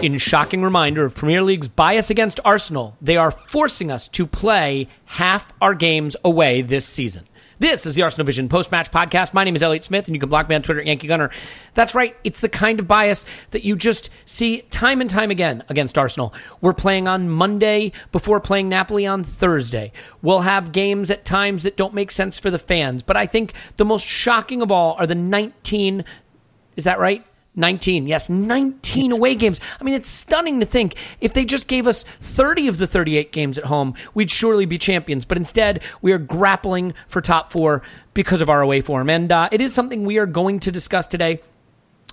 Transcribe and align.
In 0.00 0.16
shocking 0.16 0.62
reminder 0.62 1.04
of 1.04 1.16
Premier 1.16 1.42
League's 1.42 1.66
bias 1.66 2.08
against 2.08 2.38
Arsenal, 2.44 2.96
they 3.02 3.16
are 3.16 3.32
forcing 3.32 3.90
us 3.90 4.06
to 4.06 4.28
play 4.28 4.86
half 5.06 5.52
our 5.60 5.74
games 5.74 6.16
away 6.22 6.62
this 6.62 6.86
season. 6.86 7.26
This 7.58 7.84
is 7.84 7.96
the 7.96 8.02
Arsenal 8.02 8.24
Vision 8.24 8.48
post 8.48 8.70
match 8.70 8.92
podcast. 8.92 9.34
My 9.34 9.42
name 9.42 9.56
is 9.56 9.62
Elliot 9.64 9.82
Smith, 9.82 10.06
and 10.06 10.14
you 10.14 10.20
can 10.20 10.28
block 10.28 10.48
me 10.48 10.54
on 10.54 10.62
Twitter 10.62 10.80
at 10.80 10.86
Yankee 10.86 11.08
Gunner. 11.08 11.30
That's 11.74 11.96
right, 11.96 12.14
it's 12.22 12.40
the 12.40 12.48
kind 12.48 12.78
of 12.78 12.86
bias 12.86 13.26
that 13.50 13.64
you 13.64 13.74
just 13.74 14.08
see 14.24 14.60
time 14.70 15.00
and 15.00 15.10
time 15.10 15.32
again 15.32 15.64
against 15.68 15.98
Arsenal. 15.98 16.32
We're 16.60 16.74
playing 16.74 17.08
on 17.08 17.28
Monday 17.28 17.90
before 18.12 18.38
playing 18.38 18.68
Napoli 18.68 19.04
on 19.04 19.24
Thursday. 19.24 19.90
We'll 20.22 20.42
have 20.42 20.70
games 20.70 21.10
at 21.10 21.24
times 21.24 21.64
that 21.64 21.76
don't 21.76 21.92
make 21.92 22.12
sense 22.12 22.38
for 22.38 22.52
the 22.52 22.58
fans, 22.58 23.02
but 23.02 23.16
I 23.16 23.26
think 23.26 23.52
the 23.76 23.84
most 23.84 24.06
shocking 24.06 24.62
of 24.62 24.70
all 24.70 24.94
are 24.96 25.08
the 25.08 25.16
19. 25.16 26.04
Is 26.76 26.84
that 26.84 27.00
right? 27.00 27.24
19. 27.58 28.06
Yes, 28.06 28.30
19 28.30 29.12
away 29.12 29.34
games. 29.34 29.60
I 29.80 29.84
mean, 29.84 29.94
it's 29.94 30.08
stunning 30.08 30.60
to 30.60 30.66
think 30.66 30.94
if 31.20 31.34
they 31.34 31.44
just 31.44 31.68
gave 31.68 31.86
us 31.86 32.04
30 32.20 32.68
of 32.68 32.78
the 32.78 32.86
38 32.86 33.32
games 33.32 33.58
at 33.58 33.64
home, 33.64 33.94
we'd 34.14 34.30
surely 34.30 34.64
be 34.64 34.78
champions. 34.78 35.24
But 35.24 35.36
instead, 35.36 35.82
we 36.00 36.12
are 36.12 36.18
grappling 36.18 36.94
for 37.08 37.20
top 37.20 37.52
four 37.52 37.82
because 38.14 38.40
of 38.40 38.48
our 38.48 38.62
away 38.62 38.80
form. 38.80 39.10
And 39.10 39.30
uh, 39.30 39.48
it 39.52 39.60
is 39.60 39.74
something 39.74 40.04
we 40.04 40.18
are 40.18 40.26
going 40.26 40.60
to 40.60 40.72
discuss 40.72 41.06
today. 41.06 41.40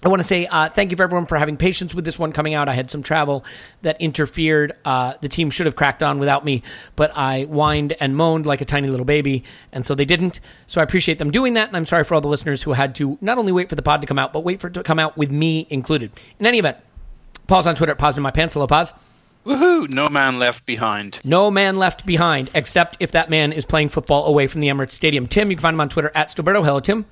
I 0.04 0.10
want 0.10 0.22
to 0.22 0.28
say 0.28 0.46
uh, 0.46 0.70
thank 0.70 0.92
you 0.92 0.98
for 0.98 1.04
everyone 1.04 1.26
for 1.26 1.38
having 1.38 1.58
patience 1.58 1.96
with 1.96 2.06
this 2.06 2.20
one 2.20 2.32
coming 2.32 2.54
out. 2.54 2.70
I 2.70 2.74
had 2.74 2.92
some 2.92 3.02
travel 3.02 3.44
that 3.82 4.00
interfered. 4.00 4.74
Uh, 4.84 5.14
the 5.22 5.30
team 5.30 5.50
should 5.50 5.66
have 5.66 5.76
cracked 5.76 6.04
on 6.04 6.20
without 6.20 6.46
me, 6.46 6.62
but 6.96 7.12
I 7.16 7.44
whined 7.44 7.94
and 8.00 8.16
moaned 8.16 8.46
like 8.46 8.62
a 8.62 8.66
tiny 8.66 8.88
little 8.88 9.06
baby, 9.06 9.44
and 9.72 9.86
so 9.86 9.96
they 9.96 10.06
didn't. 10.06 10.42
So 10.68 10.80
I 10.80 10.84
appreciate 10.84 11.18
them 11.18 11.32
doing 11.32 11.54
that, 11.54 11.70
and 11.70 11.78
I'm 11.78 11.86
sorry 11.86 12.04
for 12.04 12.14
all 12.14 12.22
the 12.22 12.28
listeners 12.28 12.62
who 12.64 12.74
had 12.74 12.94
to 12.96 13.18
not 13.20 13.38
only 13.38 13.52
wait 13.52 13.70
for 13.70 13.76
the 13.76 13.82
pod 13.82 14.02
to 14.02 14.08
come 14.08 14.20
out, 14.20 14.32
but 14.32 14.44
wait 14.44 14.60
for 14.62 14.68
it 14.68 14.74
to 14.76 14.84
come 14.84 15.00
out 15.00 15.18
with 15.18 15.32
me 15.32 15.66
included. 15.70 16.12
In 16.40 16.46
any 16.46 16.60
event, 16.60 16.78
pause 17.48 17.66
on 17.66 17.76
Twitter 17.76 17.94
at 17.94 17.98
Pause 17.98 18.18
in 18.18 18.24
My 18.24 18.32
Pants. 18.32 18.54
Hello, 18.54 18.68
Pause. 18.68 18.94
Woohoo! 19.46 19.92
No 19.92 20.10
man 20.10 20.40
left 20.40 20.66
behind. 20.66 21.20
No 21.24 21.50
man 21.50 21.78
left 21.78 22.06
behind, 22.06 22.50
except 22.56 22.98
if 23.00 23.12
that 23.12 23.30
man 23.30 23.54
is 23.54 23.64
playing 23.64 23.90
football 23.90 24.26
away 24.26 24.48
from 24.48 24.62
the 24.62 24.68
Emirates 24.68 24.92
Stadium. 24.92 25.28
Tim, 25.28 25.52
you 25.52 25.56
can 25.56 25.62
find 25.62 25.76
him 25.76 25.82
on 25.82 25.90
Twitter 25.90 26.12
at 26.16 26.30
Stillberto. 26.30 26.64
Hello, 26.64 26.80
Tim. 26.80 27.06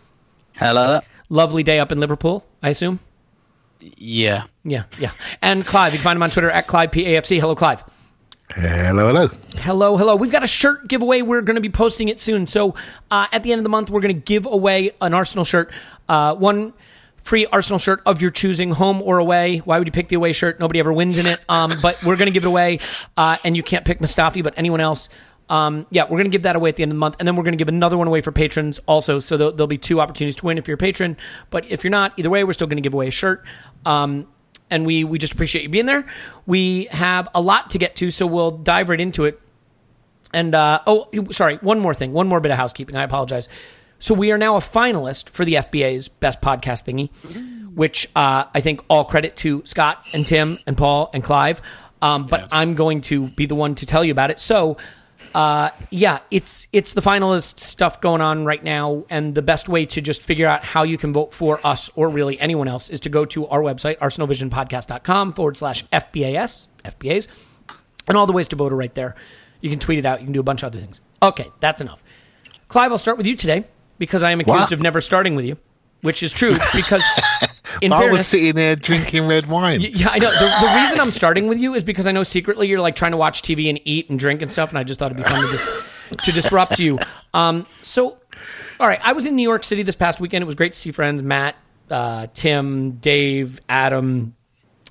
Hello. 0.58 1.00
Lovely 1.34 1.64
day 1.64 1.80
up 1.80 1.92
in 1.92 2.00
Liverpool, 2.00 2.46
I 2.62 2.70
assume. 2.70 3.00
Yeah. 3.80 4.44
Yeah, 4.64 4.84
yeah. 5.00 5.10
And 5.42 5.66
Clive, 5.66 5.92
you 5.92 5.98
can 5.98 6.04
find 6.04 6.16
him 6.16 6.22
on 6.22 6.30
Twitter 6.30 6.52
at 6.52 6.68
Clive 6.68 6.92
PAFC. 6.92 7.40
Hello, 7.40 7.56
Clive. 7.56 7.84
Hello, 8.52 9.08
hello. 9.08 9.30
Hello, 9.56 9.98
hello. 9.98 10.16
We've 10.16 10.32
got 10.32 10.44
a 10.44 10.48
shirt 10.48 10.88
giveaway. 10.88 11.24
We're 11.24 11.42
going 11.42 11.56
to 11.56 11.62
be 11.62 11.72
posting 11.72 12.08
it 12.10 12.20
soon. 12.20 12.46
So 12.46 12.76
uh, 13.10 13.26
at 13.32 13.42
the 13.42 13.52
end 13.52 13.58
of 13.58 13.64
the 13.64 13.72
month, 13.72 13.90
we're 13.90 14.02
going 14.02 14.14
to 14.14 14.22
give 14.22 14.46
away 14.46 14.92
an 15.02 15.16
Arsenal 15.16 15.44
shirt. 15.44 15.72
Uh, 16.08 16.36
one 16.36 16.72
free 17.24 17.48
Arsenal 17.48 17.80
shirt 17.80 18.04
of 18.06 18.22
your 18.22 18.30
choosing, 18.30 18.70
home 18.70 19.02
or 19.02 19.18
away. 19.18 19.58
Why 19.58 19.80
would 19.80 19.88
you 19.88 19.92
pick 19.92 20.10
the 20.10 20.18
away 20.18 20.34
shirt? 20.34 20.60
Nobody 20.60 20.80
ever 20.82 20.94
wins 20.94 21.18
in 21.18 21.26
it. 21.26 21.40
Um, 21.50 21.72
but 21.82 22.04
we're 22.04 22.16
going 22.16 22.28
to 22.28 22.32
give 22.32 22.44
it 22.44 22.48
away. 22.48 22.78
Uh, 23.18 23.38
and 23.44 23.58
you 23.58 23.64
can't 23.64 23.86
pick 23.86 24.02
Mustafi, 24.02 24.44
but 24.44 24.54
anyone 24.56 24.82
else. 24.82 25.10
Um, 25.53 25.86
yeah, 25.91 26.06
we're 26.06 26.18
going 26.18 26.24
to 26.24 26.31
give 26.31 26.41
that 26.44 26.56
away 26.56 26.69
at 26.69 26.78
the 26.78 26.84
end 26.84 26.91
of 26.91 26.96
the 26.96 27.00
month, 27.00 27.18
and 27.19 27.28
then 27.28 27.36
we're 27.36 27.44
going 27.44 27.53
to 27.53 27.59
give 27.59 27.69
another 27.69 27.96
one 27.96 28.08
away 28.08 28.22
for 28.22 28.31
patrons 28.31 28.80
also. 28.88 29.19
So 29.19 29.38
there'll, 29.38 29.53
there'll, 29.53 29.68
be 29.68 29.78
two 29.78 30.02
opportunities 30.02 30.36
to 30.38 30.47
win 30.47 30.58
if 30.58 30.68
you're 30.68 30.74
a 30.74 30.80
patron. 30.80 31.16
But 31.52 31.69
if 31.69 31.84
you're 31.84 31.91
not, 31.91 32.18
either 32.18 32.31
way, 32.31 32.44
we're 32.44 32.53
still 32.53 32.66
going 32.66 32.78
to 32.78 32.81
give 32.81 32.96
away 32.96 33.08
a 33.08 33.12
shirt. 33.12 33.46
Um, 33.86 34.28
and 34.72 34.84
we 34.84 35.03
we 35.03 35.19
just 35.19 35.34
appreciate 35.34 35.62
you 35.62 35.69
being 35.69 35.86
there. 35.86 36.08
We 36.47 36.86
have 36.86 37.30
a 37.36 37.41
lot 37.41 37.69
to 37.69 37.78
get 37.78 37.96
to, 37.97 38.09
so 38.09 38.25
we'll 38.25 38.50
dive 38.50 38.90
right 38.90 39.00
into 39.00 39.25
it. 39.25 39.40
And 40.34 40.56
uh, 40.56 40.80
oh, 40.88 41.08
sorry, 41.30 41.58
one 41.58 41.78
more 41.78 41.94
thing, 41.94 42.14
one 42.14 42.28
more 42.28 42.40
bit 42.40 42.50
of 42.50 42.58
housekeeping. 42.58 42.96
I 42.96 43.03
apologize. 43.03 43.47
So 44.00 44.16
we 44.16 44.31
are 44.31 44.40
now 44.40 44.56
a 44.56 44.59
finalist 44.59 45.30
for 45.30 45.46
the 45.46 45.53
FBA's 45.53 46.09
Best 46.09 46.41
Podcast 46.41 46.85
Thingy, 46.85 47.12
which 47.75 48.08
uh, 48.16 48.46
I 48.56 48.59
think 48.59 48.81
all 48.90 49.06
credit 49.06 49.35
to 49.38 49.62
Scott 49.66 50.03
and 50.14 50.25
Tim 50.25 50.58
and 50.66 50.75
Paul 50.75 51.12
and 51.14 51.24
Clive. 51.24 51.62
Um, 52.02 52.25
but 52.25 52.41
yes. 52.41 52.50
I'm 52.52 52.74
going 52.74 53.02
to 53.02 53.28
be 53.28 53.46
the 53.46 53.56
one 53.56 53.75
to 53.75 53.85
tell 53.85 54.03
you 54.03 54.12
about 54.12 54.31
it. 54.31 54.40
So 54.40 54.78
uh, 55.34 55.70
yeah, 55.90 56.20
it's 56.32 56.68
it's 56.72 56.94
the 56.94 57.02
finalist 57.02 57.60
stuff 57.60 58.02
going 58.02 58.22
on 58.22 58.46
right 58.46 58.64
now, 58.64 59.06
and 59.10 59.34
the 59.34 59.42
best 59.42 59.68
way 59.68 59.86
to 59.88 60.02
just 60.02 60.22
figure 60.22 60.48
out 60.48 60.64
how 60.64 60.84
you 60.84 60.98
can 60.98 61.14
vote 61.14 61.34
for 61.34 61.66
us 61.66 61.90
or 61.96 62.09
really 62.09 62.40
anyone 62.40 62.68
else 62.68 62.90
is 62.90 63.00
to 63.02 63.09
go 63.09 63.26
to 63.26 63.47
our 63.47 63.62
website, 63.62 63.97
arsenalvisionpodcast.com 63.97 65.34
forward 65.34 65.58
slash 65.58 65.85
FBAS, 65.88 66.68
FBAs, 66.85 67.28
and 68.08 68.18
all 68.18 68.26
the 68.26 68.34
ways 68.34 68.47
to 68.50 68.56
vote 68.56 68.72
are 68.72 68.78
right 68.78 68.94
there. 68.94 69.16
You 69.62 69.70
can 69.70 69.80
tweet 69.80 70.00
it 70.00 70.06
out. 70.06 70.20
You 70.20 70.26
can 70.26 70.34
do 70.34 70.40
a 70.40 70.44
bunch 70.44 70.64
of 70.64 70.68
other 70.68 70.80
things. 70.80 71.02
Okay, 71.22 71.50
that's 71.59 71.82
enough. 71.82 72.03
Clive, 72.68 72.91
I'll 72.91 72.97
start 72.97 73.18
with 73.18 73.28
you 73.28 73.36
today 73.36 73.66
because 73.97 74.24
I 74.24 74.32
am 74.32 74.40
accused 74.40 74.72
of 74.72 74.82
never 74.82 75.00
starting 75.02 75.36
with 75.36 75.46
you 75.46 75.58
which 76.03 76.22
is 76.22 76.32
true 76.32 76.56
because 76.76 77.03
in 77.81 77.91
I 77.91 77.99
fairness, 77.99 78.20
was 78.20 78.28
sitting 78.28 78.53
there 78.55 78.75
drinking 78.75 79.28
red 79.28 79.47
wine. 79.47 79.81
Yeah, 79.81 80.09
I 80.09 80.20
know. 80.20 80.31
The, 80.31 80.67
the, 80.67 80.81
reason 80.81 80.99
I'm 80.99 81.11
starting 81.11 81.47
with 81.47 81.59
you 81.59 81.73
is 81.73 81.84
because 81.84 82.08
I 82.08 82.11
know 82.11 82.23
secretly 82.23 82.67
you're 82.67 82.81
like 82.81 82.96
trying 82.96 83.11
to 83.11 83.17
watch 83.17 83.41
TV 83.41 83.70
and 83.70 83.79
eat 83.85 84.09
and 84.09 84.20
drink 84.20 84.41
and 84.41 84.52
stuff, 84.52 84.70
and 84.70 84.78
I 84.78 84.84
just 84.84 84.99
thought 84.99 85.11
it'd 85.11 85.17
be 85.17 85.29
fun 85.29 85.43
to 85.43 85.52
dis- 85.52 86.17
to 86.23 86.31
disrupt 86.31 86.79
you. 86.79 86.99
Um, 87.34 87.66
so, 87.81 88.17
all 88.79 88.87
right, 88.87 88.99
I 89.03 89.14
was 89.14 89.25
in 89.25 89.35
New 89.35 89.43
York 89.43 89.64
City 89.64 89.84
this 89.84 89.96
past 89.96 90.22
weekend. 90.22 90.43
It 90.43 90.46
was 90.46 90.55
great 90.55 90.73
to 90.73 90.79
see 90.79 90.91
friends, 90.91 91.23
Matt, 91.23 91.55
uh, 91.90 92.28
Tim, 92.34 92.91
Dave, 92.93 93.59
Adam. 93.67 94.35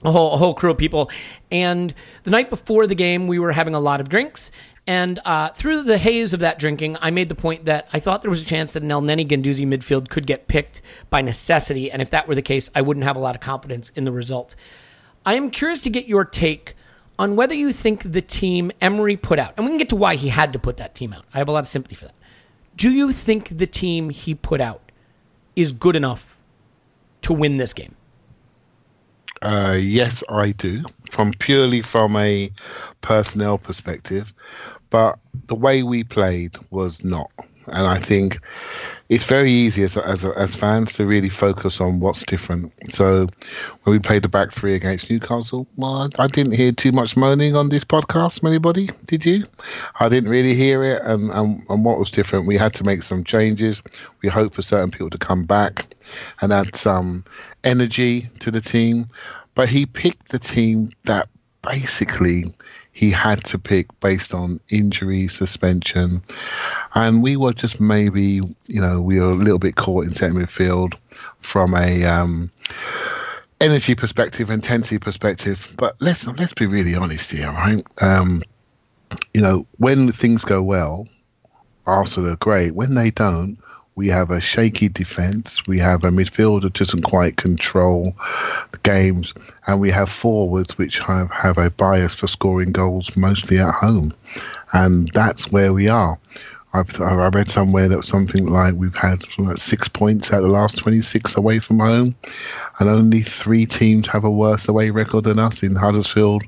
A 0.05 0.11
whole, 0.11 0.33
a 0.33 0.37
whole 0.37 0.53
crew 0.53 0.73
of 0.73 0.79
people. 0.79 1.13
And 1.53 1.95
the 2.25 2.33
night 2.33 2.51
before 2.51 2.89
the 2.89 2.97
game, 2.97 3.29
we 3.29 3.39
were 3.39 3.53
having 3.53 3.77
a 3.77 3.79
lot 3.79 4.01
of 4.01 4.09
drinks. 4.09 4.51
And 4.87 5.21
uh, 5.25 5.51
through 5.51 5.85
the 5.85 5.99
haze 5.99 6.35
of 6.35 6.41
that 6.41 6.59
drinking, 6.59 6.97
I 7.01 7.11
made 7.11 7.29
the 7.29 7.37
point 7.37 7.67
that 7.67 7.89
I 7.93 8.01
thought 8.01 8.23
there 8.23 8.31
was 8.31 8.43
a 8.43 8.47
chance 8.47 8.73
that 8.73 8.83
an 8.83 8.89
Elneny 8.89 9.27
Guendouzi 9.29 9.67
midfield 9.67 10.09
could 10.09 10.27
get 10.27 10.49
picked 10.49 10.83
by 11.09 11.23
necessity. 11.23 11.91
And 11.91 12.03
if 12.03 12.11
that 12.11 12.27
were 12.27 12.35
the 12.35 12.43
case, 12.43 12.69
I 12.75 12.83
wouldn't 12.83 13.05
have 13.05 13.15
a 13.15 13.21
lot 13.21 13.37
of 13.37 13.41
confidence 13.41 13.91
in 13.91 14.05
the 14.05 14.13
result. 14.13 14.57
I 15.25 15.35
am 15.35 15.51
curious 15.51 15.81
to 15.83 15.91
get 15.91 16.07
your 16.07 16.25
take 16.25 16.75
on 17.19 17.37
whether 17.37 17.55
you 17.55 17.73
think 17.73 18.11
the 18.11 18.23
team 18.23 18.73
Emery 18.81 19.17
put 19.17 19.39
out, 19.39 19.55
and 19.57 19.65
we 19.65 19.71
can 19.71 19.79
get 19.79 19.89
to 19.91 19.97
why 19.97 20.17
he 20.17 20.29
had 20.29 20.53
to 20.53 20.59
put 20.59 20.79
that 20.79 20.95
team 20.95 21.13
out. 21.13 21.25
I 21.33 21.39
have 21.39 21.49
a 21.49 21.53
lot 21.53 21.61
of 21.61 21.69
sympathy 21.69 21.95
for 21.95 22.07
that. 22.07 22.15
Do 22.75 22.91
you 22.91 23.13
think 23.13 23.59
the 23.59 23.67
team 23.67 24.11
he 24.11 24.35
put 24.35 24.61
out 24.61 24.91
is 25.55 25.73
good 25.73 25.95
enough 25.95 26.39
to 27.21 27.33
win 27.33 27.59
this 27.59 27.73
game? 27.73 27.95
Uh, 29.43 29.77
yes, 29.79 30.23
I 30.29 30.53
do. 30.53 30.85
From 31.11 31.33
purely 31.33 31.83
from 31.83 32.17
a 32.17 32.51
personnel 33.01 33.59
perspective, 33.59 34.33
but 34.93 35.19
the 35.47 35.57
way 35.57 35.83
we 35.83 36.05
played 36.05 36.57
was 36.71 37.03
not. 37.03 37.31
And 37.67 37.87
I 37.87 37.99
think 37.99 38.41
it's 39.09 39.25
very 39.25 39.51
easy 39.51 39.85
as 39.85 39.97
as, 39.97 40.25
as 40.25 40.55
fans 40.55 40.93
to 40.95 41.07
really 41.07 41.29
focus 41.29 41.81
on 41.81 42.01
what's 42.01 42.25
different. 42.25 42.73
So 42.91 43.27
when 43.83 43.93
we 43.95 43.99
played 43.99 44.23
the 44.23 44.29
back 44.29 44.53
three 44.53 44.75
against 44.75 45.11
Newcastle, 45.11 45.67
well, 45.77 46.11
I 46.19 46.27
didn't 46.27 46.55
hear 46.55 46.73
too 46.73 46.93
much 46.93 47.17
moaning 47.17 47.57
on 47.57 47.69
this 47.69 47.85
podcast 47.85 48.41
from 48.41 48.49
anybody. 48.49 48.91
Did 49.07 49.25
you? 49.25 49.45
I 50.01 50.09
didn't 50.09 50.29
really 50.29 50.55
hear 50.55 50.83
it. 50.83 51.01
And, 51.03 51.31
and, 51.31 51.63
and 51.69 51.85
what 51.85 51.99
was 51.99 52.11
different, 52.11 52.47
we 52.47 52.59
had 52.59 52.75
to 52.75 52.85
make 52.85 53.03
some 53.03 53.25
changes. 53.25 53.81
We 54.23 54.29
hope 54.29 54.55
for 54.55 54.63
certain 54.63 54.91
people 54.91 55.11
to 55.11 55.19
come 55.19 55.45
back 55.45 55.95
and 56.41 56.53
add 56.53 56.77
some 56.77 57.25
energy 57.65 58.29
to 58.41 58.51
the 58.51 58.61
team. 58.61 59.09
But 59.55 59.69
he 59.69 59.87
picked 59.87 60.29
the 60.31 60.39
team 60.39 60.91
that 61.05 61.29
basically 61.63 62.53
he 62.93 63.11
had 63.11 63.43
to 63.45 63.59
pick 63.59 63.89
based 64.01 64.35
on 64.35 64.61
injury, 64.69 65.29
suspension, 65.29 66.23
and 66.95 67.23
we 67.23 67.37
were 67.37 67.55
just 67.55 67.81
maybe, 67.81 68.41
you 68.67 68.81
know, 68.81 69.01
we 69.01 69.19
were 69.19 69.31
a 69.31 69.35
little 69.35 69.59
bit 69.59 69.77
caught 69.77 70.05
in 70.05 70.13
centre 70.13 70.39
midfield 70.39 70.95
from 71.39 71.75
a 71.75 72.05
um, 72.05 72.51
energy 73.63 73.95
perspective, 73.95 74.51
intensity 74.51 74.99
perspective. 74.99 75.75
But 75.79 75.97
let's 76.01 76.27
let's 76.27 76.55
be 76.55 76.67
really 76.67 76.95
honest 76.95 77.31
here, 77.31 77.49
right? 77.49 77.85
Um, 78.03 78.43
you 79.33 79.41
know, 79.41 79.67
when 79.79 80.13
things 80.13 80.45
go 80.45 80.63
well, 80.63 81.07
Arsenal 81.87 82.33
are 82.33 82.37
great. 82.37 82.75
When 82.75 82.95
they 82.95 83.11
don't, 83.11 83.59
we 83.95 84.09
have 84.09 84.31
a 84.31 84.41
shaky 84.41 84.89
defence. 84.89 85.67
We 85.67 85.79
have 85.79 86.05
a 86.05 86.09
midfielder 86.09 86.63
that 86.63 86.75
doesn't 86.75 87.03
quite 87.03 87.37
control 87.37 88.15
the 88.71 88.79
games, 88.83 89.35
and 89.67 89.81
we 89.81 89.91
have 89.91 90.09
forwards 90.09 90.79
which 90.79 90.99
have, 91.01 91.31
have 91.31 91.59
a 91.59 91.71
bias 91.71 92.15
for 92.15 92.27
scoring 92.27 92.73
goals 92.73 93.17
mostly 93.17 93.59
at 93.59 93.75
home, 93.75 94.13
and 94.73 95.09
that's 95.13 95.53
where 95.53 95.73
we 95.73 95.89
are. 95.89 96.19
I've 96.75 96.99
I 97.03 97.29
read 97.29 97.51
somewhere 97.51 97.87
that 97.89 98.05
something 98.05 98.47
like 98.47 98.75
we've 98.77 98.97
had 98.97 99.25
like 99.39 99.59
six 99.59 99.89
points 99.89 100.33
out 100.33 100.39
of 100.39 100.45
the 100.45 100.49
last 100.49 100.79
26 100.79 101.37
away 101.37 101.59
from 101.59 101.81
home, 101.81 102.15
and 102.79 102.89
only 102.89 103.23
three 103.23 103.67
teams 103.67 104.07
have 104.07 104.25
a 104.25 104.31
worse 104.31 104.69
away 104.69 104.89
record 104.89 105.25
than 105.25 105.39
us 105.39 105.63
in 105.63 105.75
Huddersfield, 105.75 106.45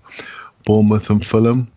Bournemouth, 0.64 1.11
and 1.11 1.25
Fulham. 1.25 1.70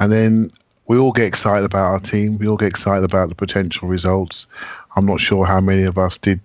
And 0.00 0.10
then 0.10 0.50
we 0.88 0.98
all 0.98 1.12
get 1.12 1.26
excited 1.26 1.64
about 1.64 1.86
our 1.86 2.00
team. 2.00 2.38
We 2.38 2.48
all 2.48 2.56
get 2.56 2.68
excited 2.68 3.04
about 3.04 3.28
the 3.28 3.34
potential 3.34 3.88
results. 3.88 4.46
I'm 4.96 5.06
not 5.06 5.20
sure 5.20 5.44
how 5.44 5.60
many 5.60 5.82
of 5.82 5.98
us 5.98 6.16
did 6.16 6.40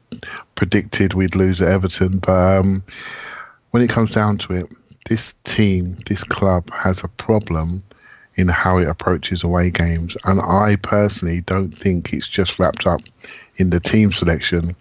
predicted 0.56 1.14
we'd 1.14 1.36
lose 1.36 1.62
at 1.62 1.70
Everton, 1.70 2.20
but 2.20 2.58
um, 2.60 2.84
when 3.72 3.82
it 3.82 3.90
comes 3.90 4.12
down 4.12 4.38
to 4.40 4.54
it, 4.54 4.74
this 5.08 5.34
team, 5.46 5.98
this 6.06 6.24
club 6.24 6.70
has 6.72 7.04
a 7.04 7.08
problem 7.08 7.84
in 8.36 8.48
how 8.48 8.78
it 8.78 8.88
approaches 8.88 9.44
away 9.44 9.70
games, 9.70 10.16
and 10.26 10.40
I 10.42 10.76
personally 10.76 11.42
don't 11.42 11.72
think 11.72 12.14
it's 12.14 12.28
just 12.28 12.60
wrapped 12.60 12.86
up 12.86 13.02
in 13.58 13.70
the 13.70 13.80
team 13.80 14.12
selection. 14.12 14.76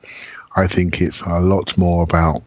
I 0.57 0.67
think 0.67 1.01
it's 1.01 1.21
a 1.23 1.41
lot 1.41 1.77
more 1.79 2.03
about 2.03 2.43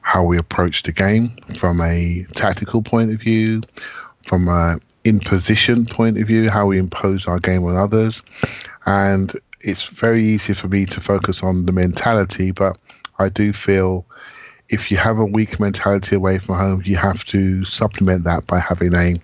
how 0.00 0.24
we 0.24 0.38
approach 0.38 0.82
the 0.82 0.92
game 0.92 1.30
from 1.58 1.80
a 1.80 2.24
tactical 2.34 2.82
point 2.82 3.12
of 3.12 3.20
view, 3.20 3.62
from 4.26 4.48
a 4.48 4.78
in 5.04 5.18
position 5.20 5.84
point 5.84 6.18
of 6.18 6.26
view, 6.26 6.48
how 6.48 6.66
we 6.66 6.78
impose 6.78 7.26
our 7.26 7.40
game 7.40 7.64
on 7.64 7.76
others. 7.76 8.22
And 8.86 9.32
it's 9.62 9.86
very 9.88 10.22
easy 10.22 10.54
for 10.54 10.68
me 10.68 10.86
to 10.86 11.00
focus 11.00 11.42
on 11.42 11.66
the 11.66 11.72
mentality, 11.72 12.50
but 12.50 12.76
I 13.18 13.28
do 13.28 13.52
feel 13.52 14.06
if 14.68 14.90
you 14.90 14.96
have 14.96 15.18
a 15.18 15.24
weak 15.24 15.60
mentality 15.60 16.16
away 16.16 16.38
from 16.38 16.56
home, 16.56 16.82
you 16.84 16.96
have 16.96 17.24
to 17.26 17.64
supplement 17.64 18.24
that 18.24 18.46
by 18.46 18.58
having 18.58 18.94
a 18.94 19.20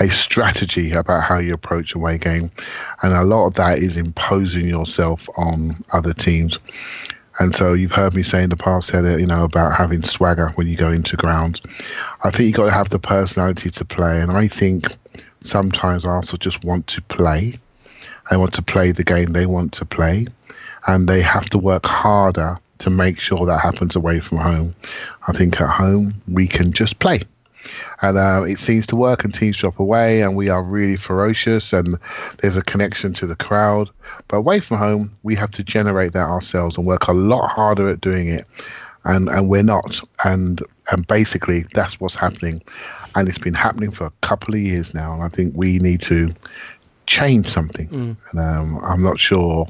a 0.00 0.08
strategy 0.10 0.92
about 0.92 1.22
how 1.22 1.38
you 1.38 1.54
approach 1.54 1.94
away 1.94 2.18
game, 2.18 2.50
and 3.02 3.12
a 3.14 3.24
lot 3.24 3.46
of 3.46 3.54
that 3.54 3.78
is 3.78 3.96
imposing 3.96 4.68
yourself 4.68 5.28
on 5.36 5.72
other 5.92 6.12
teams. 6.12 6.58
And 7.38 7.54
so 7.54 7.72
you've 7.72 7.92
heard 7.92 8.14
me 8.14 8.22
say 8.22 8.42
in 8.42 8.50
the 8.50 8.56
past 8.56 8.90
here, 8.90 9.18
you 9.18 9.26
know, 9.26 9.44
about 9.44 9.74
having 9.74 10.02
swagger 10.02 10.50
when 10.56 10.68
you 10.68 10.76
go 10.76 10.90
into 10.90 11.16
grounds. 11.16 11.62
I 12.22 12.30
think 12.30 12.44
you've 12.44 12.56
got 12.56 12.66
to 12.66 12.72
have 12.72 12.90
the 12.90 12.98
personality 12.98 13.70
to 13.70 13.84
play, 13.86 14.20
and 14.20 14.30
I 14.30 14.48
think 14.48 14.84
sometimes 15.40 16.04
Arsenal 16.04 16.38
just 16.38 16.62
want 16.64 16.86
to 16.88 17.02
play. 17.02 17.58
They 18.30 18.36
want 18.36 18.54
to 18.54 18.62
play 18.62 18.92
the 18.92 19.04
game 19.04 19.32
they 19.32 19.46
want 19.46 19.72
to 19.74 19.84
play, 19.84 20.26
and 20.86 21.08
they 21.08 21.22
have 21.22 21.50
to 21.50 21.58
work 21.58 21.86
harder 21.86 22.58
to 22.78 22.90
make 22.90 23.20
sure 23.20 23.46
that 23.46 23.60
happens 23.60 23.94
away 23.94 24.20
from 24.20 24.38
home. 24.38 24.74
I 25.28 25.32
think 25.32 25.60
at 25.60 25.68
home 25.68 26.14
we 26.28 26.46
can 26.46 26.72
just 26.72 26.98
play. 26.98 27.20
And 28.00 28.18
uh, 28.18 28.44
it 28.46 28.58
seems 28.58 28.88
to 28.88 28.96
work, 28.96 29.22
and 29.22 29.32
teams 29.32 29.56
drop 29.56 29.78
away, 29.78 30.22
and 30.22 30.36
we 30.36 30.48
are 30.48 30.62
really 30.62 30.96
ferocious, 30.96 31.72
and 31.72 31.96
there's 32.40 32.56
a 32.56 32.62
connection 32.62 33.12
to 33.14 33.26
the 33.26 33.36
crowd. 33.36 33.88
But 34.26 34.38
away 34.38 34.58
from 34.58 34.78
home, 34.78 35.16
we 35.22 35.36
have 35.36 35.52
to 35.52 35.62
generate 35.62 36.12
that 36.14 36.28
ourselves 36.28 36.76
and 36.76 36.86
work 36.86 37.06
a 37.06 37.12
lot 37.12 37.48
harder 37.48 37.88
at 37.88 38.00
doing 38.00 38.28
it, 38.28 38.46
and 39.04 39.28
and 39.28 39.48
we're 39.48 39.62
not. 39.62 40.00
And 40.24 40.60
and 40.90 41.06
basically, 41.06 41.66
that's 41.72 42.00
what's 42.00 42.16
happening 42.16 42.62
and 43.14 43.28
it's 43.28 43.38
been 43.38 43.54
happening 43.54 43.90
for 43.90 44.06
a 44.06 44.12
couple 44.22 44.54
of 44.54 44.60
years 44.60 44.94
now. 44.94 45.12
And 45.12 45.22
I 45.22 45.28
think 45.28 45.54
we 45.56 45.78
need 45.78 46.00
to 46.02 46.30
change 47.06 47.46
something. 47.46 47.88
Mm. 47.88 48.16
And 48.30 48.40
um, 48.40 48.80
I'm 48.84 49.02
not 49.02 49.18
sure 49.18 49.68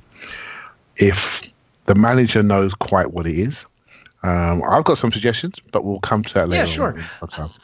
if 0.97 1.43
the 1.87 1.95
manager 1.95 2.43
knows 2.43 2.75
quite 2.75 3.13
what 3.13 3.27
it 3.27 3.39
is. 3.39 3.67
Um, 4.25 4.63
I've 4.63 4.85
got 4.85 4.99
some 4.99 5.11
suggestions, 5.11 5.59
but 5.73 5.85
we'll 5.85 5.99
come 5.99 6.23
to 6.23 6.35
that 6.35 6.49
later. 6.49 6.61
Yeah, 6.61 6.65
sure. 6.65 7.05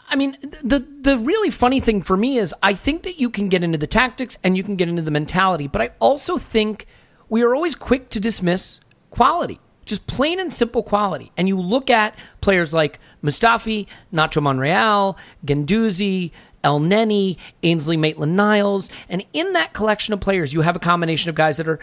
I 0.08 0.16
mean, 0.16 0.36
the 0.62 0.80
the 1.02 1.16
really 1.18 1.50
funny 1.50 1.78
thing 1.78 2.02
for 2.02 2.16
me 2.16 2.38
is 2.38 2.52
I 2.64 2.74
think 2.74 3.04
that 3.04 3.20
you 3.20 3.30
can 3.30 3.48
get 3.48 3.62
into 3.62 3.78
the 3.78 3.86
tactics 3.86 4.36
and 4.42 4.56
you 4.56 4.64
can 4.64 4.74
get 4.74 4.88
into 4.88 5.02
the 5.02 5.12
mentality, 5.12 5.68
but 5.68 5.80
I 5.80 5.90
also 6.00 6.36
think 6.36 6.86
we 7.28 7.42
are 7.42 7.54
always 7.54 7.76
quick 7.76 8.08
to 8.10 8.18
dismiss 8.18 8.80
quality 9.10 9.60
just 9.88 10.06
plain 10.06 10.38
and 10.38 10.54
simple 10.54 10.82
quality. 10.82 11.32
And 11.36 11.48
you 11.48 11.58
look 11.58 11.90
at 11.90 12.14
players 12.40 12.72
like 12.72 13.00
Mustafi, 13.24 13.86
Nacho 14.12 14.40
Monreal, 14.40 15.16
Guendouzi, 16.62 16.88
Elneny, 16.88 17.36
Ainsley 17.62 17.96
Maitland 17.96 18.36
Niles, 18.36 18.90
and 19.08 19.24
in 19.32 19.52
that 19.52 19.72
collection 19.72 20.14
of 20.14 20.20
players, 20.20 20.52
you 20.52 20.62
have 20.62 20.76
a 20.76 20.80
combination 20.80 21.28
of 21.28 21.34
guys 21.34 21.56
that 21.56 21.68
are, 21.68 21.78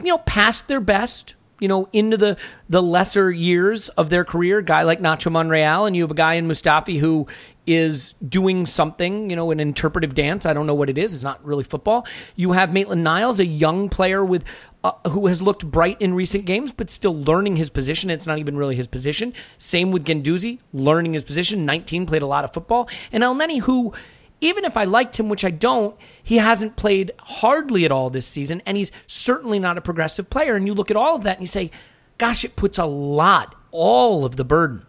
you 0.00 0.08
know, 0.08 0.18
past 0.18 0.68
their 0.68 0.80
best, 0.80 1.34
you 1.60 1.68
know, 1.68 1.88
into 1.92 2.16
the 2.16 2.36
the 2.68 2.82
lesser 2.82 3.30
years 3.30 3.88
of 3.90 4.10
their 4.10 4.24
career. 4.24 4.62
Guy 4.62 4.82
like 4.82 5.00
Nacho 5.00 5.30
Monreal, 5.30 5.86
and 5.86 5.96
you 5.96 6.02
have 6.02 6.10
a 6.10 6.14
guy 6.14 6.34
in 6.34 6.46
Mustafi 6.46 6.98
who 6.98 7.26
is 7.66 8.14
doing 8.26 8.64
something, 8.64 9.28
you 9.28 9.36
know, 9.36 9.50
an 9.50 9.60
interpretive 9.60 10.14
dance. 10.14 10.46
I 10.46 10.54
don't 10.54 10.66
know 10.66 10.74
what 10.74 10.88
it 10.88 10.96
is. 10.96 11.12
It's 11.12 11.22
not 11.22 11.44
really 11.44 11.64
football. 11.64 12.06
You 12.34 12.52
have 12.52 12.72
Maitland 12.72 13.04
Niles, 13.04 13.40
a 13.40 13.44
young 13.44 13.90
player 13.90 14.24
with 14.24 14.42
uh, 14.82 14.92
who 15.08 15.26
has 15.26 15.42
looked 15.42 15.70
bright 15.70 16.00
in 16.00 16.14
recent 16.14 16.46
games, 16.46 16.72
but 16.72 16.88
still 16.88 17.14
learning 17.14 17.56
his 17.56 17.68
position. 17.68 18.08
It's 18.08 18.26
not 18.26 18.38
even 18.38 18.56
really 18.56 18.76
his 18.76 18.86
position. 18.86 19.34
Same 19.58 19.90
with 19.90 20.04
Guendouzi, 20.04 20.60
learning 20.72 21.12
his 21.12 21.24
position. 21.24 21.66
19, 21.66 22.06
played 22.06 22.22
a 22.22 22.26
lot 22.26 22.44
of 22.44 22.54
football. 22.54 22.88
And 23.12 23.22
Elneny, 23.22 23.60
who, 23.60 23.92
even 24.40 24.64
if 24.64 24.76
I 24.76 24.84
liked 24.84 25.18
him, 25.18 25.28
which 25.28 25.44
I 25.44 25.50
don't, 25.50 25.96
he 26.22 26.36
hasn't 26.36 26.76
played 26.76 27.12
hardly 27.18 27.84
at 27.84 27.92
all 27.92 28.10
this 28.10 28.26
season, 28.26 28.62
and 28.66 28.76
he's 28.76 28.92
certainly 29.06 29.58
not 29.58 29.78
a 29.78 29.82
progressive 29.82 30.30
player. 30.30 30.54
And 30.54 30.66
you 30.66 30.74
look 30.74 30.90
at 30.90 30.96
all 30.96 31.16
of 31.16 31.22
that 31.24 31.38
and 31.38 31.42
you 31.42 31.48
say, 31.48 31.70
gosh, 32.18 32.44
it 32.44 32.56
puts 32.56 32.78
a 32.78 32.86
lot, 32.86 33.54
all 33.70 34.24
of 34.24 34.36
the 34.36 34.44
burden 34.44 34.86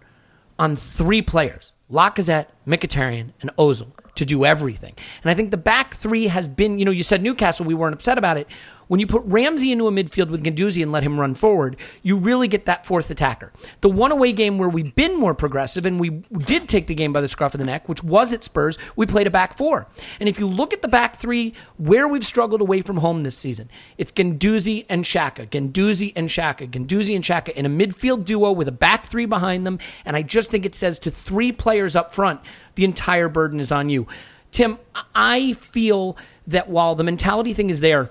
on 0.57 0.75
three 0.75 1.21
players 1.21 1.73
Lacazette, 1.91 2.47
Mkhitaryan, 2.69 3.31
and 3.41 3.55
Ozil 3.57 3.91
to 4.19 4.25
do 4.25 4.45
everything. 4.45 4.93
And 5.23 5.31
I 5.31 5.33
think 5.33 5.49
the 5.49 5.57
back 5.57 5.95
three 5.95 6.27
has 6.27 6.47
been, 6.47 6.77
you 6.77 6.85
know, 6.85 6.91
you 6.91 7.03
said 7.03 7.23
Newcastle, 7.23 7.65
we 7.65 7.73
weren't 7.73 7.93
upset 7.93 8.17
about 8.17 8.37
it. 8.37 8.47
When 8.87 8.99
you 8.99 9.05
put 9.05 9.21
Ramsey 9.23 9.71
into 9.71 9.87
a 9.87 9.91
midfield 9.91 10.29
with 10.29 10.43
Guendouzi 10.43 10.81
and 10.81 10.91
let 10.91 11.03
him 11.03 11.19
run 11.19 11.35
forward, 11.35 11.77
you 12.01 12.17
really 12.17 12.47
get 12.47 12.65
that 12.65 12.87
fourth 12.87 13.11
attacker. 13.11 13.53
The 13.81 13.89
one 13.89 14.11
away 14.11 14.33
game 14.33 14.57
where 14.57 14.67
we've 14.67 14.95
been 14.95 15.15
more 15.15 15.35
progressive 15.35 15.85
and 15.85 15.99
we 15.99 16.09
did 16.09 16.67
take 16.67 16.87
the 16.87 16.95
game 16.95 17.13
by 17.13 17.21
the 17.21 17.27
scruff 17.27 17.53
of 17.53 17.59
the 17.59 17.65
neck, 17.65 17.87
which 17.87 18.03
was 18.03 18.33
at 18.33 18.43
Spurs, 18.43 18.79
we 18.95 19.05
played 19.05 19.27
a 19.27 19.29
back 19.29 19.55
four. 19.55 19.87
And 20.19 20.27
if 20.27 20.39
you 20.39 20.47
look 20.47 20.73
at 20.73 20.81
the 20.81 20.87
back 20.87 21.15
three, 21.15 21.53
where 21.77 22.07
we've 22.07 22.25
struggled 22.25 22.61
away 22.61 22.81
from 22.81 22.97
home 22.97 23.21
this 23.21 23.37
season, 23.37 23.69
it's 23.99 24.11
Guendouzi 24.11 24.87
and 24.89 25.05
Xhaka, 25.05 25.47
Guendouzi 25.47 26.11
and 26.15 26.27
Xhaka, 26.27 26.67
Guendouzi 26.67 27.15
and 27.15 27.23
Xhaka 27.23 27.49
in 27.49 27.67
a 27.67 27.69
midfield 27.69 28.25
duo 28.25 28.51
with 28.51 28.67
a 28.67 28.73
back 28.73 29.05
three 29.05 29.27
behind 29.27 29.67
them. 29.67 29.77
And 30.03 30.17
I 30.17 30.23
just 30.23 30.49
think 30.49 30.65
it 30.65 30.73
says 30.73 30.97
to 30.99 31.11
three 31.11 31.51
players 31.51 31.95
up 31.95 32.11
front, 32.11 32.41
the 32.75 32.83
entire 32.83 33.29
burden 33.29 33.59
is 33.59 33.71
on 33.71 33.89
you. 33.89 34.07
Tim, 34.51 34.79
I 35.13 35.53
feel 35.53 36.17
that 36.47 36.69
while 36.69 36.95
the 36.95 37.03
mentality 37.03 37.53
thing 37.53 37.69
is 37.69 37.81
there, 37.81 38.09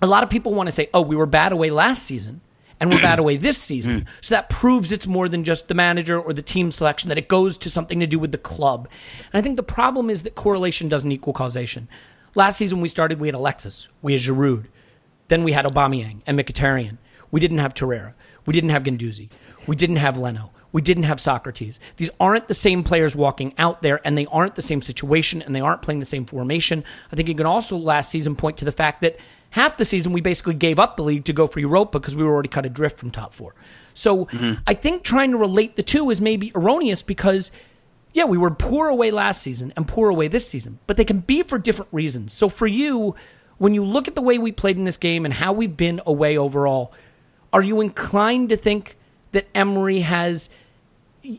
a 0.00 0.06
lot 0.06 0.22
of 0.22 0.30
people 0.30 0.52
want 0.52 0.66
to 0.66 0.72
say, 0.72 0.88
oh, 0.92 1.02
we 1.02 1.16
were 1.16 1.26
bad 1.26 1.52
away 1.52 1.70
last 1.70 2.02
season 2.02 2.40
and 2.80 2.90
we're 2.90 3.00
bad 3.00 3.18
away 3.20 3.36
this 3.36 3.58
season. 3.58 4.00
Mm. 4.00 4.06
So 4.20 4.34
that 4.34 4.50
proves 4.50 4.90
it's 4.90 5.06
more 5.06 5.28
than 5.28 5.44
just 5.44 5.68
the 5.68 5.74
manager 5.74 6.20
or 6.20 6.32
the 6.32 6.42
team 6.42 6.72
selection, 6.72 7.08
that 7.08 7.18
it 7.18 7.28
goes 7.28 7.56
to 7.58 7.70
something 7.70 8.00
to 8.00 8.06
do 8.06 8.18
with 8.18 8.32
the 8.32 8.38
club. 8.38 8.88
And 9.32 9.38
I 9.38 9.42
think 9.42 9.56
the 9.56 9.62
problem 9.62 10.10
is 10.10 10.24
that 10.24 10.34
correlation 10.34 10.88
doesn't 10.88 11.12
equal 11.12 11.32
causation. 11.32 11.88
Last 12.34 12.56
season 12.56 12.80
we 12.80 12.88
started, 12.88 13.20
we 13.20 13.28
had 13.28 13.34
Alexis, 13.34 13.88
we 14.00 14.12
had 14.12 14.22
Giroud, 14.22 14.66
then 15.28 15.44
we 15.44 15.52
had 15.52 15.64
Aubameyang 15.64 16.22
and 16.26 16.38
Mkhitaryan. 16.38 16.98
We 17.30 17.40
didn't 17.40 17.58
have 17.58 17.72
Torreira. 17.72 18.14
We 18.44 18.52
didn't 18.52 18.70
have 18.70 18.82
Guendouzi. 18.82 19.28
We 19.66 19.76
didn't 19.76 19.96
have 19.96 20.18
Leno. 20.18 20.50
We 20.72 20.80
didn't 20.82 21.04
have 21.04 21.18
Sokratis. 21.18 21.78
These 21.96 22.10
aren't 22.18 22.48
the 22.48 22.54
same 22.54 22.82
players 22.82 23.14
walking 23.14 23.54
out 23.58 23.82
there, 23.82 24.00
and 24.06 24.16
they 24.16 24.26
aren't 24.26 24.54
the 24.54 24.62
same 24.62 24.82
situation, 24.82 25.42
and 25.42 25.54
they 25.54 25.60
aren't 25.60 25.82
playing 25.82 26.00
the 26.00 26.06
same 26.06 26.24
formation. 26.24 26.82
I 27.12 27.16
think 27.16 27.28
you 27.28 27.34
can 27.34 27.46
also 27.46 27.76
last 27.76 28.10
season 28.10 28.34
point 28.36 28.56
to 28.58 28.64
the 28.64 28.72
fact 28.72 29.02
that 29.02 29.18
half 29.50 29.76
the 29.76 29.84
season 29.84 30.12
we 30.12 30.20
basically 30.20 30.54
gave 30.54 30.78
up 30.78 30.96
the 30.96 31.02
league 31.02 31.24
to 31.26 31.32
go 31.32 31.46
for 31.46 31.60
Europa 31.60 32.00
because 32.00 32.16
we 32.16 32.24
were 32.24 32.32
already 32.32 32.48
cut 32.48 32.66
adrift 32.66 32.98
from 32.98 33.10
top 33.10 33.34
four. 33.34 33.54
So 33.94 34.26
mm-hmm. 34.26 34.60
I 34.66 34.74
think 34.74 35.02
trying 35.02 35.30
to 35.32 35.36
relate 35.36 35.76
the 35.76 35.82
two 35.82 36.08
is 36.10 36.20
maybe 36.20 36.52
erroneous 36.54 37.02
because 37.02 37.52
yeah, 38.14 38.24
we 38.24 38.38
were 38.38 38.50
poor 38.50 38.88
away 38.88 39.10
last 39.10 39.42
season 39.42 39.72
and 39.76 39.88
poor 39.88 40.10
away 40.10 40.28
this 40.28 40.46
season, 40.46 40.78
but 40.86 40.96
they 40.96 41.04
can 41.04 41.20
be 41.20 41.42
for 41.42 41.58
different 41.58 41.90
reasons. 41.92 42.32
So 42.32 42.48
for 42.48 42.66
you, 42.66 43.14
when 43.58 43.74
you 43.74 43.84
look 43.84 44.08
at 44.08 44.14
the 44.14 44.22
way 44.22 44.38
we 44.38 44.52
played 44.52 44.76
in 44.76 44.84
this 44.84 44.96
game 44.96 45.24
and 45.24 45.34
how 45.34 45.52
we've 45.52 45.76
been 45.76 46.00
away 46.04 46.36
overall, 46.36 46.92
are 47.52 47.62
you 47.62 47.80
inclined 47.80 48.48
to 48.50 48.56
think 48.56 48.96
that 49.32 49.46
Emery 49.54 50.00
has 50.00 50.50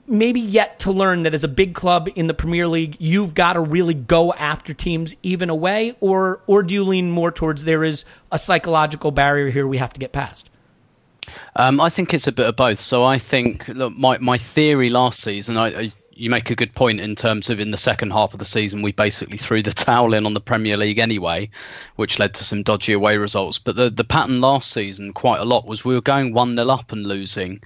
maybe 0.07 0.39
yet 0.39 0.79
to 0.79 0.91
learn 0.91 1.23
that 1.23 1.33
as 1.33 1.43
a 1.43 1.47
big 1.47 1.73
club 1.73 2.09
in 2.15 2.27
the 2.27 2.33
Premier 2.33 2.67
League, 2.67 2.95
you've 2.99 3.33
got 3.33 3.53
to 3.53 3.59
really 3.59 3.93
go 3.93 4.33
after 4.33 4.73
teams 4.73 5.15
even 5.23 5.49
away, 5.49 5.95
or 5.99 6.41
or 6.47 6.63
do 6.63 6.73
you 6.73 6.83
lean 6.83 7.11
more 7.11 7.31
towards 7.31 7.65
there 7.65 7.83
is 7.83 8.05
a 8.31 8.39
psychological 8.39 9.11
barrier 9.11 9.49
here 9.49 9.67
we 9.67 9.77
have 9.77 9.93
to 9.93 9.99
get 9.99 10.11
past? 10.11 10.49
Um, 11.55 11.79
I 11.79 11.89
think 11.89 12.13
it's 12.13 12.27
a 12.27 12.31
bit 12.31 12.47
of 12.47 12.55
both. 12.55 12.79
So 12.79 13.03
I 13.03 13.17
think 13.17 13.67
look, 13.67 13.93
my 13.93 14.17
my 14.19 14.37
theory 14.37 14.89
last 14.89 15.21
season, 15.21 15.57
I, 15.57 15.79
I 15.79 15.91
you 16.15 16.29
make 16.29 16.49
a 16.51 16.55
good 16.55 16.73
point 16.75 16.99
in 16.99 17.15
terms 17.15 17.49
of 17.49 17.59
in 17.59 17.71
the 17.71 17.77
second 17.77 18.11
half 18.11 18.33
of 18.33 18.39
the 18.39 18.45
season 18.45 18.83
we 18.83 18.91
basically 18.91 19.37
threw 19.37 19.63
the 19.63 19.71
towel 19.71 20.13
in 20.13 20.25
on 20.25 20.33
the 20.33 20.41
Premier 20.41 20.77
League 20.77 20.99
anyway, 20.99 21.49
which 21.95 22.19
led 22.19 22.35
to 22.35 22.43
some 22.43 22.61
dodgy 22.61 22.93
away 22.93 23.17
results. 23.17 23.57
But 23.57 23.75
the 23.75 23.89
the 23.89 24.03
pattern 24.03 24.41
last 24.41 24.71
season 24.71 25.13
quite 25.13 25.39
a 25.39 25.45
lot 25.45 25.65
was 25.65 25.83
we 25.83 25.95
were 25.95 26.01
going 26.01 26.33
one 26.33 26.55
0 26.55 26.69
up 26.69 26.91
and 26.91 27.05
losing 27.05 27.61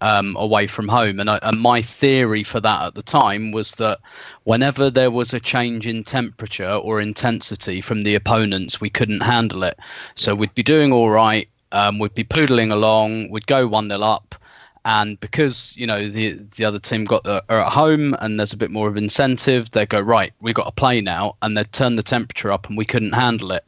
um, 0.00 0.36
away 0.36 0.66
from 0.66 0.88
home, 0.88 1.20
and, 1.20 1.30
I, 1.30 1.38
and 1.42 1.60
my 1.60 1.82
theory 1.82 2.44
for 2.44 2.60
that 2.60 2.86
at 2.86 2.94
the 2.94 3.02
time 3.02 3.52
was 3.52 3.72
that 3.72 3.98
whenever 4.44 4.90
there 4.90 5.10
was 5.10 5.32
a 5.32 5.40
change 5.40 5.86
in 5.86 6.04
temperature 6.04 6.72
or 6.72 7.00
intensity 7.00 7.80
from 7.80 8.02
the 8.02 8.14
opponents, 8.14 8.80
we 8.80 8.90
couldn't 8.90 9.22
handle 9.22 9.62
it. 9.62 9.78
So 10.14 10.34
we'd 10.34 10.54
be 10.54 10.62
doing 10.62 10.92
all 10.92 11.10
right. 11.10 11.48
Um, 11.72 11.98
we'd 11.98 12.14
be 12.14 12.24
poodling 12.24 12.72
along. 12.72 13.30
We'd 13.30 13.46
go 13.46 13.66
one 13.66 13.88
0 13.88 14.00
up 14.00 14.34
and 14.86 15.18
because 15.18 15.76
you 15.76 15.86
know 15.86 16.08
the 16.08 16.38
the 16.56 16.64
other 16.64 16.78
team 16.78 17.04
got 17.04 17.24
the, 17.24 17.44
are 17.48 17.60
at 17.60 17.72
home 17.72 18.14
and 18.20 18.38
there's 18.38 18.52
a 18.52 18.56
bit 18.56 18.70
more 18.70 18.88
of 18.88 18.96
incentive 18.96 19.68
they 19.72 19.84
go 19.84 20.00
right 20.00 20.32
we 20.40 20.52
got 20.52 20.64
to 20.64 20.70
play 20.70 21.00
now 21.00 21.34
and 21.42 21.56
they 21.56 21.64
turn 21.64 21.96
the 21.96 22.02
temperature 22.04 22.52
up 22.52 22.68
and 22.68 22.78
we 22.78 22.84
couldn't 22.84 23.12
handle 23.12 23.50
it. 23.50 23.64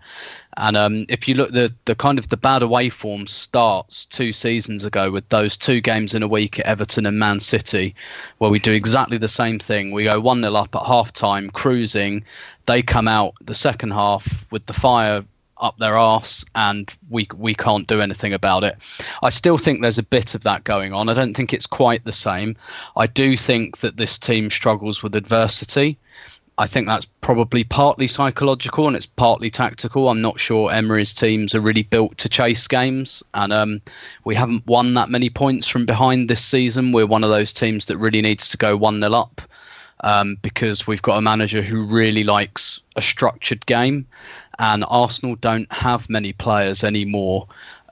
And 0.56 0.76
um, 0.76 1.06
if 1.08 1.28
you 1.28 1.34
look 1.34 1.50
the 1.50 1.74
the 1.84 1.96
kind 1.96 2.18
of 2.18 2.28
the 2.28 2.36
bad 2.36 2.62
away 2.62 2.88
form 2.88 3.26
starts 3.26 4.06
two 4.06 4.32
seasons 4.32 4.84
ago 4.84 5.10
with 5.10 5.28
those 5.28 5.56
two 5.56 5.80
games 5.80 6.14
in 6.14 6.22
a 6.22 6.28
week 6.28 6.60
at 6.60 6.66
Everton 6.66 7.04
and 7.04 7.18
Man 7.18 7.40
City 7.40 7.94
where 8.38 8.50
we 8.50 8.60
do 8.60 8.72
exactly 8.72 9.18
the 9.18 9.28
same 9.28 9.58
thing. 9.58 9.90
We 9.90 10.04
go 10.04 10.20
1 10.20 10.42
0 10.42 10.54
up 10.54 10.74
at 10.74 10.86
half 10.86 11.12
time 11.12 11.50
cruising. 11.50 12.24
They 12.66 12.82
come 12.82 13.08
out 13.08 13.34
the 13.40 13.54
second 13.54 13.90
half 13.90 14.46
with 14.52 14.66
the 14.66 14.72
fire 14.72 15.24
up 15.60 15.78
their 15.78 15.96
arse 15.96 16.44
and 16.54 16.92
we 17.10 17.26
we 17.36 17.54
can't 17.54 17.86
do 17.86 18.00
anything 18.00 18.32
about 18.32 18.64
it. 18.64 18.76
I 19.22 19.30
still 19.30 19.58
think 19.58 19.80
there's 19.80 19.98
a 19.98 20.02
bit 20.02 20.34
of 20.34 20.42
that 20.42 20.64
going 20.64 20.92
on. 20.92 21.08
I 21.08 21.14
don't 21.14 21.34
think 21.34 21.52
it's 21.52 21.66
quite 21.66 22.04
the 22.04 22.12
same. 22.12 22.56
I 22.96 23.06
do 23.06 23.36
think 23.36 23.78
that 23.78 23.96
this 23.96 24.18
team 24.18 24.50
struggles 24.50 25.02
with 25.02 25.16
adversity. 25.16 25.98
I 26.58 26.66
think 26.66 26.88
that's 26.88 27.06
probably 27.20 27.62
partly 27.62 28.08
psychological 28.08 28.88
and 28.88 28.96
it's 28.96 29.06
partly 29.06 29.48
tactical. 29.48 30.08
I'm 30.08 30.20
not 30.20 30.40
sure 30.40 30.72
Emery's 30.72 31.14
teams 31.14 31.54
are 31.54 31.60
really 31.60 31.84
built 31.84 32.18
to 32.18 32.28
chase 32.28 32.66
games, 32.66 33.22
and 33.34 33.52
um, 33.52 33.80
we 34.24 34.34
haven't 34.34 34.66
won 34.66 34.94
that 34.94 35.08
many 35.08 35.30
points 35.30 35.68
from 35.68 35.86
behind 35.86 36.28
this 36.28 36.44
season. 36.44 36.90
We're 36.90 37.06
one 37.06 37.22
of 37.22 37.30
those 37.30 37.52
teams 37.52 37.86
that 37.86 37.98
really 37.98 38.22
needs 38.22 38.48
to 38.48 38.56
go 38.56 38.76
1 38.76 39.00
0 39.00 39.12
up 39.12 39.40
um, 40.00 40.36
because 40.42 40.86
we've 40.86 41.02
got 41.02 41.18
a 41.18 41.22
manager 41.22 41.62
who 41.62 41.84
really 41.84 42.24
likes 42.24 42.80
a 42.96 43.02
structured 43.02 43.64
game 43.66 44.06
and 44.58 44.84
Arsenal 44.88 45.36
don't 45.36 45.70
have 45.72 46.08
many 46.10 46.32
players 46.32 46.84
anymore 46.84 47.46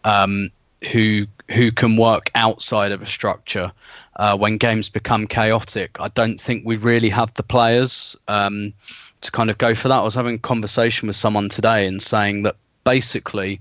um, 0.05 0.51
who 0.93 1.27
who 1.51 1.71
can 1.71 1.97
work 1.97 2.31
outside 2.35 2.93
of 2.93 3.03
a 3.03 3.07
structure. 3.07 3.71
Uh, 4.17 4.37
when 4.37 4.57
games 4.57 4.89
become 4.89 5.27
chaotic, 5.27 5.97
I 6.01 6.09
don't 6.09 6.41
think 6.41 6.65
we 6.65 6.77
really 6.77 7.11
have 7.11 7.33
the 7.35 7.43
players 7.43 8.17
um, 8.29 8.73
to 9.21 9.31
kind 9.31 9.51
of 9.51 9.59
go 9.59 9.75
for 9.75 9.89
that. 9.89 9.99
I 9.99 10.03
was 10.03 10.15
having 10.15 10.37
a 10.37 10.39
conversation 10.39 11.07
with 11.07 11.17
someone 11.17 11.49
today 11.49 11.87
and 11.87 12.03
saying 12.03 12.43
that 12.45 12.57
basically 12.85 13.61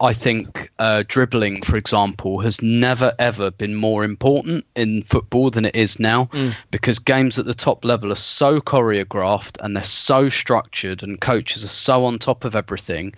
I 0.00 0.12
think 0.12 0.70
uh, 0.78 1.04
dribbling, 1.06 1.62
for 1.62 1.76
example, 1.76 2.40
has 2.40 2.62
never 2.62 3.14
ever 3.18 3.50
been 3.50 3.74
more 3.74 4.04
important 4.04 4.64
in 4.74 5.02
football 5.02 5.50
than 5.50 5.64
it 5.64 5.76
is 5.76 6.00
now 6.00 6.26
mm. 6.26 6.56
because 6.70 6.98
games 6.98 7.38
at 7.38 7.44
the 7.44 7.54
top 7.54 7.84
level 7.84 8.10
are 8.10 8.16
so 8.16 8.60
choreographed 8.60 9.58
and 9.60 9.76
they're 9.76 9.84
so 9.84 10.28
structured, 10.28 11.02
and 11.02 11.20
coaches 11.20 11.62
are 11.62 11.68
so 11.68 12.04
on 12.04 12.18
top 12.18 12.44
of 12.44 12.56
everything 12.56 13.14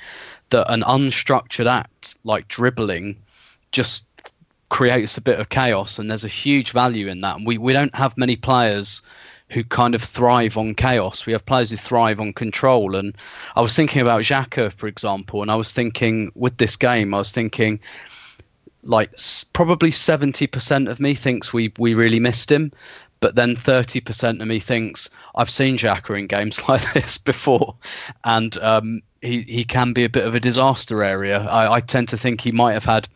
that 0.50 0.70
an 0.72 0.82
unstructured 0.82 1.66
act 1.66 2.16
like 2.24 2.48
dribbling 2.48 3.16
just 3.72 4.06
creates 4.68 5.16
a 5.16 5.20
bit 5.20 5.38
of 5.38 5.48
chaos. 5.48 5.98
And 5.98 6.10
there's 6.10 6.24
a 6.24 6.28
huge 6.28 6.72
value 6.72 7.08
in 7.08 7.20
that. 7.20 7.36
And 7.36 7.46
we, 7.46 7.58
we 7.58 7.72
don't 7.72 7.94
have 7.94 8.18
many 8.18 8.36
players 8.36 9.02
who 9.50 9.62
kind 9.62 9.94
of 9.94 10.02
thrive 10.02 10.56
on 10.56 10.74
chaos. 10.74 11.26
We 11.26 11.32
have 11.32 11.46
players 11.46 11.70
who 11.70 11.76
thrive 11.76 12.20
on 12.20 12.32
control. 12.32 12.96
And 12.96 13.14
I 13.56 13.60
was 13.60 13.76
thinking 13.76 14.02
about 14.02 14.22
Xhaka, 14.22 14.72
for 14.72 14.86
example, 14.86 15.42
and 15.42 15.50
I 15.50 15.56
was 15.56 15.72
thinking 15.72 16.32
with 16.34 16.56
this 16.56 16.76
game, 16.76 17.14
I 17.14 17.18
was 17.18 17.32
thinking 17.32 17.80
like 18.82 19.10
probably 19.52 19.90
70% 19.90 20.90
of 20.90 21.00
me 21.00 21.14
thinks 21.14 21.52
we, 21.52 21.72
we 21.78 21.94
really 21.94 22.20
missed 22.20 22.50
him. 22.50 22.72
But 23.20 23.36
then 23.36 23.56
30% 23.56 24.42
of 24.42 24.46
me 24.46 24.58
thinks 24.58 25.08
I've 25.34 25.48
seen 25.48 25.78
Xhaka 25.78 26.18
in 26.18 26.26
games 26.26 26.60
like 26.68 26.92
this 26.92 27.16
before, 27.16 27.74
and 28.24 28.58
um, 28.58 29.00
he, 29.22 29.42
he 29.42 29.64
can 29.64 29.94
be 29.94 30.04
a 30.04 30.10
bit 30.10 30.26
of 30.26 30.34
a 30.34 30.40
disaster 30.40 31.02
area. 31.02 31.40
I, 31.46 31.76
I 31.76 31.80
tend 31.80 32.08
to 32.08 32.18
think 32.18 32.42
he 32.42 32.52
might 32.52 32.74
have 32.74 32.84
had 32.84 33.08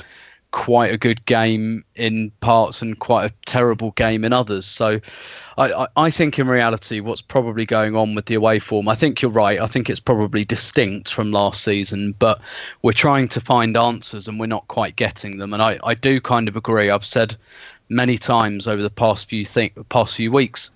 quite 0.50 0.92
a 0.92 0.98
good 0.98 1.24
game 1.26 1.84
in 1.94 2.32
parts 2.40 2.80
and 2.80 2.98
quite 2.98 3.30
a 3.30 3.34
terrible 3.44 3.90
game 3.92 4.24
in 4.24 4.32
others. 4.32 4.64
So 4.64 5.00
I, 5.58 5.88
I, 5.96 6.10
think 6.10 6.38
in 6.38 6.46
reality, 6.46 7.00
what's 7.00 7.20
probably 7.20 7.66
going 7.66 7.96
on 7.96 8.14
with 8.14 8.26
the 8.26 8.34
away 8.34 8.60
form, 8.60 8.88
I 8.88 8.94
think 8.94 9.20
you're 9.20 9.30
right. 9.30 9.60
I 9.60 9.66
think 9.66 9.90
it's 9.90 9.98
probably 9.98 10.44
distinct 10.44 11.12
from 11.12 11.32
last 11.32 11.64
season, 11.64 12.14
but 12.18 12.40
we're 12.82 12.92
trying 12.92 13.26
to 13.28 13.40
find 13.40 13.76
answers 13.76 14.28
and 14.28 14.38
we're 14.38 14.46
not 14.46 14.68
quite 14.68 14.94
getting 14.94 15.38
them. 15.38 15.52
And 15.52 15.60
I, 15.60 15.80
I 15.82 15.94
do 15.94 16.20
kind 16.20 16.48
of 16.48 16.54
agree. 16.54 16.90
I've 16.90 17.04
said 17.04 17.36
many 17.88 18.16
times 18.16 18.68
over 18.68 18.82
the 18.82 18.90
past 18.90 19.28
few 19.28 19.44
past 19.88 20.14
few 20.14 20.30
weeks. 20.30 20.70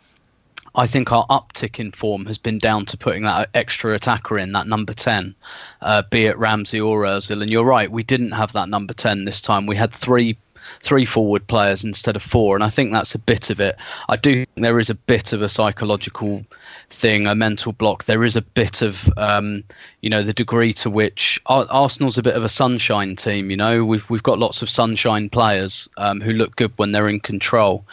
I 0.74 0.86
think 0.86 1.12
our 1.12 1.26
uptick 1.26 1.78
in 1.78 1.92
form 1.92 2.26
has 2.26 2.38
been 2.38 2.58
down 2.58 2.86
to 2.86 2.96
putting 2.96 3.22
that 3.24 3.50
extra 3.54 3.94
attacker 3.94 4.38
in, 4.38 4.52
that 4.52 4.66
number 4.66 4.94
10, 4.94 5.34
uh, 5.82 6.02
be 6.10 6.24
it 6.24 6.38
Ramsey 6.38 6.80
or 6.80 7.02
Ozil. 7.02 7.42
And 7.42 7.50
you're 7.50 7.64
right, 7.64 7.90
we 7.92 8.02
didn't 8.02 8.32
have 8.32 8.52
that 8.54 8.70
number 8.70 8.94
10 8.94 9.26
this 9.26 9.42
time. 9.42 9.66
We 9.66 9.76
had 9.76 9.92
three 9.92 10.38
three 10.82 11.04
forward 11.04 11.46
players 11.46 11.84
instead 11.84 12.16
of 12.16 12.22
four, 12.22 12.54
and 12.54 12.64
I 12.64 12.70
think 12.70 12.92
that's 12.92 13.14
a 13.14 13.18
bit 13.18 13.50
of 13.50 13.60
it. 13.60 13.76
I 14.08 14.16
do 14.16 14.34
think 14.34 14.48
there 14.56 14.78
is 14.78 14.90
a 14.90 14.94
bit 14.94 15.32
of 15.32 15.42
a 15.42 15.48
psychological 15.48 16.42
thing, 16.90 17.26
a 17.26 17.34
mental 17.34 17.72
block. 17.72 18.04
There 18.04 18.24
is 18.24 18.36
a 18.36 18.42
bit 18.42 18.82
of, 18.82 19.10
um, 19.16 19.64
you 20.00 20.10
know, 20.10 20.22
the 20.22 20.32
degree 20.32 20.72
to 20.74 20.90
which 20.90 21.40
Arsenal's 21.46 22.18
a 22.18 22.22
bit 22.22 22.36
of 22.36 22.44
a 22.44 22.48
sunshine 22.48 23.16
team. 23.16 23.50
You 23.50 23.56
know, 23.56 23.84
we've 23.84 24.08
we've 24.10 24.22
got 24.22 24.38
lots 24.38 24.62
of 24.62 24.70
sunshine 24.70 25.28
players 25.28 25.88
um, 25.96 26.20
who 26.20 26.32
look 26.32 26.56
good 26.56 26.72
when 26.76 26.92
they're 26.92 27.08
in 27.08 27.20
control. 27.20 27.84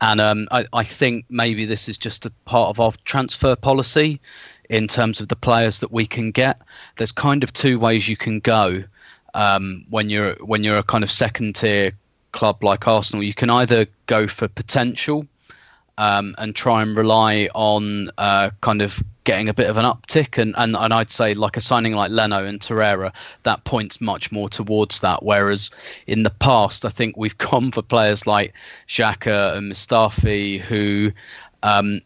And 0.00 0.20
um, 0.20 0.48
I, 0.50 0.66
I 0.72 0.82
think 0.82 1.24
maybe 1.28 1.64
this 1.64 1.88
is 1.88 1.96
just 1.96 2.26
a 2.26 2.30
part 2.44 2.70
of 2.70 2.80
our 2.80 2.92
transfer 3.04 3.54
policy 3.54 4.20
in 4.68 4.88
terms 4.88 5.20
of 5.20 5.28
the 5.28 5.36
players 5.36 5.78
that 5.78 5.92
we 5.92 6.06
can 6.06 6.32
get. 6.32 6.60
There's 6.96 7.12
kind 7.12 7.44
of 7.44 7.52
two 7.52 7.78
ways 7.78 8.08
you 8.08 8.16
can 8.16 8.40
go 8.40 8.82
um, 9.34 9.84
when 9.90 10.10
you're 10.10 10.34
when 10.36 10.64
you're 10.64 10.78
a 10.78 10.82
kind 10.82 11.04
of 11.04 11.12
second 11.12 11.54
tier 11.54 11.92
club 12.32 12.62
like 12.64 12.88
Arsenal, 12.88 13.22
you 13.22 13.34
can 13.34 13.50
either 13.50 13.86
go 14.06 14.26
for 14.26 14.48
potential 14.48 15.26
um, 15.98 16.34
and 16.38 16.56
try 16.56 16.82
and 16.82 16.96
rely 16.96 17.48
on 17.54 18.10
uh, 18.18 18.50
kind 18.60 18.82
of 18.82 19.02
getting 19.24 19.48
a 19.48 19.54
bit 19.54 19.70
of 19.70 19.76
an 19.76 19.84
uptick, 19.84 20.36
and, 20.36 20.54
and, 20.56 20.74
and 20.76 20.92
I'd 20.92 21.10
say 21.10 21.34
like 21.34 21.56
a 21.56 21.60
signing 21.60 21.92
like 21.92 22.10
Leno 22.10 22.44
and 22.44 22.60
Torreira, 22.60 23.12
that 23.44 23.64
points 23.64 24.00
much 24.00 24.32
more 24.32 24.48
towards 24.48 25.00
that. 25.00 25.22
Whereas 25.22 25.70
in 26.06 26.24
the 26.24 26.30
past, 26.30 26.84
I 26.84 26.88
think 26.88 27.16
we've 27.16 27.38
gone 27.50 27.70
for 27.70 27.82
players 27.82 28.26
like 28.26 28.52
Xhaka 28.88 29.56
and 29.56 29.72
Mustafi 29.72 30.60
who 30.60 31.12
um, 31.62 32.00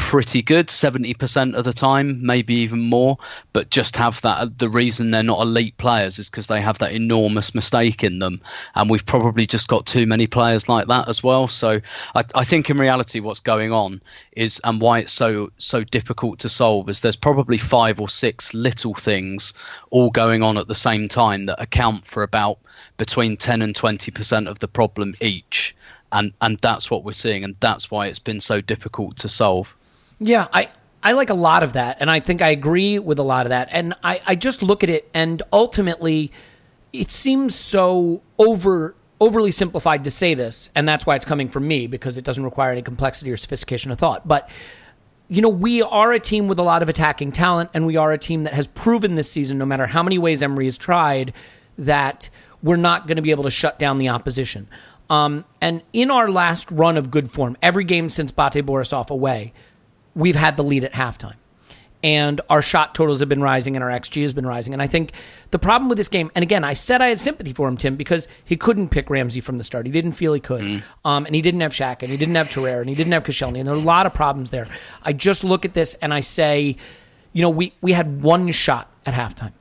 pretty 0.00 0.40
good 0.40 0.68
70% 0.68 1.54
of 1.54 1.64
the 1.64 1.74
time, 1.74 2.24
maybe 2.24 2.54
even 2.54 2.80
more, 2.80 3.18
but 3.52 3.70
just 3.70 3.94
have 3.96 4.20
that. 4.22 4.58
The 4.58 4.68
reason 4.68 5.10
they're 5.10 5.22
not 5.22 5.42
elite 5.42 5.76
players 5.76 6.18
is 6.18 6.30
because 6.30 6.46
they 6.46 6.60
have 6.60 6.78
that 6.78 6.92
enormous 6.92 7.54
mistake 7.54 8.02
in 8.02 8.18
them. 8.18 8.40
And 8.74 8.88
we've 8.88 9.04
probably 9.04 9.46
just 9.46 9.68
got 9.68 9.86
too 9.86 10.06
many 10.06 10.26
players 10.26 10.68
like 10.68 10.88
that 10.88 11.08
as 11.08 11.22
well. 11.22 11.48
So 11.48 11.80
I, 12.16 12.24
I 12.34 12.44
think 12.44 12.70
in 12.70 12.78
reality, 12.78 13.20
what's 13.20 13.40
going 13.40 13.72
on 13.72 14.00
is, 14.32 14.60
and 14.64 14.80
why 14.80 15.00
it's 15.00 15.12
so, 15.12 15.52
so 15.58 15.84
difficult 15.84 16.40
to 16.40 16.48
solve, 16.48 16.88
is 16.88 17.00
there's 17.00 17.14
probably 17.14 17.58
five 17.58 18.00
or 18.00 18.08
six 18.08 18.52
little 18.54 18.94
things 18.94 19.52
all 19.90 20.10
going 20.10 20.42
on 20.42 20.56
at 20.56 20.66
the 20.66 20.74
same 20.74 21.08
time 21.08 21.46
that 21.46 21.62
account 21.62 22.06
for 22.06 22.22
about 22.22 22.58
between 22.96 23.36
10 23.36 23.62
and 23.62 23.76
20% 23.76 24.48
of 24.48 24.58
the 24.58 24.68
problem 24.68 25.14
each. 25.20 25.76
And, 26.10 26.32
and 26.40 26.58
that's 26.58 26.90
what 26.90 27.04
we're 27.04 27.12
seeing, 27.12 27.44
and 27.44 27.54
that's 27.60 27.90
why 27.90 28.06
it's 28.06 28.18
been 28.18 28.40
so 28.40 28.60
difficult 28.60 29.18
to 29.18 29.28
solve. 29.28 29.76
Yeah, 30.20 30.48
I, 30.52 30.68
I 31.02 31.12
like 31.12 31.30
a 31.30 31.34
lot 31.34 31.62
of 31.62 31.72
that, 31.72 31.96
and 32.00 32.10
I 32.10 32.20
think 32.20 32.42
I 32.42 32.50
agree 32.50 32.98
with 32.98 33.18
a 33.18 33.22
lot 33.22 33.46
of 33.46 33.50
that. 33.50 33.68
And 33.72 33.94
I, 34.04 34.20
I 34.26 34.34
just 34.34 34.62
look 34.62 34.84
at 34.84 34.90
it, 34.90 35.08
and 35.14 35.42
ultimately, 35.52 36.30
it 36.92 37.10
seems 37.10 37.54
so 37.54 38.22
over 38.38 38.94
overly 39.22 39.50
simplified 39.50 40.04
to 40.04 40.10
say 40.10 40.34
this, 40.34 40.70
and 40.74 40.88
that's 40.88 41.04
why 41.04 41.14
it's 41.14 41.26
coming 41.26 41.48
from 41.48 41.68
me 41.68 41.86
because 41.86 42.16
it 42.16 42.24
doesn't 42.24 42.44
require 42.44 42.72
any 42.72 42.80
complexity 42.80 43.30
or 43.30 43.36
sophistication 43.36 43.90
of 43.90 43.98
thought. 43.98 44.26
But 44.26 44.48
you 45.28 45.42
know, 45.42 45.48
we 45.48 45.80
are 45.80 46.12
a 46.12 46.18
team 46.18 46.48
with 46.48 46.58
a 46.58 46.62
lot 46.62 46.82
of 46.82 46.88
attacking 46.88 47.32
talent, 47.32 47.70
and 47.72 47.86
we 47.86 47.96
are 47.96 48.12
a 48.12 48.18
team 48.18 48.44
that 48.44 48.54
has 48.54 48.66
proven 48.66 49.14
this 49.14 49.30
season, 49.30 49.58
no 49.58 49.64
matter 49.64 49.86
how 49.86 50.02
many 50.02 50.18
ways 50.18 50.42
Emery 50.42 50.64
has 50.64 50.76
tried, 50.76 51.32
that 51.78 52.28
we're 52.62 52.76
not 52.76 53.06
going 53.06 53.16
to 53.16 53.22
be 53.22 53.30
able 53.30 53.44
to 53.44 53.50
shut 53.50 53.78
down 53.78 53.98
the 53.98 54.08
opposition. 54.08 54.68
Um, 55.08 55.44
and 55.60 55.82
in 55.92 56.10
our 56.10 56.30
last 56.30 56.70
run 56.70 56.96
of 56.96 57.10
good 57.10 57.30
form, 57.30 57.56
every 57.62 57.84
game 57.84 58.08
since 58.08 58.32
Bate 58.32 58.64
Borisov 58.66 59.10
away, 59.10 59.52
we've 60.14 60.36
had 60.36 60.56
the 60.56 60.64
lead 60.64 60.84
at 60.84 60.92
halftime. 60.92 61.34
And 62.02 62.40
our 62.48 62.62
shot 62.62 62.94
totals 62.94 63.20
have 63.20 63.28
been 63.28 63.42
rising 63.42 63.76
and 63.76 63.84
our 63.84 63.90
XG 63.90 64.22
has 64.22 64.32
been 64.32 64.46
rising. 64.46 64.72
And 64.72 64.80
I 64.80 64.86
think 64.86 65.12
the 65.50 65.58
problem 65.58 65.90
with 65.90 65.98
this 65.98 66.08
game, 66.08 66.30
and 66.34 66.42
again, 66.42 66.64
I 66.64 66.72
said 66.72 67.02
I 67.02 67.08
had 67.08 67.20
sympathy 67.20 67.52
for 67.52 67.68
him, 67.68 67.76
Tim, 67.76 67.96
because 67.96 68.26
he 68.42 68.56
couldn't 68.56 68.88
pick 68.88 69.10
Ramsey 69.10 69.40
from 69.40 69.58
the 69.58 69.64
start. 69.64 69.84
He 69.84 69.92
didn't 69.92 70.12
feel 70.12 70.32
he 70.32 70.40
could. 70.40 70.62
Mm. 70.62 70.82
Um, 71.04 71.26
and 71.26 71.34
he 71.34 71.42
didn't 71.42 71.60
have 71.60 71.72
Shaq, 71.72 72.02
and 72.02 72.10
he 72.10 72.16
didn't 72.16 72.36
have 72.36 72.48
Torreira, 72.48 72.80
and 72.80 72.88
he 72.88 72.94
didn't 72.94 73.12
have 73.12 73.24
Koscielny. 73.24 73.58
And 73.58 73.66
there 73.66 73.74
are 73.74 73.78
a 73.78 73.80
lot 73.80 74.06
of 74.06 74.14
problems 74.14 74.48
there. 74.48 74.66
I 75.02 75.12
just 75.12 75.44
look 75.44 75.66
at 75.66 75.74
this 75.74 75.94
and 75.94 76.14
I 76.14 76.20
say, 76.20 76.76
you 77.34 77.42
know, 77.42 77.50
we, 77.50 77.74
we 77.82 77.92
had 77.92 78.22
one 78.22 78.50
shot 78.50 78.90
at 79.04 79.12
halftime. 79.12 79.52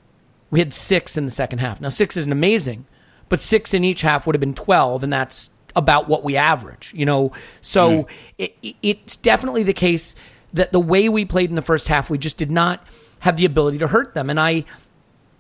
We 0.49 0.59
had 0.59 0.73
six 0.73 1.17
in 1.17 1.25
the 1.25 1.31
second 1.31 1.59
half. 1.59 1.81
Now, 1.81 1.89
six 1.89 2.15
isn't 2.15 2.31
amazing, 2.31 2.85
but 3.27 3.41
six 3.41 3.73
in 3.73 3.83
each 3.83 4.01
half 4.01 4.25
would 4.25 4.35
have 4.35 4.39
been 4.39 4.55
12, 4.55 5.03
and 5.03 5.11
that's 5.11 5.51
about 5.75 6.07
what 6.07 6.23
we 6.23 6.37
average, 6.37 6.93
you 6.95 7.05
know? 7.05 7.33
So 7.59 8.03
mm. 8.03 8.07
it, 8.37 8.75
it's 8.81 9.17
definitely 9.17 9.63
the 9.63 9.73
case– 9.73 10.15
that 10.53 10.71
the 10.71 10.79
way 10.79 11.09
we 11.09 11.25
played 11.25 11.49
in 11.49 11.55
the 11.55 11.61
first 11.61 11.87
half, 11.87 12.09
we 12.09 12.17
just 12.17 12.37
did 12.37 12.51
not 12.51 12.85
have 13.19 13.37
the 13.37 13.45
ability 13.45 13.77
to 13.79 13.87
hurt 13.87 14.13
them. 14.13 14.29
And 14.29 14.39
I, 14.39 14.65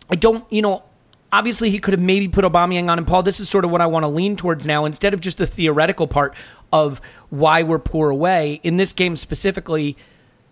I 0.09 0.15
don't, 0.15 0.45
you 0.51 0.61
know, 0.61 0.83
obviously 1.31 1.69
he 1.69 1.79
could 1.79 1.93
have 1.93 2.01
maybe 2.01 2.27
put 2.27 2.45
Aubameyang 2.45 2.89
on. 2.89 2.97
And 2.97 3.07
Paul, 3.07 3.23
this 3.23 3.39
is 3.39 3.49
sort 3.49 3.65
of 3.65 3.71
what 3.71 3.81
I 3.81 3.85
want 3.87 4.03
to 4.03 4.07
lean 4.07 4.35
towards 4.35 4.67
now. 4.67 4.85
Instead 4.85 5.13
of 5.13 5.21
just 5.21 5.37
the 5.37 5.47
theoretical 5.47 6.07
part 6.07 6.35
of 6.71 7.01
why 7.29 7.63
we're 7.63 7.79
poor 7.79 8.09
away 8.09 8.59
in 8.63 8.77
this 8.77 8.93
game 8.93 9.15
specifically, 9.15 9.97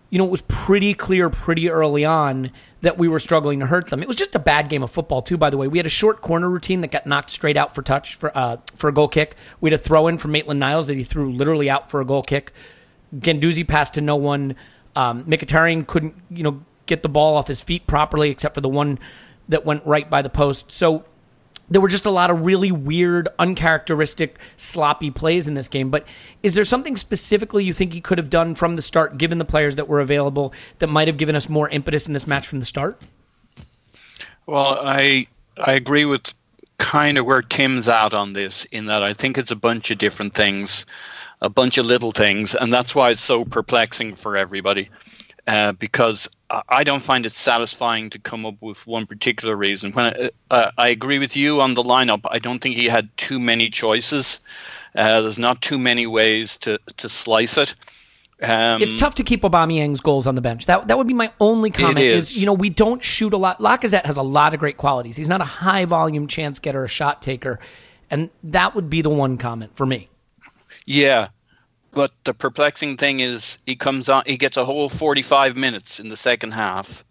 you 0.09 0.17
know, 0.17 0.25
it 0.25 0.31
was 0.31 0.41
pretty 0.43 0.93
clear 0.93 1.29
pretty 1.29 1.69
early 1.69 2.05
on 2.05 2.51
that 2.81 2.97
we 2.97 3.07
were 3.07 3.19
struggling 3.19 3.59
to 3.59 3.65
hurt 3.65 3.89
them. 3.89 4.01
It 4.01 4.07
was 4.07 4.15
just 4.15 4.35
a 4.35 4.39
bad 4.39 4.69
game 4.69 4.83
of 4.83 4.91
football 4.91 5.21
too. 5.21 5.37
By 5.37 5.49
the 5.49 5.57
way, 5.57 5.67
we 5.67 5.79
had 5.79 5.85
a 5.85 5.89
short 5.89 6.21
corner 6.21 6.49
routine 6.49 6.81
that 6.81 6.91
got 6.91 7.05
knocked 7.05 7.29
straight 7.29 7.57
out 7.57 7.75
for 7.75 7.81
touch 7.81 8.15
for 8.15 8.35
uh, 8.37 8.57
for 8.75 8.87
a 8.87 8.93
goal 8.93 9.07
kick. 9.07 9.35
We 9.59 9.69
had 9.69 9.79
a 9.79 9.83
throw 9.83 10.07
in 10.07 10.17
from 10.17 10.31
Maitland 10.31 10.59
Niles 10.59 10.87
that 10.87 10.95
he 10.95 11.03
threw 11.03 11.31
literally 11.31 11.69
out 11.69 11.89
for 11.89 11.99
a 11.99 12.05
goal 12.05 12.21
kick. 12.21 12.53
Guendouzi 13.15 13.67
passed 13.67 13.93
to 13.95 14.01
no 14.01 14.15
one. 14.15 14.55
Um, 14.95 15.25
Mkhitaryan 15.25 15.85
couldn't, 15.85 16.15
you 16.29 16.43
know, 16.43 16.61
get 16.85 17.03
the 17.03 17.09
ball 17.09 17.35
off 17.35 17.47
his 17.47 17.61
feet 17.61 17.85
properly, 17.87 18.29
except 18.29 18.55
for 18.55 18.61
the 18.61 18.69
one 18.69 18.99
that 19.49 19.65
went 19.65 19.85
right 19.85 20.09
by 20.09 20.21
the 20.21 20.29
post. 20.29 20.71
So 20.71 21.05
there 21.69 21.81
were 21.81 21.87
just 21.87 22.05
a 22.05 22.11
lot 22.11 22.29
of 22.29 22.45
really 22.45 22.71
weird, 22.71 23.27
uncharacteristic, 23.39 24.39
sloppy 24.55 25.11
plays 25.11 25.47
in 25.47 25.53
this 25.53 25.67
game. 25.67 25.89
But 25.89 26.05
is 26.41 26.55
there 26.55 26.65
something 26.65 26.95
specifically 26.95 27.63
you 27.63 27.73
think 27.73 27.93
he 27.93 28.01
could 28.01 28.17
have 28.17 28.29
done 28.29 28.55
from 28.55 28.75
the 28.75 28.81
start, 28.81 29.17
given 29.17 29.37
the 29.37 29.45
players 29.45 29.75
that 29.75 29.87
were 29.87 29.99
available, 29.99 30.53
that 30.79 30.87
might 30.87 31.07
have 31.07 31.17
given 31.17 31.35
us 31.35 31.49
more 31.49 31.69
impetus 31.69 32.07
in 32.07 32.13
this 32.13 32.27
match 32.27 32.47
from 32.47 32.59
the 32.59 32.65
start? 32.65 33.01
Well, 34.45 34.79
I 34.81 35.27
I 35.57 35.73
agree 35.73 36.05
with 36.05 36.33
kind 36.77 37.17
of 37.17 37.25
where 37.25 37.41
Tim's 37.41 37.89
at 37.89 38.13
on 38.13 38.33
this, 38.33 38.65
in 38.65 38.85
that 38.85 39.03
I 39.03 39.13
think 39.13 39.37
it's 39.37 39.51
a 39.51 39.55
bunch 39.55 39.91
of 39.91 39.97
different 39.97 40.35
things 40.35 40.85
a 41.41 41.49
bunch 41.49 41.77
of 41.77 41.85
little 41.85 42.11
things, 42.11 42.55
and 42.55 42.73
that's 42.73 42.95
why 42.95 43.11
it's 43.11 43.23
so 43.23 43.45
perplexing 43.45 44.15
for 44.15 44.35
everybody. 44.37 44.89
Uh, 45.47 45.71
because 45.71 46.29
I 46.69 46.83
don't 46.83 47.01
find 47.01 47.25
it 47.25 47.31
satisfying 47.31 48.09
to 48.09 48.19
come 48.19 48.45
up 48.45 48.55
with 48.59 48.85
one 48.85 49.05
particular 49.05 49.55
reason. 49.55 49.93
When 49.93 50.05
I, 50.05 50.29
uh, 50.51 50.71
I 50.77 50.89
agree 50.89 51.19
with 51.19 51.37
you 51.37 51.61
on 51.61 51.73
the 51.73 51.83
lineup, 51.83 52.21
I 52.29 52.39
don't 52.39 52.59
think 52.59 52.75
he 52.75 52.87
had 52.87 53.15
too 53.15 53.39
many 53.39 53.69
choices. 53.69 54.41
Uh, 54.93 55.21
there's 55.21 55.39
not 55.39 55.61
too 55.61 55.79
many 55.79 56.05
ways 56.05 56.57
to 56.57 56.79
to 56.97 57.07
slice 57.07 57.57
it. 57.57 57.75
Um, 58.41 58.81
it's 58.81 58.95
tough 58.95 59.15
to 59.15 59.23
keep 59.23 59.41
Aubameyang's 59.41 60.01
goals 60.01 60.27
on 60.27 60.35
the 60.35 60.41
bench. 60.41 60.65
That 60.65 60.89
that 60.89 60.97
would 60.97 61.07
be 61.07 61.13
my 61.13 61.31
only 61.39 61.71
comment. 61.71 61.99
Is. 61.99 62.31
is. 62.31 62.39
you 62.39 62.45
know 62.45 62.53
we 62.53 62.69
don't 62.69 63.01
shoot 63.01 63.31
a 63.31 63.37
lot. 63.37 63.59
Lacazette 63.59 64.05
has 64.05 64.17
a 64.17 64.23
lot 64.23 64.53
of 64.53 64.59
great 64.59 64.75
qualities. 64.75 65.15
He's 65.15 65.29
not 65.29 65.39
a 65.39 65.45
high 65.45 65.85
volume 65.85 66.27
chance 66.27 66.59
getter, 66.59 66.83
a 66.83 66.89
shot 66.89 67.21
taker, 67.21 67.59
and 68.09 68.29
that 68.43 68.75
would 68.75 68.89
be 68.89 69.01
the 69.01 69.09
one 69.09 69.37
comment 69.37 69.75
for 69.75 69.85
me. 69.85 70.09
Yeah, 70.87 71.27
but 71.91 72.11
the 72.23 72.33
perplexing 72.33 72.95
thing 72.95 73.19
is 73.19 73.59
he 73.65 73.75
comes 73.75 74.07
on, 74.07 74.23
he 74.25 74.37
gets 74.37 74.55
a 74.55 74.63
whole 74.63 74.87
45 74.87 75.57
minutes 75.57 75.99
in 75.99 76.07
the 76.07 76.15
second 76.15 76.51
half. 76.51 77.03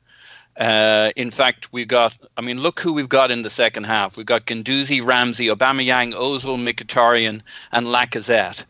Uh, 0.59 1.11
in 1.15 1.31
fact, 1.31 1.71
we 1.75 1.85
got, 1.85 2.15
I 2.39 2.41
mean, 2.41 2.59
look 2.59 2.81
who 2.81 2.95
we've 2.95 3.09
got 3.09 3.31
in 3.31 3.43
the 3.43 3.51
second 3.51 3.85
half. 3.85 4.17
We've 4.17 4.25
got 4.25 4.47
Guendouzi, 4.47 5.05
Ramsey, 5.05 5.49
Aubameyang, 5.49 6.15
Ozil, 6.15 6.57
Mkhitaryan, 6.59 7.43
and 7.71 7.87
Lacazette 7.87 8.65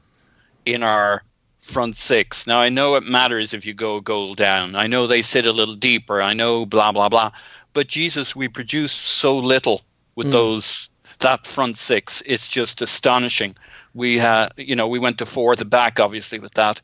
in 0.65 0.83
our 0.83 1.23
front 1.61 1.95
six. 1.95 2.49
Now, 2.49 2.59
I 2.59 2.69
know 2.69 2.97
it 2.97 3.05
matters 3.05 3.55
if 3.55 3.65
you 3.65 3.75
go 3.75 4.01
goal 4.01 4.35
down. 4.35 4.75
I 4.75 4.89
know 4.89 5.07
they 5.07 5.23
sit 5.23 5.47
a 5.47 5.53
little 5.53 5.77
deeper. 5.77 6.21
I 6.21 6.35
know 6.35 6.67
blah, 6.67 6.91
blah, 6.91 7.09
blah. 7.09 7.31
But 7.75 7.87
Jesus, 7.87 8.35
we 8.35 8.49
produce 8.49 8.91
so 8.91 9.39
little 9.39 9.83
with 10.17 10.27
mm. 10.29 10.33
those 10.33 10.89
that 11.21 11.47
front 11.47 11.79
six. 11.79 12.23
It's 12.27 12.49
just 12.49 12.83
astonishing 12.83 13.55
we 13.97 14.19
had, 14.19 14.53
you 14.59 14.77
know, 14.77 14.89
we 14.89 14.99
went 14.99 15.19
to 15.19 15.27
four 15.27 15.53
at 15.53 15.59
the 15.59 15.65
back, 15.65 15.99
obviously, 15.99 16.39
with 16.39 16.53
that. 16.55 16.83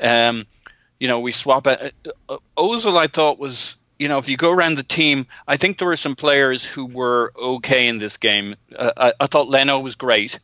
Um, 0.00 0.46
you 1.00 1.08
know, 1.08 1.18
we 1.18 1.32
swap 1.32 1.66
it. 1.66 1.94
Uh, 2.28 2.38
Ozil, 2.56 2.96
I 2.96 3.08
thought 3.08 3.38
was, 3.38 3.76
you 3.98 4.06
know, 4.06 4.18
if 4.18 4.28
you 4.28 4.36
go 4.36 4.52
around 4.52 4.76
the 4.76 4.84
team, 4.84 5.26
I 5.48 5.56
think 5.56 5.78
there 5.78 5.88
were 5.88 5.96
some 5.96 6.14
players 6.14 6.64
who 6.64 6.86
were 6.86 7.32
okay 7.36 7.88
in 7.88 7.98
this 7.98 8.16
game. 8.16 8.54
Uh, 8.74 8.92
I, 8.96 9.12
I, 9.18 9.26
thought 9.26 9.48
Leno 9.48 9.80
was 9.80 9.96
great, 9.96 10.38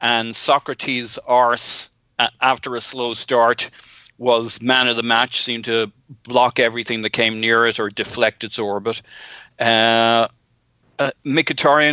and 0.00 0.34
Sokratis 0.34 1.18
Arse, 1.24 1.88
uh, 2.18 2.28
after 2.40 2.74
a 2.74 2.80
slow 2.80 3.14
start, 3.14 3.70
was 4.18 4.60
man 4.60 4.88
of 4.88 4.96
the 4.96 5.04
match. 5.04 5.42
Seemed 5.42 5.66
to 5.66 5.92
block 6.24 6.58
everything 6.58 7.02
that 7.02 7.10
came 7.10 7.40
near 7.40 7.64
it 7.64 7.78
or 7.78 7.88
deflect 7.90 8.42
its 8.42 8.58
orbit. 8.58 9.02
Uh, 9.60 10.26
uh, 10.98 11.10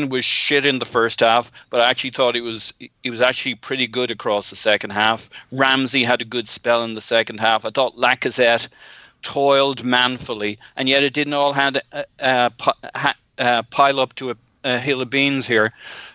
was 0.10 0.26
shit 0.26 0.66
in 0.66 0.80
the 0.80 0.86
first 0.86 1.20
half, 1.20 1.52
but 1.70 1.82
I 1.82 1.90
actually 1.90 2.12
thought 2.12 2.36
he 2.36 2.42
was 2.42 2.74
he 3.04 3.10
was 3.10 3.22
actually 3.22 3.56
pretty 3.56 3.88
good 3.88 4.12
across 4.12 4.50
the 4.50 4.56
second 4.56 4.92
half. 4.92 5.30
Ramsey 5.52 6.04
had 6.04 6.22
a 6.22 6.26
good 6.26 6.48
spell 6.48 6.84
in 6.84 6.96
the 6.96 7.02
second 7.02 7.40
half. 7.40 7.66
I 7.66 7.70
thought 7.70 7.98
Lacazette 7.98 8.68
toiled 9.22 9.84
manfully, 9.84 10.60
and 10.76 10.90
yet 10.90 11.04
it 11.04 11.14
didn't 11.14 11.34
all 11.34 11.54
had 11.54 11.82
uh, 11.92 12.04
uh, 12.20 12.50
uh, 13.38 13.64
pile 13.64 14.00
up 14.00 14.16
to 14.16 14.32
a, 14.32 14.36
a 14.64 14.80
hill 14.80 15.02
of 15.02 15.10
beans 15.10 15.48
here. 15.48 15.74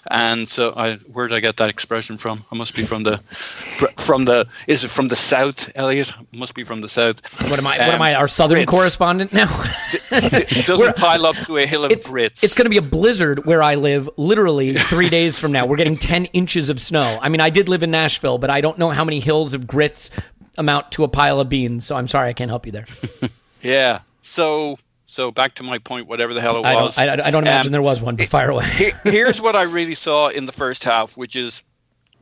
And 0.09 0.49
so, 0.49 0.73
I, 0.77 0.97
where 0.97 1.27
did 1.27 1.35
I 1.35 1.41
get 1.41 1.57
that 1.57 1.69
expression 1.69 2.17
from? 2.17 2.45
I 2.53 2.55
must 2.55 2.77
be 2.77 2.85
from 2.85 3.03
the, 3.03 3.19
from 3.97 4.25
the. 4.25 4.47
Is 4.69 4.85
it 4.85 4.89
from 4.89 5.09
the 5.09 5.17
south, 5.17 5.73
Elliot? 5.75 6.13
Must 6.33 6.55
be 6.55 6.63
from 6.63 6.81
the 6.81 6.89
south. 6.89 7.23
What 7.51 7.59
am 7.59 7.67
I? 7.67 7.77
Um, 7.79 7.87
what 7.87 7.95
am 7.97 8.03
I? 8.03 8.15
Our 8.15 8.29
southern 8.29 8.59
grits. 8.59 8.71
correspondent 8.71 9.33
now? 9.33 9.49
it 10.13 10.65
doesn't 10.65 10.97
pile 10.97 11.27
up 11.27 11.35
to 11.47 11.57
a 11.57 11.67
hill 11.67 11.85
of 11.85 11.91
it's, 11.91 12.07
grits. 12.07 12.45
It's 12.45 12.55
going 12.55 12.67
to 12.67 12.71
be 12.71 12.77
a 12.77 12.83
blizzard 12.83 13.47
where 13.47 13.65
I 13.65 13.75
live. 13.75 14.09
Literally 14.17 14.75
three 14.75 15.09
days 15.09 15.39
from 15.39 15.51
now, 15.51 15.67
we're 15.67 15.77
getting 15.77 15.97
ten 15.97 16.27
inches 16.27 16.71
of 16.71 16.81
snow. 16.81 17.19
I 17.21 17.29
mean, 17.29 17.41
I 17.41 17.51
did 17.51 17.69
live 17.69 17.83
in 17.83 17.91
Nashville, 17.91 18.39
but 18.39 18.49
I 18.49 18.61
don't 18.61 18.79
know 18.79 18.91
how 18.91 19.05
many 19.05 19.19
hills 19.19 19.55
of 19.55 19.67
grits 19.67 20.13
amount 20.57 20.93
to 20.93 21.05
a 21.05 21.09
pile 21.09 21.41
of 21.41 21.49
beans. 21.49 21.85
So 21.85 21.97
I'm 21.97 22.07
sorry, 22.07 22.29
I 22.29 22.33
can't 22.33 22.51
help 22.51 22.67
you 22.67 22.73
there. 22.73 22.87
yeah. 23.63 24.01
So 24.23 24.79
so 25.07 25.31
back 25.31 25.55
to 25.55 25.63
my 25.63 25.79
point, 25.79 26.09
whatever 26.09 26.35
the 26.35 26.41
hell 26.41 26.57
it 26.57 26.63
was. 26.63 26.99
I 26.99 27.07
don't, 27.07 27.21
I, 27.21 27.27
I 27.29 27.31
don't 27.31 27.45
imagine 27.45 27.71
um, 27.71 27.73
there 27.73 27.83
was 27.83 28.03
one, 28.03 28.17
but 28.17 28.27
fire 28.27 28.51
away. 28.51 28.93
here's 29.05 29.41
what 29.41 29.57
I 29.57 29.63
really 29.63 29.95
saw 29.95 30.29
in 30.29 30.47
the 30.47 30.53
first 30.53 30.85
half, 30.85 31.17
which 31.17 31.37
is 31.37 31.63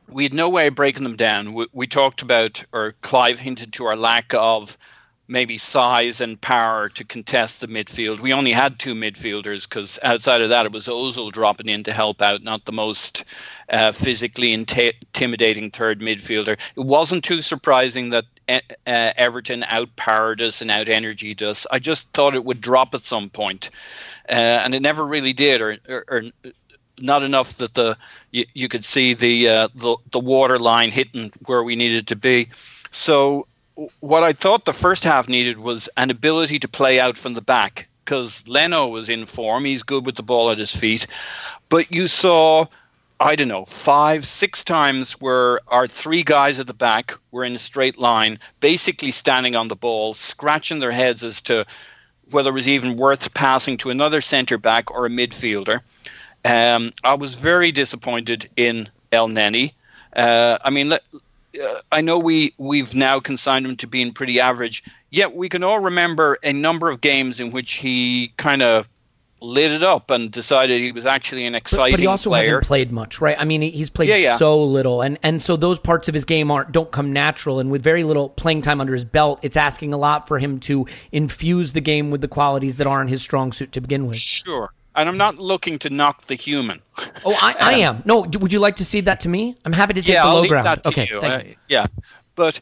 we 0.07 0.23
had 0.23 0.33
no 0.33 0.49
way 0.49 0.67
of 0.67 0.75
breaking 0.75 1.03
them 1.03 1.15
down. 1.15 1.53
We, 1.53 1.67
we, 1.73 1.87
talked 1.87 2.21
about, 2.21 2.63
or 2.71 2.93
Clive 3.01 3.39
hinted 3.39 3.73
to 3.73 3.85
our 3.85 3.95
lack 3.95 4.33
of 4.35 4.77
maybe 5.27 5.57
size 5.57 6.21
and 6.21 6.39
power 6.39 6.89
to 6.89 7.03
contest 7.03 7.61
the 7.61 7.67
midfield. 7.67 8.19
We 8.19 8.33
only 8.33 8.51
had 8.51 8.77
two 8.77 8.93
midfielders 8.93 9.67
because 9.67 9.97
outside 10.03 10.41
of 10.41 10.49
that, 10.49 10.65
it 10.65 10.71
was 10.71 10.87
Ozil 10.87 11.31
dropping 11.31 11.69
in 11.69 11.83
to 11.83 11.93
help 11.93 12.21
out, 12.21 12.43
not 12.43 12.65
the 12.65 12.71
most 12.71 13.25
uh, 13.69 13.91
physically 13.91 14.53
intimidating 14.53 15.71
third 15.71 15.99
midfielder. 15.99 16.59
It 16.75 16.85
wasn't 16.85 17.23
too 17.23 17.41
surprising 17.41 18.11
that 18.11 18.25
uh, 18.47 18.59
Everton 18.85 19.63
outpowered 19.63 20.41
us 20.41 20.61
and 20.61 20.69
out 20.69 20.89
energied 20.89 21.41
us. 21.41 21.65
I 21.71 21.79
just 21.79 22.07
thought 22.13 22.35
it 22.35 22.45
would 22.45 22.61
drop 22.61 22.93
at 22.93 23.03
some 23.03 23.29
point, 23.29 23.71
uh, 24.29 24.33
and 24.33 24.75
it 24.75 24.81
never 24.81 25.05
really 25.05 25.33
did, 25.33 25.61
or, 25.61 25.77
or, 25.87 26.05
or, 26.07 26.23
not 26.97 27.23
enough 27.23 27.57
that 27.57 27.73
the 27.73 27.97
you, 28.31 28.45
you 28.53 28.69
could 28.69 28.85
see 28.85 29.13
the, 29.13 29.49
uh, 29.49 29.67
the 29.75 29.97
the 30.11 30.19
water 30.19 30.57
line 30.57 30.91
hitting 30.91 31.29
where 31.45 31.61
we 31.61 31.75
needed 31.75 32.07
to 32.07 32.15
be. 32.15 32.47
So 32.91 33.47
what 33.99 34.23
I 34.23 34.33
thought 34.33 34.65
the 34.65 34.73
first 34.73 35.03
half 35.03 35.27
needed 35.27 35.57
was 35.59 35.89
an 35.97 36.09
ability 36.09 36.59
to 36.59 36.67
play 36.67 36.99
out 36.99 37.17
from 37.17 37.33
the 37.33 37.41
back 37.41 37.87
because 38.03 38.47
Leno 38.47 38.87
was 38.87 39.09
in 39.09 39.25
form. 39.25 39.65
He's 39.65 39.83
good 39.83 40.05
with 40.05 40.15
the 40.15 40.23
ball 40.23 40.51
at 40.51 40.59
his 40.59 40.75
feet. 40.75 41.07
But 41.69 41.91
you 41.93 42.07
saw, 42.07 42.67
I 43.19 43.35
don't 43.35 43.47
know, 43.47 43.65
five, 43.65 44.25
six 44.25 44.63
times 44.63 45.13
where 45.13 45.59
our 45.67 45.87
three 45.87 46.23
guys 46.23 46.59
at 46.59 46.67
the 46.67 46.73
back 46.73 47.13
were 47.31 47.43
in 47.43 47.55
a 47.55 47.59
straight 47.59 47.97
line, 47.97 48.39
basically 48.59 49.11
standing 49.11 49.55
on 49.55 49.67
the 49.67 49.75
ball, 49.75 50.13
scratching 50.13 50.79
their 50.79 50.91
heads 50.91 51.23
as 51.23 51.41
to 51.43 51.65
whether 52.31 52.51
it 52.51 52.53
was 52.53 52.67
even 52.67 52.97
worth 52.97 53.33
passing 53.33 53.77
to 53.77 53.89
another 53.89 54.21
centre 54.21 54.57
back 54.57 54.91
or 54.91 55.05
a 55.05 55.09
midfielder. 55.09 55.81
Um, 56.43 56.93
I 57.03 57.15
was 57.15 57.35
very 57.35 57.71
disappointed 57.71 58.49
in 58.55 58.87
Elneny. 59.11 59.73
Uh, 60.15 60.59
I 60.63 60.69
mean, 60.69 60.89
let, 60.89 61.03
uh, 61.59 61.81
I 61.91 62.01
know 62.01 62.19
we 62.19 62.53
we've 62.57 62.93
now 62.95 63.19
consigned 63.19 63.65
him 63.65 63.75
to 63.77 63.87
being 63.87 64.11
pretty 64.11 64.39
average. 64.39 64.83
Yet 65.11 65.35
we 65.35 65.49
can 65.49 65.63
all 65.63 65.79
remember 65.79 66.37
a 66.43 66.53
number 66.53 66.89
of 66.89 67.01
games 67.01 67.39
in 67.39 67.51
which 67.51 67.73
he 67.73 68.33
kind 68.37 68.61
of 68.61 68.89
lit 69.41 69.71
it 69.71 69.83
up 69.83 70.09
and 70.09 70.31
decided 70.31 70.81
he 70.81 70.91
was 70.91 71.05
actually 71.05 71.45
an 71.45 71.55
exciting 71.55 71.93
but, 71.93 71.97
but 71.97 71.99
he 71.99 72.07
also 72.07 72.29
player. 72.29 72.41
hasn't 72.41 72.63
played 72.63 72.91
much, 72.91 73.21
right? 73.21 73.35
I 73.39 73.45
mean, 73.45 73.61
he's 73.61 73.89
played 73.89 74.09
yeah, 74.09 74.15
yeah. 74.15 74.37
so 74.37 74.63
little, 74.63 75.01
and 75.01 75.17
and 75.23 75.41
so 75.41 75.55
those 75.55 75.79
parts 75.79 76.07
of 76.07 76.13
his 76.13 76.25
game 76.25 76.51
aren't 76.51 76.71
don't 76.71 76.91
come 76.91 77.13
natural. 77.13 77.59
And 77.59 77.71
with 77.71 77.83
very 77.83 78.03
little 78.03 78.29
playing 78.29 78.61
time 78.61 78.81
under 78.81 78.93
his 78.93 79.05
belt, 79.05 79.39
it's 79.41 79.57
asking 79.57 79.93
a 79.93 79.97
lot 79.97 80.27
for 80.27 80.39
him 80.39 80.59
to 80.61 80.87
infuse 81.11 81.73
the 81.73 81.81
game 81.81 82.11
with 82.11 82.21
the 82.21 82.27
qualities 82.27 82.77
that 82.77 82.87
aren't 82.87 83.09
his 83.09 83.21
strong 83.21 83.51
suit 83.51 83.71
to 83.73 83.81
begin 83.81 84.07
with. 84.07 84.17
Sure, 84.17 84.71
and 84.95 85.09
I'm 85.09 85.17
not 85.17 85.37
looking 85.37 85.77
to 85.79 85.89
knock 85.89 86.27
the 86.27 86.35
human. 86.35 86.81
Oh, 87.25 87.37
I, 87.41 87.55
I 87.59 87.73
am. 87.73 88.01
No, 88.05 88.21
would 88.39 88.53
you 88.53 88.59
like 88.59 88.77
to 88.77 88.85
see 88.85 89.01
that 89.01 89.19
to 89.21 89.29
me? 89.29 89.55
I'm 89.65 89.73
happy 89.73 89.93
to 89.93 90.01
take 90.01 90.13
yeah, 90.13 90.23
the 90.23 90.29
low 90.29 90.35
I'll 90.35 90.41
leave 90.41 90.49
ground. 90.49 90.65
That 90.65 90.83
to 90.83 90.89
okay, 90.89 91.07
you. 91.09 91.21
thank 91.21 91.45
uh, 91.45 91.47
you. 91.47 91.55
Yeah, 91.67 91.87
but 92.35 92.61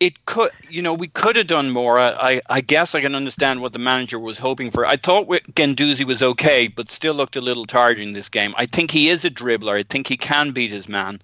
it 0.00 0.24
could, 0.26 0.50
you 0.70 0.82
know, 0.82 0.94
we 0.94 1.08
could 1.08 1.36
have 1.36 1.46
done 1.46 1.70
more. 1.70 1.98
I, 1.98 2.40
I 2.48 2.60
guess 2.60 2.94
I 2.94 3.00
can 3.00 3.14
understand 3.14 3.60
what 3.60 3.72
the 3.72 3.78
manager 3.78 4.18
was 4.18 4.38
hoping 4.38 4.70
for. 4.70 4.86
I 4.86 4.96
thought 4.96 5.28
Guendouzi 5.28 6.04
was 6.04 6.22
okay, 6.22 6.68
but 6.68 6.90
still 6.90 7.14
looked 7.14 7.36
a 7.36 7.40
little 7.40 7.66
tired 7.66 7.98
in 7.98 8.12
this 8.12 8.28
game. 8.28 8.54
I 8.56 8.66
think 8.66 8.90
he 8.90 9.08
is 9.08 9.24
a 9.24 9.30
dribbler. 9.30 9.78
I 9.78 9.82
think 9.82 10.06
he 10.06 10.16
can 10.16 10.52
beat 10.52 10.70
his 10.70 10.88
man, 10.88 11.20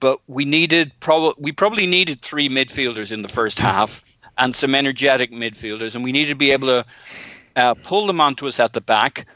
but 0.00 0.20
we 0.26 0.44
needed 0.44 0.92
probably 1.00 1.34
we 1.38 1.52
probably 1.52 1.86
needed 1.86 2.20
three 2.20 2.48
midfielders 2.48 3.12
in 3.12 3.22
the 3.22 3.28
first 3.28 3.58
half 3.58 4.04
and 4.36 4.54
some 4.54 4.74
energetic 4.74 5.32
midfielders, 5.32 5.94
and 5.94 6.04
we 6.04 6.12
needed 6.12 6.30
to 6.30 6.36
be 6.36 6.50
able 6.50 6.68
to 6.68 6.86
uh, 7.56 7.74
pull 7.74 8.06
them 8.06 8.20
onto 8.20 8.46
us 8.46 8.60
at 8.60 8.72
the 8.72 8.80
back 8.80 9.26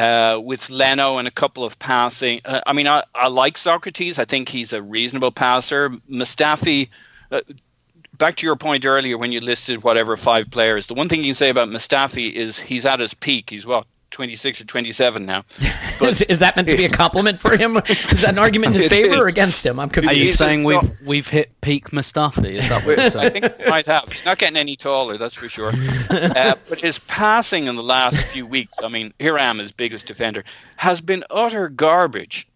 uh, 0.00 0.40
with 0.40 0.70
Leno 0.70 1.18
and 1.18 1.28
a 1.28 1.30
couple 1.30 1.62
of 1.62 1.78
passing. 1.78 2.40
Uh, 2.44 2.62
I 2.66 2.72
mean, 2.72 2.88
I, 2.88 3.04
I 3.14 3.28
like 3.28 3.56
Sokratis. 3.56 4.18
I 4.18 4.24
think 4.24 4.48
he's 4.48 4.72
a 4.72 4.80
reasonable 4.80 5.30
passer. 5.30 5.90
Mustafi, 6.10 6.88
uh, 7.30 7.42
back 8.16 8.36
to 8.36 8.46
your 8.46 8.56
point 8.56 8.86
earlier 8.86 9.18
when 9.18 9.30
you 9.30 9.40
listed 9.40 9.82
whatever 9.82 10.16
five 10.16 10.50
players, 10.50 10.86
the 10.86 10.94
one 10.94 11.10
thing 11.10 11.20
you 11.20 11.26
can 11.26 11.34
say 11.34 11.50
about 11.50 11.68
Mustafi 11.68 12.32
is 12.32 12.58
he's 12.58 12.86
at 12.86 13.00
his 13.00 13.12
peak. 13.12 13.50
He's 13.50 13.66
what, 13.66 13.86
26 14.10 14.60
or 14.60 14.64
27 14.64 15.26
now. 15.26 15.44
But, 16.00 16.08
is, 16.08 16.22
is, 16.22 16.38
that 16.38 16.56
meant 16.56 16.66
to 16.70 16.78
be 16.78 16.86
a 16.86 16.88
compliment 17.04 17.38
for 17.38 17.54
him? 17.54 17.76
Is 17.76 18.22
that 18.22 18.30
an 18.30 18.38
argument 18.38 18.74
in 18.74 18.80
his 18.80 18.88
favor 18.88 19.12
is. 19.12 19.20
or 19.20 19.28
against 19.28 19.66
him? 19.66 19.78
I'm 19.78 19.90
confused. 19.90 20.14
Are 20.14 20.16
you 20.16 20.32
saying 20.32 20.64
we've, 20.64 20.90
we've 21.04 21.28
hit 21.28 21.60
peak 21.60 21.90
Mustafi? 21.90 22.52
Is 22.54 22.66
that 22.70 22.86
what 22.86 22.96
you're 22.96 23.10
saying? 23.10 23.26
I 23.26 23.28
think 23.28 23.58
we 23.58 23.66
might 23.66 23.84
have. 23.84 24.10
He's 24.10 24.24
not 24.24 24.38
getting 24.38 24.56
any 24.56 24.76
taller, 24.76 25.18
that's 25.18 25.34
for 25.34 25.50
sure. 25.50 25.74
Uh, 26.08 26.54
but 26.70 26.80
his 26.80 26.98
passing 27.00 27.66
in 27.66 27.76
the 27.76 27.82
last 27.82 28.32
few 28.32 28.46
weeks, 28.46 28.82
I 28.82 28.88
mean, 28.88 29.12
here 29.18 29.38
I 29.38 29.42
am, 29.42 29.58
his 29.58 29.72
biggest 29.72 30.06
defender, 30.06 30.42
has 30.76 31.02
been 31.02 31.22
utter 31.28 31.68
garbage. 31.68 32.48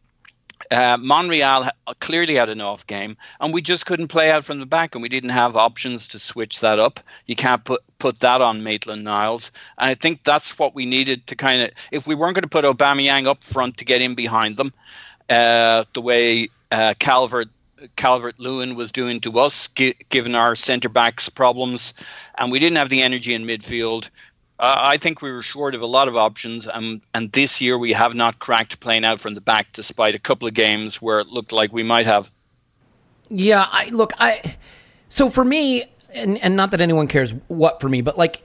Uh, 0.71 0.97
Monreal 1.01 1.69
clearly 2.01 2.35
had 2.35 2.49
an 2.49 2.61
off 2.61 2.87
game, 2.87 3.17
and 3.41 3.53
we 3.53 3.63
just 3.63 3.87
couldn't 3.87 4.09
play 4.09 4.31
out 4.31 4.45
from 4.45 4.61
the 4.61 4.67
back, 4.67 4.95
and 4.95 5.03
we 5.03 5.09
didn't 5.09 5.31
have 5.31 5.57
options 5.57 6.09
to 6.09 6.19
switch 6.19 6.61
that 6.61 6.79
up. 6.79 7.01
You 7.27 7.37
can't 7.37 7.65
put 7.65 7.83
put 7.99 8.21
that 8.21 8.41
on 8.41 8.63
Maitland 8.63 9.05
Niles, 9.05 9.51
and 9.79 9.91
I 9.91 9.95
think 9.95 10.25
that's 10.25 10.59
what 10.59 10.75
we 10.75 10.87
needed 10.87 11.27
to 11.29 11.37
kind 11.37 11.63
of. 11.63 11.71
If 11.91 12.07
we 12.07 12.15
weren't 12.15 12.35
going 12.35 12.43
to 12.43 12.49
put 12.49 12.65
Aubameyang 12.65 13.27
up 13.27 13.45
front 13.45 13.79
to 13.79 13.85
get 13.85 14.03
in 14.03 14.15
behind 14.15 14.57
them, 14.57 14.73
uh, 15.29 15.85
the 15.93 16.01
way 16.01 16.49
uh, 16.71 16.95
Calvert 16.99 17.49
Calvert 17.97 18.39
Lewin 18.39 18.75
was 18.75 18.93
doing 18.93 19.21
to 19.21 19.39
us, 19.39 19.69
gi- 19.69 19.97
given 20.09 20.35
our 20.35 20.57
centre 20.57 20.89
backs 20.89 21.29
problems, 21.29 21.95
and 22.37 22.51
we 22.51 22.59
didn't 22.59 22.77
have 22.77 22.89
the 22.89 23.03
energy 23.03 23.35
in 23.35 23.47
midfield. 23.47 24.09
Uh, 24.59 24.77
I 24.79 24.99
think 24.99 25.21
we 25.21 25.33
were 25.33 25.43
short 25.43 25.75
of 25.75 25.81
a 25.83 25.87
lot 25.87 26.07
of 26.07 26.17
options, 26.17 26.69
um, 26.73 27.01
and 27.13 27.31
this 27.33 27.61
year 27.61 27.77
we 27.77 27.93
have 27.93 28.15
not 28.15 28.39
cracked 28.39 28.79
playing 28.79 29.05
out 29.05 29.21
from 29.21 29.35
the 29.35 29.41
back, 29.41 29.67
despite 29.73 30.15
a 30.15 30.19
couple 30.19 30.47
of 30.47 30.55
games 30.55 31.03
where 31.03 31.19
it 31.19 31.27
looked 31.27 31.53
like 31.53 31.73
we 31.73 31.83
might 31.83 32.07
have. 32.07 32.31
Yeah, 33.29 33.67
I 33.69 33.89
look, 33.89 34.13
I 34.19 34.57
so 35.09 35.29
for 35.29 35.45
me, 35.45 35.85
and 36.13 36.39
and 36.39 36.55
not 36.55 36.71
that 36.71 36.81
anyone 36.81 37.09
cares 37.09 37.35
what 37.49 37.81
for 37.81 37.89
me, 37.89 38.01
but 38.01 38.17
like 38.17 38.43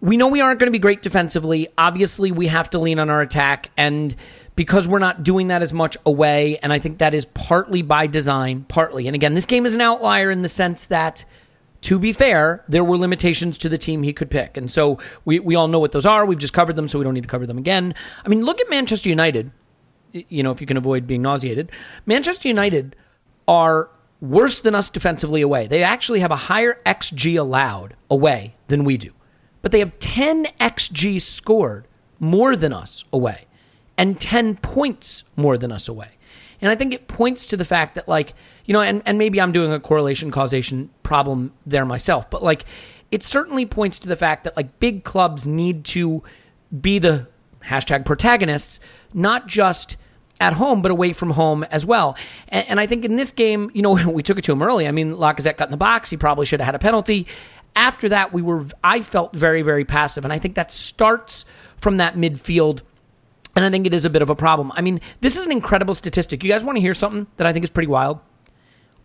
we 0.00 0.16
know 0.16 0.26
we 0.26 0.40
aren't 0.40 0.58
going 0.58 0.66
to 0.66 0.72
be 0.72 0.80
great 0.80 1.00
defensively. 1.00 1.68
Obviously, 1.78 2.32
we 2.32 2.48
have 2.48 2.68
to 2.70 2.80
lean 2.80 2.98
on 2.98 3.08
our 3.08 3.20
attack, 3.20 3.70
and 3.76 4.16
because 4.56 4.88
we're 4.88 4.98
not 4.98 5.22
doing 5.22 5.48
that 5.48 5.62
as 5.62 5.72
much 5.72 5.96
away, 6.04 6.58
and 6.58 6.72
I 6.72 6.80
think 6.80 6.98
that 6.98 7.14
is 7.14 7.24
partly 7.26 7.82
by 7.82 8.08
design, 8.08 8.64
partly. 8.66 9.06
And 9.06 9.14
again, 9.14 9.34
this 9.34 9.46
game 9.46 9.64
is 9.64 9.76
an 9.76 9.80
outlier 9.80 10.32
in 10.32 10.42
the 10.42 10.48
sense 10.48 10.86
that 10.86 11.24
to 11.82 11.98
be 11.98 12.12
fair, 12.12 12.64
there 12.68 12.84
were 12.84 12.96
limitations 12.96 13.58
to 13.58 13.68
the 13.68 13.78
team 13.78 14.02
he 14.02 14.12
could 14.12 14.30
pick. 14.30 14.56
And 14.56 14.70
so 14.70 14.98
we, 15.24 15.38
we 15.38 15.54
all 15.54 15.68
know 15.68 15.78
what 15.78 15.92
those 15.92 16.06
are. 16.06 16.24
We've 16.24 16.38
just 16.38 16.52
covered 16.52 16.76
them, 16.76 16.88
so 16.88 16.98
we 16.98 17.04
don't 17.04 17.14
need 17.14 17.24
to 17.24 17.28
cover 17.28 17.46
them 17.46 17.58
again. 17.58 17.94
I 18.24 18.28
mean, 18.28 18.44
look 18.44 18.60
at 18.60 18.70
Manchester 18.70 19.08
United, 19.08 19.50
you 20.12 20.42
know, 20.42 20.52
if 20.52 20.60
you 20.60 20.66
can 20.66 20.76
avoid 20.76 21.06
being 21.06 21.22
nauseated. 21.22 21.70
Manchester 22.06 22.48
United 22.48 22.96
are 23.48 23.90
worse 24.20 24.60
than 24.60 24.74
us 24.74 24.88
defensively 24.88 25.42
away. 25.42 25.66
They 25.66 25.82
actually 25.82 26.20
have 26.20 26.30
a 26.30 26.36
higher 26.36 26.80
XG 26.86 27.38
allowed 27.38 27.96
away 28.08 28.54
than 28.68 28.84
we 28.84 28.96
do. 28.96 29.10
But 29.60 29.72
they 29.72 29.80
have 29.80 29.98
10 29.98 30.46
XG 30.60 31.20
scored 31.20 31.86
more 32.20 32.54
than 32.54 32.72
us 32.72 33.04
away 33.12 33.46
and 33.98 34.18
10 34.20 34.56
points 34.56 35.24
more 35.36 35.58
than 35.58 35.72
us 35.72 35.88
away. 35.88 36.10
And 36.62 36.70
I 36.70 36.76
think 36.76 36.94
it 36.94 37.08
points 37.08 37.46
to 37.46 37.56
the 37.56 37.64
fact 37.64 37.96
that, 37.96 38.08
like, 38.08 38.34
you 38.64 38.72
know, 38.72 38.80
and, 38.80 39.02
and 39.04 39.18
maybe 39.18 39.40
I'm 39.40 39.52
doing 39.52 39.72
a 39.72 39.80
correlation 39.80 40.30
causation 40.30 40.90
problem 41.02 41.52
there 41.66 41.84
myself, 41.84 42.30
but 42.30 42.42
like, 42.42 42.64
it 43.10 43.22
certainly 43.22 43.66
points 43.66 43.98
to 44.00 44.08
the 44.08 44.16
fact 44.16 44.44
that, 44.44 44.56
like, 44.56 44.78
big 44.78 45.04
clubs 45.04 45.46
need 45.46 45.84
to 45.86 46.22
be 46.80 46.98
the 46.98 47.26
hashtag 47.64 48.06
protagonists, 48.06 48.80
not 49.12 49.46
just 49.46 49.96
at 50.40 50.54
home, 50.54 50.82
but 50.82 50.90
away 50.90 51.12
from 51.12 51.30
home 51.30 51.64
as 51.64 51.84
well. 51.84 52.16
And, 52.48 52.66
and 52.68 52.80
I 52.80 52.86
think 52.86 53.04
in 53.04 53.16
this 53.16 53.32
game, 53.32 53.70
you 53.74 53.82
know, 53.82 53.92
we 54.08 54.22
took 54.22 54.38
it 54.38 54.44
to 54.44 54.52
him 54.52 54.62
early. 54.62 54.88
I 54.88 54.92
mean, 54.92 55.10
Lacazette 55.10 55.56
got 55.56 55.68
in 55.68 55.72
the 55.72 55.76
box. 55.76 56.10
He 56.10 56.16
probably 56.16 56.46
should 56.46 56.60
have 56.60 56.66
had 56.66 56.74
a 56.74 56.78
penalty. 56.78 57.26
After 57.74 58.08
that, 58.10 58.32
we 58.32 58.42
were, 58.42 58.66
I 58.84 59.00
felt 59.00 59.34
very, 59.34 59.62
very 59.62 59.84
passive. 59.84 60.24
And 60.24 60.32
I 60.32 60.38
think 60.38 60.54
that 60.56 60.70
starts 60.70 61.44
from 61.76 61.96
that 61.98 62.16
midfield 62.16 62.82
and 63.54 63.64
I 63.64 63.70
think 63.70 63.86
it 63.86 63.94
is 63.94 64.04
a 64.04 64.10
bit 64.10 64.22
of 64.22 64.30
a 64.30 64.34
problem. 64.34 64.72
I 64.74 64.80
mean, 64.80 65.00
this 65.20 65.36
is 65.36 65.46
an 65.46 65.52
incredible 65.52 65.94
statistic. 65.94 66.42
You 66.42 66.50
guys 66.50 66.64
want 66.64 66.76
to 66.76 66.80
hear 66.80 66.94
something 66.94 67.26
that 67.36 67.46
I 67.46 67.52
think 67.52 67.64
is 67.64 67.70
pretty 67.70 67.88
wild? 67.88 68.20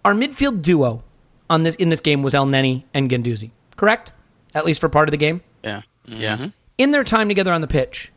Our 0.05 0.13
midfield 0.13 0.61
duo 0.61 1.03
on 1.49 1.63
this 1.63 1.75
in 1.75 1.89
this 1.89 2.01
game 2.01 2.23
was 2.23 2.33
Elneny 2.33 2.83
and 2.93 3.09
Guendouzi, 3.09 3.51
correct? 3.75 4.11
At 4.55 4.65
least 4.65 4.79
for 4.79 4.89
part 4.89 5.07
of 5.07 5.11
the 5.11 5.17
game. 5.17 5.41
Yeah. 5.63 5.81
Yeah. 6.05 6.37
Mm-hmm. 6.37 6.47
In 6.77 6.91
their 6.91 7.03
time 7.03 7.27
together 7.27 7.51
on 7.51 7.61
the 7.61 7.67
pitch, 7.67 8.11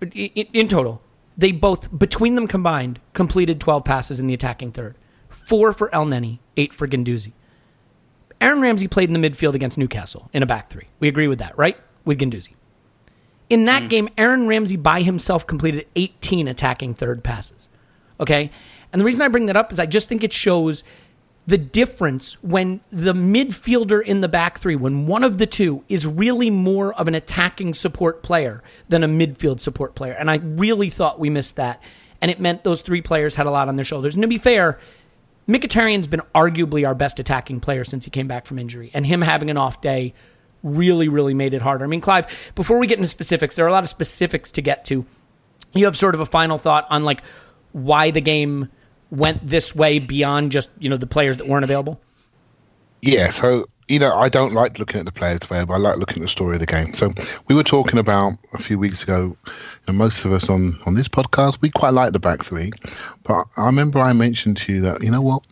in, 0.00 0.28
in 0.52 0.68
total, 0.68 1.00
they 1.36 1.52
both 1.52 1.96
between 1.96 2.34
them 2.34 2.46
combined 2.46 3.00
completed 3.12 3.60
12 3.60 3.84
passes 3.84 4.20
in 4.20 4.26
the 4.26 4.34
attacking 4.34 4.72
third. 4.72 4.96
4 5.30 5.72
for 5.72 5.88
Elneny, 5.90 6.40
8 6.56 6.74
for 6.74 6.86
Guendouzi. 6.86 7.32
Aaron 8.40 8.60
Ramsey 8.60 8.86
played 8.86 9.08
in 9.10 9.20
the 9.20 9.28
midfield 9.28 9.54
against 9.54 9.78
Newcastle 9.78 10.30
in 10.32 10.42
a 10.42 10.46
back 10.46 10.70
three. 10.70 10.88
We 11.00 11.08
agree 11.08 11.26
with 11.26 11.38
that, 11.38 11.56
right? 11.58 11.76
With 12.04 12.18
Guendouzi. 12.18 12.50
In 13.50 13.64
that 13.64 13.84
mm. 13.84 13.88
game, 13.88 14.08
Aaron 14.18 14.46
Ramsey 14.46 14.76
by 14.76 15.02
himself 15.02 15.46
completed 15.46 15.86
18 15.96 16.48
attacking 16.48 16.94
third 16.94 17.24
passes. 17.24 17.68
Okay? 18.20 18.50
And 18.92 19.00
the 19.00 19.04
reason 19.04 19.22
I 19.22 19.28
bring 19.28 19.46
that 19.46 19.56
up 19.56 19.72
is 19.72 19.80
I 19.80 19.86
just 19.86 20.08
think 20.08 20.24
it 20.24 20.32
shows 20.32 20.84
the 21.46 21.56
difference 21.56 22.34
when 22.42 22.80
the 22.90 23.14
midfielder 23.14 24.04
in 24.04 24.20
the 24.20 24.28
back 24.28 24.58
three, 24.58 24.76
when 24.76 25.06
one 25.06 25.24
of 25.24 25.38
the 25.38 25.46
two 25.46 25.82
is 25.88 26.06
really 26.06 26.50
more 26.50 26.92
of 26.92 27.08
an 27.08 27.14
attacking 27.14 27.72
support 27.72 28.22
player 28.22 28.62
than 28.90 29.02
a 29.02 29.08
midfield 29.08 29.58
support 29.58 29.94
player. 29.94 30.12
And 30.12 30.30
I 30.30 30.36
really 30.36 30.90
thought 30.90 31.18
we 31.18 31.30
missed 31.30 31.56
that. 31.56 31.82
And 32.20 32.30
it 32.30 32.38
meant 32.38 32.64
those 32.64 32.82
three 32.82 33.00
players 33.00 33.36
had 33.36 33.46
a 33.46 33.50
lot 33.50 33.68
on 33.68 33.76
their 33.76 33.84
shoulders. 33.84 34.14
And 34.14 34.22
to 34.22 34.28
be 34.28 34.36
fair, 34.36 34.78
Mkhitaryan's 35.48 36.06
been 36.06 36.20
arguably 36.34 36.86
our 36.86 36.94
best 36.94 37.18
attacking 37.18 37.60
player 37.60 37.82
since 37.82 38.04
he 38.04 38.10
came 38.10 38.28
back 38.28 38.44
from 38.44 38.58
injury. 38.58 38.90
And 38.92 39.06
him 39.06 39.22
having 39.22 39.48
an 39.48 39.56
off 39.56 39.80
day 39.80 40.12
really, 40.62 41.08
really 41.08 41.34
made 41.34 41.54
it 41.54 41.62
harder. 41.62 41.84
I 41.84 41.88
mean, 41.88 42.00
Clive, 42.00 42.26
before 42.54 42.78
we 42.78 42.86
get 42.86 42.98
into 42.98 43.08
specifics, 43.08 43.54
there 43.54 43.64
are 43.64 43.68
a 43.68 43.72
lot 43.72 43.84
of 43.84 43.88
specifics 43.88 44.50
to 44.52 44.62
get 44.62 44.84
to. 44.86 45.04
You 45.74 45.84
have 45.84 45.96
sort 45.96 46.14
of 46.14 46.20
a 46.20 46.26
final 46.26 46.58
thought 46.58 46.86
on 46.90 47.04
like 47.04 47.22
why 47.72 48.10
the 48.10 48.20
game 48.20 48.68
went 49.10 49.46
this 49.46 49.74
way 49.74 49.98
beyond 49.98 50.52
just 50.52 50.70
you 50.78 50.88
know 50.88 50.96
the 50.96 51.06
players 51.06 51.38
that 51.38 51.48
weren't 51.48 51.64
available. 51.64 52.00
Yeah, 53.00 53.30
so 53.30 53.66
you 53.88 53.98
know, 53.98 54.14
I 54.14 54.28
don't 54.28 54.52
like 54.52 54.78
looking 54.78 55.00
at 55.00 55.06
the 55.06 55.12
players 55.12 55.40
available. 55.42 55.74
I 55.74 55.78
like 55.78 55.96
looking 55.96 56.18
at 56.18 56.26
the 56.26 56.28
story 56.28 56.56
of 56.56 56.60
the 56.60 56.66
game. 56.66 56.92
So 56.92 57.12
we 57.48 57.54
were 57.54 57.62
talking 57.62 57.98
about 57.98 58.34
a 58.52 58.58
few 58.58 58.78
weeks 58.78 59.02
ago, 59.02 59.36
and 59.86 59.96
most 59.96 60.24
of 60.24 60.32
us 60.32 60.48
on 60.50 60.74
on 60.86 60.94
this 60.94 61.08
podcast, 61.08 61.60
we 61.60 61.70
quite 61.70 61.94
like 61.94 62.12
the 62.12 62.18
back 62.18 62.44
three. 62.44 62.70
But 63.24 63.46
I 63.56 63.66
remember 63.66 63.98
I 63.98 64.12
mentioned 64.12 64.58
to 64.58 64.72
you 64.72 64.80
that 64.82 65.02
you 65.02 65.10
know 65.10 65.22
what, 65.22 65.42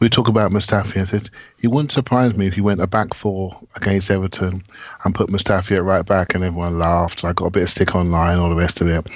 we 0.00 0.08
talk 0.08 0.28
about 0.28 0.50
Mustafi. 0.50 1.00
I 1.00 1.04
said 1.04 1.30
it 1.60 1.68
wouldn't 1.68 1.92
surprise 1.92 2.34
me 2.34 2.46
if 2.46 2.54
he 2.54 2.62
went 2.62 2.80
a 2.80 2.86
back 2.86 3.12
four 3.14 3.54
against 3.76 4.10
Everton 4.10 4.64
and 5.04 5.14
put 5.14 5.28
Mustafi 5.28 5.76
at 5.76 5.84
right 5.84 6.04
back, 6.04 6.34
and 6.34 6.42
everyone 6.42 6.78
laughed. 6.78 7.22
I 7.22 7.34
got 7.34 7.46
a 7.46 7.50
bit 7.50 7.64
of 7.64 7.70
stick 7.70 7.94
online, 7.94 8.38
all 8.38 8.48
the 8.48 8.54
rest 8.54 8.80
of 8.80 8.88
it. 8.88 9.06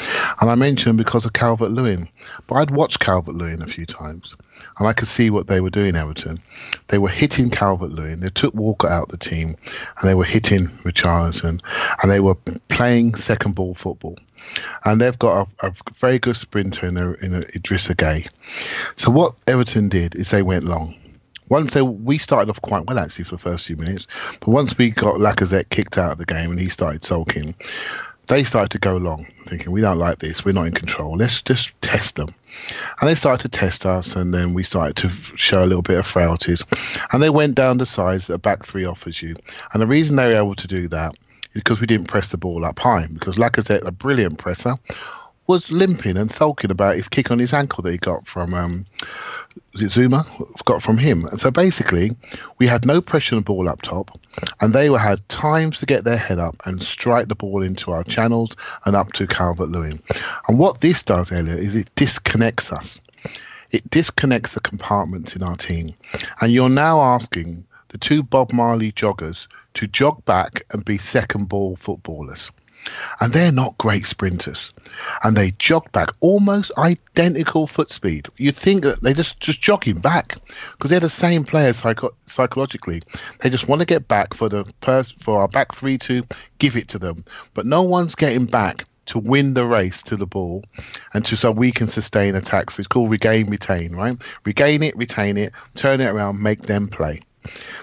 And 0.41 0.51
I 0.51 0.55
mentioned 0.55 0.99
because 0.99 1.25
of 1.25 1.33
Calvert 1.33 1.71
Lewin, 1.71 2.09
but 2.47 2.57
I'd 2.57 2.71
watched 2.71 3.01
Calvert 3.01 3.35
Lewin 3.35 3.63
a 3.63 3.67
few 3.67 3.87
times, 3.87 4.37
and 4.79 4.89
I 4.89 4.93
could 4.93 5.09
see 5.09 5.31
what 5.31 5.47
they 5.47 5.61
were 5.61 5.71
doing. 5.71 5.97
Everton, 5.97 6.43
they 6.89 6.99
were 6.99 7.09
hitting 7.09 7.51
Calvert 7.51 7.93
Lewin. 7.93 8.21
They 8.21 8.31
took 8.31 8.55
Walcott 8.55 8.91
out 8.91 9.09
the 9.09 9.17
team, 9.17 9.55
and 10.01 10.09
they 10.09 10.15
were 10.15 10.25
hitting 10.25 10.69
Richarlison, 10.85 11.61
and 12.03 12.11
they 12.11 12.21
were 12.21 12.37
playing 12.69 13.15
second 13.15 13.55
ball 13.55 13.75
football 13.75 14.17
and 14.85 15.01
they've 15.01 15.19
got 15.19 15.49
a, 15.63 15.67
a, 15.67 15.73
very 15.99 16.19
good 16.19 16.37
sprinter 16.37 16.87
in, 16.87 16.97
a, 16.97 17.13
in 17.15 17.35
a 17.35 17.41
Idrissa 17.59 17.95
Gueye. 17.95 18.29
So 18.97 19.11
what 19.11 19.35
Everton 19.47 19.89
did 19.89 20.15
is 20.15 20.31
they 20.31 20.43
went 20.43 20.65
long. 20.65 20.95
Once 21.49 21.75
they, 21.75 21.83
we 21.83 22.19
started 22.19 22.51
off 22.51 22.61
quite 22.63 22.87
well 22.87 22.99
actually 22.99 23.25
for 23.25 23.33
the 23.33 23.43
first 23.43 23.67
few 23.67 23.77
minutes, 23.77 24.07
but 24.41 24.49
once 24.49 24.77
we 24.79 24.91
got 24.91 25.17
Lacazette 25.17 25.69
kicked 25.69 25.99
out 25.99 26.13
of 26.13 26.19
the 26.19 26.25
game 26.25 26.51
and 26.51 26.61
he 26.61 26.69
started 26.69 27.05
sulking, 27.05 27.55
they 28.27 28.45
started 28.45 28.71
to 28.71 28.79
go 28.79 28.97
long, 28.97 29.27
thinking 29.47 29.73
we 29.73 29.81
don't 29.81 29.99
like 29.99 30.19
this, 30.19 30.45
we're 30.45 30.53
not 30.53 30.67
in 30.67 30.75
control. 30.75 31.17
Let's 31.17 31.43
just 31.43 31.73
test 31.83 32.17
them. 32.17 32.35
And 33.01 33.09
they 33.09 33.15
started 33.15 33.51
to 33.51 33.59
test 33.59 33.85
us, 33.85 34.17
and 34.17 34.33
then 34.33 34.55
we 34.55 34.63
started 34.63 34.97
to 34.97 35.11
show 35.37 35.63
a 35.63 35.67
little 35.67 35.83
bit 35.83 35.99
of 35.99 36.07
frailties. 36.07 36.63
And 37.13 37.23
they 37.23 37.31
went 37.31 37.55
down 37.55 37.79
the 37.79 37.87
size 37.87 38.27
that 38.27 38.35
a 38.35 38.39
back 38.39 38.65
three 38.65 38.85
offers 38.85 39.21
you. 39.21 39.35
And 39.73 39.83
the 39.83 39.87
reason 39.87 40.17
they 40.17 40.29
were 40.29 40.39
able 40.39 40.55
to 40.55 40.69
do 40.69 40.89
that 40.89 41.15
because 41.53 41.81
we 41.81 41.87
didn't 41.87 42.09
press 42.09 42.31
the 42.31 42.37
ball 42.37 42.65
up 42.65 42.79
high. 42.79 43.07
Because 43.13 43.37
Lacazette, 43.37 43.87
a 43.87 43.93
brilliant 43.93 44.39
presser, 44.39 44.75
was 45.47 45.71
limping 45.71 46.17
and 46.17 46.31
sulking 46.31 46.71
about 46.71 46.97
his 46.97 47.09
kick 47.09 47.31
on 47.31 47.39
his 47.39 47.53
ankle 47.53 47.83
that 47.83 47.93
he 47.93 47.99
got 47.99 48.27
from 48.27 48.55
um, 48.55 48.87
Zouma, 49.77 50.25
got 50.65 50.83
from 50.83 50.99
him. 50.99 51.27
And 51.27 51.41
so 51.41 51.51
basically, 51.51 52.13
we 52.59 52.67
had 52.67 52.87
no 52.87 53.01
pressure 53.01 53.35
on 53.35 53.41
the 53.41 53.45
ball 53.45 53.69
up 53.69 53.83
top, 53.83 54.17
and 54.61 54.73
they 54.73 54.91
were 54.91 54.99
had 54.99 55.29
times 55.29 55.79
to 55.79 55.87
get 55.87 56.05
their 56.05 56.17
head 56.17 56.39
up 56.39 56.57
and 56.65 56.83
strike 56.83 57.29
the 57.29 57.35
ball 57.35 57.63
into 57.63 57.91
our 57.91 58.05
channels 58.05 58.57
and 58.85 58.95
up 58.95 59.13
to 59.15 59.27
Calvert 59.27 59.71
Lewin. 59.71 60.01
And 60.49 60.59
what 60.59 60.81
this 60.81 61.03
does, 61.03 61.33
Elliot, 61.33 61.59
is 61.59 61.75
it 61.75 61.95
disconnects 61.97 62.73
us. 62.73 63.01
It 63.71 63.89
disconnects 63.91 64.55
the 64.55 64.61
compartments 64.61 65.35
in 65.35 65.43
our 65.43 65.57
team. 65.57 65.95
And 66.41 66.53
you're 66.53 66.69
now 66.69 67.01
asking 67.01 67.65
the 67.89 67.99
two 67.99 68.23
Bob 68.23 68.53
Marley 68.53 68.93
joggers 68.93 69.49
to 69.75 69.87
jog 69.89 70.25
back 70.25 70.65
and 70.71 70.85
be 70.85 70.99
second 70.99 71.49
ball 71.49 71.77
footballers. 71.77 72.53
And 73.21 73.33
they're 73.33 73.53
not 73.53 73.79
great 73.79 74.07
sprinters. 74.07 74.73
And 75.23 75.37
they 75.37 75.53
jog 75.53 75.91
back 75.93 76.11
almost 76.21 76.71
identical 76.79 77.67
foot 77.67 77.91
speed. 77.91 78.29
You'd 78.37 78.57
think 78.57 78.85
that 78.85 79.01
they're 79.03 79.15
just, 79.15 79.41
just 79.41 79.61
jogging 79.61 80.01
back 80.01 80.37
because 80.73 80.91
they're 80.91 81.01
the 81.01 81.11
same 81.11 81.45
players 81.45 81.79
psycho- 81.79 82.15
psychologically. 82.27 83.03
They 83.41 83.51
just 83.51 83.69
want 83.69 83.81
to 83.81 83.87
get 83.87 84.09
back 84.09 84.35
for 84.35 84.49
the 84.49 84.65
pers- 84.81 85.13
for 85.13 85.41
our 85.41 85.49
back 85.49 85.75
three 85.75 85.99
to 85.99 86.23
give 86.59 86.77
it 86.77 86.89
to 86.89 86.99
them. 86.99 87.25
But 87.55 87.67
no 87.67 87.83
one's 87.83 88.15
getting 88.15 88.47
back 88.47 88.87
to 89.07 89.19
win 89.19 89.55
the 89.55 89.67
race 89.67 90.03
to 90.03 90.17
the 90.17 90.27
ball 90.27 90.65
and 91.13 91.25
to 91.27 91.37
so 91.37 91.51
we 91.51 91.71
can 91.73 91.89
sustain 91.89 92.35
attacks. 92.35 92.79
It's 92.79 92.89
called 92.89 93.11
regain, 93.11 93.51
retain, 93.51 93.95
right? 93.95 94.17
Regain 94.45 94.83
it, 94.83 94.97
retain 94.97 95.37
it, 95.37 95.53
turn 95.75 96.01
it 96.01 96.07
around, 96.07 96.43
make 96.43 96.63
them 96.63 96.89
play. 96.89 97.21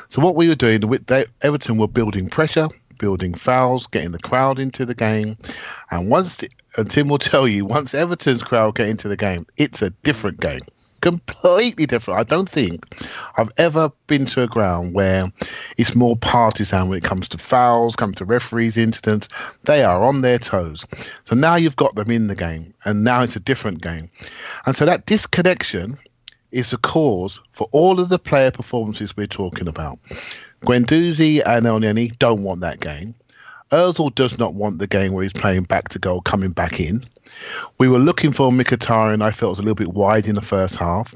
So 0.09 0.21
what 0.21 0.35
we 0.35 0.47
were 0.47 0.55
doing, 0.55 0.87
with 0.87 1.09
Everton 1.41 1.77
were 1.77 1.87
building 1.87 2.29
pressure, 2.29 2.67
building 3.01 3.33
fouls, 3.33 3.87
getting 3.87 4.11
the 4.11 4.19
crowd 4.19 4.59
into 4.59 4.85
the 4.85 4.93
game, 4.93 5.35
and 5.89 6.07
once 6.07 6.35
the, 6.37 6.49
and 6.77 6.89
Tim 6.89 7.09
will 7.09 7.17
tell 7.17 7.47
you, 7.47 7.65
once 7.65 7.95
Everton's 7.95 8.43
crowd 8.43 8.75
get 8.75 8.87
into 8.87 9.09
the 9.09 9.17
game, 9.17 9.45
it's 9.57 9.81
a 9.81 9.89
different 10.03 10.39
game. 10.39 10.61
Completely 11.01 11.87
different. 11.87 12.19
I 12.19 12.23
don't 12.23 12.47
think 12.47 12.85
I've 13.35 13.51
ever 13.57 13.91
been 14.05 14.27
to 14.27 14.43
a 14.43 14.47
ground 14.47 14.93
where 14.93 15.31
it's 15.77 15.95
more 15.95 16.15
partisan 16.15 16.89
when 16.89 16.99
it 16.99 17.03
comes 17.03 17.27
to 17.29 17.39
fouls, 17.39 17.95
comes 17.95 18.17
to 18.17 18.25
referees 18.25 18.77
incidents. 18.77 19.27
They 19.63 19.83
are 19.83 20.03
on 20.03 20.21
their 20.21 20.37
toes. 20.37 20.85
So 21.25 21.35
now 21.35 21.55
you've 21.55 21.75
got 21.75 21.95
them 21.95 22.11
in 22.11 22.27
the 22.27 22.35
game, 22.35 22.71
and 22.85 23.03
now 23.03 23.23
it's 23.23 23.35
a 23.35 23.39
different 23.39 23.81
game. 23.81 24.11
And 24.67 24.75
so 24.75 24.85
that 24.85 25.07
disconnection 25.07 25.97
is 26.51 26.69
the 26.69 26.77
cause 26.77 27.41
for 27.51 27.67
all 27.71 27.99
of 27.99 28.09
the 28.09 28.19
player 28.19 28.51
performances 28.51 29.17
we're 29.17 29.25
talking 29.25 29.67
about. 29.67 29.97
Guendouzi 30.65 31.41
and 31.45 31.65
Elneny 31.65 32.17
don't 32.19 32.43
want 32.43 32.61
that 32.61 32.79
game. 32.79 33.15
Ozil 33.71 34.13
does 34.13 34.37
not 34.37 34.53
want 34.53 34.79
the 34.79 34.87
game 34.87 35.13
where 35.13 35.23
he's 35.23 35.33
playing 35.33 35.63
back 35.63 35.89
to 35.89 35.99
goal, 35.99 36.21
coming 36.21 36.51
back 36.51 36.79
in. 36.79 37.05
We 37.77 37.87
were 37.87 37.99
looking 37.99 38.31
for 38.31 38.51
Mkhitaryan. 38.51 39.21
I 39.21 39.31
felt 39.31 39.51
was 39.51 39.59
a 39.59 39.61
little 39.61 39.75
bit 39.75 39.93
wide 39.93 40.27
in 40.27 40.35
the 40.35 40.41
first 40.41 40.75
half. 40.75 41.15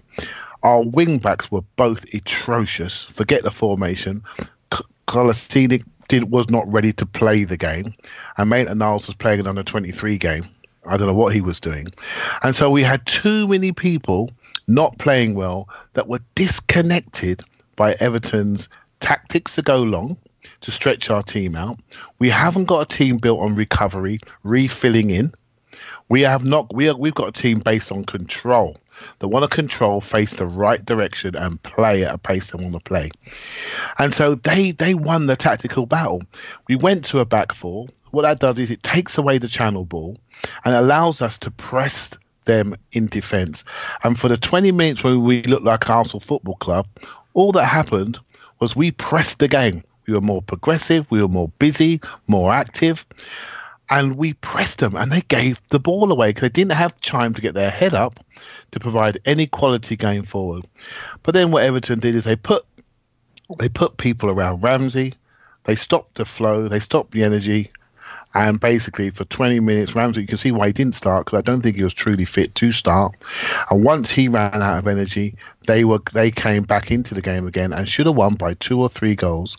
Our 0.64 0.82
wing 0.82 1.20
backs 1.20 1.52
were 1.52 1.62
both 1.76 2.06
atrocious. 2.14 3.04
Forget 3.04 3.44
the 3.44 3.52
formation. 3.52 4.24
Kolasinac 5.08 5.84
did 6.08 6.32
was 6.32 6.50
not 6.50 6.72
ready 6.72 6.94
to 6.94 7.06
play 7.06 7.44
the 7.44 7.58
game, 7.58 7.94
and 8.38 8.50
Maitland 8.50 8.80
Niles 8.80 9.08
was 9.08 9.16
playing 9.16 9.42
an 9.42 9.48
under 9.48 9.64
23 9.64 10.18
game. 10.18 10.46
I 10.88 10.98
don't 10.98 11.08
know 11.08 11.14
what 11.14 11.34
he 11.34 11.42
was 11.42 11.60
doing, 11.60 11.88
and 12.44 12.56
so 12.56 12.70
we 12.70 12.84
had 12.84 13.06
too 13.06 13.48
many 13.48 13.72
people 13.72 14.32
not 14.68 14.98
playing 14.98 15.36
well 15.36 15.70
that 15.94 16.08
were 16.08 16.20
disconnected 16.36 17.42
by 17.76 17.94
Everton's 18.00 18.70
tactics 19.00 19.56
to 19.56 19.62
go 19.62 19.84
long 19.84 20.18
to 20.62 20.72
stretch 20.72 21.10
our 21.10 21.24
team 21.24 21.56
out. 21.56 21.80
We 22.20 22.30
haven't 22.30 22.66
got 22.66 22.92
a 22.92 22.98
team 22.98 23.18
built 23.18 23.40
on 23.40 23.56
recovery, 23.56 24.20
refilling 24.44 25.10
in. 25.10 25.34
We 26.10 26.22
have 26.22 26.46
not. 26.46 26.74
We 26.74 26.90
are, 26.90 26.96
we've 26.96 27.16
got 27.16 27.30
a 27.30 27.42
team 27.42 27.60
based 27.60 27.92
on 27.92 28.06
control. 28.06 28.78
That 29.20 29.28
want 29.28 29.44
to 29.44 29.54
control, 29.54 30.00
face 30.00 30.36
the 30.36 30.46
right 30.46 30.84
direction, 30.84 31.36
and 31.36 31.62
play 31.64 32.06
at 32.06 32.14
a 32.14 32.18
pace 32.18 32.52
they 32.52 32.64
want 32.64 32.76
to 32.76 32.80
play. 32.80 33.12
And 34.00 34.14
so 34.14 34.36
they 34.36 34.72
they 34.72 34.94
won 34.94 35.28
the 35.28 35.36
tactical 35.36 35.86
battle. 35.86 36.22
We 36.70 36.78
went 36.78 37.04
to 37.06 37.20
a 37.20 37.26
back 37.26 37.52
four. 37.52 37.88
What 38.12 38.22
that 38.22 38.40
does 38.40 38.58
is 38.58 38.72
it 38.72 38.84
takes 38.84 39.18
away 39.18 39.38
the 39.38 39.50
channel 39.50 39.84
ball 39.84 40.18
and 40.64 40.74
allows 40.74 41.22
us 41.22 41.40
to 41.40 41.52
press 41.52 42.12
them 42.46 42.78
in 42.94 43.08
defence. 43.08 43.66
And 44.04 44.18
for 44.18 44.30
the 44.30 44.38
20 44.38 44.72
minutes 44.72 45.04
when 45.04 45.24
we 45.24 45.44
looked 45.44 45.66
like 45.66 45.90
Arsenal 45.90 46.22
Football 46.22 46.56
Club, 46.56 46.88
all 47.34 47.52
that 47.52 47.66
happened 47.66 48.18
was 48.60 48.76
we 48.76 48.92
pressed 48.92 49.40
the 49.40 49.48
game. 49.48 49.84
We 50.08 50.14
were 50.14 50.22
more 50.22 50.42
progressive, 50.42 51.10
we 51.10 51.22
were 51.22 51.28
more 51.28 51.50
busy, 51.60 52.00
more 52.28 52.54
active, 52.54 53.06
and 53.90 54.16
we 54.16 54.34
pressed 54.34 54.80
them 54.80 54.96
and 54.96 55.12
they 55.12 55.22
gave 55.22 55.60
the 55.70 55.80
ball 55.80 56.12
away 56.12 56.30
because 56.30 56.42
they 56.42 56.50
didn't 56.50 56.74
have 56.74 57.00
time 57.02 57.34
to 57.34 57.42
get 57.42 57.54
their 57.54 57.70
head 57.70 57.94
up 57.94 58.20
to 58.72 58.80
provide 58.80 59.20
any 59.26 59.48
quality 59.48 59.96
game 59.96 60.24
forward. 60.24 60.68
But 61.24 61.34
then 61.34 61.52
what 61.52 61.64
Everton 61.64 62.00
did 62.00 62.16
is 62.16 62.24
they 62.24 62.36
put 62.36 62.66
they 63.60 63.70
put 63.70 63.98
people 63.98 64.30
around 64.30 64.64
Ramsey, 64.64 65.14
they 65.66 65.76
stopped 65.76 66.16
the 66.16 66.26
flow, 66.26 66.68
they 66.68 66.80
stopped 66.80 67.12
the 67.12 67.24
energy, 67.24 67.72
and 68.36 68.60
basically, 68.60 69.10
for 69.12 69.24
20 69.26 69.62
minutes, 69.62 69.96
Ramsey, 69.96 70.22
you 70.22 70.28
can 70.28 70.38
see 70.38 70.52
why 70.52 70.68
he 70.68 70.74
didn't 70.74 70.96
start 70.96 71.26
because 71.26 71.40
I 71.40 71.42
don't 71.42 71.62
think 71.62 71.78
he 71.78 71.84
was 71.84 71.94
truly 71.94 72.26
fit 72.26 72.54
to 72.56 72.72
start. 72.74 73.16
And 73.72 73.86
once 73.86 74.12
he 74.12 74.28
ran 74.28 74.62
out 74.62 74.78
of 74.78 74.88
energy, 74.90 75.36
they 75.68 75.86
were 75.86 76.02
they 76.14 76.32
came 76.32 76.64
back 76.64 76.92
into 76.92 77.16
the 77.16 77.22
game 77.22 77.48
again 77.48 77.72
and 77.72 77.88
should 77.88 78.08
have 78.08 78.16
won 78.16 78.36
by 78.36 78.56
two 78.56 78.82
or 78.82 78.90
three 78.90 79.16
goals. 79.16 79.58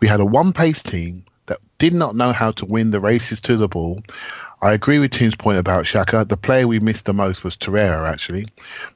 We 0.00 0.08
had 0.08 0.18
a 0.18 0.24
one-pace 0.24 0.82
team 0.82 1.24
that 1.46 1.58
did 1.78 1.94
not 1.94 2.16
know 2.16 2.32
how 2.32 2.50
to 2.52 2.66
win 2.66 2.90
the 2.90 3.00
races 3.00 3.38
to 3.40 3.56
the 3.56 3.68
ball. 3.68 4.02
I 4.62 4.72
agree 4.74 4.98
with 4.98 5.12
Tim's 5.12 5.36
point 5.36 5.58
about 5.58 5.84
Xhaka. 5.84 6.28
The 6.28 6.36
player 6.36 6.66
we 6.66 6.80
missed 6.80 7.06
the 7.06 7.14
most 7.14 7.44
was 7.44 7.56
Torreira, 7.56 8.06
actually, 8.06 8.46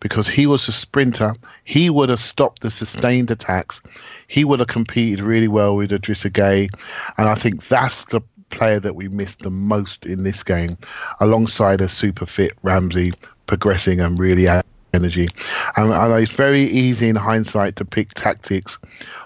because 0.01 0.29
he 0.29 0.47
was 0.47 0.69
a 0.69 0.73
sprinter. 0.73 1.35
He 1.65 1.89
would 1.89 2.11
have 2.11 2.21
stopped 2.21 2.61
the 2.61 2.71
sustained 2.71 3.31
attacks. 3.31 3.81
He 4.29 4.45
would 4.45 4.59
have 4.59 4.69
competed 4.69 5.21
really 5.21 5.49
well 5.49 5.75
with 5.75 5.91
Idrissa 5.91 6.31
Gueye. 6.31 6.69
And 7.17 7.29
I 7.29 7.35
think 7.35 7.67
that's 7.69 8.05
the 8.07 8.21
player 8.55 8.81
that 8.81 8.95
we 8.95 9.09
missed 9.09 9.41
the 9.41 9.51
most 9.51 10.07
in 10.07 10.25
this 10.25 10.43
game, 10.43 10.77
alongside 11.21 11.81
a 11.81 11.89
super 11.89 12.27
fit 12.27 12.53
Ramsey 12.63 13.13
progressing 13.47 14.01
and 14.01 14.19
really 14.19 14.49
energy. 14.93 15.29
And 15.77 15.93
it's 16.23 16.33
very 16.33 16.63
easy 16.63 17.09
in 17.09 17.17
hindsight 17.17 17.77
to 17.77 17.85
pick 17.85 18.15
tactics, 18.15 18.79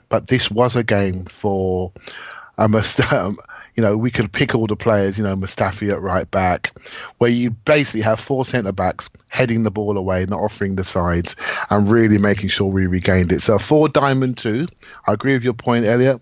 but 0.08 0.28
this 0.28 0.50
was 0.50 0.76
a 0.76 0.82
game 0.82 1.24
for 1.26 1.92
a 2.58 2.64
um, 3.12 3.36
you 3.78 3.82
know, 3.82 3.96
we 3.96 4.10
could 4.10 4.32
pick 4.32 4.56
all 4.56 4.66
the 4.66 4.74
players, 4.74 5.16
you 5.16 5.22
know, 5.22 5.36
Mustafi 5.36 5.92
at 5.92 6.02
right 6.02 6.28
back, 6.32 6.76
where 7.18 7.30
you 7.30 7.50
basically 7.50 8.00
have 8.00 8.18
four 8.18 8.44
centre 8.44 8.72
backs 8.72 9.08
heading 9.28 9.62
the 9.62 9.70
ball 9.70 9.96
away, 9.96 10.26
not 10.26 10.40
offering 10.40 10.74
the 10.74 10.82
sides, 10.82 11.36
and 11.70 11.88
really 11.88 12.18
making 12.18 12.48
sure 12.48 12.66
we 12.66 12.88
regained 12.88 13.30
it. 13.30 13.40
So 13.40 13.56
four 13.56 13.88
diamond 13.88 14.36
two. 14.36 14.66
I 15.06 15.12
agree 15.12 15.34
with 15.34 15.44
your 15.44 15.52
point, 15.52 15.84
Elliot. 15.84 16.20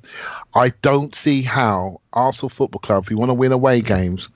I 0.55 0.69
don't 0.83 1.15
see 1.15 1.41
how 1.41 2.03
Arsenal 2.17 2.51
Football 2.51 2.81
Club, 2.81 3.05
if 3.05 3.11
we 3.11 3.15
want 3.15 3.29
to 3.29 3.35
win 3.35 3.53
away 3.53 3.81
games, 3.81 4.29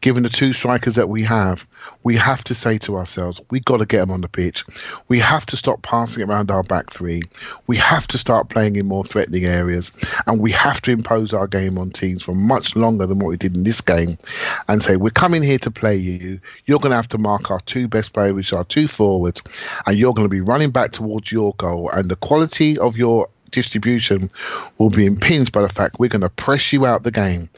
given 0.00 0.22
the 0.22 0.28
two 0.28 0.52
strikers 0.52 0.94
that 0.94 1.08
we 1.08 1.22
have, 1.24 1.66
we 2.04 2.16
have 2.16 2.44
to 2.44 2.54
say 2.54 2.78
to 2.78 2.96
ourselves, 2.96 3.40
we've 3.50 3.64
got 3.64 3.78
to 3.78 3.86
get 3.86 3.98
them 3.98 4.10
on 4.10 4.20
the 4.20 4.28
pitch. 4.28 4.64
We 5.08 5.18
have 5.18 5.44
to 5.46 5.56
stop 5.56 5.82
passing 5.82 6.22
around 6.22 6.50
our 6.50 6.62
back 6.62 6.90
three. 6.90 7.22
We 7.66 7.76
have 7.76 8.06
to 8.08 8.18
start 8.18 8.48
playing 8.48 8.76
in 8.76 8.86
more 8.86 9.04
threatening 9.04 9.44
areas. 9.44 9.90
And 10.26 10.40
we 10.40 10.52
have 10.52 10.80
to 10.82 10.92
impose 10.92 11.32
our 11.32 11.46
game 11.46 11.76
on 11.76 11.90
teams 11.90 12.22
for 12.22 12.34
much 12.34 12.76
longer 12.76 13.06
than 13.06 13.18
what 13.18 13.28
we 13.28 13.36
did 13.36 13.56
in 13.56 13.64
this 13.64 13.80
game 13.80 14.16
and 14.68 14.82
say, 14.82 14.96
we're 14.96 15.10
coming 15.10 15.42
here 15.42 15.58
to 15.58 15.70
play 15.70 15.96
you. 15.96 16.40
You're 16.66 16.78
going 16.78 16.90
to 16.90 16.96
have 16.96 17.08
to 17.08 17.18
mark 17.18 17.50
our 17.50 17.60
two 17.60 17.88
best 17.88 18.12
players, 18.12 18.32
which 18.32 18.52
are 18.52 18.64
two 18.64 18.86
forwards, 18.88 19.42
and 19.86 19.98
you're 19.98 20.14
going 20.14 20.28
to 20.28 20.34
be 20.34 20.40
running 20.40 20.70
back 20.70 20.92
towards 20.92 21.32
your 21.32 21.54
goal. 21.54 21.90
And 21.90 22.10
the 22.10 22.16
quality 22.16 22.78
of 22.78 22.96
your 22.96 23.28
distribution 23.54 24.28
will 24.78 24.90
be 24.90 25.06
impinged 25.06 25.52
by 25.52 25.62
the 25.62 25.68
fact 25.68 25.98
we're 25.98 26.08
going 26.08 26.20
to 26.20 26.28
press 26.28 26.72
you 26.72 26.84
out 26.84 27.02
the 27.02 27.10
game, 27.10 27.48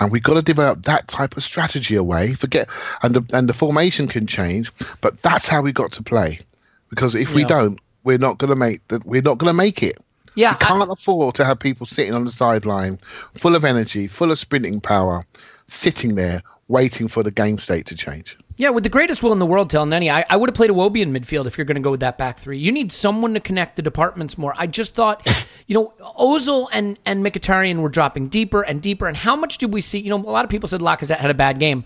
and 0.00 0.10
we've 0.10 0.22
got 0.22 0.34
to 0.34 0.42
develop 0.42 0.82
that 0.84 1.06
type 1.08 1.36
of 1.36 1.44
strategy 1.44 1.94
away. 1.94 2.34
Forget 2.34 2.68
and 3.02 3.14
the 3.14 3.36
and 3.36 3.48
the 3.48 3.54
formation 3.54 4.08
can 4.08 4.26
change, 4.26 4.72
but 5.00 5.20
that's 5.22 5.46
how 5.46 5.62
we 5.62 5.72
got 5.72 5.92
to 5.92 6.02
play. 6.02 6.40
Because 6.88 7.14
if 7.14 7.32
we 7.32 7.44
don't, 7.44 7.78
we're 8.04 8.18
not 8.18 8.38
going 8.38 8.50
to 8.50 8.56
make 8.56 8.86
that. 8.88 9.06
We're 9.06 9.22
not 9.22 9.38
going 9.38 9.52
to 9.52 9.56
make 9.56 9.82
it. 9.82 9.98
Yeah, 10.34 10.52
We 10.54 10.64
can't 10.64 10.90
afford 10.90 11.34
to 11.36 11.44
have 11.44 11.58
people 11.58 11.86
sitting 11.86 12.14
on 12.14 12.24
the 12.24 12.30
sideline, 12.30 12.98
full 13.34 13.54
of 13.54 13.64
energy, 13.64 14.08
full 14.08 14.32
of 14.32 14.38
sprinting 14.38 14.80
power, 14.80 15.26
sitting 15.68 16.14
there 16.14 16.42
waiting 16.68 17.08
for 17.08 17.22
the 17.22 17.30
game 17.30 17.58
state 17.58 17.86
to 17.86 17.94
change. 17.94 18.36
Yeah, 18.62 18.70
with 18.70 18.84
the 18.84 18.90
greatest 18.90 19.24
will 19.24 19.32
in 19.32 19.40
the 19.40 19.44
world, 19.44 19.70
telling 19.70 19.90
Nenny, 19.90 20.08
I, 20.08 20.24
I 20.30 20.36
would 20.36 20.48
have 20.48 20.54
played 20.54 20.70
Iwobi 20.70 21.02
in 21.02 21.12
midfield 21.12 21.46
if 21.46 21.58
you're 21.58 21.64
going 21.64 21.74
to 21.74 21.80
go 21.80 21.90
with 21.90 21.98
that 21.98 22.16
back 22.16 22.38
three. 22.38 22.58
You 22.58 22.70
need 22.70 22.92
someone 22.92 23.34
to 23.34 23.40
connect 23.40 23.74
the 23.74 23.82
departments 23.82 24.38
more. 24.38 24.54
I 24.56 24.68
just 24.68 24.94
thought, 24.94 25.26
you 25.66 25.74
know, 25.74 25.92
Ozil 26.16 26.68
and 26.72 26.96
and 27.04 27.24
Mkhitaryan 27.26 27.80
were 27.80 27.88
dropping 27.88 28.28
deeper 28.28 28.62
and 28.62 28.80
deeper. 28.80 29.08
And 29.08 29.16
how 29.16 29.34
much 29.34 29.58
did 29.58 29.74
we 29.74 29.80
see? 29.80 29.98
You 29.98 30.10
know, 30.10 30.18
a 30.18 30.30
lot 30.30 30.44
of 30.44 30.48
people 30.48 30.68
said 30.68 30.80
Lacazette 30.80 31.16
had 31.16 31.28
a 31.28 31.34
bad 31.34 31.58
game. 31.58 31.84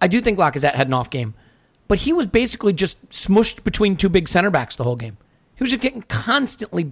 I 0.00 0.06
do 0.06 0.20
think 0.20 0.38
Lacazette 0.38 0.76
had 0.76 0.86
an 0.86 0.94
off 0.94 1.10
game, 1.10 1.34
but 1.88 1.98
he 1.98 2.12
was 2.12 2.28
basically 2.28 2.74
just 2.74 3.10
smushed 3.10 3.64
between 3.64 3.96
two 3.96 4.08
big 4.08 4.28
center 4.28 4.50
backs 4.50 4.76
the 4.76 4.84
whole 4.84 4.94
game. 4.94 5.16
He 5.56 5.64
was 5.64 5.70
just 5.70 5.82
getting 5.82 6.02
constantly 6.02 6.84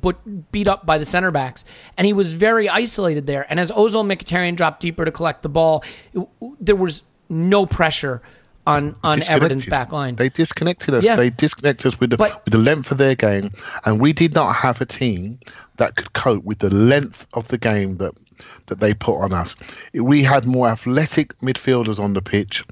beat 0.50 0.66
up 0.66 0.84
by 0.84 0.98
the 0.98 1.04
center 1.04 1.30
backs, 1.30 1.64
and 1.96 2.08
he 2.08 2.12
was 2.12 2.34
very 2.34 2.68
isolated 2.68 3.28
there. 3.28 3.46
And 3.48 3.60
as 3.60 3.70
Ozil 3.70 4.00
and 4.00 4.10
Mkhitaryan 4.10 4.56
dropped 4.56 4.80
deeper 4.80 5.04
to 5.04 5.12
collect 5.12 5.42
the 5.42 5.48
ball, 5.48 5.84
it- 6.12 6.28
there 6.58 6.74
was 6.74 7.04
no 7.28 7.66
pressure 7.66 8.20
on 8.66 8.94
on 9.02 9.22
Everton's 9.28 9.66
back 9.66 9.92
line. 9.92 10.16
They 10.16 10.28
disconnected 10.28 10.94
us. 10.94 11.04
Yeah. 11.04 11.16
They 11.16 11.30
disconnected 11.30 11.92
us 11.92 12.00
with 12.00 12.10
the 12.10 12.16
But- 12.16 12.44
with 12.44 12.52
the 12.52 12.58
length 12.58 12.90
of 12.92 12.98
their 12.98 13.14
game, 13.14 13.50
and 13.84 14.00
we 14.00 14.12
did 14.12 14.34
not 14.34 14.54
have 14.54 14.80
a 14.80 14.86
team 14.86 15.38
that 15.78 15.96
could 15.96 16.12
cope 16.12 16.44
with 16.44 16.60
the 16.60 16.70
length 16.74 17.26
of 17.34 17.48
the 17.48 17.58
game 17.58 17.96
that 17.98 18.12
that 18.66 18.80
they 18.80 18.94
put 18.94 19.20
on 19.20 19.32
us. 19.32 19.56
We 19.94 20.22
had 20.22 20.46
more 20.46 20.68
athletic 20.68 21.36
midfielders 21.38 21.98
on 21.98 22.14
the 22.14 22.22
pitch, 22.22 22.64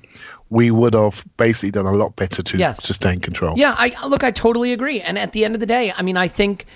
we 0.51 0.71
would 0.71 0.95
have 0.95 1.25
basically 1.37 1.71
done 1.71 1.87
a 1.87 1.93
lot 1.93 2.17
better 2.17 2.43
to 2.43 2.57
Yes. 2.59 2.83
sustain 2.83 3.21
control. 3.21 3.55
Yeah, 3.57 3.75
I 3.79 3.93
look, 4.07 4.25
I 4.25 4.31
totally 4.33 4.73
agree. 4.73 5.01
And 5.01 5.19
at 5.19 5.33
the 5.33 5.45
end 5.45 5.55
of 5.55 5.61
the 5.61 5.67
day, 5.67 5.93
I 5.97 6.03
mean, 6.03 6.17
I 6.17 6.27
think, 6.29 6.67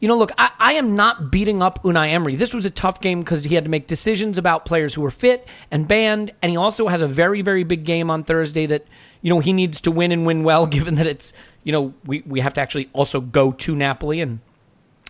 you 0.00 0.08
know, 0.08 0.16
look, 0.16 0.32
I, 0.38 0.50
I 0.58 0.72
am 0.74 0.94
not 0.94 1.30
beating 1.30 1.62
up 1.62 1.82
Unai 1.84 2.10
Emery. 2.10 2.34
This 2.34 2.54
was 2.54 2.64
a 2.64 2.70
tough 2.70 3.00
game 3.00 3.20
because 3.20 3.44
he 3.44 3.54
had 3.54 3.64
to 3.64 3.70
make 3.70 3.86
decisions 3.86 4.38
about 4.38 4.64
players 4.64 4.94
who 4.94 5.02
were 5.02 5.10
fit 5.10 5.46
and 5.70 5.86
banned, 5.86 6.32
and 6.42 6.50
he 6.50 6.56
also 6.56 6.88
has 6.88 7.02
a 7.02 7.06
very, 7.06 7.42
very 7.42 7.64
big 7.64 7.84
game 7.84 8.10
on 8.10 8.24
Thursday 8.24 8.64
that 8.66 8.86
you 9.20 9.32
know 9.32 9.40
he 9.40 9.52
needs 9.52 9.82
to 9.82 9.90
win 9.90 10.10
and 10.10 10.24
win 10.24 10.42
well, 10.42 10.66
given 10.78 10.94
that 10.96 11.06
it's 11.06 11.32
you 11.62 11.72
know 11.72 11.94
we 12.06 12.22
we 12.26 12.40
have 12.40 12.54
to 12.54 12.60
actually 12.60 12.88
also 12.92 13.20
go 13.20 13.52
to 13.52 13.76
Napoli 13.76 14.20
and. 14.20 14.40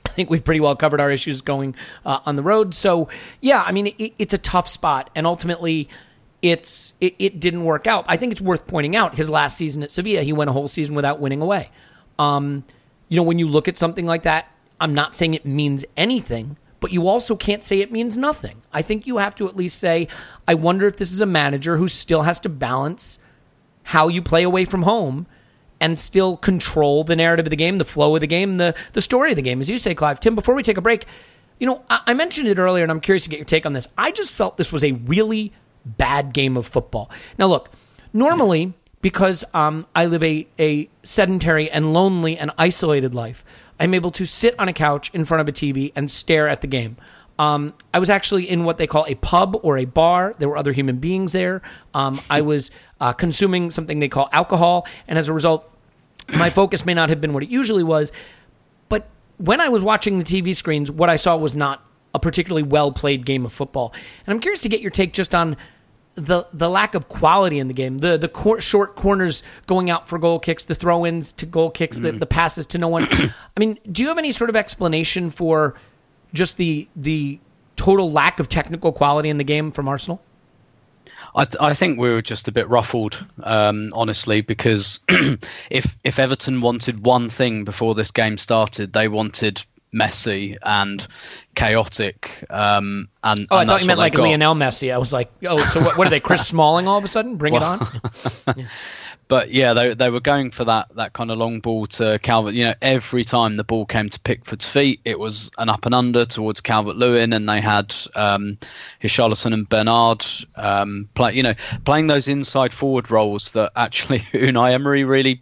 I 0.06 0.12
think 0.12 0.28
we've 0.28 0.42
pretty 0.42 0.60
well 0.60 0.74
covered 0.74 0.98
our 0.98 1.12
issues 1.12 1.40
going 1.40 1.76
uh, 2.04 2.18
on 2.26 2.34
the 2.34 2.42
road. 2.42 2.74
So, 2.74 3.08
yeah, 3.40 3.62
I 3.64 3.70
mean, 3.70 3.88
it, 3.96 4.14
it's 4.18 4.34
a 4.34 4.38
tough 4.38 4.66
spot, 4.66 5.08
and 5.14 5.24
ultimately, 5.24 5.88
it's 6.42 6.94
it, 7.00 7.14
it 7.18 7.38
didn't 7.38 7.64
work 7.64 7.86
out. 7.86 8.06
I 8.08 8.16
think 8.16 8.32
it's 8.32 8.40
worth 8.40 8.66
pointing 8.66 8.96
out 8.96 9.14
his 9.14 9.30
last 9.30 9.56
season 9.56 9.84
at 9.84 9.90
Sevilla, 9.92 10.22
he 10.22 10.32
went 10.32 10.50
a 10.50 10.52
whole 10.52 10.66
season 10.66 10.96
without 10.96 11.20
winning 11.20 11.42
away. 11.42 11.70
Um, 12.18 12.64
you 13.08 13.16
know, 13.16 13.22
when 13.22 13.38
you 13.38 13.48
look 13.48 13.68
at 13.68 13.76
something 13.76 14.04
like 14.04 14.24
that, 14.24 14.48
I'm 14.80 14.94
not 14.94 15.14
saying 15.14 15.34
it 15.34 15.44
means 15.44 15.84
anything, 15.96 16.56
but 16.80 16.92
you 16.92 17.06
also 17.06 17.36
can't 17.36 17.62
say 17.62 17.80
it 17.80 17.92
means 17.92 18.16
nothing. 18.16 18.62
I 18.72 18.82
think 18.82 19.06
you 19.06 19.18
have 19.18 19.34
to 19.36 19.46
at 19.46 19.56
least 19.56 19.78
say, 19.78 20.08
I 20.48 20.54
wonder 20.54 20.86
if 20.86 20.96
this 20.96 21.12
is 21.12 21.20
a 21.20 21.26
manager 21.26 21.76
who 21.76 21.86
still 21.86 22.22
has 22.22 22.40
to 22.40 22.48
balance 22.48 23.18
how 23.84 24.08
you 24.08 24.22
play 24.22 24.42
away 24.42 24.64
from 24.64 24.82
home 24.82 25.26
and 25.80 25.98
still 25.98 26.36
control 26.36 27.04
the 27.04 27.16
narrative 27.16 27.46
of 27.46 27.50
the 27.50 27.56
game, 27.56 27.78
the 27.78 27.84
flow 27.84 28.14
of 28.14 28.20
the 28.20 28.26
game, 28.26 28.58
the 28.58 28.74
the 28.92 29.00
story 29.00 29.30
of 29.30 29.36
the 29.36 29.42
game, 29.42 29.60
as 29.60 29.70
you 29.70 29.78
say, 29.78 29.94
Clive. 29.94 30.20
Tim, 30.20 30.34
before 30.34 30.54
we 30.54 30.62
take 30.62 30.76
a 30.76 30.82
break, 30.82 31.06
you 31.58 31.66
know, 31.66 31.82
I, 31.88 32.00
I 32.08 32.14
mentioned 32.14 32.48
it 32.48 32.58
earlier, 32.58 32.82
and 32.82 32.90
I'm 32.90 33.00
curious 33.00 33.24
to 33.24 33.30
get 33.30 33.38
your 33.38 33.46
take 33.46 33.66
on 33.66 33.72
this. 33.72 33.88
I 33.96 34.10
just 34.10 34.32
felt 34.32 34.56
this 34.56 34.72
was 34.72 34.84
a 34.84 34.92
really 34.92 35.52
bad 35.84 36.32
game 36.32 36.56
of 36.56 36.66
football. 36.66 37.10
Now, 37.38 37.46
look, 37.46 37.70
normally 38.12 38.74
because 39.02 39.44
um, 39.54 39.86
I 39.94 40.06
live 40.06 40.22
a 40.22 40.46
a 40.58 40.88
sedentary 41.02 41.70
and 41.70 41.92
lonely 41.92 42.36
and 42.36 42.50
isolated 42.58 43.14
life, 43.14 43.44
I'm 43.80 43.94
able 43.94 44.10
to 44.12 44.26
sit 44.26 44.54
on 44.60 44.68
a 44.68 44.72
couch 44.72 45.10
in 45.14 45.24
front 45.24 45.40
of 45.40 45.48
a 45.48 45.52
TV 45.52 45.90
and 45.96 46.10
stare 46.10 46.46
at 46.46 46.60
the 46.60 46.66
game. 46.66 46.98
Um, 47.38 47.72
I 47.94 47.98
was 47.98 48.10
actually 48.10 48.48
in 48.48 48.64
what 48.64 48.76
they 48.76 48.86
call 48.86 49.06
a 49.08 49.14
pub 49.14 49.58
or 49.62 49.78
a 49.78 49.86
bar. 49.86 50.34
There 50.38 50.48
were 50.48 50.58
other 50.58 50.72
human 50.72 50.98
beings 50.98 51.32
there. 51.32 51.62
Um, 51.94 52.20
I 52.28 52.42
was 52.42 52.70
uh, 53.00 53.14
consuming 53.14 53.70
something 53.70 53.98
they 53.98 54.10
call 54.10 54.28
alcohol, 54.30 54.86
and 55.08 55.18
as 55.18 55.30
a 55.30 55.32
result, 55.32 55.66
my 56.28 56.50
focus 56.50 56.84
may 56.84 56.92
not 56.92 57.08
have 57.08 57.22
been 57.22 57.32
what 57.32 57.42
it 57.42 57.48
usually 57.48 57.82
was. 57.82 58.12
But 58.90 59.08
when 59.38 59.58
I 59.58 59.70
was 59.70 59.82
watching 59.82 60.18
the 60.18 60.24
TV 60.24 60.54
screens, 60.54 60.90
what 60.90 61.08
I 61.08 61.16
saw 61.16 61.34
was 61.38 61.56
not 61.56 61.82
a 62.14 62.18
particularly 62.18 62.62
well 62.62 62.92
played 62.92 63.24
game 63.24 63.46
of 63.46 63.54
football. 63.54 63.94
And 64.26 64.34
I'm 64.34 64.40
curious 64.40 64.60
to 64.60 64.68
get 64.68 64.82
your 64.82 64.90
take 64.90 65.14
just 65.14 65.34
on 65.34 65.56
the 66.20 66.46
the 66.52 66.68
lack 66.68 66.94
of 66.94 67.08
quality 67.08 67.58
in 67.58 67.68
the 67.68 67.74
game, 67.74 67.98
the 67.98 68.16
the 68.16 68.28
cor- 68.28 68.60
short 68.60 68.96
corners 68.96 69.42
going 69.66 69.90
out 69.90 70.08
for 70.08 70.18
goal 70.18 70.38
kicks, 70.38 70.64
the 70.64 70.74
throw 70.74 71.06
ins 71.06 71.32
to 71.32 71.46
goal 71.46 71.70
kicks, 71.70 71.98
the, 71.98 72.12
the 72.12 72.26
passes 72.26 72.66
to 72.68 72.78
no 72.78 72.88
one. 72.88 73.08
I 73.10 73.32
mean, 73.58 73.78
do 73.90 74.02
you 74.02 74.08
have 74.08 74.18
any 74.18 74.32
sort 74.32 74.50
of 74.50 74.56
explanation 74.56 75.30
for 75.30 75.74
just 76.32 76.56
the 76.56 76.88
the 76.94 77.40
total 77.76 78.12
lack 78.12 78.38
of 78.38 78.48
technical 78.48 78.92
quality 78.92 79.28
in 79.28 79.38
the 79.38 79.44
game 79.44 79.70
from 79.70 79.88
Arsenal? 79.88 80.22
I, 81.34 81.44
th- 81.44 81.60
I 81.60 81.74
think 81.74 81.98
we 81.98 82.10
were 82.10 82.22
just 82.22 82.48
a 82.48 82.52
bit 82.52 82.68
ruffled, 82.68 83.24
um, 83.44 83.90
honestly, 83.92 84.40
because 84.40 85.00
if 85.70 85.96
if 86.02 86.18
Everton 86.18 86.60
wanted 86.60 87.04
one 87.04 87.28
thing 87.28 87.64
before 87.64 87.94
this 87.94 88.10
game 88.10 88.36
started, 88.36 88.92
they 88.92 89.08
wanted 89.08 89.62
messy 89.92 90.56
and 90.62 91.06
chaotic. 91.54 92.44
Um, 92.50 93.08
and 93.24 93.46
Oh, 93.50 93.58
I 93.58 93.66
thought 93.66 93.80
you 93.80 93.86
meant 93.86 93.98
like 93.98 94.14
got. 94.14 94.22
Lionel 94.22 94.54
Messi. 94.54 94.92
I 94.92 94.98
was 94.98 95.12
like, 95.12 95.30
oh, 95.46 95.58
so 95.66 95.80
what, 95.82 95.98
what 95.98 96.06
are 96.06 96.10
they? 96.10 96.20
Chris 96.20 96.46
Smalling 96.48 96.88
all 96.88 96.98
of 96.98 97.04
a 97.04 97.08
sudden? 97.08 97.36
Bring 97.36 97.54
it 97.54 97.62
on. 97.62 97.86
But 99.30 99.52
yeah, 99.52 99.74
they 99.74 99.94
they 99.94 100.10
were 100.10 100.18
going 100.18 100.50
for 100.50 100.64
that 100.64 100.88
that 100.96 101.12
kind 101.12 101.30
of 101.30 101.38
long 101.38 101.60
ball 101.60 101.86
to 101.86 102.18
Calvert. 102.20 102.52
You 102.52 102.64
know, 102.64 102.74
every 102.82 103.24
time 103.24 103.54
the 103.54 103.62
ball 103.62 103.86
came 103.86 104.08
to 104.08 104.18
Pickford's 104.18 104.66
feet, 104.66 105.00
it 105.04 105.20
was 105.20 105.52
an 105.58 105.68
up 105.68 105.86
and 105.86 105.94
under 105.94 106.24
towards 106.24 106.60
Calvert 106.60 106.96
Lewin, 106.96 107.32
and 107.32 107.48
they 107.48 107.60
had 107.60 107.94
um, 108.16 108.58
Richarlison 109.04 109.54
and 109.54 109.68
Bernard 109.68 110.26
um, 110.56 111.08
play. 111.14 111.32
You 111.32 111.44
know, 111.44 111.54
playing 111.84 112.08
those 112.08 112.26
inside 112.26 112.74
forward 112.74 113.08
roles 113.08 113.52
that 113.52 113.70
actually 113.76 114.18
Unai 114.32 114.72
Emery 114.72 115.04
really 115.04 115.40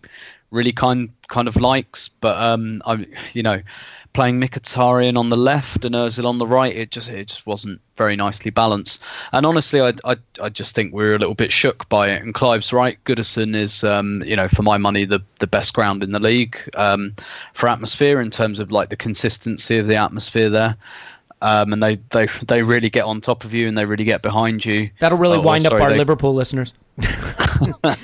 really 0.50 0.72
kind 0.72 1.08
kind 1.28 1.48
of 1.48 1.56
likes. 1.56 2.08
But 2.08 2.36
um, 2.36 2.82
I 2.84 3.06
you 3.32 3.42
know. 3.42 3.62
Playing 4.18 4.40
Mkhitaryan 4.40 5.16
on 5.16 5.28
the 5.30 5.36
left 5.36 5.84
and 5.84 5.94
Özil 5.94 6.24
on 6.24 6.38
the 6.38 6.46
right, 6.46 6.74
it 6.74 6.90
just 6.90 7.08
it 7.08 7.28
just 7.28 7.46
wasn't 7.46 7.80
very 7.96 8.16
nicely 8.16 8.50
balanced. 8.50 9.00
And 9.30 9.46
honestly, 9.46 9.80
I 9.80 9.92
I, 10.04 10.16
I 10.42 10.48
just 10.48 10.74
think 10.74 10.92
we 10.92 11.04
were 11.04 11.14
a 11.14 11.18
little 11.18 11.36
bit 11.36 11.52
shook 11.52 11.88
by 11.88 12.10
it. 12.10 12.20
And 12.22 12.34
Clive's 12.34 12.72
right. 12.72 12.98
Goodison 13.04 13.54
is, 13.54 13.84
um, 13.84 14.24
you 14.26 14.34
know, 14.34 14.48
for 14.48 14.64
my 14.64 14.76
money, 14.76 15.04
the 15.04 15.20
the 15.38 15.46
best 15.46 15.72
ground 15.72 16.02
in 16.02 16.10
the 16.10 16.18
league 16.18 16.58
um, 16.74 17.14
for 17.54 17.68
atmosphere 17.68 18.20
in 18.20 18.32
terms 18.32 18.58
of 18.58 18.72
like 18.72 18.88
the 18.88 18.96
consistency 18.96 19.78
of 19.78 19.86
the 19.86 19.94
atmosphere 19.94 20.48
there. 20.50 20.76
Um, 21.40 21.72
and 21.72 21.80
they, 21.80 21.94
they 22.10 22.26
they 22.48 22.64
really 22.64 22.90
get 22.90 23.04
on 23.04 23.20
top 23.20 23.44
of 23.44 23.54
you 23.54 23.68
and 23.68 23.78
they 23.78 23.84
really 23.84 24.02
get 24.02 24.22
behind 24.22 24.64
you. 24.64 24.90
That'll 24.98 25.16
really 25.18 25.38
Oh, 25.38 25.42
wind 25.42 25.64
up 25.64 25.70
sorry, 25.70 25.82
our 25.82 25.90
they- 25.90 25.98
Liverpool 25.98 26.34
listeners. 26.34 26.74
uh, 27.84 27.94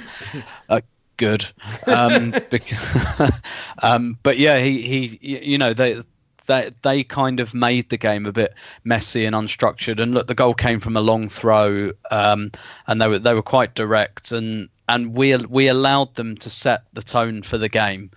good. 1.17 1.47
Um, 1.87 2.31
bec- 2.51 3.33
um, 3.83 4.19
but 4.23 4.39
yeah, 4.39 4.59
he, 4.59 4.83
he, 4.83 5.39
you 5.43 5.59
know, 5.59 5.73
they, 5.73 6.03
they, 6.47 6.71
they 6.83 7.05
kind 7.05 7.41
of 7.41 7.55
made 7.55 7.91
the 7.91 7.97
game 7.97 8.27
a 8.27 8.33
bit 8.33 8.55
messy 8.85 9.25
and 9.25 9.35
unstructured. 9.35 10.01
And 10.01 10.15
look, 10.15 10.27
the 10.27 10.35
goal 10.35 10.55
came 10.55 10.81
from 10.81 10.97
a 10.97 11.01
long 11.01 11.29
throw, 11.29 11.91
um, 12.11 12.51
and 12.87 13.01
they 13.01 13.09
were 13.09 13.19
they 13.19 13.35
were 13.35 13.43
quite 13.43 13.75
direct, 13.75 14.33
and 14.33 14.69
and 14.89 15.17
we 15.17 15.37
we 15.37 15.69
allowed 15.69 16.15
them 16.15 16.37
to 16.39 16.51
set 16.51 16.85
the 16.93 17.03
tone 17.03 17.43
for 17.43 17.59
the 17.59 17.69
game. 17.69 18.11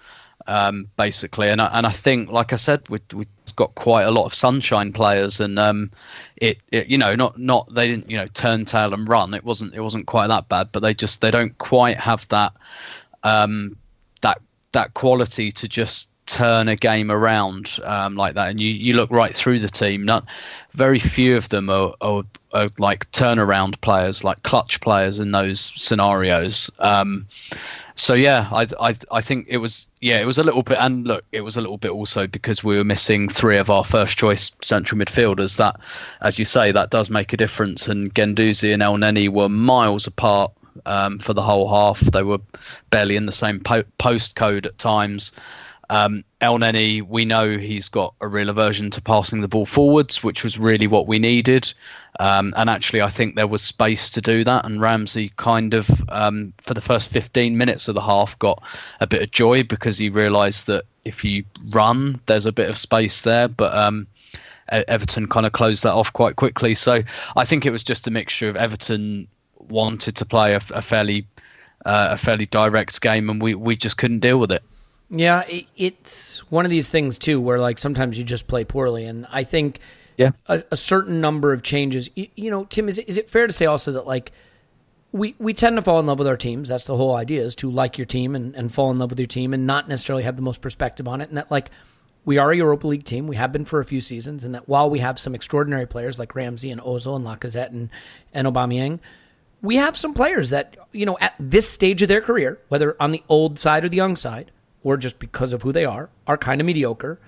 Um, 0.49 0.87
basically, 0.95 1.49
and 1.49 1.61
I, 1.61 1.65
and 1.73 1.85
I 1.85 1.91
think, 1.91 2.31
like 2.31 2.53
I 2.53 2.55
said, 2.55 2.87
we 2.89 2.99
we 3.13 3.27
got 3.57 3.75
quite 3.75 4.03
a 4.03 4.11
lot 4.11 4.25
of 4.25 4.33
sunshine 4.33 4.93
players, 4.93 5.41
and 5.41 5.59
um, 5.59 5.91
it, 6.37 6.59
it 6.71 6.87
you 6.87 6.97
know 6.97 7.13
not 7.15 7.37
not 7.37 7.73
they 7.73 7.89
didn't 7.89 8.09
you 8.09 8.15
know 8.15 8.27
turn 8.27 8.63
tail 8.63 8.93
and 8.93 9.09
run. 9.09 9.33
It 9.33 9.43
wasn't 9.43 9.75
it 9.75 9.81
wasn't 9.81 10.07
quite 10.07 10.27
that 10.27 10.47
bad, 10.47 10.69
but 10.71 10.79
they 10.79 10.93
just 10.93 11.19
they 11.19 11.31
don't 11.31 11.57
quite 11.57 11.97
have 11.97 12.25
that 12.29 12.53
um, 13.23 13.75
that 14.21 14.39
that 14.71 14.93
quality 14.93 15.51
to 15.51 15.67
just 15.67 16.09
turn 16.27 16.67
a 16.67 16.75
game 16.75 17.09
around 17.09 17.79
um, 17.83 18.15
like 18.15 18.35
that. 18.35 18.49
And 18.49 18.61
you, 18.61 18.69
you 18.69 18.93
look 18.93 19.09
right 19.09 19.35
through 19.35 19.59
the 19.59 19.69
team. 19.69 20.05
Not 20.05 20.25
very 20.73 20.99
few 20.99 21.35
of 21.35 21.49
them 21.49 21.69
are, 21.69 21.95
are, 22.01 22.23
are 22.53 22.69
like 22.77 23.09
turnaround 23.11 23.81
players, 23.81 24.23
like 24.23 24.43
clutch 24.43 24.79
players 24.81 25.17
in 25.19 25.31
those 25.31 25.71
scenarios. 25.75 26.69
Um, 26.79 27.25
so 27.95 28.13
yeah, 28.13 28.47
I, 28.51 28.67
I 28.79 28.95
I 29.11 29.21
think 29.21 29.47
it 29.49 29.57
was 29.57 29.87
yeah 30.01 30.19
it 30.19 30.25
was 30.25 30.37
a 30.37 30.43
little 30.43 30.61
bit 30.61 30.77
and 30.79 31.07
look 31.07 31.25
it 31.31 31.41
was 31.41 31.57
a 31.57 31.61
little 31.61 31.79
bit 31.79 31.89
also 31.89 32.27
because 32.27 32.63
we 32.63 32.77
were 32.77 32.83
missing 32.83 33.27
three 33.27 33.57
of 33.57 33.71
our 33.71 33.83
first 33.83 34.17
choice 34.17 34.51
central 34.61 35.01
midfielders. 35.01 35.57
That, 35.57 35.79
as 36.21 36.37
you 36.37 36.45
say, 36.45 36.71
that 36.71 36.91
does 36.91 37.09
make 37.09 37.33
a 37.33 37.37
difference. 37.37 37.87
And 37.87 38.13
Guendouzi 38.13 38.71
and 38.71 38.83
Elneny 38.83 39.29
were 39.29 39.49
miles 39.49 40.05
apart 40.05 40.51
um, 40.85 41.17
for 41.17 41.33
the 41.33 41.41
whole 41.41 41.67
half. 41.67 41.99
They 41.99 42.21
were 42.21 42.39
barely 42.91 43.15
in 43.15 43.25
the 43.25 43.31
same 43.31 43.59
po- 43.59 43.83
postcode 43.99 44.67
at 44.67 44.77
times. 44.77 45.31
Um, 45.89 46.23
Elneny, 46.41 47.01
we 47.01 47.25
know 47.25 47.57
he's 47.57 47.89
got 47.89 48.13
a 48.21 48.27
real 48.27 48.49
aversion 48.49 48.91
to 48.91 49.01
passing 49.01 49.41
the 49.41 49.47
ball 49.47 49.65
forwards, 49.65 50.23
which 50.23 50.43
was 50.43 50.59
really 50.59 50.87
what 50.87 51.07
we 51.07 51.19
needed. 51.19 51.73
Um, 52.19 52.53
and 52.57 52.69
actually, 52.69 53.01
I 53.01 53.09
think 53.09 53.35
there 53.35 53.47
was 53.47 53.61
space 53.61 54.09
to 54.11 54.21
do 54.21 54.43
that. 54.43 54.65
And 54.65 54.81
Ramsey 54.81 55.31
kind 55.37 55.73
of, 55.73 55.89
um, 56.09 56.53
for 56.61 56.73
the 56.73 56.81
first 56.81 57.09
15 57.09 57.57
minutes 57.57 57.87
of 57.87 57.95
the 57.95 58.01
half, 58.01 58.37
got 58.39 58.61
a 58.99 59.07
bit 59.07 59.21
of 59.21 59.31
joy 59.31 59.63
because 59.63 59.97
he 59.97 60.09
realised 60.09 60.67
that 60.67 60.83
if 61.05 61.23
you 61.23 61.43
run, 61.69 62.19
there's 62.25 62.45
a 62.45 62.51
bit 62.51 62.69
of 62.69 62.77
space 62.77 63.21
there. 63.21 63.47
But 63.47 63.73
um, 63.75 64.07
Everton 64.69 65.27
kind 65.27 65.45
of 65.45 65.53
closed 65.53 65.83
that 65.83 65.93
off 65.93 66.11
quite 66.11 66.35
quickly. 66.35 66.75
So 66.75 67.01
I 67.35 67.45
think 67.45 67.65
it 67.65 67.71
was 67.71 67.83
just 67.83 68.07
a 68.07 68.11
mixture 68.11 68.49
of 68.49 68.57
Everton 68.57 69.27
wanted 69.69 70.15
to 70.17 70.25
play 70.25 70.53
a, 70.53 70.61
a 70.73 70.81
fairly 70.81 71.27
uh, 71.85 72.09
a 72.11 72.17
fairly 72.17 72.45
direct 72.47 72.99
game, 73.01 73.29
and 73.29 73.41
we, 73.41 73.55
we 73.55 73.75
just 73.75 73.97
couldn't 73.97 74.19
deal 74.19 74.39
with 74.39 74.51
it. 74.51 74.63
Yeah, 75.09 75.43
it's 75.75 76.39
one 76.51 76.65
of 76.65 76.71
these 76.71 76.89
things 76.89 77.17
too, 77.17 77.39
where 77.39 77.59
like 77.59 77.79
sometimes 77.79 78.17
you 78.17 78.23
just 78.23 78.47
play 78.47 78.65
poorly, 78.65 79.05
and 79.05 79.25
I 79.31 79.43
think 79.43 79.79
yeah, 80.17 80.31
a, 80.47 80.63
a 80.71 80.75
certain 80.75 81.21
number 81.21 81.53
of 81.53 81.63
changes. 81.63 82.09
You, 82.15 82.27
you, 82.35 82.51
know, 82.51 82.65
Tim, 82.65 82.89
is 82.89 82.97
it, 82.97 83.07
is 83.07 83.17
it 83.17 83.29
fair 83.29 83.47
to 83.47 83.53
say 83.53 83.65
also 83.65 83.93
that 83.93 84.05
like 84.05 84.33
we 85.13 85.35
we 85.39 85.53
tend 85.53 85.77
to 85.77 85.81
fall 85.81 85.99
in 85.99 86.07
love 86.07 86.19
with 86.19 86.27
our 86.27 86.35
teams? 86.35 86.67
That's 86.67 86.85
the 86.85 86.97
whole 86.97 87.15
idea 87.15 87.41
is 87.41 87.55
to 87.57 87.71
like 87.71 87.97
your 87.97 88.05
team 88.05 88.35
and, 88.35 88.53
and 88.55 88.73
fall 88.73 88.91
in 88.91 88.99
love 88.99 89.09
with 89.11 89.19
your 89.19 89.27
team, 89.27 89.53
and 89.53 89.65
not 89.65 89.87
necessarily 89.87 90.23
have 90.23 90.35
the 90.35 90.41
most 90.41 90.61
perspective 90.61 91.07
on 91.07 91.21
it, 91.21 91.29
and 91.29 91.37
that 91.37 91.51
like. 91.51 91.71
We 92.25 92.39
are 92.39 92.51
a 92.51 92.57
Europa 92.57 92.85
League 92.87 93.05
team. 93.05 93.25
We 93.25 93.37
have 93.37 93.53
been 93.53 93.63
for 93.63 93.79
a 93.79 93.85
few 93.85 94.01
seasons, 94.01 94.43
and 94.43 94.53
that 94.53 94.67
while 94.67 94.89
we 94.89 94.99
have 94.99 95.17
some 95.17 95.33
extraordinary 95.33 95.85
players 95.85 96.19
like 96.19 96.35
Ramsey 96.35 96.71
and 96.71 96.81
Ozil 96.81 97.15
and 97.15 97.23
Lacazette 97.23 97.69
and 97.69 97.89
and 98.33 98.45
Aubameyang, 98.45 98.99
we 99.61 99.77
have 99.77 99.95
some 99.97 100.13
players 100.13 100.49
that 100.49 100.75
you 100.91 101.05
know 101.05 101.17
at 101.21 101.35
this 101.39 101.69
stage 101.69 102.01
of 102.01 102.09
their 102.09 102.19
career, 102.19 102.59
whether 102.67 102.97
on 103.01 103.13
the 103.13 103.23
old 103.29 103.59
side 103.59 103.85
or 103.85 103.89
the 103.89 103.95
young 103.95 104.17
side, 104.17 104.51
or 104.83 104.97
just 104.97 105.19
because 105.19 105.53
of 105.53 105.61
who 105.61 105.71
they 105.71 105.85
are, 105.85 106.09
are 106.25 106.37
kind 106.37 106.61
of 106.61 106.67
mediocre, 106.67 107.19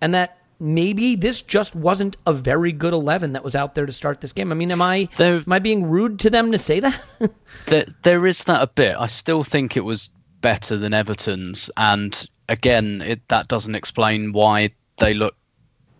and 0.00 0.14
that 0.14 0.38
maybe 0.58 1.16
this 1.16 1.42
just 1.42 1.74
wasn't 1.74 2.16
a 2.26 2.32
very 2.32 2.72
good 2.72 2.92
11 2.92 3.32
that 3.32 3.44
was 3.44 3.56
out 3.56 3.74
there 3.74 3.86
to 3.86 3.92
start 3.92 4.20
this 4.20 4.32
game. 4.32 4.52
I 4.52 4.54
mean, 4.54 4.70
am 4.70 4.80
I 4.80 5.08
there, 5.16 5.36
am 5.36 5.52
I 5.52 5.58
being 5.58 5.84
rude 5.84 6.18
to 6.20 6.30
them 6.30 6.52
to 6.52 6.58
say 6.58 6.80
that? 6.80 7.00
there, 7.66 7.86
there 8.02 8.26
is 8.26 8.44
that 8.44 8.62
a 8.62 8.68
bit. 8.68 8.96
I 8.98 9.06
still 9.06 9.44
think 9.44 9.76
it 9.76 9.84
was 9.84 10.10
better 10.40 10.76
than 10.76 10.94
Everton's, 10.94 11.70
and 11.76 12.26
again, 12.48 13.02
it, 13.02 13.26
that 13.28 13.48
doesn't 13.48 13.74
explain 13.74 14.32
why 14.32 14.70
they 14.98 15.14
look 15.14 15.36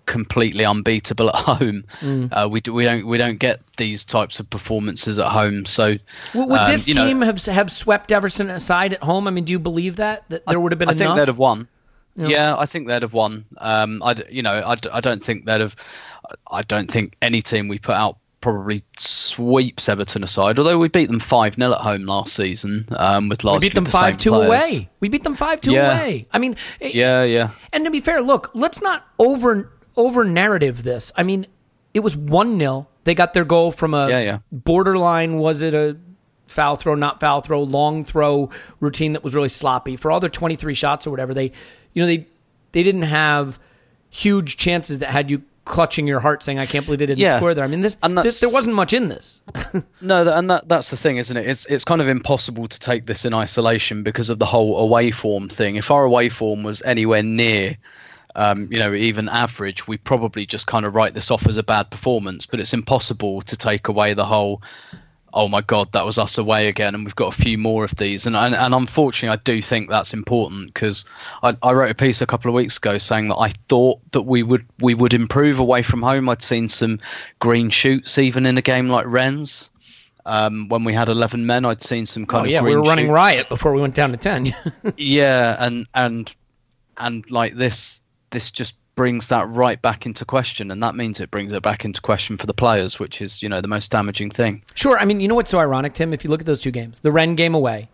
completely 0.06 0.64
unbeatable 0.64 1.28
at 1.28 1.34
home. 1.36 1.84
Mm. 2.00 2.28
Uh, 2.32 2.48
we 2.48 2.60
do, 2.60 2.72
we 2.72 2.84
don't 2.84 3.06
we 3.06 3.18
don't 3.18 3.38
get 3.38 3.60
these 3.76 4.04
types 4.04 4.40
of 4.40 4.48
performances 4.50 5.18
at 5.18 5.28
home. 5.28 5.64
So 5.64 5.94
would 6.34 6.50
um, 6.52 6.70
this 6.70 6.84
team 6.86 7.20
know, 7.20 7.26
have 7.26 7.44
have 7.46 7.70
swept 7.70 8.12
Everton 8.12 8.50
aside 8.50 8.94
at 8.94 9.02
home? 9.02 9.28
I 9.28 9.30
mean, 9.30 9.44
do 9.44 9.52
you 9.52 9.58
believe 9.58 9.96
that 9.96 10.28
that 10.28 10.46
there 10.46 10.60
would 10.60 10.72
have 10.72 10.78
been? 10.78 10.88
I 10.88 10.92
enough? 10.92 10.98
think 10.98 11.16
they'd 11.16 11.28
have 11.28 11.38
won. 11.38 11.68
Yeah. 12.14 12.28
yeah, 12.28 12.56
I 12.58 12.66
think 12.66 12.88
they'd 12.88 13.02
have 13.02 13.14
won. 13.14 13.46
Um, 13.58 14.02
I 14.02 14.16
you 14.28 14.42
know 14.42 14.52
I, 14.52 14.76
I 14.92 15.00
don't 15.00 15.22
think 15.22 15.46
they'd 15.46 15.60
have. 15.60 15.76
I 16.50 16.62
don't 16.62 16.90
think 16.90 17.16
any 17.22 17.42
team 17.42 17.68
we 17.68 17.78
put 17.78 17.94
out 17.94 18.18
probably 18.42 18.82
sweeps 18.98 19.88
Everton 19.88 20.22
aside. 20.22 20.58
Although 20.58 20.78
we 20.78 20.88
beat 20.88 21.06
them 21.06 21.20
five 21.20 21.54
0 21.54 21.72
at 21.72 21.78
home 21.78 22.04
last 22.04 22.34
season 22.34 22.86
um, 22.90 23.30
with 23.30 23.42
largely 23.44 23.66
we 23.66 23.68
beat 23.70 23.74
them 23.74 23.86
five 23.86 24.18
two 24.18 24.34
away. 24.34 24.90
We 25.00 25.08
beat 25.08 25.24
them 25.24 25.34
five 25.34 25.62
two 25.62 25.72
yeah. 25.72 25.98
away. 25.98 26.26
I 26.32 26.38
mean, 26.38 26.56
yeah, 26.80 27.24
yeah. 27.24 27.50
And 27.72 27.86
to 27.86 27.90
be 27.90 28.00
fair, 28.00 28.20
look, 28.20 28.50
let's 28.52 28.82
not 28.82 29.06
over 29.18 29.72
over 29.96 30.24
narrative 30.24 30.82
this. 30.82 31.12
I 31.16 31.22
mean, 31.22 31.46
it 31.94 32.00
was 32.00 32.16
1 32.16 32.58
0. 32.58 32.88
They 33.04 33.14
got 33.14 33.32
their 33.32 33.44
goal 33.44 33.72
from 33.72 33.94
a 33.94 34.08
yeah, 34.08 34.20
yeah. 34.20 34.38
borderline, 34.50 35.38
was 35.38 35.62
it 35.62 35.74
a 35.74 35.96
foul 36.46 36.76
throw, 36.76 36.94
not 36.94 37.20
foul 37.20 37.40
throw, 37.40 37.62
long 37.62 38.04
throw 38.04 38.50
routine 38.80 39.14
that 39.14 39.24
was 39.24 39.34
really 39.34 39.48
sloppy. 39.48 39.96
For 39.96 40.10
all 40.10 40.20
their 40.20 40.30
23 40.30 40.74
shots 40.74 41.06
or 41.06 41.10
whatever, 41.10 41.34
they, 41.34 41.52
you 41.94 42.02
know, 42.02 42.06
they, 42.06 42.26
they 42.72 42.82
didn't 42.82 43.02
have 43.02 43.58
huge 44.10 44.56
chances 44.56 44.98
that 45.00 45.08
had 45.08 45.30
you 45.30 45.42
clutching 45.64 46.06
your 46.06 46.20
heart 46.20 46.42
saying, 46.42 46.58
I 46.58 46.66
can't 46.66 46.84
believe 46.84 46.98
they 46.98 47.06
didn't 47.06 47.20
yeah. 47.20 47.36
score 47.36 47.54
there. 47.54 47.64
I 47.64 47.68
mean, 47.68 47.80
this, 47.80 47.96
this 48.22 48.40
there 48.40 48.50
wasn't 48.50 48.76
much 48.76 48.92
in 48.92 49.08
this. 49.08 49.42
no, 50.00 50.28
and 50.28 50.50
that, 50.50 50.68
that's 50.68 50.90
the 50.90 50.96
thing, 50.96 51.16
isn't 51.16 51.36
it? 51.36 51.46
It's, 51.46 51.66
it's 51.66 51.84
kind 51.84 52.00
of 52.00 52.08
impossible 52.08 52.68
to 52.68 52.80
take 52.80 53.06
this 53.06 53.24
in 53.24 53.32
isolation 53.32 54.02
because 54.02 54.28
of 54.28 54.38
the 54.38 54.46
whole 54.46 54.78
away 54.78 55.10
form 55.10 55.48
thing. 55.48 55.76
If 55.76 55.90
our 55.90 56.04
away 56.04 56.28
form 56.28 56.62
was 56.62 56.82
anywhere 56.82 57.22
near 57.22 57.76
um, 58.34 58.68
you 58.70 58.78
know, 58.78 58.94
even 58.94 59.28
average, 59.28 59.86
we 59.86 59.96
probably 59.96 60.46
just 60.46 60.66
kind 60.66 60.86
of 60.86 60.94
write 60.94 61.14
this 61.14 61.30
off 61.30 61.46
as 61.46 61.56
a 61.56 61.62
bad 61.62 61.90
performance. 61.90 62.46
But 62.46 62.60
it's 62.60 62.72
impossible 62.72 63.42
to 63.42 63.56
take 63.56 63.88
away 63.88 64.14
the 64.14 64.24
whole, 64.24 64.62
oh 65.34 65.48
my 65.48 65.60
god, 65.60 65.92
that 65.92 66.04
was 66.04 66.18
us 66.18 66.38
away 66.38 66.68
again, 66.68 66.94
and 66.94 67.04
we've 67.04 67.16
got 67.16 67.34
a 67.34 67.42
few 67.42 67.58
more 67.58 67.84
of 67.84 67.94
these. 67.96 68.26
And 68.26 68.36
and, 68.36 68.54
and 68.54 68.74
unfortunately, 68.74 69.36
I 69.38 69.40
do 69.44 69.60
think 69.60 69.90
that's 69.90 70.14
important 70.14 70.72
because 70.72 71.04
I, 71.42 71.56
I 71.62 71.72
wrote 71.72 71.90
a 71.90 71.94
piece 71.94 72.20
a 72.20 72.26
couple 72.26 72.48
of 72.48 72.54
weeks 72.54 72.78
ago 72.78 72.98
saying 72.98 73.28
that 73.28 73.36
I 73.36 73.50
thought 73.68 74.00
that 74.12 74.22
we 74.22 74.42
would 74.42 74.64
we 74.80 74.94
would 74.94 75.14
improve 75.14 75.58
away 75.58 75.82
from 75.82 76.02
home. 76.02 76.28
I'd 76.28 76.42
seen 76.42 76.68
some 76.68 77.00
green 77.38 77.70
shoots 77.70 78.18
even 78.18 78.46
in 78.46 78.56
a 78.56 78.62
game 78.62 78.88
like 78.88 79.06
Rennes. 79.06 79.68
Um, 80.24 80.68
when 80.68 80.84
we 80.84 80.92
had 80.92 81.08
11 81.08 81.46
men, 81.46 81.64
I'd 81.64 81.82
seen 81.82 82.06
some 82.06 82.26
kind 82.26 82.42
oh, 82.42 82.44
of 82.44 82.50
yeah, 82.52 82.62
we 82.62 82.76
were 82.76 82.82
running 82.82 83.06
shoots. 83.06 83.14
riot 83.14 83.48
before 83.48 83.72
we 83.72 83.80
went 83.80 83.96
down 83.96 84.12
to 84.12 84.16
10. 84.16 84.54
yeah, 84.96 85.56
and 85.58 85.88
and 85.94 86.32
and 86.96 87.28
like 87.28 87.54
this 87.54 88.01
this 88.32 88.50
just 88.50 88.74
brings 88.94 89.28
that 89.28 89.48
right 89.48 89.80
back 89.80 90.04
into 90.04 90.24
question 90.24 90.70
and 90.70 90.82
that 90.82 90.94
means 90.94 91.18
it 91.18 91.30
brings 91.30 91.52
it 91.52 91.62
back 91.62 91.84
into 91.84 92.00
question 92.00 92.36
for 92.36 92.46
the 92.46 92.52
players 92.52 92.98
which 92.98 93.22
is 93.22 93.42
you 93.42 93.48
know 93.48 93.60
the 93.60 93.68
most 93.68 93.90
damaging 93.90 94.30
thing. 94.30 94.62
Sure 94.74 94.98
i 94.98 95.04
mean 95.04 95.20
you 95.20 95.28
know 95.28 95.34
what's 95.34 95.50
so 95.50 95.60
ironic 95.60 95.94
tim? 95.94 96.12
If 96.12 96.24
you 96.24 96.30
look 96.30 96.40
at 96.40 96.46
those 96.46 96.60
two 96.60 96.70
games 96.70 97.00
the 97.00 97.12
Rennes 97.12 97.36
game 97.36 97.54
away 97.54 97.88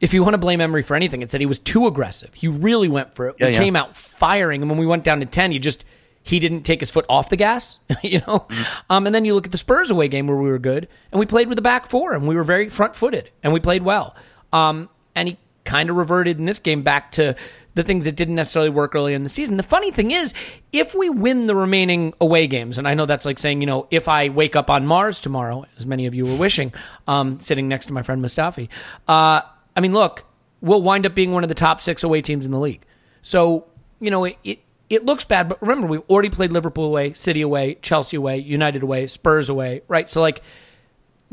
if 0.00 0.12
you 0.12 0.22
want 0.22 0.34
to 0.34 0.38
blame 0.38 0.60
emery 0.60 0.82
for 0.82 0.94
anything 0.94 1.22
it 1.22 1.30
said 1.30 1.40
he 1.40 1.46
was 1.46 1.58
too 1.58 1.86
aggressive. 1.86 2.32
He 2.34 2.46
really 2.46 2.88
went 2.88 3.14
for 3.14 3.28
it. 3.28 3.36
Yeah, 3.38 3.46
we 3.46 3.52
yeah. 3.54 3.58
came 3.58 3.74
out 3.74 3.96
firing 3.96 4.62
and 4.62 4.70
when 4.70 4.78
we 4.78 4.86
went 4.86 5.02
down 5.02 5.20
to 5.20 5.26
10 5.26 5.50
he 5.50 5.58
just 5.58 5.84
he 6.22 6.38
didn't 6.38 6.62
take 6.62 6.80
his 6.80 6.90
foot 6.90 7.04
off 7.08 7.28
the 7.28 7.36
gas 7.36 7.80
you 8.02 8.20
know? 8.20 8.46
Mm. 8.48 8.66
um, 8.90 9.06
and 9.06 9.14
then 9.14 9.24
you 9.24 9.34
look 9.34 9.46
at 9.46 9.52
the 9.52 9.58
spurs 9.58 9.90
away 9.90 10.06
game 10.06 10.28
where 10.28 10.36
we 10.36 10.50
were 10.50 10.60
good 10.60 10.86
and 11.10 11.18
we 11.18 11.26
played 11.26 11.48
with 11.48 11.56
the 11.56 11.62
back 11.62 11.88
four 11.88 12.12
and 12.12 12.28
we 12.28 12.36
were 12.36 12.44
very 12.44 12.68
front 12.68 12.94
footed 12.94 13.30
and 13.42 13.52
we 13.52 13.58
played 13.58 13.82
well. 13.82 14.14
Um, 14.52 14.88
and 15.16 15.28
he 15.28 15.38
kind 15.64 15.90
of 15.90 15.96
reverted 15.96 16.38
in 16.38 16.44
this 16.44 16.58
game 16.58 16.82
back 16.82 17.12
to 17.12 17.34
the 17.74 17.82
things 17.82 18.04
that 18.04 18.16
didn't 18.16 18.36
necessarily 18.36 18.70
work 18.70 18.94
earlier 18.94 19.16
in 19.16 19.22
the 19.24 19.28
season. 19.28 19.56
The 19.56 19.62
funny 19.62 19.90
thing 19.90 20.10
is, 20.12 20.32
if 20.72 20.94
we 20.94 21.10
win 21.10 21.46
the 21.46 21.56
remaining 21.56 22.14
away 22.20 22.46
games, 22.46 22.78
and 22.78 22.86
I 22.86 22.94
know 22.94 23.06
that's 23.06 23.24
like 23.24 23.38
saying, 23.38 23.60
you 23.60 23.66
know, 23.66 23.86
if 23.90 24.08
I 24.08 24.28
wake 24.28 24.56
up 24.56 24.70
on 24.70 24.86
Mars 24.86 25.20
tomorrow, 25.20 25.64
as 25.76 25.86
many 25.86 26.06
of 26.06 26.14
you 26.14 26.24
were 26.24 26.36
wishing, 26.36 26.72
um, 27.08 27.40
sitting 27.40 27.68
next 27.68 27.86
to 27.86 27.92
my 27.92 28.02
friend 28.02 28.24
Mustafi, 28.24 28.68
uh, 29.08 29.40
I 29.76 29.80
mean, 29.80 29.92
look, 29.92 30.24
we'll 30.60 30.82
wind 30.82 31.04
up 31.04 31.14
being 31.14 31.32
one 31.32 31.42
of 31.42 31.48
the 31.48 31.54
top 31.54 31.80
six 31.80 32.04
away 32.04 32.22
teams 32.22 32.46
in 32.46 32.52
the 32.52 32.60
league. 32.60 32.84
So, 33.22 33.66
you 34.00 34.10
know, 34.10 34.24
it, 34.24 34.38
it, 34.44 34.60
it 34.88 35.04
looks 35.04 35.24
bad, 35.24 35.48
but 35.48 35.60
remember, 35.60 35.86
we've 35.86 36.02
already 36.08 36.30
played 36.30 36.52
Liverpool 36.52 36.84
away, 36.84 37.12
City 37.14 37.40
away, 37.40 37.76
Chelsea 37.82 38.16
away, 38.16 38.38
United 38.38 38.82
away, 38.82 39.06
Spurs 39.08 39.48
away, 39.48 39.82
right? 39.88 40.08
So, 40.08 40.20
like, 40.20 40.42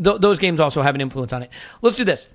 th- 0.04 0.20
those 0.20 0.40
games 0.40 0.60
also 0.60 0.82
have 0.82 0.96
an 0.96 1.02
influence 1.02 1.34
on 1.34 1.44
it. 1.44 1.52
Let's 1.82 1.98
do 1.98 2.04
this. 2.04 2.28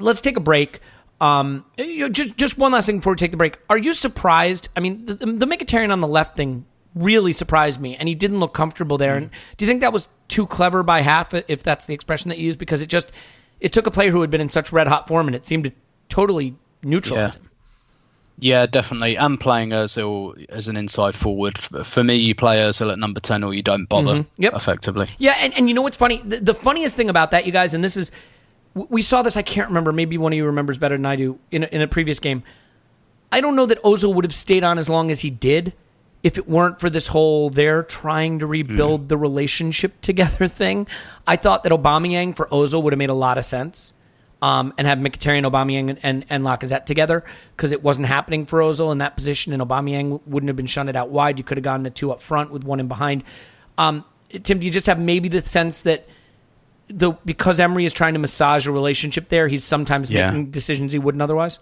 Let's 0.00 0.20
take 0.20 0.36
a 0.36 0.40
break. 0.40 0.80
Um, 1.20 1.64
you 1.78 2.00
know, 2.00 2.08
just 2.08 2.36
just 2.36 2.58
one 2.58 2.72
last 2.72 2.86
thing 2.86 2.98
before 2.98 3.12
we 3.12 3.16
take 3.16 3.30
the 3.30 3.36
break. 3.36 3.58
Are 3.70 3.78
you 3.78 3.92
surprised? 3.92 4.68
I 4.76 4.80
mean, 4.80 5.06
the, 5.06 5.14
the 5.14 5.46
Mkhitaryan 5.46 5.90
on 5.90 6.00
the 6.00 6.08
left 6.08 6.36
thing 6.36 6.66
really 6.94 7.32
surprised 7.32 7.80
me, 7.80 7.96
and 7.96 8.08
he 8.08 8.14
didn't 8.14 8.40
look 8.40 8.52
comfortable 8.52 8.98
there. 8.98 9.14
Mm. 9.14 9.16
And 9.16 9.30
do 9.56 9.64
you 9.64 9.70
think 9.70 9.80
that 9.80 9.92
was 9.92 10.08
too 10.28 10.46
clever 10.46 10.82
by 10.82 11.02
half, 11.02 11.32
if 11.34 11.62
that's 11.62 11.86
the 11.86 11.94
expression 11.94 12.28
that 12.28 12.38
you 12.38 12.46
use? 12.46 12.56
Because 12.56 12.82
it 12.82 12.88
just 12.88 13.12
it 13.60 13.72
took 13.72 13.86
a 13.86 13.90
player 13.90 14.10
who 14.10 14.20
had 14.20 14.30
been 14.30 14.40
in 14.40 14.48
such 14.48 14.72
red 14.72 14.86
hot 14.86 15.08
form, 15.08 15.26
and 15.28 15.34
it 15.34 15.46
seemed 15.46 15.64
to 15.64 15.72
totally 16.08 16.56
neutralize 16.82 17.34
yeah. 17.34 17.40
him. 17.40 17.50
Yeah, 18.38 18.66
definitely. 18.66 19.16
And 19.16 19.38
playing 19.38 19.70
Özil 19.70 20.44
as 20.48 20.68
an 20.68 20.76
inside 20.76 21.14
forward. 21.14 21.56
For 21.58 22.02
me, 22.02 22.16
you 22.16 22.34
play 22.34 22.58
Özil 22.58 22.92
at 22.92 22.98
number 22.98 23.20
10 23.20 23.44
or 23.44 23.54
you 23.54 23.62
don't 23.62 23.88
bother, 23.88 24.14
mm-hmm. 24.14 24.42
yep. 24.42 24.54
effectively. 24.54 25.08
Yeah, 25.18 25.36
and, 25.38 25.56
and 25.56 25.68
you 25.68 25.74
know 25.74 25.82
what's 25.82 25.96
funny? 25.96 26.20
The, 26.24 26.40
the, 26.40 26.54
funniest 26.54 26.96
thing 26.96 27.08
about 27.08 27.30
that, 27.30 27.46
you 27.46 27.52
guys, 27.52 27.74
and 27.74 27.84
this 27.84 27.96
is 27.96 28.10
we 28.74 29.02
saw 29.02 29.22
this. 29.22 29.36
I 29.36 29.42
can't 29.42 29.68
remember. 29.68 29.92
Maybe 29.92 30.18
one 30.18 30.32
of 30.32 30.36
you 30.36 30.46
remembers 30.46 30.78
better 30.78 30.96
than 30.96 31.06
I 31.06 31.16
do. 31.16 31.38
In 31.50 31.62
a, 31.62 31.66
in 31.66 31.80
a 31.80 31.88
previous 31.88 32.18
game, 32.18 32.42
I 33.30 33.40
don't 33.40 33.56
know 33.56 33.66
that 33.66 33.82
Ozil 33.82 34.14
would 34.14 34.24
have 34.24 34.34
stayed 34.34 34.64
on 34.64 34.78
as 34.78 34.88
long 34.88 35.10
as 35.10 35.20
he 35.20 35.30
did 35.30 35.72
if 36.22 36.38
it 36.38 36.48
weren't 36.48 36.80
for 36.80 36.88
this 36.88 37.08
whole 37.08 37.50
they're 37.50 37.82
trying 37.82 38.38
to 38.38 38.46
rebuild 38.46 39.10
the 39.10 39.16
relationship 39.16 40.00
together 40.00 40.48
thing. 40.48 40.86
I 41.26 41.36
thought 41.36 41.62
that 41.64 41.72
Aubameyang 41.72 42.34
for 42.34 42.46
Ozil 42.46 42.82
would 42.82 42.92
have 42.92 42.98
made 42.98 43.10
a 43.10 43.14
lot 43.14 43.38
of 43.38 43.44
sense. 43.44 43.92
Um, 44.42 44.74
and 44.76 44.86
have 44.86 44.98
Mkhitaryan, 44.98 45.50
Aubameyang, 45.50 45.88
and, 45.88 45.98
and, 46.02 46.26
and 46.28 46.44
Lacazette 46.44 46.84
together 46.84 47.24
because 47.56 47.72
it 47.72 47.82
wasn't 47.82 48.08
happening 48.08 48.44
for 48.44 48.60
Ozil 48.60 48.92
in 48.92 48.98
that 48.98 49.16
position, 49.16 49.54
and 49.54 49.62
Aubameyang 49.62 50.20
wouldn't 50.26 50.48
have 50.48 50.56
been 50.56 50.66
shunted 50.66 50.96
out 50.96 51.08
wide. 51.08 51.38
You 51.38 51.44
could 51.44 51.56
have 51.56 51.64
gotten 51.64 51.86
a 51.86 51.90
two 51.90 52.12
up 52.12 52.20
front 52.20 52.50
with 52.50 52.62
one 52.62 52.78
in 52.78 52.86
behind. 52.86 53.24
Um, 53.78 54.04
Tim, 54.42 54.58
do 54.58 54.66
you 54.66 54.70
just 54.70 54.86
have 54.86 54.98
maybe 54.98 55.30
the 55.30 55.40
sense 55.40 55.80
that 55.82 56.06
the 56.88 57.12
because 57.24 57.60
Emery 57.60 57.84
is 57.84 57.92
trying 57.92 58.14
to 58.14 58.18
massage 58.20 58.66
a 58.66 58.72
relationship 58.72 59.28
there, 59.28 59.48
he's 59.48 59.64
sometimes 59.64 60.10
Yeah. 60.10 60.30
making 60.30 60.50
decisions 60.50 60.92
he 60.92 60.98
wouldn't 60.98 61.22
otherwise? 61.22 61.58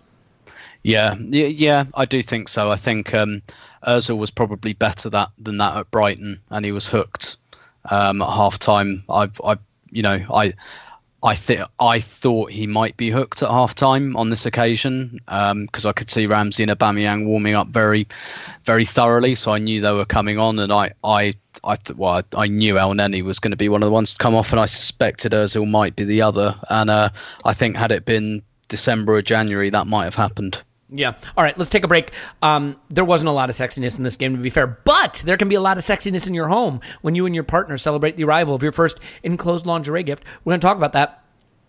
Yeah, 0.84 1.14
yeah, 1.16 1.84
I 1.94 2.06
do 2.06 2.22
think 2.22 2.48
so. 2.48 2.70
I 2.70 2.76
think 2.76 3.14
um, 3.14 3.40
Özil 3.86 4.18
was 4.18 4.32
probably 4.32 4.72
better 4.72 5.08
that 5.10 5.30
than 5.38 5.58
that 5.58 5.76
at 5.76 5.90
Brighton, 5.92 6.40
and 6.50 6.64
he 6.64 6.72
was 6.72 6.88
hooked 6.88 7.36
um, 7.90 8.20
at 8.20 8.28
half 8.28 8.58
time. 8.58 9.04
I, 9.08 9.30
I, 9.44 9.58
you 9.90 10.02
know, 10.02 10.18
I, 10.34 10.54
I 11.24 11.38
I 11.78 12.00
thought 12.00 12.50
he 12.50 12.66
might 12.66 12.96
be 12.96 13.10
hooked 13.10 13.42
at 13.42 13.50
half 13.50 13.76
time 13.76 14.16
on 14.16 14.30
this 14.30 14.44
occasion 14.44 15.20
because 15.26 15.86
I 15.86 15.92
could 15.92 16.10
see 16.10 16.26
Ramsey 16.26 16.64
and 16.64 16.72
Aubameyang 16.72 17.26
warming 17.26 17.54
up 17.54 17.68
very, 17.68 18.08
very 18.64 18.84
thoroughly. 18.84 19.36
So 19.36 19.52
I 19.52 19.58
knew 19.58 19.80
they 19.80 19.92
were 19.92 20.04
coming 20.04 20.38
on, 20.38 20.58
and 20.58 20.72
I, 20.72 20.90
I, 21.04 21.34
I 21.62 21.76
th- 21.76 21.96
well, 21.96 22.14
I, 22.14 22.22
I 22.36 22.46
knew 22.48 22.74
Elneny 22.74 23.22
was 23.22 23.38
going 23.38 23.52
to 23.52 23.56
be 23.56 23.68
one 23.68 23.82
of 23.82 23.86
the 23.86 23.92
ones 23.92 24.14
to 24.14 24.18
come 24.18 24.34
off, 24.34 24.50
and 24.50 24.58
I 24.60 24.66
suspected 24.66 25.32
Özil 25.32 25.68
might 25.68 25.94
be 25.94 26.04
the 26.04 26.22
other. 26.22 26.56
And 26.70 26.90
uh, 26.90 27.10
I 27.44 27.54
think 27.54 27.76
had 27.76 27.92
it 27.92 28.04
been 28.04 28.42
December 28.68 29.14
or 29.14 29.22
January, 29.22 29.70
that 29.70 29.86
might 29.86 30.04
have 30.04 30.16
happened. 30.16 30.60
Yeah. 30.94 31.14
All 31.36 31.42
right, 31.42 31.56
let's 31.56 31.70
take 31.70 31.84
a 31.84 31.88
break. 31.88 32.12
Um, 32.42 32.76
there 32.90 33.04
wasn't 33.04 33.30
a 33.30 33.32
lot 33.32 33.48
of 33.48 33.56
sexiness 33.56 33.96
in 33.96 34.04
this 34.04 34.16
game, 34.16 34.36
to 34.36 34.42
be 34.42 34.50
fair, 34.50 34.66
but 34.66 35.22
there 35.24 35.38
can 35.38 35.48
be 35.48 35.54
a 35.54 35.60
lot 35.60 35.78
of 35.78 35.84
sexiness 35.84 36.26
in 36.26 36.34
your 36.34 36.48
home 36.48 36.80
when 37.00 37.14
you 37.14 37.24
and 37.24 37.34
your 37.34 37.44
partner 37.44 37.78
celebrate 37.78 38.16
the 38.16 38.24
arrival 38.24 38.54
of 38.54 38.62
your 38.62 38.72
first 38.72 39.00
enclosed 39.22 39.64
lingerie 39.64 40.02
gift. 40.02 40.22
We're 40.44 40.50
going 40.50 40.60
to 40.60 40.66
talk 40.66 40.76
about 40.76 40.92
that. 40.92 41.24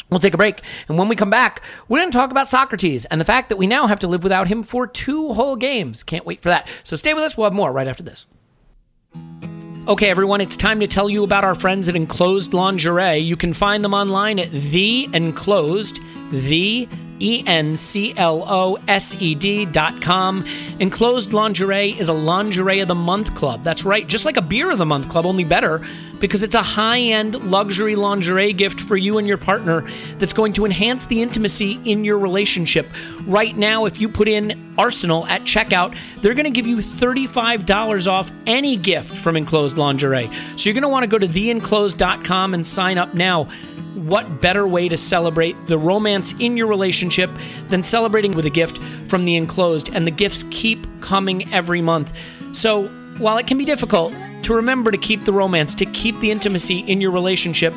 We'll 0.10 0.20
take 0.20 0.34
a 0.34 0.38
break. 0.38 0.62
And 0.90 0.98
when 0.98 1.08
we 1.08 1.16
come 1.16 1.30
back, 1.30 1.64
we're 1.88 2.00
going 2.00 2.12
to 2.12 2.18
talk 2.18 2.32
about 2.32 2.48
Sokratis 2.48 3.06
and 3.10 3.20
the 3.20 3.26
fact 3.26 3.48
that 3.48 3.56
we 3.56 3.66
now 3.66 3.88
have 3.88 4.00
to 4.00 4.08
live 4.08 4.24
without 4.24 4.48
him 4.48 4.62
for 4.62 4.86
two 4.86 5.34
whole 5.34 5.56
games. 5.56 6.04
Can't 6.04 6.26
wait 6.26 6.42
for 6.42 6.50
that. 6.50 6.68
So 6.84 6.98
stay 6.98 7.14
with 7.14 7.24
us. 7.24 7.38
We'll 7.38 7.46
have 7.46 7.54
more 7.54 7.72
right 7.72 7.88
after 7.88 8.04
this. 8.04 8.28
Okay, 9.88 10.10
everyone, 10.10 10.40
it's 10.40 10.56
time 10.56 10.80
to 10.82 10.88
tell 10.88 11.10
you 11.10 11.24
about 11.24 11.44
our 11.44 11.56
friends 11.56 11.90
at 11.90 11.96
Enclosed 11.96 12.54
Lingerie. 12.54 13.18
You 13.18 13.36
can 13.36 13.54
find 13.54 13.84
them 13.84 13.94
online 13.94 14.40
at 14.40 14.52
The 14.52 15.10
Enclosed, 15.14 16.00
the 16.32 16.88
E 17.20 17.43
N 17.45 17.78
C 17.78 18.14
L 18.18 18.43
O 18.47 18.78
S 18.88 19.16
E 19.22 19.36
D 19.36 19.66
dot 19.66 20.01
com. 20.01 20.45
Enclosed 20.80 21.34
Lingerie 21.34 21.97
is 21.99 22.09
a 22.09 22.14
Lingerie 22.14 22.80
of 22.80 22.88
the 22.88 22.95
Month 22.95 23.36
club. 23.36 23.64
That's 23.64 23.84
right, 23.86 24.05
just 24.07 24.26
like 24.26 24.38
a 24.38 24.41
Beer 24.41 24.72
of 24.72 24.78
the 24.78 24.86
Month 24.86 25.09
club, 25.09 25.26
only 25.26 25.43
better, 25.43 25.82
because 26.24 26.42
it's 26.42 26.56
a 26.56 26.64
high 26.64 27.02
end 27.02 27.52
luxury 27.52 27.98
lingerie 27.98 28.54
gift 28.54 28.80
for 28.80 28.96
you 28.96 29.18
and 29.18 29.28
your 29.28 29.38
partner 29.38 29.86
that's 30.20 30.32
going 30.32 30.54
to 30.54 30.64
enhance 30.64 31.06
the 31.08 31.22
intimacy 31.22 31.82
in 31.84 32.06
your 32.06 32.18
relationship. 32.18 32.88
Right 33.26 33.54
now, 33.58 33.84
if 33.84 34.00
you 34.00 34.08
put 34.08 34.30
in 34.30 34.74
Arsenal 34.78 35.28
at 35.28 35.42
checkout, 35.42 35.98
they're 36.22 36.34
going 36.34 36.46
to 36.46 36.50
give 36.50 36.66
you 36.66 36.78
$35 36.78 38.08
off 38.10 38.32
any 38.48 38.78
gift 38.78 39.18
from 39.18 39.36
Enclosed 39.36 39.76
Lingerie. 39.78 40.30
So 40.56 40.70
you're 40.70 40.74
going 40.74 40.84
to 40.84 40.88
want 40.88 41.04
to 41.04 41.08
go 41.08 41.20
to 41.20 41.28
theenclosed.com 41.28 42.54
and 42.54 42.66
sign 42.66 42.98
up 42.98 43.14
now 43.14 43.50
what 43.94 44.40
better 44.40 44.66
way 44.66 44.88
to 44.88 44.96
celebrate 44.96 45.58
the 45.68 45.78
romance 45.78 46.34
in 46.40 46.56
your 46.56 46.68
relationship 46.68 47.30
than 47.68 47.84
celebrating 47.84 48.32
with 48.32 48.46
a 48.46 48.50
gift 48.50 48.78
from 49.10 49.26
the 49.26 49.36
enclosed? 49.36 49.94
And 49.94 50.08
the 50.08 50.12
gifts 50.12 50.46
keep 50.52 50.88
coming 51.02 51.54
every 51.54 51.82
month. 51.82 52.18
So 52.54 52.88
while 53.18 53.38
it 53.38 53.46
can 53.46 53.58
be 53.58 53.66
difficult 53.66 54.14
to 54.44 54.56
remember 54.56 54.91
to 54.91 54.98
keep 54.98 55.26
the 55.26 55.34
romance, 55.34 55.76
to 55.76 55.86
keep 55.86 56.20
the 56.20 56.32
intimacy 56.32 56.80
in 56.80 57.02
your 57.02 57.12
relationship, 57.12 57.74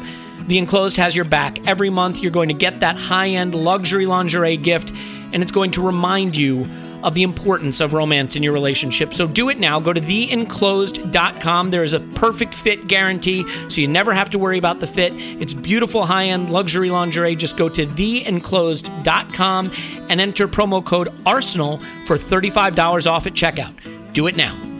the 0.46 0.58
enclosed 0.58 0.96
has 0.96 1.16
your 1.16 1.24
back. 1.24 1.66
Every 1.66 1.90
month, 1.90 2.22
you're 2.22 2.32
going 2.32 2.48
to 2.48 2.54
get 2.54 2.80
that 2.80 2.96
high 2.96 3.28
end 3.30 3.54
luxury 3.54 4.06
lingerie 4.06 4.56
gift, 4.56 4.92
and 5.32 5.42
it's 5.42 5.52
going 5.52 5.72
to 5.72 5.82
remind 5.84 6.36
you 6.36 6.66
of 7.02 7.14
the 7.14 7.22
importance 7.22 7.80
of 7.80 7.92
romance 7.92 8.36
in 8.36 8.42
your 8.42 8.52
relationship. 8.52 9.14
So 9.14 9.26
do 9.26 9.48
it 9.48 9.58
now. 9.58 9.78
Go 9.78 9.92
to 9.92 10.00
theenclosed.com. 10.00 11.70
There 11.70 11.84
is 11.84 11.92
a 11.92 12.00
perfect 12.00 12.54
fit 12.54 12.88
guarantee, 12.88 13.44
so 13.68 13.80
you 13.80 13.86
never 13.86 14.12
have 14.12 14.30
to 14.30 14.38
worry 14.38 14.58
about 14.58 14.80
the 14.80 14.86
fit. 14.86 15.12
It's 15.14 15.54
beautiful 15.54 16.06
high 16.06 16.26
end 16.26 16.50
luxury 16.50 16.90
lingerie. 16.90 17.36
Just 17.36 17.56
go 17.56 17.68
to 17.68 17.86
theenclosed.com 17.86 19.72
and 20.08 20.20
enter 20.20 20.48
promo 20.48 20.84
code 20.84 21.08
ARSENAL 21.24 21.80
for 22.06 22.16
$35 22.16 23.10
off 23.10 23.26
at 23.26 23.34
checkout. 23.34 23.72
Do 24.12 24.26
it 24.26 24.36
now. 24.36 24.75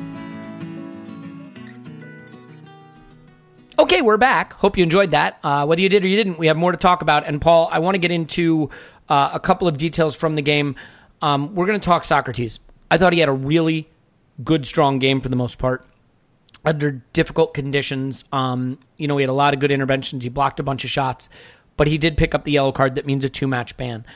Okay, 3.79 4.01
we're 4.01 4.17
back. 4.17 4.55
Hope 4.55 4.79
you 4.79 4.83
enjoyed 4.83 5.11
that. 5.11 5.39
Uh, 5.45 5.67
whether 5.67 5.83
you 5.83 5.91
did 5.91 6.03
or 6.03 6.09
you 6.09 6.17
didn't, 6.17 6.39
we 6.39 6.47
have 6.47 6.57
more 6.57 6.73
to 6.73 6.79
talk 6.79 7.03
about. 7.03 7.27
And 7.27 7.43
Paul, 7.43 7.69
I 7.71 7.79
want 7.79 7.95
to 7.95 7.99
get 7.99 8.11
into 8.11 8.71
uh, 9.11 9.33
a 9.35 9.41
couple 9.41 9.69
of 9.69 9.77
details 9.77 10.17
from 10.17 10.35
the 10.35 10.41
game. 10.41 10.77
Um, 11.21 11.55
we're 11.55 11.67
going 11.67 11.79
to 11.79 11.85
talk 11.85 12.03
Sokratis. 12.03 12.59
I 12.91 12.97
thought 12.97 13.13
he 13.13 13.19
had 13.19 13.29
a 13.29 13.33
really 13.33 13.91
good, 14.43 14.65
strong 14.67 14.99
game 14.99 15.21
for 15.21 15.29
the 15.29 15.37
most 15.37 15.59
part 15.59 15.87
under 16.65 17.03
difficult 17.13 17.53
conditions. 17.53 18.25
Um, 18.33 18.79
you 18.97 19.09
know, 19.09 19.19
he 19.19 19.23
had 19.23 19.31
a 19.31 19.35
lot 19.35 19.53
of 19.53 19.61
good 19.61 19.71
interventions. 19.71 20.25
He 20.25 20.31
blocked 20.31 20.59
a 20.59 20.63
bunch 20.63 20.83
of 20.83 20.89
shots, 20.89 21.29
but 21.77 21.87
he 21.87 21.99
did 21.99 22.17
pick 22.17 22.35
up 22.35 22.45
the 22.45 22.53
yellow 22.53 22.73
card 22.73 22.95
that 22.95 23.05
means 23.05 23.27
a 23.27 23.29
two 23.29 23.47
match 23.47 23.77
ban. 23.77 24.07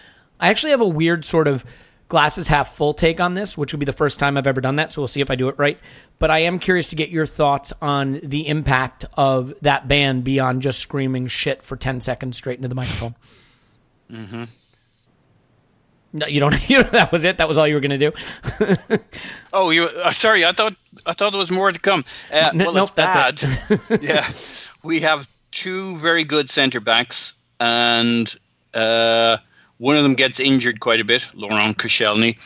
I 0.40 0.48
actually 0.48 0.70
have 0.70 0.80
a 0.80 0.88
weird 0.88 1.22
sort 1.22 1.46
of 1.46 1.66
glasses 2.10 2.48
half 2.48 2.74
full 2.74 2.92
take 2.92 3.20
on 3.20 3.32
this, 3.32 3.56
which 3.56 3.72
will 3.72 3.78
be 3.80 3.86
the 3.86 3.92
first 3.94 4.18
time 4.18 4.36
I've 4.36 4.46
ever 4.46 4.60
done 4.60 4.76
that. 4.76 4.92
So 4.92 5.00
we'll 5.00 5.08
see 5.08 5.22
if 5.22 5.30
I 5.30 5.36
do 5.36 5.48
it 5.48 5.54
right. 5.58 5.78
But 6.18 6.30
I 6.30 6.40
am 6.40 6.58
curious 6.58 6.88
to 6.88 6.96
get 6.96 7.08
your 7.08 7.24
thoughts 7.24 7.72
on 7.80 8.20
the 8.22 8.46
impact 8.46 9.06
of 9.14 9.54
that 9.62 9.88
band 9.88 10.24
beyond 10.24 10.60
just 10.60 10.80
screaming 10.80 11.28
shit 11.28 11.62
for 11.62 11.76
10 11.76 12.02
seconds 12.02 12.36
straight 12.36 12.58
into 12.58 12.68
the 12.68 12.74
microphone. 12.74 13.14
Mm-hmm. 14.12 14.44
No, 16.12 16.26
you 16.26 16.40
don't. 16.40 16.54
You 16.68 16.82
know, 16.82 16.90
that 16.90 17.12
was 17.12 17.24
it. 17.24 17.38
That 17.38 17.48
was 17.48 17.56
all 17.56 17.66
you 17.66 17.74
were 17.74 17.80
going 17.80 17.98
to 17.98 18.10
do. 18.10 18.98
Oh, 19.52 19.70
you. 19.70 19.84
Uh, 19.84 20.12
sorry, 20.12 20.44
I 20.44 20.52
thought 20.52 20.74
I 21.06 21.12
thought 21.12 21.30
there 21.30 21.38
was 21.40 21.50
more 21.50 21.72
to 21.72 21.78
come. 21.78 22.04
Uh, 22.32 22.50
N- 22.52 22.58
well, 22.58 22.72
nope, 22.72 22.94
that's 22.94 23.42
bad. 23.42 23.80
yeah, 24.00 24.24
we 24.84 25.00
have 25.00 25.28
two 25.50 25.96
very 25.96 26.22
good 26.22 26.48
centre 26.50 26.78
backs, 26.78 27.34
and 27.58 28.32
uh, 28.74 29.38
one 29.80 29.96
of 29.96 30.02
them 30.02 30.14
gets 30.14 30.38
injured 30.38 30.78
quite 30.78 31.00
a 31.00 31.04
bit, 31.04 31.26
Laurent 31.34 31.76
Koscielny, 31.76 32.36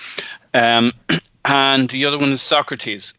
um, 0.55 0.93
and 1.45 1.91
the 1.91 2.05
other 2.07 2.17
one 2.17 2.33
is 2.33 2.41
Sokratis. 2.41 3.13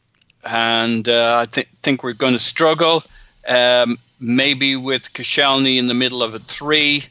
And 0.45 1.07
uh, 1.09 1.39
I 1.41 1.45
th- 1.45 1.68
think 1.84 2.01
we're 2.01 2.13
going 2.13 2.34
to 2.34 2.39
struggle, 2.39 3.03
um, 3.47 3.97
maybe 4.20 4.78
with 4.78 5.11
Koscielny 5.11 5.78
in 5.78 5.88
the 5.88 5.93
middle 5.93 6.24
of 6.24 6.34
a 6.34 6.39
three 6.39 7.03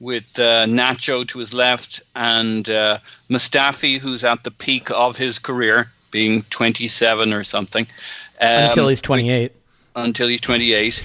with 0.00 0.36
uh, 0.36 0.66
Nacho 0.66 1.26
to 1.28 1.38
his 1.38 1.54
left 1.54 2.02
and 2.16 2.68
uh, 2.68 2.98
Mustafi, 3.30 3.98
who's 3.98 4.24
at 4.24 4.42
the 4.42 4.50
peak 4.50 4.90
of 4.90 5.16
his 5.16 5.38
career, 5.38 5.92
being 6.10 6.42
27 6.50 7.32
or 7.32 7.44
something. 7.44 7.86
Um, 8.40 8.64
Until 8.64 8.88
he's 8.88 9.00
28. 9.00 9.52
Until 9.94 10.26
he's 10.26 10.40
28. 10.40 11.04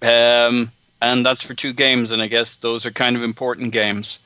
Um, 0.00 0.72
and 1.02 1.26
that's 1.26 1.44
for 1.44 1.52
two 1.52 1.74
games, 1.74 2.10
and 2.10 2.22
I 2.22 2.26
guess 2.26 2.56
those 2.56 2.86
are 2.86 2.90
kind 2.90 3.16
of 3.16 3.22
important 3.22 3.72
games. 3.72 4.18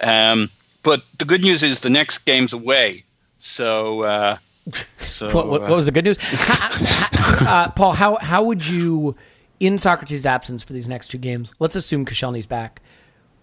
Um, 0.00 0.50
but 0.82 1.02
the 1.18 1.24
good 1.24 1.40
news 1.42 1.62
is 1.62 1.80
the 1.80 1.90
next 1.90 2.18
game's 2.18 2.52
away. 2.52 3.04
So. 3.38 4.02
Uh, 4.02 4.36
so 4.98 5.26
What, 5.26 5.48
what, 5.48 5.60
what 5.62 5.70
was 5.70 5.84
the 5.84 5.92
good 5.92 6.04
news? 6.04 6.18
Uh, 6.20 7.70
Paul, 7.70 7.92
how 7.92 8.16
how 8.16 8.42
would 8.44 8.66
you, 8.66 9.14
in 9.60 9.74
Sokratis' 9.74 10.24
absence 10.26 10.62
for 10.62 10.72
these 10.72 10.88
next 10.88 11.08
two 11.08 11.18
games, 11.18 11.54
let's 11.58 11.76
assume 11.76 12.04
Koscielny's 12.06 12.46
back, 12.46 12.80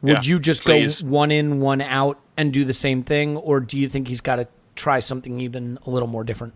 would 0.02 0.26
Yeah, 0.26 0.32
you 0.34 0.40
just 0.40 0.64
please. 0.64 1.02
go 1.02 1.10
one 1.10 1.32
in, 1.32 1.60
one 1.60 1.82
out 1.82 2.20
and 2.38 2.52
do 2.52 2.66
the 2.66 2.74
same 2.74 3.04
thing? 3.04 3.38
Or 3.38 3.60
do 3.60 3.78
you 3.78 3.88
think 3.88 4.08
he's 4.08 4.22
got 4.22 4.38
to 4.38 4.48
try 4.76 5.00
something 5.00 5.40
even 5.42 5.78
a 5.86 5.90
little 5.90 6.08
more 6.08 6.24
different? 6.24 6.54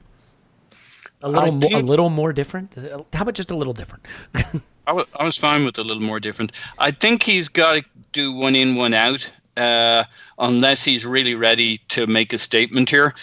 A 1.21 1.29
little, 1.29 1.53
mo- 1.53 1.67
a 1.71 1.81
little 1.81 2.09
more 2.09 2.33
different? 2.33 2.75
How 3.13 3.21
about 3.21 3.33
just 3.35 3.51
a 3.51 3.55
little 3.55 3.73
different? 3.73 4.05
I 4.87 5.03
I 5.19 5.23
was 5.25 5.37
fine 5.37 5.65
with 5.65 5.77
a 5.77 5.83
little 5.83 6.03
more 6.03 6.19
different. 6.19 6.51
I 6.77 6.91
think 6.91 7.23
he's 7.23 7.49
got 7.49 7.83
to 7.83 7.89
do 8.11 8.31
one 8.33 8.55
in, 8.55 8.75
one 8.75 8.93
out, 8.93 9.29
uh, 9.57 10.03
unless 10.37 10.83
he's 10.83 11.05
really 11.05 11.35
ready 11.35 11.79
to 11.89 12.07
make 12.07 12.33
a 12.33 12.37
statement 12.37 12.89
here. 12.89 13.13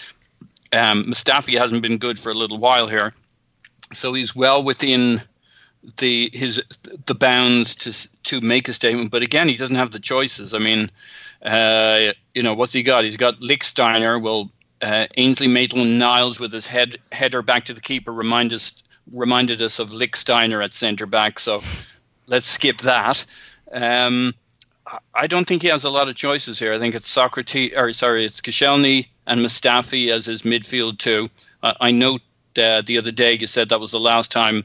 Um, 0.73 1.05
Mustafi 1.05 1.59
hasn't 1.59 1.83
been 1.83 1.99
good 1.99 2.19
for 2.19 2.31
a 2.31 2.35
little 2.35 2.59
while 2.59 2.89
here, 2.89 3.13
so 3.93 4.15
he's 4.15 4.35
well 4.35 4.65
within 4.65 5.21
the 5.99 6.31
his 6.33 6.63
the 7.07 7.15
bounds 7.15 7.77
to 7.77 8.09
to 8.25 8.41
make 8.41 8.69
a 8.69 8.73
statement. 8.73 9.11
But 9.11 9.23
again, 9.23 9.49
he 9.49 9.57
doesn't 9.57 9.77
have 9.77 9.93
the 9.93 10.01
choices. 10.01 10.55
I 10.55 10.59
mean, 10.59 10.91
uh, 11.43 12.13
you 12.35 12.43
know, 12.43 12.55
what's 12.55 12.73
he 12.73 12.83
got? 12.83 13.05
He's 13.05 13.17
got 13.17 13.41
Lichtsteiner. 13.41 14.21
Well, 14.21 14.51
uh, 14.81 15.07
Ainsley 15.17 15.49
Maitland-Niles 15.49 16.41
with 16.41 16.53
his 16.53 16.67
head 16.67 16.99
header 17.11 17.43
back 17.43 17.67
to 17.67 17.75
the 17.75 17.81
keeper 17.81 18.13
remind 18.13 18.53
us 18.53 18.83
reminded 19.13 19.61
us 19.61 19.79
of 19.79 19.91
Lichtsteiner 19.91 20.65
at 20.65 20.75
centre 20.75 21.07
back. 21.07 21.39
So 21.39 21.63
let's 22.27 22.49
skip 22.49 22.79
that. 22.79 23.25
Um, 23.73 24.35
I- 25.15 25.27
don't 25.27 25.47
think 25.47 25.63
he 25.63 25.69
has 25.69 25.85
a 25.85 25.91
lot 25.91 26.09
of 26.09 26.15
choices 26.15 26.59
here. 26.59 26.73
I 26.73 26.79
think 26.79 26.95
it's 26.95 27.13
Sokratis, 27.13 27.77
or 27.77 27.93
sorry, 27.93 28.25
it's 28.25 28.41
Koscielny 28.41 29.09
and 29.27 29.41
Mustafi 29.41 30.11
as 30.11 30.27
his 30.27 30.43
midfield 30.43 30.99
too. 30.99 31.29
I 31.63 31.75
I 31.81 31.91
know 31.91 32.19
uh, 32.59 32.83
the 32.83 32.99
other 32.99 33.13
day 33.13 33.35
you 33.35 33.47
said 33.47 33.69
that 33.71 33.81
was 33.81 33.93
the 33.93 34.01
last 34.01 34.31
time 34.31 34.65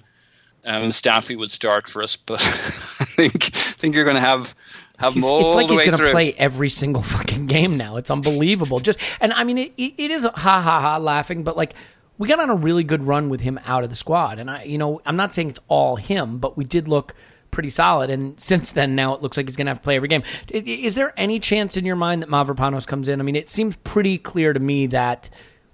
um, 0.66 0.92
Staffy 0.92 1.36
would 1.36 1.52
start 1.52 1.90
for 1.90 2.04
us, 2.04 2.18
but 2.18 2.42
I 3.00 3.06
think 3.06 3.46
I 3.56 3.72
think 3.80 3.96
you're 3.96 4.04
going 4.04 4.16
to 4.16 4.22
have 4.22 4.54
have 4.98 5.14
He's, 5.14 5.24
all 5.24 5.46
it's 5.46 5.56
like 5.56 5.68
he's 5.68 5.86
going 5.86 5.98
to 5.98 6.12
play 6.12 6.34
every 6.34 6.70
single 6.70 7.02
fucking 7.16 7.48
game 7.48 7.78
now. 7.78 7.96
It's 7.96 8.12
unbelievable. 8.12 8.80
Just 8.80 9.00
and 9.22 9.34
I 9.34 9.44
mean, 9.44 9.58
it, 9.58 9.74
it 9.78 10.12
is 10.12 10.24
ha 10.24 10.62
ha 10.62 10.80
ha 10.82 10.98
laughing, 10.98 11.44
but 11.44 11.56
like 11.56 11.74
we 12.18 12.28
got 12.28 12.40
on 12.40 12.50
a 12.50 12.56
really 12.56 12.84
good 12.84 13.04
run 13.04 13.30
with 13.30 13.42
him 13.42 13.60
out 13.66 13.84
of 13.84 13.90
the 13.90 13.96
squad, 13.96 14.40
and 14.40 14.52
I, 14.52 14.64
you 14.64 14.78
know, 14.78 15.02
I'm 15.06 15.16
not 15.16 15.34
saying 15.34 15.50
it's 15.50 15.60
all 15.68 15.96
him, 15.96 16.40
but 16.40 16.58
we 16.58 16.66
did 16.66 16.88
look 16.88 17.14
pretty 17.58 17.72
solid. 17.72 18.12
And 18.12 18.40
since 18.40 18.70
then, 18.70 18.94
now 18.94 19.16
it 19.16 19.24
looks 19.24 19.36
like 19.36 19.48
he's 19.48 19.56
going 19.56 19.66
to 19.66 19.72
have 19.72 19.80
to 19.80 19.84
play 19.84 19.96
every 19.96 20.08
game. 20.08 20.22
Is 20.52 20.94
there 20.94 21.12
any 21.18 21.40
chance 21.40 21.76
in 21.76 21.86
your 21.86 21.96
mind 21.96 22.22
that 22.22 22.30
Mavropanos 22.30 22.86
comes 22.86 23.10
in? 23.10 23.20
I 23.20 23.24
mean, 23.24 23.36
it 23.36 23.50
seems 23.50 23.78
pretty 23.78 24.20
clear 24.20 24.54
to 24.54 24.60
me 24.60 24.86
that. 24.88 25.30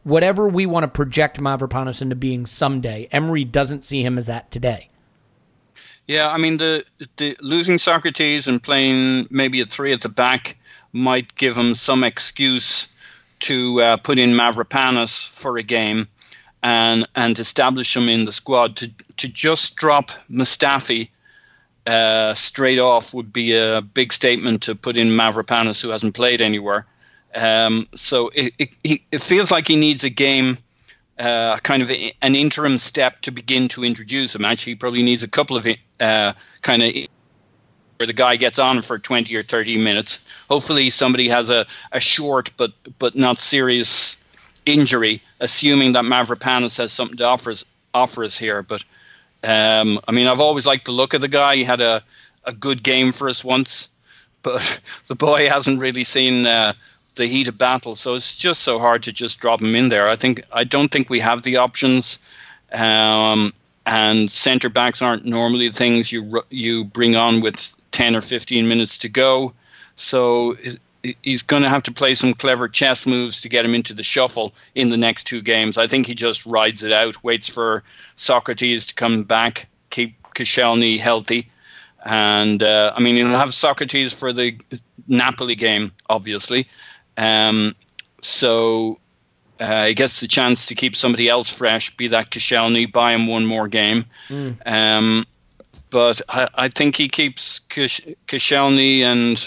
Whatever 0.05 0.49
we 0.49 0.65
want 0.65 0.83
to 0.83 0.89
project 0.89 1.39
Mavropanos 1.39 2.01
into 2.01 2.15
being 2.15 2.45
someday, 2.45 3.07
Emery 3.11 3.45
doesn't 3.45 3.85
see 3.85 4.01
him 4.01 4.17
as 4.17 4.25
that 4.25 4.51
today. 4.51 4.89
Yeah, 6.07 6.29
I 6.29 6.37
mean 6.37 6.57
the 6.57 6.83
the 7.15 7.37
losing 7.39 7.77
Sokratis 7.77 8.47
and 8.47 8.61
playing 8.61 9.27
maybe 9.29 9.61
a 9.61 9.65
three 9.65 9.93
at 9.93 10.01
the 10.01 10.09
back 10.09 10.57
might 10.91 11.33
give 11.35 11.55
him 11.55 11.73
some 11.73 12.03
excuse 12.03 12.89
to 13.39 13.81
uh, 13.81 13.97
put 13.97 14.19
in 14.19 14.31
Mavropanos 14.31 15.29
for 15.29 15.57
a 15.57 15.63
game 15.63 16.09
and 16.61 17.07
and 17.15 17.39
establish 17.39 17.95
him 17.95 18.09
in 18.09 18.25
the 18.25 18.33
squad. 18.33 18.75
To 18.77 18.91
to 19.17 19.29
just 19.29 19.77
drop 19.77 20.11
Mustafi 20.29 21.09
uh, 21.85 22.33
straight 22.33 22.79
off 22.79 23.13
would 23.13 23.33
be 23.33 23.55
a 23.55 23.81
big 23.81 24.13
statement 24.13 24.63
to 24.63 24.75
put 24.75 24.97
in 24.97 25.09
Mavropanos, 25.09 25.81
who 25.81 25.89
hasn't 25.89 26.13
played 26.13 26.41
anywhere. 26.41 26.85
Um, 27.35 27.87
so 27.95 28.29
it, 28.33 28.53
it 28.57 29.01
it 29.11 29.21
feels 29.21 29.49
like 29.49 29.67
he 29.67 29.75
needs 29.75 30.03
a 30.03 30.09
game 30.09 30.57
uh, 31.19 31.57
kind 31.57 31.83
of 31.83 31.91
a, 31.91 32.13
an 32.21 32.35
interim 32.35 32.77
step 32.77 33.21
to 33.21 33.31
begin 33.31 33.67
to 33.69 33.83
introduce 33.83 34.35
him. 34.35 34.45
Actually, 34.45 34.73
he 34.73 34.75
probably 34.75 35.03
needs 35.03 35.23
a 35.23 35.27
couple 35.27 35.57
of 35.57 35.67
uh, 35.99 36.33
kind 36.61 36.83
of 36.83 36.93
where 37.97 38.07
the 38.07 38.13
guy 38.13 38.35
gets 38.35 38.59
on 38.59 38.81
for 38.81 38.97
20 38.97 39.35
or 39.35 39.43
30 39.43 39.77
minutes. 39.77 40.25
Hopefully, 40.49 40.89
somebody 40.89 41.29
has 41.29 41.49
a, 41.49 41.65
a 41.91 41.99
short 41.99 42.51
but 42.57 42.73
but 42.99 43.15
not 43.15 43.39
serious 43.39 44.17
injury, 44.65 45.21
assuming 45.39 45.93
that 45.93 46.05
Mavropanos 46.05 46.77
has 46.77 46.91
something 46.91 47.17
to 47.17 47.25
offer 47.25 47.51
us, 47.51 47.65
offer 47.93 48.23
us 48.23 48.37
here. 48.37 48.63
But 48.63 48.83
um, 49.43 49.99
I 50.07 50.11
mean, 50.11 50.27
I've 50.27 50.39
always 50.39 50.65
liked 50.65 50.85
the 50.85 50.91
look 50.91 51.13
of 51.13 51.21
the 51.21 51.27
guy. 51.27 51.55
He 51.55 51.63
had 51.63 51.81
a, 51.81 52.01
a 52.45 52.53
good 52.53 52.81
game 52.81 53.11
for 53.11 53.29
us 53.29 53.43
once, 53.43 53.89
but 54.41 54.79
the 55.07 55.15
boy 55.15 55.49
hasn't 55.49 55.79
really 55.79 56.03
seen 56.03 56.45
uh, 56.45 56.73
the 57.15 57.25
heat 57.25 57.47
of 57.47 57.57
battle. 57.57 57.95
So 57.95 58.15
it's 58.15 58.35
just 58.35 58.61
so 58.61 58.79
hard 58.79 59.03
to 59.03 59.11
just 59.11 59.39
drop 59.39 59.61
him 59.61 59.75
in 59.75 59.89
there. 59.89 60.07
I 60.07 60.15
think 60.15 60.43
I 60.51 60.63
don't 60.63 60.91
think 60.91 61.09
we 61.09 61.19
have 61.19 61.43
the 61.43 61.57
options, 61.57 62.19
um, 62.71 63.53
and 63.85 64.31
centre 64.31 64.69
backs 64.69 65.01
aren't 65.01 65.25
normally 65.25 65.67
the 65.67 65.75
things 65.75 66.11
you 66.11 66.41
you 66.49 66.85
bring 66.85 67.15
on 67.15 67.41
with 67.41 67.75
ten 67.91 68.15
or 68.15 68.21
fifteen 68.21 68.67
minutes 68.67 68.99
to 68.99 69.09
go. 69.09 69.53
So 69.95 70.55
he's 71.21 71.41
going 71.41 71.63
to 71.63 71.69
have 71.69 71.83
to 71.83 71.91
play 71.91 72.15
some 72.15 72.33
clever 72.33 72.67
chess 72.67 73.05
moves 73.05 73.41
to 73.41 73.49
get 73.49 73.65
him 73.65 73.75
into 73.75 73.93
the 73.93 74.03
shuffle 74.03 74.53
in 74.73 74.89
the 74.89 74.97
next 74.97 75.25
two 75.25 75.41
games. 75.41 75.77
I 75.77 75.87
think 75.87 76.05
he 76.07 76.15
just 76.15 76.45
rides 76.45 76.83
it 76.83 76.91
out, 76.91 77.23
waits 77.23 77.49
for 77.49 77.83
Sokratis 78.15 78.87
to 78.87 78.93
come 78.93 79.23
back, 79.23 79.67
keep 79.89 80.15
Koscielny 80.33 80.99
healthy. 80.99 81.49
And 82.05 82.61
uh, 82.63 82.93
I 82.95 82.99
mean, 82.99 83.15
he'll 83.15 83.27
have 83.27 83.49
Sokratis 83.49 84.13
for 84.13 84.33
the 84.33 84.57
Napoli 85.07 85.55
game, 85.55 85.91
obviously. 86.09 86.67
Um, 87.17 87.75
so 88.21 88.99
uh, 89.59 89.87
he 89.87 89.93
gets 89.93 90.19
the 90.19 90.27
chance 90.27 90.67
to 90.67 90.75
keep 90.75 90.95
somebody 90.95 91.29
else 91.29 91.49
fresh, 91.51 91.95
be 91.95 92.07
that 92.09 92.29
Koscielny, 92.31 92.91
buy 92.91 93.13
him 93.13 93.27
one 93.27 93.45
more 93.45 93.67
game. 93.67 94.05
Um, 94.65 95.25
but 95.89 96.21
I, 96.27 96.47
I 96.55 96.67
think 96.69 96.95
he 96.95 97.07
keeps 97.07 97.59
Kish- 97.59 98.01
Koscielny 98.27 99.01
and, 99.01 99.37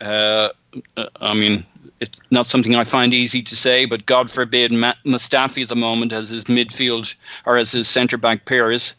uh, 0.00 0.48
uh, 0.96 1.06
I 1.20 1.34
mean, 1.34 1.64
it's 2.00 2.18
not 2.30 2.46
something 2.46 2.74
I 2.74 2.84
find 2.84 3.12
easy 3.12 3.42
to 3.42 3.56
say, 3.56 3.84
but 3.84 4.06
God 4.06 4.30
forbid 4.30 4.72
Ma- 4.72 4.94
Mustafi 5.04 5.62
at 5.62 5.68
the 5.68 5.76
moment 5.76 6.12
as 6.12 6.30
his 6.30 6.44
midfield 6.44 7.14
or 7.46 7.56
as 7.56 7.72
his 7.72 7.88
centre 7.88 8.16
back 8.18 8.44
pairs, 8.46 8.94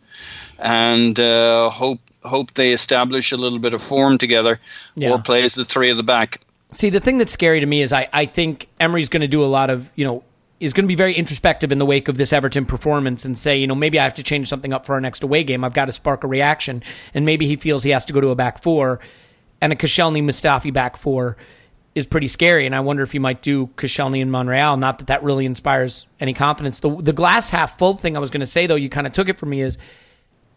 and 0.60 1.20
uh, 1.20 1.70
hope 1.70 1.99
hope 2.24 2.54
they 2.54 2.72
establish 2.72 3.32
a 3.32 3.38
little 3.38 3.58
bit 3.58 3.74
of 3.74 3.82
form 3.82 4.18
together, 4.20 4.60
Yeah. 4.95 5.10
or 5.12 5.20
play 5.20 5.43
as 5.43 5.56
the 5.56 5.66
three 5.66 5.89
at 5.89 5.97
the 5.97 6.04
back. 6.04 6.39
See, 6.72 6.91
the 6.91 6.99
thing 6.99 7.18
that's 7.18 7.32
scary 7.32 7.60
to 7.60 7.66
me 7.66 7.82
is 7.82 7.91
I, 7.91 8.08
I 8.14 8.26
think 8.28 8.68
Emery's 8.80 9.10
going 9.10 9.22
to 9.22 9.28
do 9.28 9.43
a 9.43 9.47
lot 9.47 9.72
of, 9.72 9.91
you 9.95 10.06
know, 10.06 10.24
is 10.60 10.72
going 10.72 10.84
to 10.84 10.88
be 10.88 10.93
very 10.95 11.16
introspective 11.16 11.72
in 11.72 11.80
the 11.80 11.86
wake 11.86 12.08
of 12.08 12.18
this 12.18 12.32
Everton 12.32 12.68
performance 12.68 13.26
and 13.26 13.36
say, 13.38 13.58
you 13.58 13.66
know, 13.66 13.74
maybe 13.74 13.99
I 13.99 14.04
have 14.04 14.14
to 14.14 14.24
change 14.24 14.47
something 14.47 14.72
up 14.72 14.86
for 14.86 14.93
our 14.93 15.02
next 15.02 15.24
away 15.24 15.43
game. 15.43 15.64
I've 15.64 15.74
got 15.74 15.86
to 15.86 15.91
spark 15.91 16.24
a 16.24 16.28
reaction. 16.28 16.84
And 17.16 17.26
maybe 17.26 17.47
he 17.47 17.56
feels 17.56 17.84
he 17.84 17.89
has 17.89 18.06
to 18.06 18.14
go 18.14 18.22
to 18.22 18.30
a 18.30 18.36
back 18.36 18.62
four. 18.62 18.99
And 19.62 19.72
a 19.72 19.76
Koscielny 19.76 20.24
Mustafi 20.24 20.74
back 20.74 20.97
four 20.97 21.38
is 21.93 22.05
pretty 22.05 22.28
scary. 22.28 22.66
And 22.66 22.74
I 22.74 22.80
wonder 22.80 23.03
if 23.03 23.14
you 23.14 23.20
might 23.20 23.41
do 23.41 23.68
Koscielny 23.76 24.22
and 24.22 24.32
Monreal. 24.32 24.78
Not 24.78 24.97
that 24.97 25.07
that 25.07 25.24
really 25.24 25.45
inspires 25.45 26.07
any 26.20 26.34
confidence. 26.34 26.80
The, 26.80 26.95
the 26.95 27.14
glass 27.14 27.49
half 27.49 27.78
full 27.78 27.95
thing 27.95 28.16
I 28.16 28.20
was 28.20 28.30
going 28.30 28.41
to 28.41 28.47
say, 28.47 28.66
though, 28.66 28.76
you 28.76 28.89
kind 28.89 29.05
of 29.05 29.14
took 29.14 29.30
it 29.30 29.38
from 29.38 29.49
me 29.49 29.62
is 29.62 29.78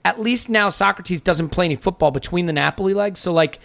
at 0.04 0.20
least 0.20 0.48
now 0.48 0.68
Sokratis 0.68 1.22
doesn't 1.22 1.50
play 1.50 1.64
any 1.64 1.76
football 1.76 2.10
between 2.10 2.46
the 2.46 2.52
Napoli 2.52 2.94
legs. 2.94 3.20
So, 3.20 3.32
like, 3.32 3.58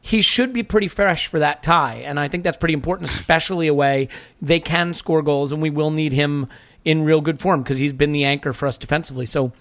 he 0.00 0.20
should 0.20 0.52
be 0.52 0.62
pretty 0.62 0.88
fresh 0.88 1.28
for 1.28 1.38
that 1.38 1.62
tie. 1.62 2.02
And 2.04 2.18
I 2.18 2.28
think 2.28 2.42
that's 2.44 2.58
pretty 2.58 2.74
important, 2.74 3.08
especially 3.08 3.68
away. 3.68 4.08
They 4.40 4.58
can 4.58 4.94
score 4.94 5.22
goals, 5.22 5.52
and 5.52 5.62
we 5.62 5.70
will 5.70 5.92
need 5.92 6.12
him 6.12 6.48
in 6.84 7.04
real 7.04 7.20
good 7.20 7.38
form 7.38 7.62
because 7.62 7.78
he's 7.78 7.92
been 7.92 8.10
the 8.10 8.24
anchor 8.24 8.52
for 8.52 8.66
us 8.66 8.76
defensively. 8.76 9.26
So, 9.26 9.52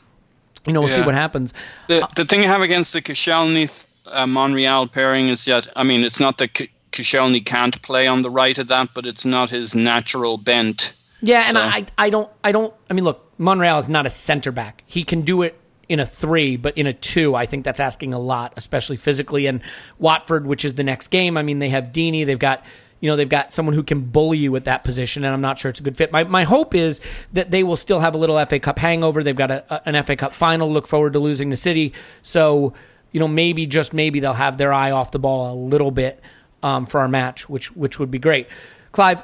you 0.66 0.74
know, 0.74 0.82
we'll 0.82 0.90
see 0.90 1.02
what 1.02 1.14
happens. 1.16 1.54
The 1.88 2.08
the 2.16 2.26
thing 2.26 2.42
you 2.42 2.48
have 2.48 2.62
against 2.62 2.94
the 2.94 3.02
Koscielny 3.02 3.70
uh, 4.12 4.28
Monreal 4.28 4.88
pairing 4.88 5.28
is 5.30 5.48
yet. 5.48 5.68
I 5.76 5.84
mean 5.84 6.04
it's 6.04 6.20
not 6.20 6.38
that 6.40 6.54
K- 6.54 6.70
Koscielny 6.92 7.46
can't 7.46 7.82
play 7.82 8.08
on 8.08 8.22
the 8.22 8.30
right 8.30 8.58
of 8.58 8.68
that, 8.68 8.90
but 8.94 9.06
it's 9.06 9.26
not 9.26 9.50
his 9.50 9.74
natural 9.76 10.38
bent. 10.38 10.94
Yeah, 11.22 11.44
and 11.48 11.56
So- 11.56 11.62
I, 11.62 11.86
I 11.98 12.10
don't, 12.10 12.30
I 12.44 12.52
don't. 12.52 12.74
I 12.90 12.94
mean, 12.94 13.04
look, 13.06 13.32
Monreal 13.38 13.78
is 13.78 13.88
not 13.88 14.06
a 14.06 14.10
center 14.10 14.52
back. 14.52 14.84
He 14.88 15.04
can 15.04 15.22
do 15.22 15.42
it 15.44 15.58
in 15.88 16.00
a 16.00 16.06
three, 16.06 16.58
but 16.58 16.78
in 16.78 16.88
a 16.88 16.94
two, 16.94 17.36
I 17.36 17.46
think 17.46 17.64
that's 17.66 17.80
asking 17.80 18.14
a 18.14 18.20
lot, 18.20 18.54
especially 18.58 18.98
physically. 18.98 19.46
And 19.46 19.62
Watford, 20.00 20.46
which 20.48 20.66
is 20.66 20.74
the 20.76 20.84
next 20.84 21.10
game, 21.10 21.38
I 21.38 21.44
mean, 21.44 21.60
they 21.60 21.70
have 21.70 21.86
Deeney, 21.94 22.26
they've 22.26 22.40
got. 22.40 22.64
You 23.04 23.10
know, 23.10 23.16
they've 23.16 23.28
got 23.28 23.52
someone 23.52 23.74
who 23.74 23.82
can 23.82 24.02
bully 24.02 24.38
you 24.38 24.56
at 24.56 24.66
that 24.66 24.84
position, 24.84 25.24
and 25.24 25.34
I'm 25.34 25.42
not 25.42 25.58
sure 25.58 25.70
it's 25.70 25.80
a 25.80 25.84
good 25.84 25.98
fit. 25.98 26.12
My, 26.12 26.24
my 26.24 26.44
hope 26.44 26.76
is 26.76 27.02
that 27.34 27.50
they 27.50 27.64
will 27.64 27.76
still 27.76 27.98
have 28.00 28.14
a 28.14 28.18
little 28.20 28.38
FA 28.46 28.60
Cup 28.60 28.78
hangover. 28.78 29.24
They've 29.24 29.36
got 29.36 29.50
a, 29.50 29.66
a- 29.74 29.90
an 29.90 30.04
FA 30.04 30.16
Cup 30.16 30.34
final. 30.34 30.72
Look 30.72 30.86
forward 30.86 31.14
to 31.14 31.20
losing 31.20 31.50
the 31.50 31.56
City. 31.58 31.94
So, 32.22 32.74
you 33.12 33.20
know, 33.20 33.28
maybe, 33.28 33.66
just 33.66 33.94
maybe, 33.94 34.20
they'll 34.20 34.34
have 34.34 34.58
their 34.58 34.74
eye 34.74 34.92
off 34.92 35.12
the 35.12 35.20
ball 35.20 35.54
a 35.54 35.56
little 35.56 35.92
bit 35.92 36.22
um, 36.64 36.86
for 36.86 37.00
our 37.02 37.08
match, 37.08 37.50
which 37.50 37.76
which 37.76 38.00
would 38.00 38.12
be 38.12 38.20
great. 38.20 38.48
Clive, 38.92 39.24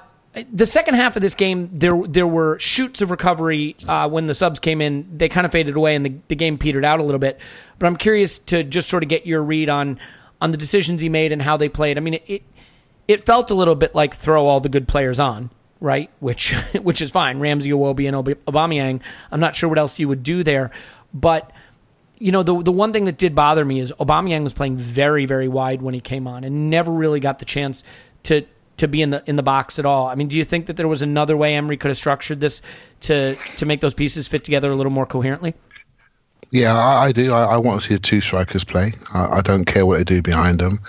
the 0.52 0.66
second 0.66 0.96
half 0.96 1.16
of 1.16 1.22
this 1.22 1.36
game, 1.36 1.70
there 1.74 2.00
there 2.08 2.28
were 2.28 2.60
shoots 2.60 3.02
of 3.02 3.12
recovery 3.12 3.76
uh, 3.88 4.08
when 4.10 4.28
the 4.28 4.36
subs 4.36 4.60
came 4.60 4.82
in. 4.82 5.18
They 5.18 5.30
kind 5.30 5.46
of 5.46 5.52
faded 5.52 5.76
away, 5.76 5.96
and 5.96 6.06
the, 6.06 6.16
the 6.28 6.36
game 6.36 6.58
petered 6.58 6.86
out 6.86 7.00
a 7.00 7.04
little 7.04 7.20
bit. 7.20 7.40
But 7.80 7.88
I'm 7.88 7.98
curious 7.98 8.40
to 8.40 8.64
just 8.64 8.90
sort 8.90 9.04
of 9.04 9.10
get 9.10 9.26
your 9.26 9.44
read 9.44 9.70
on 9.70 10.00
on 10.42 10.52
the 10.52 10.58
decisions 10.58 11.02
he 11.02 11.10
made 11.10 11.32
and 11.32 11.42
how 11.42 11.58
they 11.58 11.70
played. 11.70 11.98
I 11.98 12.02
mean, 12.02 12.20
it 12.28 12.44
it, 13.08 13.26
felt 13.26 13.50
a 13.52 13.56
little 13.56 13.76
bit 13.76 13.96
like 13.96 14.14
throw 14.14 14.46
all 14.46 14.60
the 14.60 14.70
good 14.70 14.88
players 14.88 15.20
on, 15.20 15.50
right? 15.80 16.10
Which 16.20 16.54
which 16.82 17.02
is 17.02 17.12
fine. 17.12 17.40
Ramsey, 17.40 17.72
Iwobi, 17.72 18.08
and 18.08 18.46
Aubameyang. 18.46 19.02
I'm 19.32 19.40
not 19.40 19.56
sure 19.56 19.70
what 19.70 19.80
else 19.80 19.98
you 20.00 20.08
would 20.08 20.24
do 20.24 20.44
there, 20.44 20.72
but 21.14 21.52
you 22.20 22.32
know, 22.32 22.44
the 22.44 22.62
the 22.62 22.72
one 22.72 22.94
thing 22.94 23.06
that 23.06 23.18
did 23.18 23.36
bother 23.36 23.64
me 23.64 23.80
is 23.80 23.92
Aubameyang 24.00 24.44
was 24.44 24.54
playing 24.54 24.78
very 24.78 25.26
very 25.26 25.48
wide 25.48 25.82
when 25.82 25.94
he 25.94 26.00
came 26.00 26.28
on 26.28 26.44
and 26.44 26.70
never 26.70 26.92
really 26.92 27.20
got 27.20 27.40
the 27.40 27.46
chance 27.46 27.84
to 28.24 28.46
to 28.78 28.88
be 28.88 29.02
in 29.02 29.10
the 29.10 29.24
in 29.26 29.36
the 29.36 29.44
box 29.44 29.80
at 29.80 29.86
all. 29.86 30.08
I 30.08 30.16
mean, 30.16 30.28
do 30.28 30.38
you 30.38 30.44
think 30.44 30.68
that 30.68 30.78
there 30.78 30.88
was 30.88 31.02
another 31.02 31.36
way 31.36 31.56
Emery 31.56 31.78
could 31.78 31.90
have 31.90 31.98
structured 31.98 32.40
this 32.40 32.62
to 33.02 33.38
to 33.58 33.66
make 33.66 33.82
those 33.82 33.94
pieces 33.94 34.28
fit 34.28 34.44
together 34.44 34.72
a 34.72 34.76
little 34.76 34.92
more 34.92 35.06
coherently? 35.06 35.54
Yeah, 36.50 36.74
I, 36.74 37.08
I 37.08 37.12
do. 37.12 37.34
I, 37.34 37.44
I 37.44 37.58
want 37.58 37.82
to 37.82 37.88
see 37.88 37.94
the 37.96 38.00
two 38.00 38.22
strikers 38.22 38.64
play. 38.64 38.94
I, 39.14 39.38
I 39.38 39.42
don't 39.42 39.66
care 39.66 39.86
what 39.86 39.98
they 39.98 40.06
do 40.06 40.22
behind 40.22 40.60
them. 40.60 40.80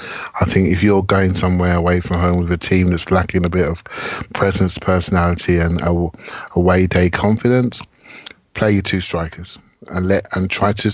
I 0.40 0.44
think 0.44 0.68
if 0.68 0.84
you're 0.84 1.02
going 1.02 1.34
somewhere 1.34 1.74
away 1.74 2.00
from 2.00 2.18
home 2.18 2.40
with 2.40 2.52
a 2.52 2.56
team 2.56 2.88
that's 2.88 3.10
lacking 3.10 3.44
a 3.44 3.50
bit 3.50 3.68
of 3.68 3.82
presence, 4.34 4.78
personality, 4.78 5.58
and 5.58 5.80
away 6.52 6.86
day 6.86 7.10
confidence, 7.10 7.80
play 8.54 8.72
your 8.72 8.82
two 8.82 9.00
strikers 9.00 9.58
and 9.88 10.08
let 10.08 10.26
and 10.36 10.50
try 10.50 10.72
to 10.72 10.92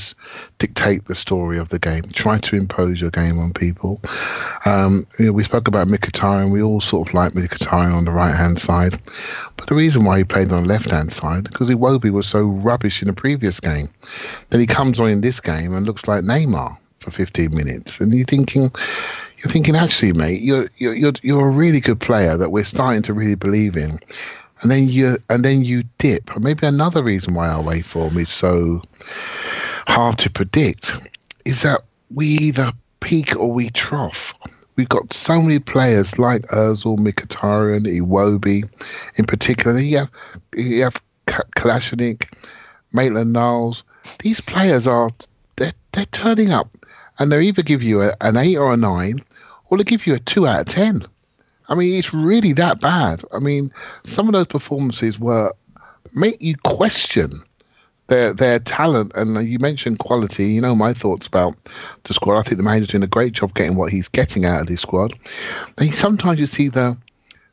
dictate 0.58 1.06
the 1.06 1.14
story 1.14 1.58
of 1.58 1.68
the 1.70 1.78
game. 1.78 2.02
Try 2.12 2.38
to 2.38 2.56
impose 2.56 3.00
your 3.00 3.10
game 3.10 3.38
on 3.38 3.52
people. 3.52 4.00
Um, 4.64 5.06
you 5.18 5.26
know, 5.26 5.32
we 5.32 5.44
spoke 5.44 5.68
about 5.68 5.88
Mkhitaryan. 5.88 6.52
We 6.52 6.62
all 6.62 6.80
sort 6.80 7.08
of 7.08 7.14
like 7.14 7.32
Mkhitaryan 7.32 7.94
on 7.94 8.04
the 8.04 8.12
right 8.12 8.34
hand 8.34 8.60
side, 8.60 8.98
but 9.56 9.68
the 9.68 9.74
reason 9.74 10.04
why 10.04 10.18
he 10.18 10.24
played 10.24 10.52
on 10.52 10.62
the 10.62 10.68
left 10.68 10.90
hand 10.90 11.12
side 11.12 11.44
because 11.44 11.70
Iwobi 11.70 12.10
was 12.10 12.26
so 12.26 12.42
rubbish 12.42 13.02
in 13.02 13.08
the 13.08 13.14
previous 13.14 13.60
game. 13.60 13.88
Then 14.50 14.60
he 14.60 14.66
comes 14.66 15.00
on 15.00 15.08
in 15.08 15.20
this 15.20 15.40
game 15.40 15.74
and 15.74 15.86
looks 15.86 16.06
like 16.06 16.24
Neymar 16.24 16.76
for 17.00 17.10
15 17.10 17.54
minutes, 17.54 18.00
and 18.00 18.12
you're 18.12 18.26
thinking. 18.26 18.70
You're 19.38 19.50
thinking, 19.50 19.76
actually, 19.76 20.14
mate, 20.14 20.40
you're 20.40 20.70
you're 20.78 21.12
you're 21.20 21.48
a 21.48 21.50
really 21.50 21.80
good 21.80 22.00
player 22.00 22.36
that 22.36 22.50
we're 22.50 22.64
starting 22.64 23.02
to 23.02 23.12
really 23.12 23.34
believe 23.34 23.76
in 23.76 23.98
and 24.64 24.70
then 24.70 24.88
you 24.88 25.18
and 25.28 25.44
then 25.44 25.62
you 25.62 25.84
dip. 25.98 26.34
Maybe 26.40 26.66
another 26.66 27.02
reason 27.02 27.34
why 27.34 27.48
our 27.48 27.62
waveform 27.62 28.18
is 28.18 28.30
so 28.30 28.80
hard 29.86 30.16
to 30.18 30.30
predict 30.30 30.94
is 31.44 31.60
that 31.62 31.82
we 32.10 32.26
either 32.26 32.72
peak 33.00 33.36
or 33.36 33.52
we 33.52 33.68
trough. 33.68 34.34
We've 34.76 34.88
got 34.88 35.12
so 35.12 35.42
many 35.42 35.58
players 35.58 36.18
like 36.18 36.42
Özil, 36.44 36.96
Mkhitaryan, 36.98 37.84
Iwobi, 37.86 38.64
in 39.16 39.26
particular. 39.26 39.78
You 39.78 39.98
have 39.98 40.10
you 40.56 40.82
have 40.82 41.00
Kolasinac, 41.26 42.34
Maitland-Niles. 42.94 43.84
These 44.20 44.40
players 44.40 44.86
are 44.86 45.10
they're, 45.56 45.74
they're 45.92 46.06
turning 46.06 46.52
up, 46.52 46.74
and 47.18 47.30
they 47.30 47.42
either 47.42 47.62
give 47.62 47.82
you 47.82 48.00
a, 48.00 48.16
an 48.22 48.38
eight 48.38 48.56
or 48.56 48.72
a 48.72 48.78
nine, 48.78 49.22
or 49.68 49.76
they 49.76 49.84
give 49.84 50.06
you 50.06 50.14
a 50.14 50.20
two 50.20 50.46
out 50.46 50.60
of 50.60 50.66
ten. 50.66 51.06
I 51.68 51.74
mean, 51.74 51.98
it's 51.98 52.12
really 52.12 52.52
that 52.54 52.80
bad. 52.80 53.22
I 53.32 53.38
mean, 53.38 53.72
some 54.04 54.28
of 54.28 54.32
those 54.32 54.46
performances 54.46 55.18
were 55.18 55.52
make 56.14 56.40
you 56.40 56.56
question 56.64 57.32
their 58.08 58.32
their 58.32 58.58
talent. 58.58 59.12
And 59.14 59.48
you 59.48 59.58
mentioned 59.58 59.98
quality. 59.98 60.52
You 60.52 60.60
know 60.60 60.74
my 60.74 60.92
thoughts 60.92 61.26
about 61.26 61.56
the 62.04 62.14
squad. 62.14 62.38
I 62.38 62.42
think 62.42 62.58
the 62.58 62.62
manager's 62.62 62.88
doing 62.88 63.02
a 63.02 63.08
great 63.08 63.32
job 63.32 63.54
getting 63.54 63.76
what 63.76 63.92
he's 63.92 64.08
getting 64.08 64.44
out 64.44 64.62
of 64.62 64.66
this 64.66 64.82
squad. 64.82 65.14
And 65.78 65.94
sometimes 65.94 66.40
you 66.40 66.46
see 66.46 66.68
the 66.68 66.96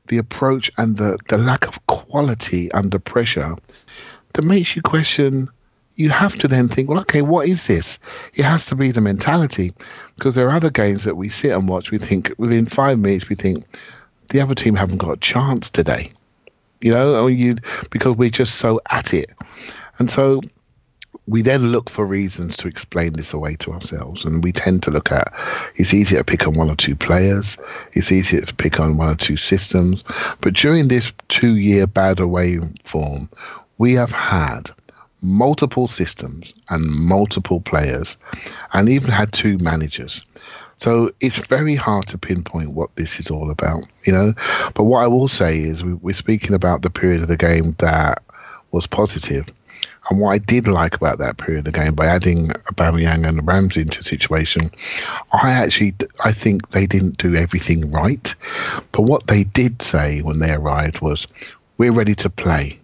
the 0.07 0.17
approach 0.17 0.71
and 0.77 0.97
the, 0.97 1.17
the 1.29 1.37
lack 1.37 1.67
of 1.67 1.85
quality 1.87 2.71
under 2.73 2.99
pressure 2.99 3.55
that 4.33 4.43
makes 4.43 4.75
you 4.75 4.81
question 4.81 5.47
you 5.95 6.09
have 6.09 6.35
to 6.37 6.47
then 6.47 6.67
think, 6.67 6.89
well, 6.89 6.99
okay, 7.01 7.21
what 7.21 7.47
is 7.47 7.67
this? 7.67 7.99
It 8.33 8.43
has 8.43 8.65
to 8.67 8.75
be 8.75 8.91
the 8.91 9.01
mentality. 9.01 9.71
Because 10.15 10.35
there 10.35 10.47
are 10.47 10.55
other 10.55 10.69
games 10.69 11.03
that 11.03 11.15
we 11.15 11.29
sit 11.29 11.51
and 11.51 11.67
watch, 11.67 11.91
we 11.91 11.99
think 11.99 12.33
within 12.37 12.65
five 12.65 12.97
minutes, 12.97 13.29
we 13.29 13.35
think 13.35 13.65
the 14.31 14.41
other 14.41 14.55
team 14.55 14.75
haven't 14.75 14.97
got 14.97 15.11
a 15.11 15.17
chance 15.17 15.69
today. 15.69 16.11
You 16.81 16.91
know, 16.93 17.27
you 17.27 17.57
because 17.91 18.15
we're 18.15 18.29
just 18.29 18.55
so 18.55 18.81
at 18.89 19.13
it. 19.13 19.29
And 19.99 20.09
so 20.09 20.41
we 21.27 21.41
then 21.41 21.71
look 21.71 21.89
for 21.89 22.05
reasons 22.05 22.57
to 22.57 22.67
explain 22.67 23.13
this 23.13 23.33
away 23.33 23.55
to 23.57 23.71
ourselves. 23.71 24.25
And 24.25 24.43
we 24.43 24.51
tend 24.51 24.81
to 24.83 24.91
look 24.91 25.11
at 25.11 25.31
it's 25.75 25.93
easier 25.93 26.19
to 26.19 26.23
pick 26.23 26.47
on 26.47 26.55
one 26.55 26.69
or 26.69 26.75
two 26.75 26.95
players, 26.95 27.57
it's 27.93 28.11
easier 28.11 28.41
to 28.41 28.55
pick 28.55 28.79
on 28.79 28.97
one 28.97 29.09
or 29.09 29.15
two 29.15 29.37
systems. 29.37 30.03
But 30.41 30.53
during 30.53 30.87
this 30.87 31.13
two 31.27 31.57
year 31.57 31.85
bad 31.85 32.19
away 32.19 32.59
form, 32.85 33.29
we 33.77 33.93
have 33.93 34.11
had 34.11 34.71
multiple 35.21 35.87
systems 35.87 36.53
and 36.69 36.89
multiple 36.89 37.61
players, 37.61 38.17
and 38.73 38.89
even 38.89 39.11
had 39.11 39.31
two 39.31 39.57
managers. 39.59 40.25
So 40.81 41.11
it's 41.19 41.37
very 41.45 41.75
hard 41.75 42.07
to 42.07 42.17
pinpoint 42.17 42.73
what 42.73 42.95
this 42.95 43.19
is 43.19 43.29
all 43.29 43.51
about, 43.51 43.85
you 44.03 44.11
know. 44.11 44.33
But 44.73 44.85
what 44.85 45.03
I 45.03 45.07
will 45.07 45.27
say 45.27 45.59
is 45.59 45.83
we, 45.83 45.93
we're 45.93 46.15
speaking 46.15 46.55
about 46.55 46.81
the 46.81 46.89
period 46.89 47.21
of 47.21 47.27
the 47.27 47.37
game 47.37 47.75
that 47.77 48.23
was 48.71 48.87
positive. 48.87 49.45
And 50.09 50.19
what 50.19 50.31
I 50.31 50.39
did 50.39 50.67
like 50.67 50.95
about 50.95 51.19
that 51.19 51.37
period 51.37 51.67
of 51.67 51.73
the 51.73 51.79
game, 51.79 51.93
by 51.93 52.07
adding 52.07 52.47
Aubameyang 52.71 53.27
and 53.27 53.45
Ramsey 53.45 53.81
into 53.81 53.99
the 53.99 54.03
situation, 54.03 54.71
I 55.31 55.51
actually 55.51 55.93
I 56.21 56.31
think 56.31 56.71
they 56.71 56.87
didn't 56.87 57.17
do 57.17 57.35
everything 57.35 57.91
right. 57.91 58.33
But 58.91 59.03
what 59.03 59.27
they 59.27 59.43
did 59.43 59.83
say 59.83 60.21
when 60.21 60.39
they 60.39 60.51
arrived 60.51 60.99
was, 60.99 61.27
"We're 61.77 61.93
ready 61.93 62.15
to 62.15 62.29
play 62.29 62.79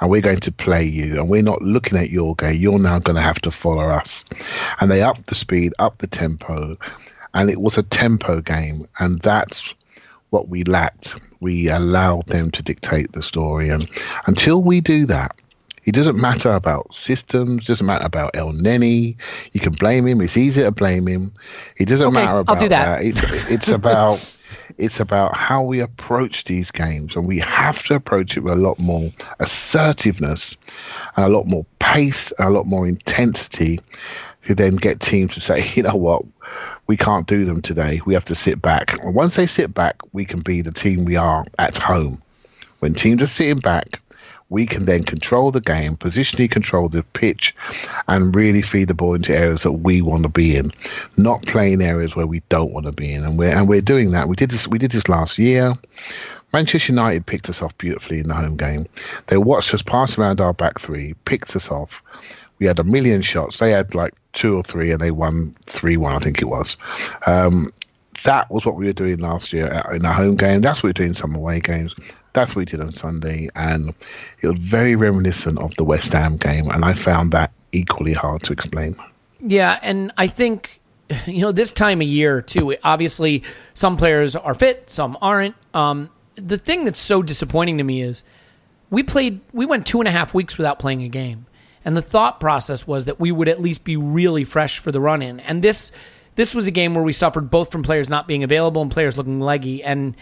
and 0.00 0.10
we're 0.10 0.20
going 0.20 0.40
to 0.40 0.52
play 0.52 0.82
you 0.82 1.18
and 1.18 1.30
we're 1.30 1.42
not 1.42 1.62
looking 1.62 1.96
at 1.98 2.10
your 2.10 2.34
game 2.34 2.60
you're 2.60 2.78
now 2.78 2.98
going 2.98 3.16
to 3.16 3.22
have 3.22 3.40
to 3.40 3.50
follow 3.50 3.88
us 3.88 4.24
and 4.80 4.90
they 4.90 5.00
upped 5.00 5.26
the 5.26 5.34
speed 5.34 5.72
up 5.78 5.96
the 5.98 6.06
tempo 6.06 6.76
and 7.36 7.50
it 7.50 7.60
was 7.60 7.78
a 7.78 7.82
tempo 7.84 8.40
game 8.40 8.86
and 8.98 9.20
that's 9.20 9.74
what 10.30 10.48
we 10.48 10.64
lacked 10.64 11.16
we 11.40 11.68
allowed 11.68 12.26
them 12.26 12.50
to 12.50 12.62
dictate 12.62 13.12
the 13.12 13.22
story 13.22 13.68
and 13.68 13.88
until 14.26 14.62
we 14.62 14.80
do 14.80 15.06
that 15.06 15.36
it 15.84 15.92
doesn't 15.94 16.16
matter 16.20 16.50
about 16.50 16.92
systems 16.92 17.64
doesn't 17.66 17.86
matter 17.86 18.04
about 18.04 18.32
Elneny 18.32 19.16
you 19.52 19.60
can 19.60 19.72
blame 19.72 20.06
him 20.06 20.20
it's 20.20 20.36
easy 20.36 20.62
to 20.62 20.72
blame 20.72 21.06
him 21.06 21.32
it 21.76 21.84
doesn't 21.84 22.06
Okay, 22.08 22.14
matter 22.14 22.38
about 22.38 22.54
I'll 22.54 22.60
do 22.60 22.68
that. 22.70 23.00
that. 23.00 23.04
It's, 23.04 23.52
it's 23.52 23.68
about 23.68 24.20
it's 24.78 25.00
about 25.00 25.36
how 25.36 25.62
we 25.62 25.80
approach 25.80 26.44
these 26.44 26.70
games, 26.70 27.16
and 27.16 27.26
we 27.26 27.38
have 27.38 27.84
to 27.84 27.94
approach 27.94 28.36
it 28.36 28.40
with 28.40 28.54
a 28.54 28.56
lot 28.56 28.78
more 28.78 29.10
assertiveness, 29.38 30.56
and 31.16 31.26
a 31.26 31.28
lot 31.28 31.46
more 31.46 31.64
pace, 31.78 32.32
and 32.38 32.48
a 32.48 32.50
lot 32.50 32.66
more 32.66 32.86
intensity, 32.86 33.80
to 34.44 34.54
then 34.54 34.76
get 34.76 35.00
teams 35.00 35.34
to 35.34 35.40
say, 35.40 35.64
you 35.74 35.82
know 35.82 35.96
what, 35.96 36.24
we 36.86 36.96
can't 36.96 37.26
do 37.26 37.44
them 37.44 37.62
today. 37.62 38.00
We 38.04 38.14
have 38.14 38.24
to 38.26 38.34
sit 38.34 38.60
back. 38.60 38.92
And 39.02 39.14
once 39.14 39.36
they 39.36 39.46
sit 39.46 39.74
back, 39.74 39.96
we 40.12 40.24
can 40.24 40.40
be 40.40 40.62
the 40.62 40.72
team 40.72 41.04
we 41.04 41.16
are 41.16 41.44
at 41.58 41.76
home. 41.76 42.22
When 42.78 42.94
teams 42.94 43.22
are 43.22 43.26
sitting 43.26 43.58
back, 43.58 44.00
we 44.48 44.66
can 44.66 44.86
then 44.86 45.02
control 45.02 45.50
the 45.50 45.60
game, 45.60 45.96
positionally 45.96 46.48
control 46.48 46.88
the 46.88 47.02
pitch, 47.02 47.54
and 48.06 48.34
really 48.34 48.62
feed 48.62 48.88
the 48.88 48.94
ball 48.94 49.14
into 49.14 49.36
areas 49.36 49.64
that 49.64 49.72
we 49.72 50.02
want 50.02 50.22
to 50.22 50.28
be 50.28 50.56
in, 50.56 50.70
not 51.16 51.42
playing 51.46 51.82
areas 51.82 52.14
where 52.14 52.26
we 52.26 52.42
don't 52.48 52.72
want 52.72 52.86
to 52.86 52.92
be 52.92 53.12
in. 53.12 53.24
And 53.24 53.38
we're 53.38 53.50
and 53.50 53.68
we're 53.68 53.80
doing 53.80 54.12
that. 54.12 54.28
We 54.28 54.36
did 54.36 54.50
this. 54.50 54.68
We 54.68 54.78
did 54.78 54.92
this 54.92 55.08
last 55.08 55.38
year. 55.38 55.74
Manchester 56.52 56.92
United 56.92 57.26
picked 57.26 57.50
us 57.50 57.60
off 57.60 57.76
beautifully 57.76 58.20
in 58.20 58.28
the 58.28 58.34
home 58.34 58.56
game. 58.56 58.86
They 59.26 59.36
watched 59.36 59.74
us 59.74 59.82
pass 59.82 60.16
around 60.16 60.40
our 60.40 60.52
back 60.52 60.78
three, 60.78 61.14
picked 61.24 61.56
us 61.56 61.70
off. 61.70 62.02
We 62.58 62.66
had 62.66 62.78
a 62.78 62.84
million 62.84 63.22
shots. 63.22 63.58
They 63.58 63.70
had 63.70 63.94
like 63.94 64.14
two 64.32 64.56
or 64.56 64.62
three, 64.62 64.90
and 64.90 65.00
they 65.00 65.10
won 65.10 65.56
three 65.66 65.96
one, 65.96 66.14
I 66.14 66.18
think 66.18 66.40
it 66.40 66.46
was. 66.46 66.76
Um, 67.26 67.70
that 68.24 68.50
was 68.50 68.64
what 68.64 68.76
we 68.76 68.86
were 68.86 68.92
doing 68.92 69.18
last 69.18 69.52
year 69.52 69.66
in 69.92 70.02
the 70.02 70.12
home 70.12 70.36
game. 70.36 70.60
That's 70.60 70.78
what 70.78 70.88
we're 70.88 70.92
doing 70.94 71.10
in 71.10 71.14
some 71.14 71.34
away 71.34 71.60
games. 71.60 71.94
That's 72.32 72.50
what 72.50 72.56
we 72.56 72.64
did 72.66 72.80
on 72.80 72.92
Sunday, 72.92 73.48
and 73.56 73.94
it 74.42 74.48
was 74.48 74.58
very 74.58 74.94
reminiscent 74.94 75.58
of 75.58 75.74
the 75.76 75.84
West 75.84 76.12
Ham 76.12 76.36
game, 76.36 76.70
and 76.70 76.84
I 76.84 76.92
found 76.92 77.32
that 77.32 77.50
equally 77.72 78.12
hard 78.12 78.42
to 78.44 78.52
explain. 78.52 78.96
Yeah, 79.40 79.78
and 79.82 80.12
I 80.18 80.26
think 80.26 80.80
you 81.26 81.40
know 81.40 81.52
this 81.52 81.72
time 81.72 82.00
of 82.00 82.08
year 82.08 82.42
too. 82.42 82.76
Obviously, 82.84 83.42
some 83.74 83.96
players 83.96 84.36
are 84.36 84.54
fit, 84.54 84.90
some 84.90 85.16
aren't. 85.20 85.54
Um, 85.74 86.10
the 86.34 86.58
thing 86.58 86.84
that's 86.84 87.00
so 87.00 87.22
disappointing 87.22 87.78
to 87.78 87.84
me 87.84 88.02
is 88.02 88.22
we 88.90 89.02
played. 89.02 89.40
We 89.52 89.66
went 89.66 89.86
two 89.86 90.00
and 90.00 90.08
a 90.08 90.10
half 90.10 90.34
weeks 90.34 90.58
without 90.58 90.78
playing 90.78 91.02
a 91.02 91.08
game, 91.08 91.46
and 91.86 91.96
the 91.96 92.02
thought 92.02 92.40
process 92.40 92.84
was 92.84 93.04
that 93.04 93.20
we 93.20 93.30
would 93.30 93.48
at 93.48 93.60
least 93.60 93.84
be 93.84 93.96
really 93.96 94.42
fresh 94.42 94.80
for 94.80 94.90
the 94.90 95.00
run 95.00 95.22
in. 95.22 95.38
And 95.40 95.62
this 95.62 95.92
this 96.34 96.54
was 96.54 96.66
a 96.66 96.72
game 96.72 96.94
where 96.94 97.04
we 97.04 97.12
suffered 97.12 97.48
both 97.48 97.70
from 97.72 97.82
players 97.84 98.10
not 98.10 98.26
being 98.26 98.42
available 98.42 98.82
and 98.82 98.90
players 98.90 99.16
looking 99.16 99.40
leggy, 99.40 99.82
and 99.84 100.16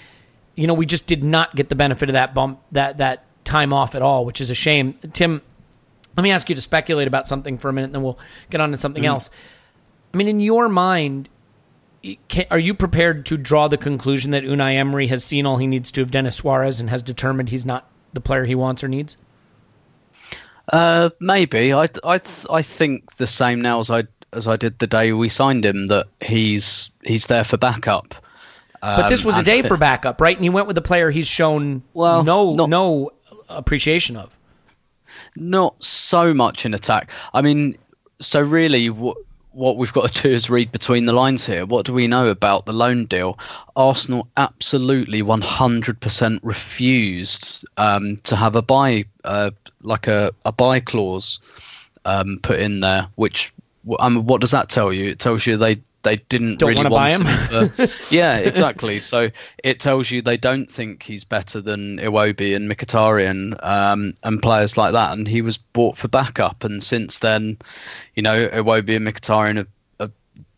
you 0.55 0.67
know 0.67 0.75
we 0.75 0.85
just 0.85 1.07
did 1.07 1.25
not 1.25 1.57
get 1.57 1.71
the 1.71 1.75
benefit 1.75 2.11
of 2.11 2.13
that 2.13 2.35
bump 2.35 2.61
that 2.73 2.99
that 2.99 3.25
time 3.45 3.73
off 3.73 3.95
at 3.95 4.03
all, 4.03 4.27
which 4.27 4.43
is 4.43 4.51
a 4.51 4.55
shame. 4.55 4.95
Tim, 5.15 5.41
let 6.17 6.23
me 6.23 6.31
ask 6.31 6.51
you 6.51 6.55
to 6.55 6.61
speculate 6.61 7.09
about 7.09 7.27
something 7.27 7.57
for 7.57 7.71
a 7.71 7.73
minute, 7.73 7.87
and 7.87 7.95
then 7.95 8.03
we'll 8.03 8.19
get 8.51 8.61
on 8.61 8.71
to 8.71 8.77
something 8.77 9.03
mm-hmm. 9.03 9.13
else. 9.13 9.31
I 10.13 10.19
mean, 10.19 10.29
in 10.29 10.41
your 10.41 10.69
mind, 10.69 11.31
can, 12.29 12.45
are 12.51 12.59
you 12.59 12.75
prepared 12.75 13.25
to 13.27 13.39
draw 13.39 13.69
the 13.69 13.79
conclusion 13.79 14.33
that 14.33 14.45
Unai 14.45 14.75
Emery 14.75 15.07
has 15.07 15.25
seen 15.25 15.47
all 15.47 15.57
he 15.57 15.67
needs 15.67 15.91
to 15.93 16.03
of 16.03 16.11
Denis 16.11 16.37
Suarez 16.37 16.79
and 16.79 16.91
has 16.91 17.03
determined 17.03 17.49
he's 17.49 17.65
not 17.65 17.91
the 18.13 18.21
player 18.21 18.45
he 18.45 18.55
wants 18.55 18.85
or 18.85 18.89
needs? 18.89 19.17
Uh, 20.73 21.11
maybe 21.21 21.73
I 21.73 21.89
I 22.05 22.21
I 22.51 22.63
think 22.63 23.17
the 23.17 23.27
same 23.27 23.61
now 23.61 23.81
as 23.81 23.91
I 23.91 24.05
as 24.33 24.47
I 24.47 24.57
did 24.57 24.79
the 24.79 24.87
day 24.87 25.13
we 25.13 25.29
signed 25.29 25.65
him 25.65 25.87
that 25.89 26.07
he's 26.25 26.91
he's 27.05 27.27
there 27.27 27.45
for 27.45 27.57
backup. 27.57 28.15
But 28.81 29.09
this 29.09 29.21
Um, 29.25 29.27
was 29.29 29.39
a 29.39 29.43
day 29.43 29.63
for 29.63 29.77
backup, 29.79 30.21
right? 30.21 30.37
And 30.37 30.45
he 30.45 30.51
went 30.51 30.67
with 30.67 30.75
the 30.75 30.83
player 30.83 31.11
he's 31.11 31.27
shown 31.27 31.83
Well, 31.95 32.23
no 32.23 32.53
not- 32.55 32.69
no 32.69 33.11
appreciation 33.49 34.17
of. 34.17 34.31
not 35.37 35.75
so 35.83 36.33
much 36.35 36.65
in 36.67 36.75
attack. 36.75 37.09
I 37.33 37.43
mean, 37.43 37.77
so 38.21 38.41
really, 38.41 38.91
what 38.91 39.17
what 39.55 39.77
we've 39.77 39.93
got 39.93 40.13
to 40.13 40.23
do 40.23 40.31
is 40.31 40.51
read 40.51 40.73
between 40.73 41.07
the 41.07 41.13
lines 41.13 41.47
here. 41.47 41.65
What 41.65 41.87
do 41.87 41.93
we 41.93 42.07
know 42.07 42.29
about 42.29 42.67
the 42.67 42.73
loan 42.73 43.07
deal? 43.07 43.39
Arsenal 43.77 44.29
absolutely 44.37 45.23
100% 45.23 46.41
refused 46.43 47.65
um, 47.77 48.17
to 48.25 48.37
have 48.37 48.57
a 48.57 48.63
buy, 48.63 49.05
uh, 49.25 49.53
like 49.83 50.07
a, 50.09 50.33
a 50.45 50.53
buy 50.53 50.81
clause 50.81 51.39
um, 52.05 52.41
put 52.43 52.59
in 52.59 52.81
there. 52.81 53.07
Which, 53.15 53.53
I 53.99 54.09
mean, 54.09 54.27
what 54.27 54.41
does 54.41 54.51
that 54.51 54.69
tell 54.69 54.93
you? 54.93 55.11
It 55.11 55.21
tells 55.21 55.47
you 55.47 55.57
they 55.57 55.81
they 56.05 56.17
didn't 56.17 56.59
Don't 56.59 56.71
really 56.71 56.85
wanna 56.85 56.91
buy 56.91 57.17
want 57.17 57.73
him? 57.77 57.91
yeah, 58.11 58.37
exactly. 58.37 59.01
So 59.01 59.31
it 59.63 59.81
tells 59.81 60.11
you 60.11 60.23
they 60.23 60.37
don't 60.37 60.71
think 60.71 61.03
he's 61.03 61.25
better 61.25 61.61
than 61.61 61.99
Iwobi 61.99 62.55
and 62.55 62.71
Mkhitaryan 62.71 63.59
um, 63.65 64.15
and 64.23 64.41
players 64.41 64.77
like 64.77 64.93
that. 64.93 65.17
And 65.17 65.27
he 65.27 65.43
was 65.43 65.57
bought 65.59 65.97
for 65.97 66.09
backup. 66.09 66.63
And 66.63 66.83
since 66.83 67.19
then, 67.19 67.59
you 68.15 68.23
know, 68.23 68.47
Iwobi 68.49 68.97
and 68.97 69.07
Mkhitaryan 69.09 69.57
have, 69.57 69.69
have 69.99 70.13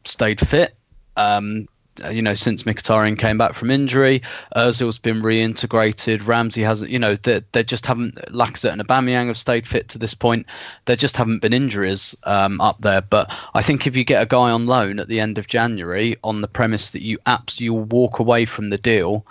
stayed 0.05 0.47
fit. 0.47 0.76
Um, 1.16 1.68
you 2.11 2.22
know, 2.22 2.34
since 2.34 2.62
Mkhitaryan 2.64 3.18
came 3.18 3.38
back 3.38 3.55
from 3.55 3.70
injury, 3.70 4.22
Özil's 4.55 4.99
been 4.99 5.22
reintegrated. 5.22 6.26
Ramsey 6.26 6.62
hasn't. 6.62 6.90
You 6.90 6.99
know, 6.99 7.16
they, 7.16 7.42
they 7.53 7.64
just 7.64 7.86
haven't. 7.86 8.16
Lacazette 8.32 8.72
and 8.72 8.86
Aubameyang 8.86 9.28
have 9.28 9.38
stayed 9.38 9.66
fit 9.66 9.88
to 9.90 9.99
this 9.99 10.14
point. 10.14 10.47
There 10.84 10.97
just 10.97 11.16
haven't 11.16 11.42
been 11.42 11.53
injuries 11.53 12.16
um, 12.24 12.61
up 12.61 12.80
there. 12.80 13.03
But 13.03 13.34
I 13.55 13.62
think 13.62 13.86
if 13.86 13.97
you 13.97 14.05
get 14.05 14.22
a 14.22 14.26
guy 14.26 14.51
on 14.51 14.66
loan 14.66 14.99
at 14.99 15.09
the 15.09 15.20
end 15.20 15.38
of 15.38 15.47
January 15.47 16.16
on 16.24 16.40
the 16.40 16.49
premise 16.49 16.90
that 16.90 17.03
you 17.03 17.18
abs 17.26 17.61
you'll 17.61 17.84
walk 17.84 18.18
away 18.18 18.44
from 18.44 18.70
the 18.70 18.78
deal 18.78 19.24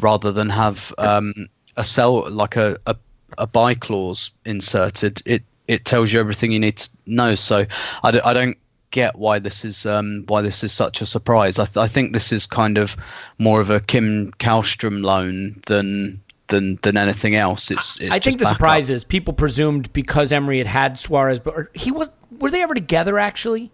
rather 0.00 0.32
than 0.32 0.48
have 0.48 0.94
um, 0.98 1.32
a 1.76 1.84
sell 1.84 2.30
like 2.30 2.56
a, 2.56 2.78
a 2.86 2.96
a 3.38 3.46
buy 3.46 3.74
clause 3.74 4.30
inserted, 4.44 5.22
it 5.24 5.42
it 5.68 5.84
tells 5.84 6.12
you 6.12 6.20
everything 6.20 6.52
you 6.52 6.58
need 6.58 6.76
to 6.76 6.90
know. 7.06 7.34
So 7.34 7.64
I, 8.02 8.10
d- 8.10 8.20
I 8.24 8.32
don't 8.32 8.58
get 8.92 9.16
why 9.18 9.40
this 9.40 9.64
is 9.64 9.84
um, 9.84 10.24
why 10.28 10.40
this 10.42 10.62
is 10.62 10.72
such 10.72 11.00
a 11.00 11.06
surprise. 11.06 11.58
I, 11.58 11.64
th- 11.64 11.76
I 11.78 11.88
think 11.88 12.12
this 12.12 12.30
is 12.30 12.46
kind 12.46 12.78
of 12.78 12.94
more 13.38 13.60
of 13.60 13.70
a 13.70 13.80
Kim 13.80 14.30
Kallstrom 14.38 15.02
loan 15.02 15.60
than 15.66 16.22
than 16.46 16.78
than 16.82 16.96
anything 16.96 17.34
else. 17.34 17.70
It's, 17.72 18.00
it's 18.00 18.12
I 18.12 18.20
think 18.20 18.38
the 18.38 18.46
surprise 18.46 18.86
backup. 18.86 18.96
is 18.96 19.04
people 19.04 19.34
presumed 19.34 19.92
because 19.92 20.30
Emery 20.30 20.58
had 20.58 20.66
had 20.68 20.98
Suarez, 20.98 21.40
but 21.40 21.54
he 21.74 21.90
was 21.90 22.10
were 22.38 22.50
they 22.50 22.62
ever 22.62 22.74
together 22.74 23.18
actually 23.18 23.72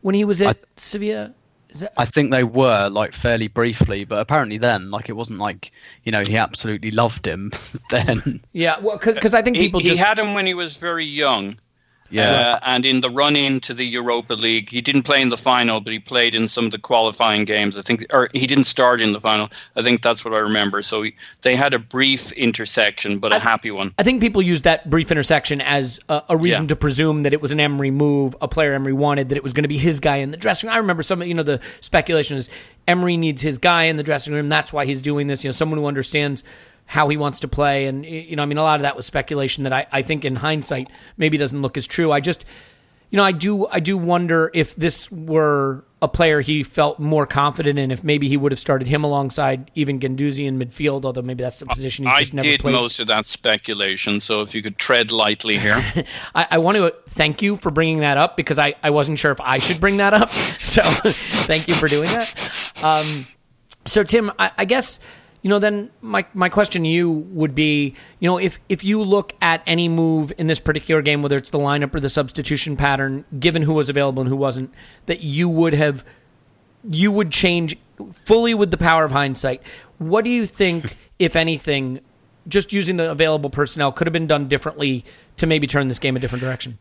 when 0.00 0.16
he 0.16 0.24
was 0.24 0.42
at 0.42 0.56
I- 0.56 0.60
Sevilla? 0.76 1.34
Is 1.68 1.80
that, 1.80 1.92
I 1.96 2.04
think 2.04 2.32
they 2.32 2.42
were 2.42 2.88
like 2.88 3.14
fairly 3.14 3.46
briefly, 3.46 4.04
but 4.04 4.18
apparently 4.18 4.58
then, 4.58 4.90
like 4.90 5.08
it 5.08 5.12
wasn't 5.12 5.38
like 5.38 5.70
you 6.02 6.10
know 6.10 6.22
he 6.26 6.36
absolutely 6.36 6.90
loved 6.90 7.24
him 7.24 7.52
then. 7.90 8.42
yeah, 8.52 8.80
well, 8.80 8.98
because 8.98 9.34
I 9.34 9.42
think 9.42 9.56
people 9.56 9.78
he 9.78 9.86
just 9.86 10.00
had 10.00 10.18
him 10.18 10.34
when 10.34 10.46
he 10.46 10.54
was 10.54 10.74
very 10.76 11.04
young. 11.04 11.56
Yeah. 12.10 12.30
Uh, 12.30 12.58
and 12.64 12.84
in 12.84 13.00
the 13.00 13.10
run 13.10 13.36
into 13.36 13.72
the 13.74 13.84
Europa 13.86 14.34
League, 14.34 14.68
he 14.68 14.80
didn't 14.80 15.02
play 15.02 15.22
in 15.22 15.28
the 15.28 15.36
final, 15.36 15.80
but 15.80 15.92
he 15.92 15.98
played 15.98 16.34
in 16.34 16.48
some 16.48 16.64
of 16.66 16.70
the 16.72 16.78
qualifying 16.78 17.44
games. 17.44 17.76
I 17.76 17.82
think, 17.82 18.06
or 18.12 18.28
he 18.32 18.46
didn't 18.46 18.64
start 18.64 19.00
in 19.00 19.12
the 19.12 19.20
final. 19.20 19.48
I 19.76 19.82
think 19.82 20.02
that's 20.02 20.24
what 20.24 20.34
I 20.34 20.38
remember. 20.38 20.82
So 20.82 21.02
he, 21.02 21.14
they 21.42 21.56
had 21.56 21.72
a 21.74 21.78
brief 21.78 22.32
intersection, 22.32 23.18
but 23.18 23.32
a 23.32 23.38
happy 23.38 23.70
one. 23.70 23.94
I 23.98 24.02
think 24.02 24.20
people 24.20 24.42
used 24.42 24.64
that 24.64 24.90
brief 24.90 25.10
intersection 25.10 25.60
as 25.60 26.00
a, 26.08 26.22
a 26.30 26.36
reason 26.36 26.64
Yeah. 26.64 26.68
to 26.68 26.76
presume 26.76 27.22
that 27.22 27.32
it 27.32 27.40
was 27.40 27.52
an 27.52 27.60
Emery 27.60 27.90
move, 27.90 28.36
a 28.40 28.48
player 28.48 28.74
Emery 28.74 28.92
wanted, 28.92 29.28
that 29.28 29.36
it 29.36 29.42
was 29.42 29.52
going 29.52 29.64
to 29.64 29.68
be 29.68 29.78
his 29.78 30.00
guy 30.00 30.16
in 30.16 30.30
the 30.30 30.36
dressing 30.36 30.68
room. 30.68 30.74
I 30.74 30.78
remember 30.78 31.02
some, 31.02 31.22
of 31.22 31.28
you 31.28 31.34
know, 31.34 31.42
the 31.42 31.60
speculation 31.80 32.36
is 32.36 32.48
Emery 32.88 33.16
needs 33.16 33.42
his 33.42 33.58
guy 33.58 33.84
in 33.84 33.96
the 33.96 34.02
dressing 34.02 34.34
room. 34.34 34.48
That's 34.48 34.72
why 34.72 34.84
he's 34.84 35.00
doing 35.00 35.26
this. 35.28 35.44
You 35.44 35.48
know, 35.48 35.52
someone 35.52 35.78
who 35.78 35.86
understands 35.86 36.42
how 36.90 37.08
he 37.08 37.16
wants 37.16 37.38
to 37.38 37.46
play. 37.46 37.86
And, 37.86 38.04
you 38.04 38.34
know, 38.34 38.42
I 38.42 38.46
mean, 38.46 38.58
a 38.58 38.64
lot 38.64 38.74
of 38.74 38.82
that 38.82 38.96
was 38.96 39.06
speculation 39.06 39.62
that 39.62 39.72
I, 39.72 39.86
I 39.92 40.02
think 40.02 40.24
in 40.24 40.34
hindsight 40.34 40.90
maybe 41.16 41.38
doesn't 41.38 41.62
look 41.62 41.76
as 41.76 41.86
true. 41.86 42.10
I 42.10 42.18
just, 42.18 42.44
you 43.10 43.16
know, 43.16 43.22
I 43.22 43.30
do, 43.30 43.68
I 43.68 43.78
do 43.78 43.96
wonder 43.96 44.50
if 44.52 44.74
this 44.74 45.08
were 45.08 45.84
a 46.02 46.08
player 46.08 46.40
he 46.40 46.64
felt 46.64 46.98
more 46.98 47.26
confident 47.26 47.78
in, 47.78 47.92
if 47.92 48.02
maybe 48.02 48.26
he 48.26 48.36
would 48.36 48.50
have 48.50 48.58
started 48.58 48.88
him 48.88 49.04
alongside 49.04 49.70
even 49.76 50.00
Guendouzi 50.00 50.46
in 50.46 50.58
midfield, 50.58 51.04
although 51.04 51.22
maybe 51.22 51.44
that's 51.44 51.60
the 51.60 51.66
position 51.66 52.06
he's 52.06 52.12
I 52.12 52.18
just 52.18 52.34
never 52.34 52.48
did 52.48 52.60
played. 52.60 52.72
most 52.72 52.98
of 52.98 53.06
that 53.06 53.24
speculation, 53.26 54.20
so 54.20 54.40
if 54.40 54.52
you 54.52 54.60
could 54.60 54.76
tread 54.76 55.12
lightly 55.12 55.58
here. 55.58 55.76
I, 56.34 56.48
I 56.50 56.58
want 56.58 56.76
to 56.76 56.92
thank 57.10 57.40
you 57.40 57.56
for 57.56 57.70
bringing 57.70 58.00
that 58.00 58.16
up 58.16 58.36
because 58.36 58.58
I, 58.58 58.74
I 58.82 58.90
wasn't 58.90 59.20
sure 59.20 59.30
if 59.30 59.40
I 59.40 59.58
should 59.58 59.80
bring 59.80 59.98
that 59.98 60.12
up. 60.12 60.28
So 60.60 60.82
thank 60.82 61.68
you 61.68 61.74
for 61.74 61.86
doing 61.86 62.04
that. 62.04 62.82
Um, 62.84 63.26
so 63.84 64.02
Tim, 64.02 64.30
I, 64.38 64.52
I 64.58 64.64
guess 64.64 65.00
you 65.42 65.50
know 65.50 65.58
then 65.58 65.90
my 66.00 66.26
my 66.34 66.48
question 66.48 66.82
to 66.82 66.88
you 66.88 67.10
would 67.10 67.54
be 67.54 67.94
you 68.18 68.28
know 68.28 68.38
if 68.38 68.58
if 68.68 68.84
you 68.84 69.02
look 69.02 69.34
at 69.40 69.62
any 69.66 69.88
move 69.88 70.32
in 70.38 70.46
this 70.46 70.60
particular 70.60 71.02
game, 71.02 71.22
whether 71.22 71.36
it's 71.36 71.50
the 71.50 71.58
lineup 71.58 71.94
or 71.94 72.00
the 72.00 72.10
substitution 72.10 72.76
pattern, 72.76 73.24
given 73.38 73.62
who 73.62 73.72
was 73.72 73.88
available 73.88 74.20
and 74.20 74.28
who 74.28 74.36
wasn't, 74.36 74.72
that 75.06 75.20
you 75.20 75.48
would 75.48 75.72
have 75.72 76.04
you 76.88 77.12
would 77.12 77.30
change 77.30 77.76
fully 78.12 78.54
with 78.54 78.70
the 78.70 78.78
power 78.78 79.04
of 79.04 79.12
hindsight. 79.12 79.62
What 79.98 80.24
do 80.24 80.30
you 80.30 80.46
think, 80.46 80.96
if 81.18 81.36
anything, 81.36 82.00
just 82.48 82.72
using 82.72 82.96
the 82.96 83.10
available 83.10 83.50
personnel 83.50 83.92
could 83.92 84.06
have 84.06 84.12
been 84.12 84.26
done 84.26 84.48
differently 84.48 85.04
to 85.36 85.46
maybe 85.46 85.66
turn 85.66 85.88
this 85.88 85.98
game 85.98 86.16
a 86.16 86.18
different 86.18 86.42
direction? 86.42 86.78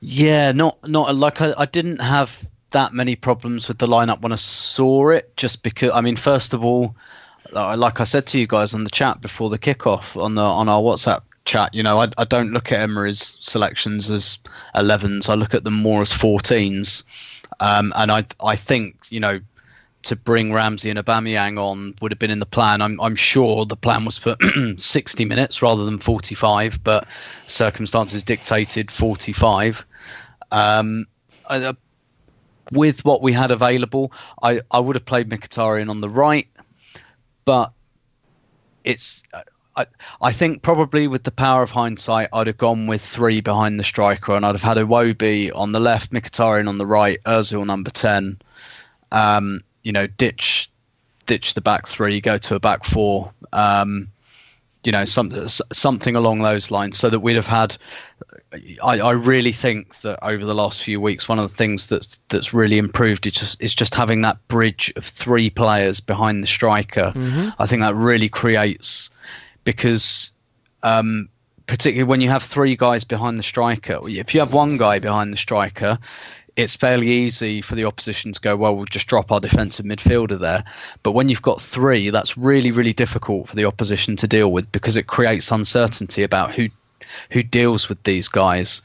Yeah, 0.00 0.52
not 0.52 0.78
not 0.88 1.14
like 1.14 1.40
I, 1.40 1.54
I 1.56 1.66
didn't 1.66 2.00
have 2.00 2.48
that 2.70 2.92
many 2.92 3.14
problems 3.14 3.68
with 3.68 3.78
the 3.78 3.86
lineup 3.86 4.20
when 4.20 4.32
I 4.32 4.36
saw 4.36 5.10
it. 5.10 5.36
Just 5.36 5.62
because, 5.62 5.92
I 5.92 6.00
mean, 6.00 6.16
first 6.16 6.54
of 6.54 6.64
all, 6.64 6.96
like 7.52 8.00
I 8.00 8.04
said 8.04 8.26
to 8.28 8.38
you 8.38 8.46
guys 8.46 8.74
on 8.74 8.84
the 8.84 8.90
chat 8.90 9.20
before 9.20 9.50
the 9.50 9.58
kickoff 9.58 10.20
on 10.20 10.34
the 10.34 10.42
on 10.42 10.68
our 10.68 10.80
WhatsApp 10.80 11.22
chat, 11.44 11.74
you 11.74 11.82
know, 11.82 12.00
I, 12.00 12.08
I 12.18 12.24
don't 12.24 12.52
look 12.52 12.72
at 12.72 12.80
Emery's 12.80 13.36
selections 13.40 14.10
as 14.10 14.38
11s. 14.74 15.28
I 15.28 15.34
look 15.34 15.54
at 15.54 15.64
them 15.64 15.74
more 15.74 16.00
as 16.00 16.12
14s, 16.12 17.02
um, 17.60 17.92
and 17.96 18.10
I 18.10 18.24
I 18.40 18.56
think 18.56 18.96
you 19.10 19.20
know 19.20 19.40
to 20.04 20.16
bring 20.16 20.52
Ramsey 20.52 20.90
and 20.90 20.98
Aubameyang 20.98 21.60
on 21.60 21.94
would 22.00 22.10
have 22.10 22.18
been 22.18 22.30
in 22.30 22.40
the 22.40 22.46
plan. 22.46 22.82
I'm 22.82 23.00
I'm 23.00 23.16
sure 23.16 23.64
the 23.64 23.76
plan 23.76 24.04
was 24.04 24.18
for 24.18 24.36
60 24.76 25.24
minutes 25.24 25.62
rather 25.62 25.84
than 25.84 25.98
45, 25.98 26.82
but 26.82 27.06
circumstances 27.46 28.24
dictated 28.24 28.90
45. 28.90 29.84
Um, 30.50 31.06
uh, 31.48 31.72
with 32.70 33.04
what 33.04 33.22
we 33.22 33.32
had 33.32 33.50
available, 33.50 34.12
I, 34.42 34.60
I 34.70 34.80
would 34.80 34.96
have 34.96 35.04
played 35.04 35.28
Mkhitaryan 35.28 35.90
on 35.90 36.00
the 36.00 36.08
right, 36.08 36.48
but 37.44 37.72
it's 38.84 39.22
I, 39.76 39.86
I 40.20 40.32
think 40.32 40.62
probably 40.62 41.06
with 41.06 41.22
the 41.22 41.30
power 41.30 41.62
of 41.62 41.70
hindsight, 41.70 42.28
I'd 42.32 42.46
have 42.46 42.58
gone 42.58 42.86
with 42.86 43.02
three 43.02 43.40
behind 43.40 43.78
the 43.78 43.84
striker, 43.84 44.34
and 44.34 44.44
I'd 44.44 44.54
have 44.54 44.62
had 44.62 44.76
Iwobi 44.76 45.50
on 45.54 45.72
the 45.72 45.80
left, 45.80 46.12
Mkhitaryan 46.12 46.68
on 46.68 46.78
the 46.78 46.86
right, 46.86 47.18
Özil 47.24 47.64
number 47.64 47.90
ten. 47.90 48.40
Um, 49.10 49.60
you 49.82 49.92
know, 49.92 50.06
ditch 50.06 50.70
ditch 51.26 51.54
the 51.54 51.60
back 51.60 51.86
three, 51.86 52.20
go 52.20 52.38
to 52.38 52.54
a 52.54 52.60
back 52.60 52.84
four. 52.84 53.32
Um, 53.52 54.08
you 54.84 54.92
know, 54.92 55.04
some, 55.04 55.48
something 55.48 56.16
along 56.16 56.42
those 56.42 56.70
lines, 56.70 56.98
so 56.98 57.08
that 57.10 57.20
we'd 57.20 57.36
have 57.36 57.46
had. 57.46 57.76
I, 58.82 59.00
I 59.00 59.12
really 59.12 59.52
think 59.52 60.00
that 60.00 60.18
over 60.22 60.44
the 60.44 60.54
last 60.54 60.82
few 60.82 61.00
weeks, 61.00 61.28
one 61.28 61.38
of 61.38 61.50
the 61.50 61.56
things 61.56 61.86
that's 61.86 62.18
that's 62.28 62.52
really 62.52 62.78
improved 62.78 63.26
is 63.26 63.32
just 63.32 63.62
is 63.62 63.74
just 63.74 63.94
having 63.94 64.22
that 64.22 64.36
bridge 64.48 64.92
of 64.96 65.04
three 65.04 65.50
players 65.50 66.00
behind 66.00 66.42
the 66.42 66.46
striker. 66.46 67.12
I 67.58 67.66
think 67.66 67.82
that 67.82 67.94
really 67.94 68.28
creates 68.28 69.10
because 69.64 70.32
um, 70.82 71.28
particularly 71.66 72.08
when 72.08 72.20
you 72.20 72.28
have 72.28 72.42
three 72.42 72.76
guys 72.76 73.04
behind 73.04 73.38
the 73.38 73.42
striker. 73.42 74.00
If 74.06 74.34
you 74.34 74.40
have 74.40 74.52
one 74.52 74.76
guy 74.76 74.98
behind 74.98 75.32
the 75.32 75.36
striker, 75.36 75.98
it's 76.56 76.76
fairly 76.76 77.08
easy 77.08 77.62
for 77.62 77.74
the 77.74 77.84
opposition 77.84 78.32
to 78.32 78.40
go, 78.40 78.56
well, 78.56 78.76
we'll 78.76 78.84
just 78.84 79.06
drop 79.06 79.32
our 79.32 79.40
defensive 79.40 79.86
midfielder 79.86 80.38
there. 80.38 80.64
But 81.02 81.12
when 81.12 81.28
you've 81.28 81.42
got 81.42 81.60
three, 81.60 82.10
that's 82.10 82.36
really, 82.36 82.70
really 82.70 82.92
difficult 82.92 83.48
for 83.48 83.56
the 83.56 83.64
opposition 83.64 84.16
to 84.16 84.28
deal 84.28 84.52
with 84.52 84.70
because 84.70 84.96
it 84.96 85.06
creates 85.06 85.50
uncertainty 85.50 86.22
about 86.22 86.54
who 86.54 86.68
who 87.30 87.42
deals 87.42 87.88
with 87.88 88.02
these 88.04 88.28
guys. 88.28 88.80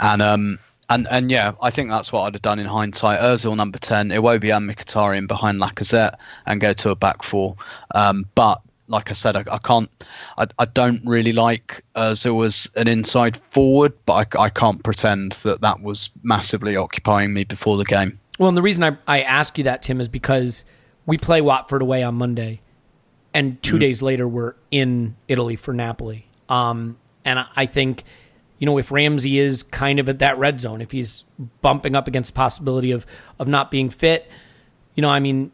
And 0.00 0.20
um 0.22 0.58
and 0.88 1.06
and 1.10 1.30
yeah, 1.30 1.52
I 1.62 1.70
think 1.70 1.88
that's 1.88 2.12
what 2.12 2.22
I'd 2.22 2.34
have 2.34 2.42
done 2.42 2.58
in 2.58 2.66
hindsight. 2.66 3.20
Özil 3.20 3.56
number 3.56 3.78
ten, 3.78 4.08
Iwobi 4.08 4.54
and 4.54 4.68
Mkhitaryan 4.68 5.28
behind 5.28 5.60
Lacazette, 5.60 6.16
and 6.46 6.60
go 6.60 6.72
to 6.72 6.90
a 6.90 6.96
back 6.96 7.22
four. 7.22 7.56
Um, 7.94 8.26
but 8.34 8.60
like 8.90 9.10
I 9.10 9.14
said, 9.14 9.36
I, 9.36 9.44
I 9.50 9.58
can't. 9.58 9.88
I, 10.36 10.46
I 10.58 10.64
don't 10.66 11.00
really 11.06 11.32
like 11.32 11.82
Özil 11.96 12.44
as 12.44 12.68
an 12.76 12.88
inside 12.88 13.40
forward, 13.50 13.92
but 14.04 14.36
I, 14.36 14.44
I 14.44 14.48
can't 14.50 14.82
pretend 14.82 15.32
that 15.44 15.60
that 15.62 15.80
was 15.80 16.10
massively 16.22 16.76
occupying 16.76 17.32
me 17.32 17.44
before 17.44 17.78
the 17.78 17.84
game. 17.84 18.18
Well, 18.38 18.48
and 18.48 18.56
the 18.56 18.62
reason 18.62 18.84
I, 18.84 18.96
I 19.06 19.22
ask 19.22 19.56
you 19.58 19.64
that, 19.64 19.82
Tim, 19.82 20.00
is 20.00 20.08
because 20.08 20.64
we 21.06 21.16
play 21.16 21.40
Watford 21.40 21.82
away 21.82 22.02
on 22.02 22.16
Monday, 22.16 22.60
and 23.32 23.62
2 23.62 23.78
days 23.78 24.02
later 24.02 24.26
we're 24.26 24.54
in 24.70 25.16
Italy 25.28 25.56
for 25.56 25.72
Napoli. 25.72 26.26
Um, 26.48 26.98
and 27.24 27.38
I, 27.38 27.46
I 27.54 27.66
think, 27.66 28.02
you 28.58 28.66
know, 28.66 28.76
if 28.78 28.90
Ramsey 28.90 29.38
is 29.38 29.62
kind 29.62 30.00
of 30.00 30.08
at 30.08 30.18
that 30.18 30.38
red 30.38 30.60
zone, 30.60 30.80
if 30.80 30.90
he's 30.90 31.24
bumping 31.62 31.94
up 31.94 32.08
against 32.08 32.34
the 32.34 32.36
possibility 32.36 32.90
of 32.90 33.06
of 33.38 33.46
not 33.46 33.70
being 33.70 33.88
fit, 33.88 34.28
you 34.94 35.02
know, 35.02 35.08
I 35.08 35.20
mean, 35.20 35.52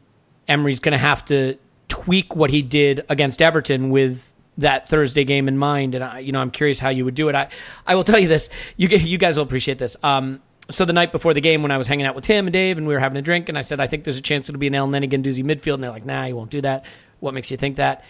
Emery's 0.48 0.80
going 0.80 0.92
to 0.92 0.98
have 0.98 1.24
to 1.26 1.58
tweak 1.88 2.34
what 2.36 2.50
he 2.50 2.62
did 2.62 3.04
against 3.08 3.40
Everton 3.42 3.90
with 3.90 4.34
that 4.58 4.88
Thursday 4.88 5.24
game 5.24 5.48
in 5.48 5.58
mind. 5.58 5.94
And 5.94 6.02
I, 6.02 6.18
you 6.20 6.32
know, 6.32 6.40
I'm 6.40 6.50
curious 6.50 6.78
how 6.80 6.88
you 6.88 7.04
would 7.04 7.14
do 7.14 7.28
it. 7.28 7.34
I, 7.34 7.48
I 7.86 7.94
will 7.94 8.04
tell 8.04 8.18
you 8.18 8.28
this. 8.28 8.48
You 8.76 8.88
you 8.88 9.18
guys 9.18 9.36
will 9.36 9.44
appreciate 9.44 9.78
this. 9.78 9.96
Um, 10.02 10.40
so 10.68 10.84
the 10.84 10.92
night 10.92 11.12
before 11.12 11.32
the 11.34 11.40
game, 11.40 11.62
when 11.62 11.70
I 11.70 11.78
was 11.78 11.86
hanging 11.86 12.06
out 12.06 12.14
with 12.16 12.24
Tim 12.24 12.46
and 12.46 12.52
Dave, 12.52 12.76
and 12.76 12.86
we 12.88 12.94
were 12.94 12.98
having 13.00 13.16
a 13.18 13.22
drink, 13.22 13.48
and 13.48 13.56
I 13.56 13.60
said, 13.60 13.78
I 13.80 13.86
think 13.86 14.02
there's 14.04 14.16
a 14.18 14.22
chance 14.22 14.48
it'll 14.48 14.58
be 14.58 14.66
an 14.66 14.74
El 14.74 14.88
Neni 14.88 15.08
Guendouzi 15.08 15.44
midfield, 15.44 15.74
and 15.74 15.82
they're 15.84 15.90
like, 15.90 16.04
Nah, 16.06 16.24
you 16.24 16.34
won't 16.36 16.50
do 16.50 16.60
that. 16.62 16.84
What 17.20 17.34
makes 17.34 17.50
you 17.50 17.56
think 17.56 17.76
that? 17.76 18.02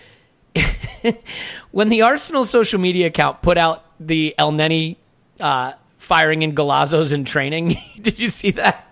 when 1.70 1.88
the 1.88 2.02
Arsenal 2.02 2.44
social 2.44 2.80
media 2.80 3.06
account 3.08 3.42
put 3.42 3.58
out 3.58 3.84
the 4.00 4.34
Elneny 4.38 4.96
uh, 5.40 5.72
firing 5.98 6.42
in 6.42 6.54
golazos 6.54 7.12
in 7.12 7.24
training, 7.24 7.76
did 8.00 8.18
you 8.20 8.28
see 8.28 8.52
that? 8.52 8.84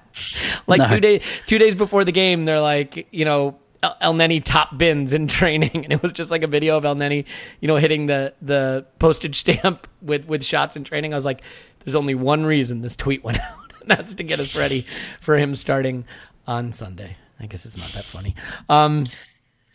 Like 0.66 0.80
No. 0.80 0.86
two 0.86 1.00
days 1.00 1.22
two 1.46 1.58
days 1.58 1.74
before 1.74 2.04
the 2.04 2.12
game, 2.12 2.44
they're 2.44 2.60
like, 2.60 3.08
you 3.10 3.24
know, 3.24 3.56
El- 4.00 4.14
Neni 4.14 4.42
top 4.42 4.76
bins 4.76 5.12
in 5.12 5.26
training, 5.40 5.70
and 5.84 5.92
it 5.92 6.02
was 6.02 6.12
just 6.12 6.30
like 6.30 6.42
a 6.42 6.46
video 6.46 6.76
of 6.76 6.84
Elneny, 6.84 7.24
you 7.60 7.68
know, 7.68 7.76
hitting 7.76 8.06
the 8.06 8.34
the 8.42 8.86
postage 8.98 9.36
stamp 9.36 9.86
with 10.02 10.26
with 10.26 10.44
shots 10.44 10.76
in 10.76 10.84
training. 10.84 11.12
I 11.12 11.16
was 11.16 11.24
like, 11.24 11.42
there's 11.80 11.94
only 11.94 12.14
one 12.14 12.44
reason 12.46 12.82
this 12.82 12.96
tweet 12.96 13.24
went 13.24 13.38
out, 13.40 13.72
and 13.80 13.90
that's 13.90 14.14
to 14.16 14.24
get 14.24 14.40
us 14.40 14.56
ready 14.56 14.86
for 15.20 15.36
him 15.36 15.54
starting 15.54 16.04
on 16.46 16.72
Sunday. 16.72 17.16
I 17.40 17.46
guess 17.46 17.66
it's 17.66 17.76
not 17.76 17.88
that 17.88 18.04
funny. 18.04 18.34
Um, 18.68 19.06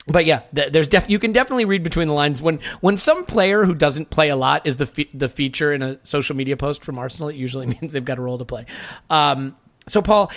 but 0.07 0.25
yeah, 0.25 0.41
there's 0.53 0.87
def- 0.87 1.09
you 1.09 1.19
can 1.19 1.33
definitely 1.33 1.65
read 1.65 1.83
between 1.83 2.07
the 2.07 2.13
lines 2.13 2.41
when 2.41 2.59
when 2.81 2.97
some 2.97 3.25
player 3.25 3.65
who 3.65 3.75
doesn't 3.75 4.09
play 4.09 4.29
a 4.29 4.35
lot 4.35 4.65
is 4.65 4.77
the 4.77 4.85
fe- 4.87 5.09
the 5.13 5.29
feature 5.29 5.71
in 5.71 5.81
a 5.83 5.99
social 6.03 6.35
media 6.35 6.57
post 6.57 6.83
from 6.83 6.97
Arsenal. 6.97 7.29
It 7.29 7.35
usually 7.35 7.67
means 7.67 7.93
they've 7.93 8.03
got 8.03 8.17
a 8.17 8.21
role 8.21 8.37
to 8.39 8.45
play. 8.45 8.65
Um, 9.09 9.55
so 9.87 10.01
Paul, 10.01 10.31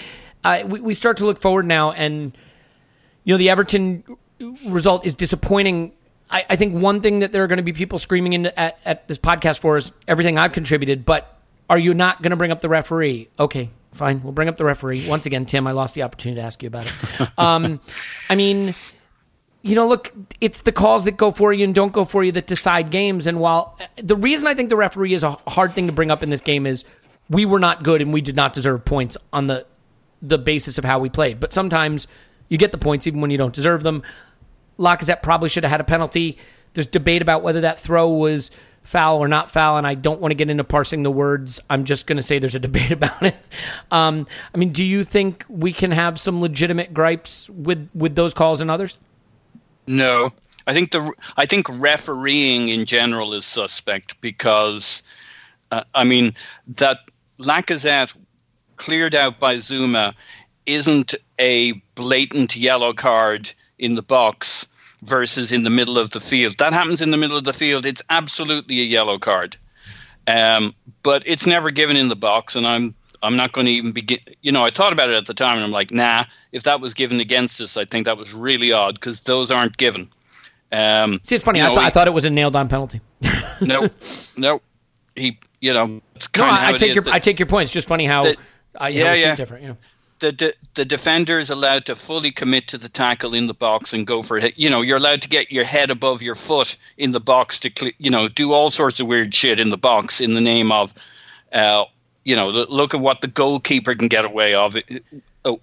uh, 0.45 0.65
we 0.67 0.81
we 0.81 0.95
start 0.95 1.17
to 1.19 1.25
look 1.25 1.41
forward 1.41 1.65
now, 1.65 1.93
and 1.93 2.37
you 3.25 3.35
know 3.35 3.39
the 3.39 3.51
Everton 3.51 4.05
result 4.67 5.07
is 5.07 5.15
disappointing. 5.15 5.93
I, 6.31 6.45
I 6.51 6.57
think 6.57 6.75
one 6.75 7.01
thing 7.01 7.21
that 7.21 7.33
there 7.33 7.45
are 7.45 7.47
going 7.47 7.59
to 7.59 7.63
be 7.63 7.73
people 7.73 7.99
screaming 7.99 8.33
into 8.33 8.59
at, 8.59 8.79
at 8.85 9.09
this 9.09 9.19
podcast 9.19 9.61
for 9.61 9.77
is 9.77 9.93
everything 10.09 10.39
I've 10.39 10.53
contributed, 10.53 11.05
but 11.05 11.39
are 11.69 11.79
you 11.79 11.95
not 11.95 12.23
going 12.23 12.31
to 12.31 12.37
bring 12.37 12.51
up 12.53 12.61
the 12.61 12.69
referee? 12.69 13.29
Okay, 13.39 13.71
fine. 13.93 14.23
We'll 14.23 14.33
bring 14.33 14.49
up 14.49 14.57
the 14.57 14.65
referee. 14.65 15.09
Once 15.09 15.27
again, 15.27 15.47
Tim, 15.47 15.67
I 15.67 15.73
lost 15.73 15.95
the 15.95 16.03
opportunity 16.03 16.41
to 16.41 16.47
ask 16.47 16.63
you 16.63 16.67
about 16.69 16.87
it. 16.87 16.93
Um, 17.39 17.81
I 18.29 18.35
mean, 18.35 18.75
you 19.63 19.75
know, 19.75 19.89
look, 19.89 20.13
it's 20.41 20.61
the 20.63 20.73
calls 20.73 21.05
that 21.05 21.13
go 21.13 21.31
for 21.31 21.53
you 21.53 21.65
and 21.65 21.75
don't 21.75 21.93
go 21.93 22.05
for 22.05 22.23
you 22.25 22.33
that 22.33 22.47
decide 22.47 22.91
games. 22.91 23.27
And 23.27 23.41
while 23.41 23.79
the 23.97 24.17
reason 24.17 24.47
I 24.47 24.55
think 24.55 24.69
the 24.69 24.77
referee 24.77 25.15
is 25.15 25.23
a 25.23 25.33
hard 25.47 25.73
thing 25.73 25.87
to 25.87 25.93
bring 25.93 26.11
up 26.11 26.23
in 26.23 26.31
this 26.31 26.41
game 26.41 26.67
is 26.67 26.85
we 27.31 27.47
were 27.47 27.61
not 27.61 27.83
good 27.83 28.03
and 28.03 28.13
we 28.13 28.21
did 28.21 28.37
not 28.37 28.53
deserve 28.53 28.85
points 28.85 29.17
on 29.33 29.47
the 29.47 29.67
the 30.21 30.39
basis 30.39 30.79
of 30.79 30.85
how 30.85 30.99
we 30.99 31.09
played. 31.09 31.41
But 31.41 31.53
sometimes 31.53 32.07
you 32.49 32.59
get 32.59 32.73
the 32.73 32.79
points 32.79 33.07
even 33.07 33.21
when 33.21 33.31
you 33.31 33.39
don't 33.39 33.55
deserve 33.55 33.83
them. 33.83 34.03
Lacazette 34.79 35.23
probably 35.23 35.49
should 35.49 35.65
have 35.65 35.71
had 35.71 35.81
a 35.81 35.85
penalty. 35.85 36.39
There's 36.75 36.87
debate 36.87 37.23
about 37.23 37.43
whether 37.43 37.61
that 37.63 37.79
throw 37.79 38.11
was 38.11 38.51
foul 38.83 39.19
or 39.19 39.29
not 39.29 39.51
foul, 39.51 39.77
and 39.79 39.87
I 39.87 39.95
don't 39.95 40.21
want 40.21 40.33
to 40.33 40.35
get 40.35 40.51
into 40.51 40.65
parsing 40.65 41.03
the 41.03 41.11
words. 41.11 41.61
I'm 41.71 41.85
just 41.85 42.07
going 42.07 42.17
to 42.17 42.23
say 42.23 42.39
there's 42.39 42.55
a 42.55 42.59
debate 42.61 42.93
about 42.93 43.23
it. 43.23 43.37
Um, 43.91 44.27
I 44.55 44.59
mean, 44.59 44.73
do 44.73 44.85
you 44.85 45.05
think 45.05 45.45
we 45.49 45.73
can 45.73 45.91
have 45.91 46.19
some 46.19 46.41
legitimate 46.41 46.93
gripes 46.93 47.49
with 47.51 47.89
with 47.95 48.15
those 48.15 48.35
calls 48.35 48.61
and 48.61 48.71
others? 48.71 48.99
No, 49.87 50.31
I 50.67 50.73
think 50.75 50.93
the 50.93 51.13
I 51.37 51.47
think 51.47 51.67
refereeing 51.69 52.69
in 52.69 52.85
general 52.85 53.35
is 53.35 53.45
suspect 53.45 54.21
because, 54.21 55.03
uh, 55.71 55.85
I 55.95 56.05
mean, 56.05 56.35
that 56.77 56.99
Lacazette 57.39 58.17
cleared 58.77 59.15
out 59.15 59.39
by 59.39 59.57
Zouma 59.57 60.15
isn't 60.67 61.15
a 61.39 61.73
blatant 62.03 62.57
yellow 62.57 62.93
card 62.93 63.51
in 63.79 63.95
the 63.95 64.03
box 64.03 64.67
versus 65.03 65.53
in 65.53 65.63
the 65.63 65.71
middle 65.71 65.99
of 65.99 66.11
the 66.11 66.21
field. 66.21 66.57
That 66.59 66.73
happens 66.73 67.01
in 67.01 67.11
the 67.11 67.17
middle 67.17 67.37
of 67.37 67.45
the 67.45 67.53
field. 67.53 67.87
It's 67.87 68.03
absolutely 68.11 68.81
a 68.81 68.85
yellow 68.85 69.19
card, 69.19 69.57
um, 70.27 70.75
but 71.03 71.23
it's 71.27 71.47
never 71.47 71.71
given 71.71 71.97
in 71.97 72.09
the 72.09 72.17
box, 72.17 72.57
and 72.57 72.67
I'm 72.67 72.95
I'm 73.23 73.37
not 73.37 73.53
going 73.53 73.67
to 73.67 73.73
even 73.73 73.93
begin. 73.93 74.19
You 74.43 74.51
know, 74.53 74.65
I 74.65 74.71
thought 74.71 74.93
about 74.93 75.09
it 75.09 75.15
at 75.15 75.27
the 75.27 75.35
time, 75.35 75.57
and 75.57 75.65
I'm 75.65 75.71
like, 75.71 75.91
nah. 75.91 76.25
If 76.53 76.65
that 76.65 76.81
was 76.83 76.93
given 76.93 77.19
against 77.21 77.61
us, 77.63 77.77
I 77.79 77.85
think 77.87 78.05
that 78.07 78.19
was 78.19 78.35
really 78.35 78.73
odd 78.73 78.95
because 78.95 79.21
those 79.21 79.51
aren't 79.51 79.77
given. 79.79 80.11
Um, 80.71 81.19
See, 81.23 81.35
it's 81.35 81.45
funny. 81.45 81.61
you 81.61 81.65
I, 81.65 81.69
know, 81.69 81.75
th- 81.77 81.87
I 81.87 81.91
thought 81.91 82.07
it 82.09 82.13
was 82.13 82.25
a 82.27 82.31
nailed 82.31 82.57
on 82.57 82.69
penalty. 82.69 83.01
no, 83.63 83.89
no. 84.37 84.61
He, 85.17 85.39
you 85.61 85.73
know, 85.73 86.01
it's 86.15 86.29
No, 86.37 86.45
I, 86.45 86.69
I 86.69 86.73
take 86.77 86.95
your 86.95 87.05
that- 87.05 87.15
I 87.15 87.19
take 87.21 87.39
your 87.39 87.47
point. 87.47 87.65
It's 87.65 87.73
just 87.73 87.89
funny 87.89 88.05
how 88.07 88.23
The- 88.25 88.37
uh, 88.81 88.87
yeah, 88.87 89.15
yeah. 89.15 89.35
different. 89.35 89.65
Yeah. 89.65 89.75
The, 90.23 90.33
the 90.33 90.55
the 90.75 90.85
defender 90.85 91.39
is 91.39 91.51
allowed 91.51 91.85
to 91.87 91.97
fully 91.97 92.31
commit 92.31 92.69
to 92.69 92.79
the 92.79 92.89
tackle 92.89 93.35
in 93.35 93.49
the 93.49 93.55
box 93.55 93.93
and 93.93 94.07
go 94.07 94.23
for 94.23 94.39
it. 94.39 94.57
You 94.57 94.71
know, 94.71 94.81
you're 94.81 94.97
allowed 94.97 95.21
to 95.23 95.29
get 95.29 95.53
your 95.53 95.65
head 95.65 95.91
above 95.91 96.23
your 96.23 96.37
foot 96.37 96.77
in 96.97 97.13
the 97.13 97.21
box 97.21 97.61
to, 97.61 97.93
you 97.99 98.11
know, 98.11 98.29
do 98.29 98.53
all 98.53 98.71
sorts 98.71 99.01
of 99.01 99.09
weird 99.09 99.35
shit 99.35 99.61
in 99.61 99.71
the 99.71 99.77
box 99.77 100.21
in 100.21 100.35
the 100.35 100.41
name 100.41 100.71
of, 100.73 100.95
uh, 101.53 101.85
you 102.25 102.37
know, 102.37 102.49
look 102.49 102.95
at 102.95 103.01
what 103.01 103.21
the 103.21 103.27
goalkeeper 103.27 103.95
can 103.95 104.09
get 104.09 104.25
away 104.25 104.55
of. 104.55 104.77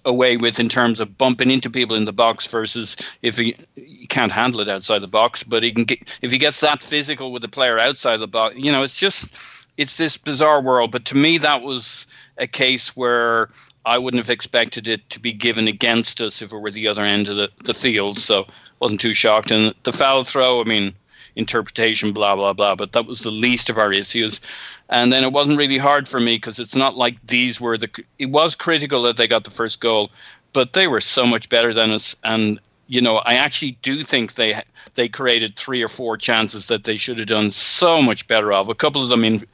Away 0.04 0.36
with 0.36 0.60
in 0.60 0.68
terms 0.68 1.00
of 1.00 1.16
bumping 1.16 1.50
into 1.50 1.70
people 1.70 1.96
in 1.96 2.04
the 2.04 2.12
box 2.12 2.46
versus 2.46 2.96
if 3.22 3.38
he, 3.38 3.56
he 3.76 4.06
can't 4.08 4.30
handle 4.30 4.60
it 4.60 4.68
outside 4.68 4.98
the 4.98 5.08
box, 5.08 5.42
but 5.42 5.62
he 5.62 5.72
can 5.72 5.84
get 5.84 6.18
if 6.20 6.30
he 6.30 6.36
gets 6.36 6.60
that 6.60 6.82
physical 6.82 7.32
with 7.32 7.40
the 7.40 7.48
player 7.48 7.78
outside 7.78 8.18
the 8.18 8.28
box. 8.28 8.56
You 8.56 8.70
know, 8.70 8.82
it's 8.82 9.00
just 9.00 9.34
it's 9.78 9.96
this 9.96 10.18
bizarre 10.18 10.60
world. 10.60 10.90
But 10.90 11.06
to 11.06 11.16
me, 11.16 11.38
that 11.38 11.62
was 11.62 12.06
a 12.36 12.46
case 12.46 12.94
where 12.94 13.48
I 13.90 13.98
wouldn't 13.98 14.22
have 14.22 14.30
expected 14.30 14.86
it 14.86 15.10
to 15.10 15.18
be 15.18 15.32
given 15.32 15.66
against 15.66 16.20
us 16.20 16.42
if 16.42 16.52
it 16.52 16.56
were 16.56 16.70
the 16.70 16.86
other 16.86 17.02
end 17.02 17.28
of 17.28 17.34
the, 17.34 17.50
the 17.64 17.74
field. 17.74 18.20
So 18.20 18.46
wasn't 18.78 19.00
too 19.00 19.14
shocked. 19.14 19.50
And 19.50 19.74
the 19.82 19.92
foul 19.92 20.22
throw, 20.22 20.60
I 20.60 20.64
mean, 20.64 20.94
interpretation, 21.34 22.12
blah 22.12 22.36
blah 22.36 22.52
blah. 22.52 22.76
But 22.76 22.92
that 22.92 23.06
was 23.06 23.18
the 23.20 23.32
least 23.32 23.68
of 23.68 23.78
our 23.78 23.92
issues. 23.92 24.40
And 24.88 25.12
then 25.12 25.24
it 25.24 25.32
wasn't 25.32 25.58
really 25.58 25.76
hard 25.76 26.06
for 26.06 26.20
me 26.20 26.36
because 26.36 26.60
it's 26.60 26.76
not 26.76 26.96
like 26.96 27.16
these 27.26 27.60
were 27.60 27.76
the. 27.76 27.90
It 28.16 28.30
was 28.30 28.54
critical 28.54 29.02
that 29.02 29.16
they 29.16 29.26
got 29.26 29.42
the 29.42 29.50
first 29.50 29.80
goal, 29.80 30.12
but 30.52 30.72
they 30.72 30.86
were 30.86 31.00
so 31.00 31.26
much 31.26 31.48
better 31.48 31.74
than 31.74 31.90
us. 31.90 32.14
And 32.22 32.60
you 32.86 33.00
know, 33.00 33.16
I 33.16 33.34
actually 33.34 33.72
do 33.82 34.04
think 34.04 34.34
they 34.34 34.62
they 34.94 35.08
created 35.08 35.56
three 35.56 35.82
or 35.82 35.88
four 35.88 36.16
chances 36.16 36.66
that 36.68 36.84
they 36.84 36.96
should 36.96 37.18
have 37.18 37.26
done 37.26 37.50
so 37.50 38.00
much 38.00 38.28
better 38.28 38.52
of. 38.52 38.68
A 38.68 38.74
couple 38.76 39.02
of 39.02 39.08
them 39.08 39.24
in 39.24 39.44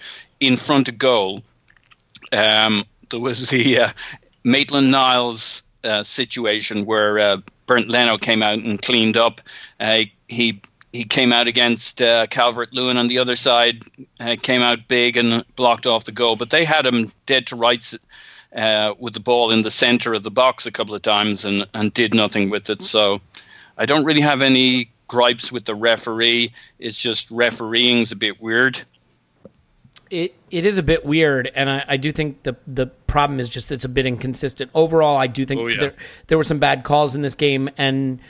in 0.40 0.56
front 0.56 0.90
of 0.90 0.98
goal. 0.98 1.42
Um, 2.32 2.84
there 3.08 3.20
was 3.20 3.48
the 3.48 3.78
uh, 3.78 3.88
Maitland 4.46 4.92
Niles 4.92 5.64
uh, 5.82 6.04
situation 6.04 6.86
where 6.86 7.18
uh, 7.18 7.36
Bernd 7.66 7.88
Leno 7.88 8.16
came 8.16 8.44
out 8.44 8.60
and 8.60 8.80
cleaned 8.80 9.16
up. 9.16 9.40
Uh, 9.80 10.02
he 10.28 10.62
he 10.92 11.02
came 11.04 11.32
out 11.32 11.48
against 11.48 12.00
uh, 12.00 12.28
Calvert 12.28 12.72
Lewin 12.72 12.96
on 12.96 13.08
the 13.08 13.18
other 13.18 13.34
side, 13.34 13.82
uh, 14.20 14.36
came 14.40 14.62
out 14.62 14.86
big 14.86 15.16
and 15.16 15.44
blocked 15.56 15.84
off 15.84 16.04
the 16.04 16.12
goal. 16.12 16.36
But 16.36 16.50
they 16.50 16.64
had 16.64 16.86
him 16.86 17.10
dead 17.26 17.48
to 17.48 17.56
rights 17.56 17.98
uh, 18.54 18.94
with 18.98 19.14
the 19.14 19.20
ball 19.20 19.50
in 19.50 19.62
the 19.62 19.70
center 19.70 20.14
of 20.14 20.22
the 20.22 20.30
box 20.30 20.64
a 20.64 20.70
couple 20.70 20.94
of 20.94 21.02
times 21.02 21.44
and, 21.44 21.66
and 21.74 21.92
did 21.92 22.14
nothing 22.14 22.48
with 22.48 22.70
it. 22.70 22.82
So 22.82 23.20
I 23.76 23.84
don't 23.84 24.04
really 24.04 24.22
have 24.22 24.42
any 24.42 24.90
gripes 25.08 25.50
with 25.50 25.64
the 25.64 25.74
referee. 25.74 26.52
It's 26.78 26.96
just 26.96 27.30
refereeing's 27.30 28.12
a 28.12 28.16
bit 28.16 28.40
weird. 28.40 28.80
It 30.10 30.34
it 30.50 30.64
is 30.64 30.78
a 30.78 30.82
bit 30.82 31.04
weird, 31.04 31.50
and 31.54 31.68
I, 31.68 31.84
I 31.88 31.96
do 31.96 32.12
think 32.12 32.42
the 32.44 32.56
the 32.66 32.86
problem 32.86 33.40
is 33.40 33.48
just 33.48 33.72
it's 33.72 33.84
a 33.84 33.88
bit 33.88 34.06
inconsistent. 34.06 34.70
Overall, 34.74 35.16
I 35.16 35.26
do 35.26 35.44
think 35.44 35.60
Oh, 35.60 35.66
yeah. 35.66 35.80
there 35.80 35.94
there 36.28 36.38
were 36.38 36.44
some 36.44 36.58
bad 36.60 36.84
calls 36.84 37.14
in 37.14 37.22
this 37.22 37.34
game, 37.34 37.68
and 37.76 38.20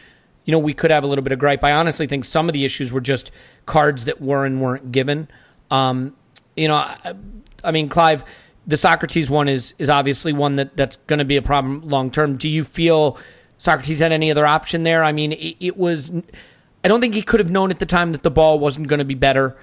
you 0.47 0.53
know 0.53 0.59
we 0.59 0.73
could 0.73 0.91
have 0.91 1.05
a 1.05 1.07
little 1.07 1.23
bit 1.23 1.33
of 1.33 1.39
gripe. 1.39 1.63
I 1.63 1.73
honestly 1.73 2.07
think 2.07 2.25
some 2.25 2.49
of 2.49 2.55
the 2.55 2.65
issues 2.65 2.93
were 2.93 3.01
just 3.03 3.31
cards 3.67 4.07
that 4.07 4.23
were 4.23 4.47
and 4.47 4.61
weren't 4.63 4.91
given. 4.91 5.29
Um, 5.71 6.17
you 6.57 6.69
know, 6.69 6.77
I, 6.77 7.15
I 7.63 7.73
mean, 7.73 7.89
Clive, 7.91 8.25
the 8.67 8.77
Sokratis 8.77 9.29
one 9.29 9.49
is 9.49 9.75
is 9.79 9.91
obviously 9.91 10.33
one 10.33 10.57
that 10.57 10.77
that's 10.79 10.97
going 11.09 11.19
to 11.19 11.25
be 11.27 11.37
a 11.37 11.43
problem 11.43 11.83
long 11.83 12.11
term. 12.11 12.37
Do 12.39 12.49
you 12.49 12.65
feel 12.65 13.19
Sokratis 13.59 14.01
had 14.01 14.13
any 14.13 14.31
other 14.31 14.47
option 14.47 14.83
there? 14.85 15.05
I 15.05 15.13
mean, 15.13 15.33
it, 15.33 15.57
it 15.61 15.77
was. 15.77 16.11
I 16.83 16.89
don't 16.89 17.03
think 17.03 17.15
he 17.15 17.23
could 17.23 17.41
have 17.41 17.51
known 17.51 17.71
at 17.71 17.81
the 17.81 17.87
time 17.87 18.13
that 18.13 18.23
the 18.23 18.31
ball 18.31 18.59
wasn't 18.59 18.87
going 18.89 19.01
to 19.01 19.05
be 19.05 19.15
better, 19.17 19.57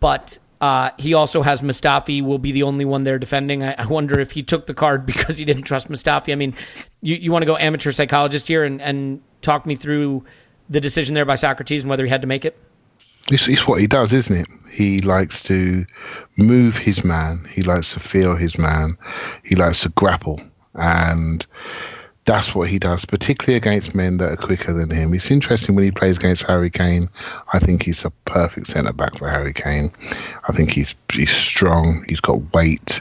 but 0.00 0.38
uh, 0.62 0.90
he 0.96 1.12
also 1.12 1.42
has 1.42 1.60
Mustafi 1.60 2.22
will 2.22 2.38
be 2.38 2.52
the 2.52 2.62
only 2.62 2.84
one 2.84 3.02
there 3.02 3.18
defending. 3.18 3.64
I, 3.64 3.74
I 3.76 3.86
wonder 3.86 4.20
if 4.20 4.30
he 4.30 4.44
took 4.44 4.66
the 4.66 4.74
card 4.74 5.04
because 5.12 5.36
he 5.36 5.44
didn't 5.44 5.64
trust 5.64 5.90
Mustafi. 5.90 6.32
I 6.32 6.36
mean, 6.36 6.54
you, 7.00 7.16
you 7.16 7.32
want 7.32 7.42
to 7.42 7.46
go 7.46 7.58
amateur 7.58 7.90
psychologist 7.90 8.46
here 8.46 8.62
and, 8.62 8.80
and 8.80 9.20
talk 9.42 9.66
me 9.66 9.74
through 9.74 10.24
the 10.70 10.80
decision 10.80 11.16
there 11.16 11.24
by 11.24 11.34
Sokratis 11.34 11.80
and 11.80 11.90
whether 11.90 12.04
he 12.04 12.10
had 12.10 12.20
to 12.20 12.28
make 12.28 12.44
it? 12.44 12.56
It's, 13.30 13.48
it's 13.48 13.66
what 13.66 13.80
he 13.80 13.88
does, 13.88 14.12
isn't 14.12 14.36
it? 14.36 14.46
He 14.70 15.00
likes 15.00 15.42
to 15.44 15.84
move 16.38 16.78
his 16.78 17.04
man. 17.04 17.44
He 17.50 17.62
likes 17.62 17.92
to 17.94 18.00
feel 18.00 18.36
his 18.36 18.56
man. 18.56 18.96
He 19.44 19.56
likes 19.56 19.82
to 19.82 19.88
grapple, 19.90 20.40
and 20.74 21.44
that's 22.24 22.54
what 22.54 22.68
he 22.68 22.78
does, 22.78 23.04
particularly 23.04 23.56
against 23.56 23.96
men 23.96 24.18
that 24.18 24.30
are 24.30 24.36
quicker 24.36 24.72
than 24.72 24.90
him. 24.90 25.12
It's 25.12 25.30
interesting 25.30 25.74
when 25.74 25.84
he 25.84 25.90
plays 25.90 26.18
against 26.18 26.44
Harry 26.44 26.70
Kane. 26.70 27.08
I 27.52 27.58
think 27.58 27.82
he's 27.82 28.04
a 28.04 28.10
perfect 28.26 28.68
centre 28.68 28.92
back 28.92 29.16
for 29.18 29.28
Harry 29.28 29.52
Kane. 29.52 29.90
I 30.48 30.52
think 30.52 30.70
he's 30.70 30.94
he's 31.12 31.32
strong. 31.32 32.04
He's 32.08 32.20
got 32.20 32.54
weight, 32.54 33.00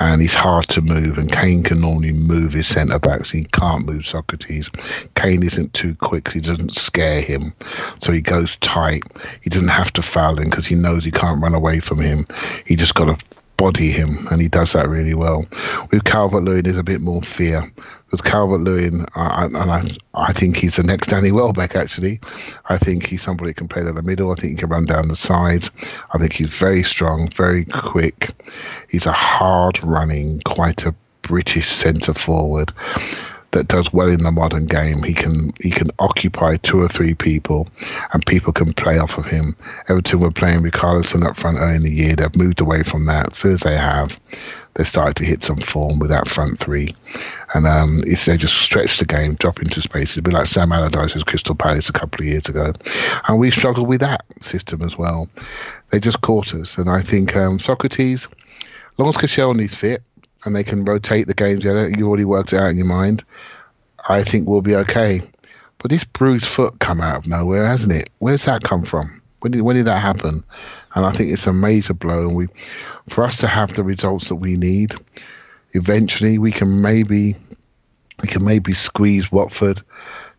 and 0.00 0.20
he's 0.20 0.34
hard 0.34 0.68
to 0.70 0.80
move. 0.80 1.16
And 1.16 1.30
Kane 1.30 1.62
can 1.62 1.80
normally 1.80 2.12
move 2.12 2.52
his 2.52 2.66
centre 2.66 2.98
backs. 2.98 3.30
He 3.30 3.44
can't 3.44 3.86
move 3.86 4.02
Sokratis. 4.02 4.68
Kane 5.14 5.44
isn't 5.44 5.72
too 5.72 5.94
quick. 5.94 6.32
He 6.32 6.40
doesn't 6.40 6.74
scare 6.74 7.20
him, 7.20 7.54
so 8.00 8.10
he 8.10 8.20
goes 8.20 8.56
tight. 8.56 9.04
He 9.42 9.50
doesn't 9.50 9.68
have 9.68 9.92
to 9.92 10.02
foul 10.02 10.38
him 10.38 10.50
because 10.50 10.66
he 10.66 10.74
knows 10.74 11.04
he 11.04 11.12
can't 11.12 11.42
run 11.42 11.54
away 11.54 11.78
from 11.78 12.00
him. 12.00 12.26
He 12.66 12.74
just 12.74 12.96
got 12.96 13.16
to 13.16 13.24
body 13.60 13.90
him, 13.90 14.26
and 14.30 14.40
he 14.40 14.48
does 14.48 14.72
that 14.72 14.88
really 14.88 15.12
well. 15.12 15.44
With 15.90 16.04
Calvert 16.04 16.44
Lewin, 16.44 16.64
there's 16.64 16.78
a 16.78 16.82
bit 16.82 17.02
more 17.02 17.20
fear 17.20 17.70
because 18.06 18.22
Calvert 18.22 18.62
Lewin, 18.62 19.04
and 19.14 19.56
I, 19.56 19.82
I 20.14 20.32
think 20.32 20.56
he's 20.56 20.76
the 20.76 20.82
next 20.82 21.08
Danny 21.08 21.30
Welbeck. 21.30 21.76
Actually, 21.76 22.20
I 22.70 22.78
think 22.78 23.04
he's 23.04 23.20
somebody 23.20 23.50
who 23.50 23.54
can 23.54 23.68
play 23.68 23.84
down 23.84 23.96
the 23.96 24.02
middle. 24.02 24.32
I 24.32 24.36
think 24.36 24.52
he 24.52 24.56
can 24.56 24.70
run 24.70 24.86
down 24.86 25.08
the 25.08 25.14
sides. 25.14 25.70
I 26.14 26.16
think 26.16 26.32
he's 26.32 26.48
very 26.48 26.82
strong, 26.82 27.28
very 27.28 27.66
quick. 27.66 28.30
He's 28.88 29.04
a 29.04 29.12
hard 29.12 29.84
running, 29.84 30.40
quite 30.46 30.86
a 30.86 30.94
British 31.20 31.68
centre 31.68 32.14
forward 32.14 32.72
that 33.52 33.68
does 33.68 33.92
well 33.92 34.08
in 34.08 34.22
the 34.22 34.30
modern 34.30 34.66
game. 34.66 35.02
He 35.02 35.14
can 35.14 35.52
he 35.60 35.70
can 35.70 35.88
occupy 35.98 36.56
two 36.58 36.80
or 36.80 36.88
three 36.88 37.14
people, 37.14 37.68
and 38.12 38.24
people 38.26 38.52
can 38.52 38.72
play 38.72 38.98
off 38.98 39.18
of 39.18 39.26
him. 39.26 39.56
Everton 39.88 40.20
were 40.20 40.30
playing 40.30 40.62
with 40.62 40.72
Carlson 40.72 41.24
up 41.24 41.36
front 41.36 41.58
early 41.58 41.76
in 41.76 41.82
the 41.82 41.92
year. 41.92 42.16
They've 42.16 42.36
moved 42.36 42.60
away 42.60 42.82
from 42.82 43.06
that. 43.06 43.32
As 43.32 43.38
soon 43.38 43.52
as 43.52 43.60
they 43.60 43.76
have, 43.76 44.18
they 44.74 44.84
started 44.84 45.16
to 45.16 45.24
hit 45.24 45.44
some 45.44 45.58
form 45.58 45.98
with 45.98 46.10
that 46.10 46.28
front 46.28 46.60
three, 46.60 46.94
and 47.54 47.66
um, 47.66 48.02
if 48.06 48.24
they 48.24 48.36
just 48.36 48.56
stretch 48.56 48.98
the 48.98 49.06
game, 49.06 49.34
drop 49.34 49.60
into 49.60 49.80
spaces, 49.80 50.18
a 50.18 50.22
bit 50.22 50.34
like 50.34 50.46
Sam 50.46 50.72
Allardyce 50.72 51.14
with 51.14 51.26
Crystal 51.26 51.54
Palace 51.54 51.88
a 51.88 51.92
couple 51.92 52.20
of 52.20 52.28
years 52.28 52.48
ago, 52.48 52.72
and 53.26 53.38
we 53.38 53.50
struggled 53.50 53.88
with 53.88 54.00
that 54.00 54.24
system 54.40 54.82
as 54.82 54.96
well. 54.96 55.28
They 55.90 55.98
just 55.98 56.20
caught 56.20 56.54
us, 56.54 56.78
and 56.78 56.88
I 56.88 57.00
think 57.00 57.34
um, 57.34 57.58
Sokratis, 57.58 58.28
long 59.00 59.08
as 59.08 59.16
Koscielny's 59.16 59.74
fit 59.74 60.02
and 60.44 60.54
they 60.54 60.64
can 60.64 60.84
rotate 60.84 61.26
the 61.26 61.34
games. 61.34 61.64
You've 61.64 62.02
already 62.02 62.24
worked 62.24 62.52
it 62.52 62.60
out 62.60 62.70
in 62.70 62.76
your 62.76 62.86
mind. 62.86 63.24
I 64.08 64.24
think 64.24 64.48
we'll 64.48 64.62
be 64.62 64.76
okay. 64.76 65.20
But 65.78 65.90
this 65.90 66.04
bruised 66.04 66.46
foot 66.46 66.78
come 66.78 67.00
out 67.00 67.16
of 67.16 67.26
nowhere, 67.26 67.66
hasn't 67.66 67.92
it? 67.92 68.10
Where's 68.18 68.44
that 68.44 68.62
come 68.62 68.82
from? 68.82 69.22
When 69.40 69.52
did 69.52 69.62
when 69.62 69.76
did 69.76 69.86
that 69.86 70.00
happen? 70.00 70.44
And 70.94 71.06
I 71.06 71.10
think 71.10 71.32
it's 71.32 71.46
a 71.46 71.52
major 71.52 71.94
blow. 71.94 72.26
And 72.26 72.36
we, 72.36 72.48
for 73.08 73.24
us 73.24 73.38
to 73.38 73.46
have 73.46 73.74
the 73.74 73.82
results 73.82 74.28
that 74.28 74.34
we 74.36 74.56
need, 74.56 74.92
eventually 75.72 76.38
we 76.38 76.52
can 76.52 76.82
maybe 76.82 77.36
we 78.20 78.28
can 78.28 78.44
maybe 78.44 78.74
squeeze 78.74 79.32
Watford, 79.32 79.82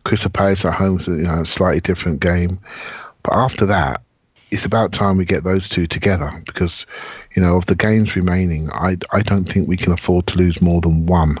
Crystal 0.04 0.30
Palace 0.30 0.64
at 0.64 0.74
home, 0.74 1.00
you 1.06 1.24
know, 1.24 1.40
a 1.40 1.46
slightly 1.46 1.80
different 1.80 2.20
game. 2.20 2.58
But 3.24 3.34
after 3.34 3.66
that, 3.66 4.02
it's 4.52 4.64
about 4.64 4.92
time 4.92 5.16
we 5.16 5.24
get 5.24 5.44
those 5.44 5.68
two 5.68 5.86
together 5.86 6.30
because, 6.46 6.86
you 7.34 7.42
know, 7.42 7.56
of 7.56 7.66
the 7.66 7.74
games 7.74 8.14
remaining, 8.16 8.68
I, 8.72 8.96
I 9.12 9.22
don't 9.22 9.44
think 9.44 9.68
we 9.68 9.76
can 9.76 9.92
afford 9.92 10.26
to 10.28 10.38
lose 10.38 10.60
more 10.62 10.80
than 10.80 11.06
one. 11.06 11.38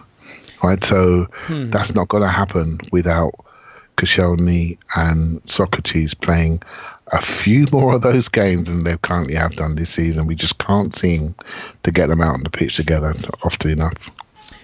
Right, 0.62 0.82
so 0.84 1.24
Hmm. 1.46 1.70
that's 1.70 1.94
not 1.94 2.06
going 2.08 2.22
to 2.22 2.28
happen 2.28 2.78
without 2.92 3.32
Koscielny 3.96 4.78
and 4.96 5.42
Sokratis 5.46 6.18
playing 6.20 6.60
a 7.08 7.20
few 7.20 7.66
more 7.72 7.94
of 7.94 8.02
those 8.02 8.28
games 8.28 8.64
than 8.64 8.84
they 8.84 8.96
currently 8.98 9.34
have 9.34 9.52
done 9.54 9.74
this 9.74 9.90
season. 9.90 10.26
We 10.26 10.34
just 10.34 10.58
can't 10.58 10.96
seem 10.96 11.34
to 11.82 11.90
get 11.90 12.08
them 12.08 12.20
out 12.22 12.34
on 12.34 12.42
the 12.44 12.50
pitch 12.50 12.76
together 12.76 13.12
often 13.42 13.70
enough. 13.72 13.92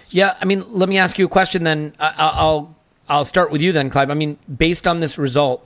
Yeah, 0.07 0.35
I 0.41 0.45
mean, 0.45 0.63
let 0.69 0.89
me 0.89 0.97
ask 0.97 1.19
you 1.19 1.25
a 1.25 1.29
question 1.29 1.63
then. 1.63 1.93
I'll 1.99 2.75
I'll 3.07 3.25
start 3.25 3.51
with 3.51 3.61
you 3.61 3.71
then, 3.71 3.89
Clive. 3.89 4.09
I 4.09 4.13
mean, 4.13 4.37
based 4.57 4.87
on 4.87 5.01
this 5.01 5.17
result, 5.17 5.65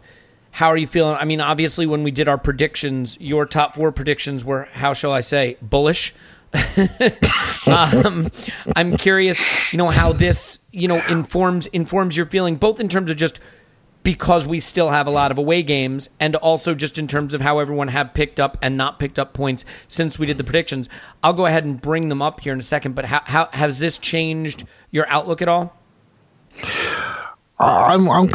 how 0.53 0.67
are 0.67 0.77
you 0.77 0.85
feeling? 0.85 1.15
I 1.15 1.25
mean, 1.25 1.41
obviously, 1.41 1.87
when 1.87 2.03
we 2.03 2.11
did 2.11 2.27
our 2.27 2.37
predictions, 2.37 3.19
your 3.19 3.47
top 3.47 3.73
four 3.73 3.91
predictions 3.91 4.45
were, 4.45 4.65
how 4.73 4.93
shall 4.93 5.11
I 5.11 5.21
say, 5.21 5.57
bullish. 5.63 6.13
um, 7.67 8.27
I'm 8.75 8.95
curious, 8.95 9.73
you 9.73 9.77
know, 9.77 9.89
how 9.89 10.13
this, 10.13 10.59
you 10.71 10.87
know, 10.87 11.01
informs 11.09 11.65
informs 11.67 12.15
your 12.15 12.27
feeling, 12.27 12.57
both 12.57 12.79
in 12.79 12.87
terms 12.87 13.09
of 13.09 13.17
just 13.17 13.39
because 14.03 14.47
we 14.47 14.59
still 14.59 14.91
have 14.91 15.07
a 15.07 15.09
lot 15.09 15.31
of 15.31 15.39
away 15.39 15.63
games, 15.63 16.11
and 16.19 16.35
also 16.35 16.75
just 16.75 16.99
in 16.99 17.07
terms 17.07 17.33
of 17.33 17.41
how 17.41 17.57
everyone 17.57 17.87
have 17.87 18.13
picked 18.13 18.39
up 18.39 18.55
and 18.61 18.77
not 18.77 18.99
picked 18.99 19.17
up 19.17 19.33
points 19.33 19.65
since 19.87 20.19
we 20.19 20.27
did 20.27 20.37
the 20.37 20.43
predictions. 20.43 20.87
I'll 21.23 21.33
go 21.33 21.47
ahead 21.47 21.65
and 21.65 21.81
bring 21.81 22.09
them 22.09 22.21
up 22.21 22.41
here 22.41 22.53
in 22.53 22.59
a 22.59 22.63
second. 22.63 22.93
But 22.93 23.05
how, 23.05 23.23
how 23.25 23.49
has 23.53 23.79
this 23.79 23.97
changed 23.97 24.67
your 24.91 25.07
outlook 25.09 25.41
at 25.41 25.47
all? 25.47 25.75
I'm 27.63 28.09
I'm 28.09 28.29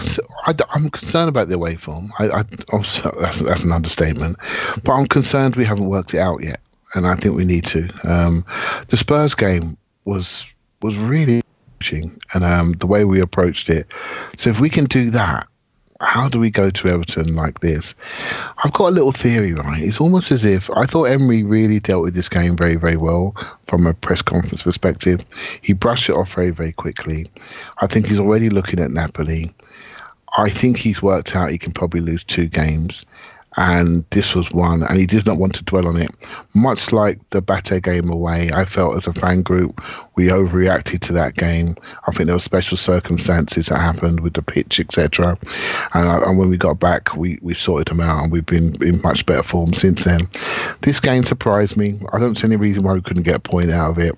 I, 0.47 0.55
am 0.75 0.91
concerned 0.91 1.29
about 1.29 1.49
the 1.49 1.55
away 1.55 1.77
form. 1.77 2.11
I, 2.19 2.29
I 2.29 2.45
also, 2.73 3.17
that's 3.21 3.39
that's 3.41 3.65
an 3.65 3.73
understatement, 3.73 4.37
but 4.85 4.93
I'm 4.93 5.07
concerned 5.07 5.57
we 5.57 5.65
haven't 5.65 5.89
worked 5.89 6.15
it 6.15 6.21
out 6.21 6.43
yet, 6.43 6.61
and 6.95 7.07
I 7.07 7.15
think 7.15 7.37
we 7.37 7.45
need 7.45 7.67
to. 7.67 7.89
Um, 8.05 8.45
the 8.89 8.97
Spurs 8.97 9.35
game 9.35 9.77
was 10.05 10.47
was 10.81 10.97
really 10.97 11.43
and 12.35 12.45
um, 12.45 12.73
the 12.73 12.87
way 12.87 13.05
we 13.05 13.21
approached 13.21 13.71
it. 13.71 13.87
So 14.37 14.51
if 14.51 14.61
we 14.61 14.69
can 14.69 14.85
do 14.85 15.11
that, 15.11 15.47
how 16.01 16.29
do 16.29 16.39
we 16.39 16.51
go 16.51 16.71
to 16.71 16.89
Everton 16.89 17.35
like 17.35 17.61
this? 17.61 17.95
I've 18.63 18.73
got 18.73 18.89
a 18.89 18.93
little 18.93 19.13
theory, 19.13 19.53
right? 19.53 19.83
It's 19.83 20.01
almost 20.01 20.31
as 20.31 20.45
if 20.45 20.71
I 20.71 20.87
thought 20.87 21.05
Emery 21.05 21.43
really 21.43 21.81
dealt 21.81 22.05
with 22.05 22.15
this 22.15 22.29
game 22.29 22.57
very, 22.57 22.77
very 22.77 22.97
well 22.97 23.35
from 23.67 23.87
a 23.87 23.95
press 23.95 24.23
conference 24.23 24.63
perspective. 24.63 25.21
He 25.61 25.73
brushed 25.73 26.09
it 26.09 26.15
off 26.15 26.35
very, 26.35 26.51
very 26.51 26.73
quickly. 26.73 27.27
I 27.79 27.89
think 27.89 28.07
he's 28.07 28.21
already 28.21 28.49
looking 28.49 28.81
at 28.81 28.93
Napoli. 28.93 29.55
I 30.37 30.51
think 30.51 30.77
he's 30.77 31.03
worked 31.03 31.35
out 31.35 31.51
he 31.51 31.59
can 31.59 31.73
probably 31.73 32.01
lose 32.01 32.23
two 32.23 32.47
games. 32.47 33.05
And 33.59 34.05
this 34.11 34.37
was 34.37 34.49
one, 34.53 34.85
and 34.85 34.97
he 34.97 35.05
did 35.05 35.27
not 35.27 35.39
want 35.39 35.53
to 35.57 35.65
dwell 35.65 35.89
on 35.89 36.01
it. 36.01 36.13
Much 36.55 36.93
like 36.93 37.19
the 37.31 37.43
Bate 37.43 37.83
game 37.83 38.09
away, 38.09 38.53
I 38.53 38.65
felt 38.65 38.97
as 38.97 39.09
a 39.09 39.13
fan 39.13 39.43
group, 39.43 39.81
we 40.15 40.29
overreacted 40.29 41.01
to 41.01 41.13
that 41.15 41.35
game. 41.35 41.75
I 42.07 42.13
think 42.13 42.27
there 42.27 42.37
were 42.37 42.39
special 42.39 42.77
circumstances 42.77 43.67
that 43.67 43.81
happened 43.81 44.21
with 44.21 44.35
the 44.35 44.43
pitch, 44.43 44.79
etc. 44.79 45.37
And, 45.93 46.23
and 46.23 46.39
when 46.39 46.51
we 46.51 46.57
got 46.57 46.79
back, 46.79 47.17
we, 47.17 47.41
we 47.43 47.53
sorted 47.53 47.89
them 47.89 48.01
out, 48.01 48.23
and 48.23 48.31
we've 48.31 48.47
been 48.47 48.81
in 48.81 49.03
much 49.03 49.27
better 49.27 49.43
form 49.43 49.75
since 49.75 50.05
then. 50.05 50.21
This 50.83 51.01
game 51.01 51.25
surprised 51.25 51.77
me. 51.77 51.99
I 52.13 52.21
don't 52.21 52.39
see 52.39 52.47
any 52.47 52.55
reason 52.55 52.85
why 52.85 52.95
we 52.95 53.03
couldn't 53.03 53.25
get 53.25 53.35
a 53.35 53.41
point 53.41 53.73
out 53.73 53.91
of 53.91 53.99
it. 53.99 54.15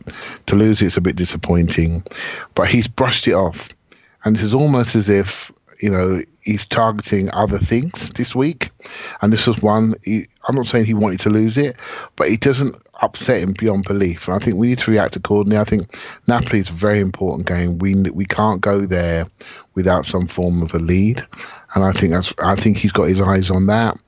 To 0.48 0.54
lose 0.54 0.82
it's 0.82 0.98
a 0.98 1.00
bit 1.00 1.16
disappointing, 1.16 2.04
but 2.54 2.68
he's 2.68 2.88
brushed 2.88 3.26
it 3.26 3.32
off, 3.32 3.70
and 4.22 4.38
it's 4.38 4.52
almost 4.52 4.94
as 4.96 5.08
if 5.08 5.50
you 5.80 5.90
know 5.90 6.22
he's 6.40 6.64
targeting 6.64 7.30
other 7.32 7.58
things 7.58 8.10
this 8.10 8.34
week, 8.34 8.70
and 9.20 9.32
this 9.32 9.46
was 9.46 9.62
one. 9.62 9.94
He, 10.04 10.26
I'm 10.48 10.56
not 10.56 10.66
saying 10.66 10.86
he 10.86 10.94
wanted 10.94 11.20
to 11.20 11.30
lose 11.30 11.56
it, 11.56 11.76
but 12.16 12.28
it 12.28 12.40
doesn't 12.40 12.74
upset 13.02 13.42
him 13.42 13.54
beyond 13.58 13.84
belief. 13.84 14.28
And 14.28 14.36
I 14.36 14.44
think 14.44 14.56
we 14.56 14.68
need 14.68 14.78
to 14.80 14.90
react 14.90 15.16
accordingly. 15.16 15.58
I 15.58 15.64
think 15.64 15.96
Napoli 16.26 16.60
is 16.60 16.68
a 16.68 16.72
very 16.72 17.00
important 17.00 17.46
game. 17.46 17.78
We 17.78 17.94
we 18.10 18.24
can't 18.24 18.60
go 18.60 18.86
there 18.86 19.26
without 19.74 20.06
some 20.06 20.26
form 20.26 20.62
of 20.62 20.74
a 20.74 20.78
lead, 20.78 21.26
and 21.74 21.84
I 21.84 21.92
think 21.92 22.12
that's. 22.12 22.32
I 22.38 22.56
think 22.56 22.76
he's 22.76 22.92
got 22.92 23.08
his 23.08 23.20
eyes 23.20 23.50
on 23.50 23.66
that. 23.66 23.98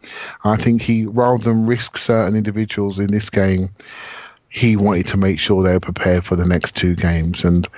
I 0.44 0.56
think 0.56 0.82
he 0.82 1.06
rather 1.06 1.42
than 1.42 1.66
risk 1.66 1.96
certain 1.96 2.36
individuals 2.36 2.98
in 2.98 3.08
this 3.08 3.30
game, 3.30 3.68
he 4.48 4.76
wanted 4.76 5.08
to 5.08 5.16
make 5.16 5.38
sure 5.38 5.62
they 5.62 5.72
were 5.72 5.80
prepared 5.80 6.24
for 6.24 6.36
the 6.36 6.46
next 6.46 6.76
two 6.76 6.94
games 6.94 7.44
and. 7.44 7.68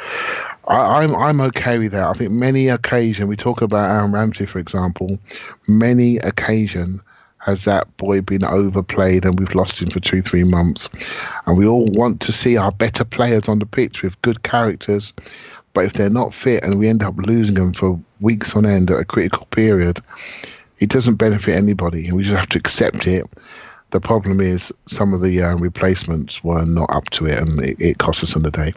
I, 0.66 1.02
I'm 1.02 1.14
I'm 1.14 1.40
okay 1.42 1.78
with 1.78 1.92
that. 1.92 2.08
I 2.08 2.12
think 2.12 2.30
many 2.30 2.68
occasion 2.68 3.28
we 3.28 3.36
talk 3.36 3.62
about 3.62 3.90
Aaron 3.90 4.12
Ramsey, 4.12 4.46
for 4.46 4.58
example, 4.58 5.18
many 5.68 6.18
occasion 6.18 7.00
has 7.38 7.64
that 7.64 7.94
boy 7.98 8.22
been 8.22 8.42
overplayed 8.44 9.26
and 9.26 9.38
we've 9.38 9.54
lost 9.54 9.82
him 9.82 9.90
for 9.90 10.00
two 10.00 10.22
three 10.22 10.44
months, 10.44 10.88
and 11.46 11.58
we 11.58 11.66
all 11.66 11.86
want 11.92 12.20
to 12.22 12.32
see 12.32 12.56
our 12.56 12.72
better 12.72 13.04
players 13.04 13.48
on 13.48 13.58
the 13.58 13.66
pitch 13.66 14.02
with 14.02 14.20
good 14.22 14.42
characters, 14.42 15.12
but 15.74 15.84
if 15.84 15.92
they're 15.92 16.08
not 16.08 16.32
fit 16.32 16.64
and 16.64 16.78
we 16.78 16.88
end 16.88 17.02
up 17.02 17.16
losing 17.18 17.54
them 17.54 17.74
for 17.74 18.00
weeks 18.20 18.56
on 18.56 18.64
end 18.64 18.90
at 18.90 19.00
a 19.00 19.04
critical 19.04 19.46
period, 19.46 20.00
it 20.78 20.88
doesn't 20.88 21.16
benefit 21.16 21.54
anybody, 21.54 22.06
and 22.06 22.16
we 22.16 22.22
just 22.22 22.36
have 22.36 22.48
to 22.48 22.58
accept 22.58 23.06
it. 23.06 23.26
The 23.94 24.00
problem 24.00 24.40
is 24.40 24.74
some 24.86 25.14
of 25.14 25.22
the 25.22 25.40
uh, 25.40 25.54
replacements 25.58 26.42
were 26.42 26.66
not 26.66 26.92
up 26.92 27.10
to 27.10 27.26
it, 27.26 27.38
and 27.38 27.62
it, 27.62 27.80
it 27.80 27.98
cost 27.98 28.24
us 28.24 28.34
on 28.34 28.42
the 28.42 28.50
day. 28.50 28.72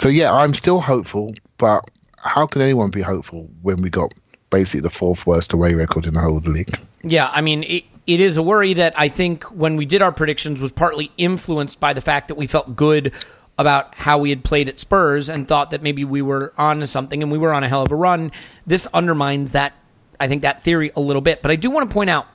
So 0.00 0.08
yeah, 0.08 0.32
I'm 0.32 0.54
still 0.54 0.80
hopeful, 0.80 1.34
but 1.58 1.84
how 2.16 2.46
can 2.46 2.62
anyone 2.62 2.90
be 2.90 3.02
hopeful 3.02 3.50
when 3.60 3.82
we 3.82 3.90
got 3.90 4.14
basically 4.48 4.80
the 4.80 4.88
fourth 4.88 5.26
worst 5.26 5.52
away 5.52 5.74
record 5.74 6.06
in 6.06 6.14
the 6.14 6.20
whole 6.20 6.38
league? 6.38 6.70
Yeah, 7.02 7.28
I 7.28 7.42
mean, 7.42 7.64
it, 7.64 7.84
it 8.06 8.20
is 8.20 8.38
a 8.38 8.42
worry 8.42 8.72
that 8.72 8.98
I 8.98 9.10
think 9.10 9.44
when 9.44 9.76
we 9.76 9.84
did 9.84 10.00
our 10.00 10.10
predictions 10.10 10.58
was 10.58 10.72
partly 10.72 11.12
influenced 11.18 11.78
by 11.78 11.92
the 11.92 12.00
fact 12.00 12.28
that 12.28 12.36
we 12.36 12.46
felt 12.46 12.74
good 12.74 13.12
about 13.58 13.94
how 13.94 14.16
we 14.16 14.30
had 14.30 14.42
played 14.42 14.70
at 14.70 14.80
Spurs 14.80 15.28
and 15.28 15.46
thought 15.46 15.70
that 15.72 15.82
maybe 15.82 16.02
we 16.02 16.22
were 16.22 16.54
on 16.56 16.80
to 16.80 16.86
something 16.86 17.22
and 17.22 17.30
we 17.30 17.36
were 17.36 17.52
on 17.52 17.62
a 17.62 17.68
hell 17.68 17.82
of 17.82 17.92
a 17.92 17.94
run. 17.94 18.32
This 18.66 18.86
undermines 18.94 19.50
that, 19.50 19.74
I 20.18 20.28
think, 20.28 20.40
that 20.40 20.62
theory 20.62 20.92
a 20.96 21.00
little 21.02 21.20
bit. 21.20 21.42
But 21.42 21.50
I 21.50 21.56
do 21.56 21.70
want 21.70 21.90
to 21.90 21.92
point 21.92 22.08
out 22.08 22.26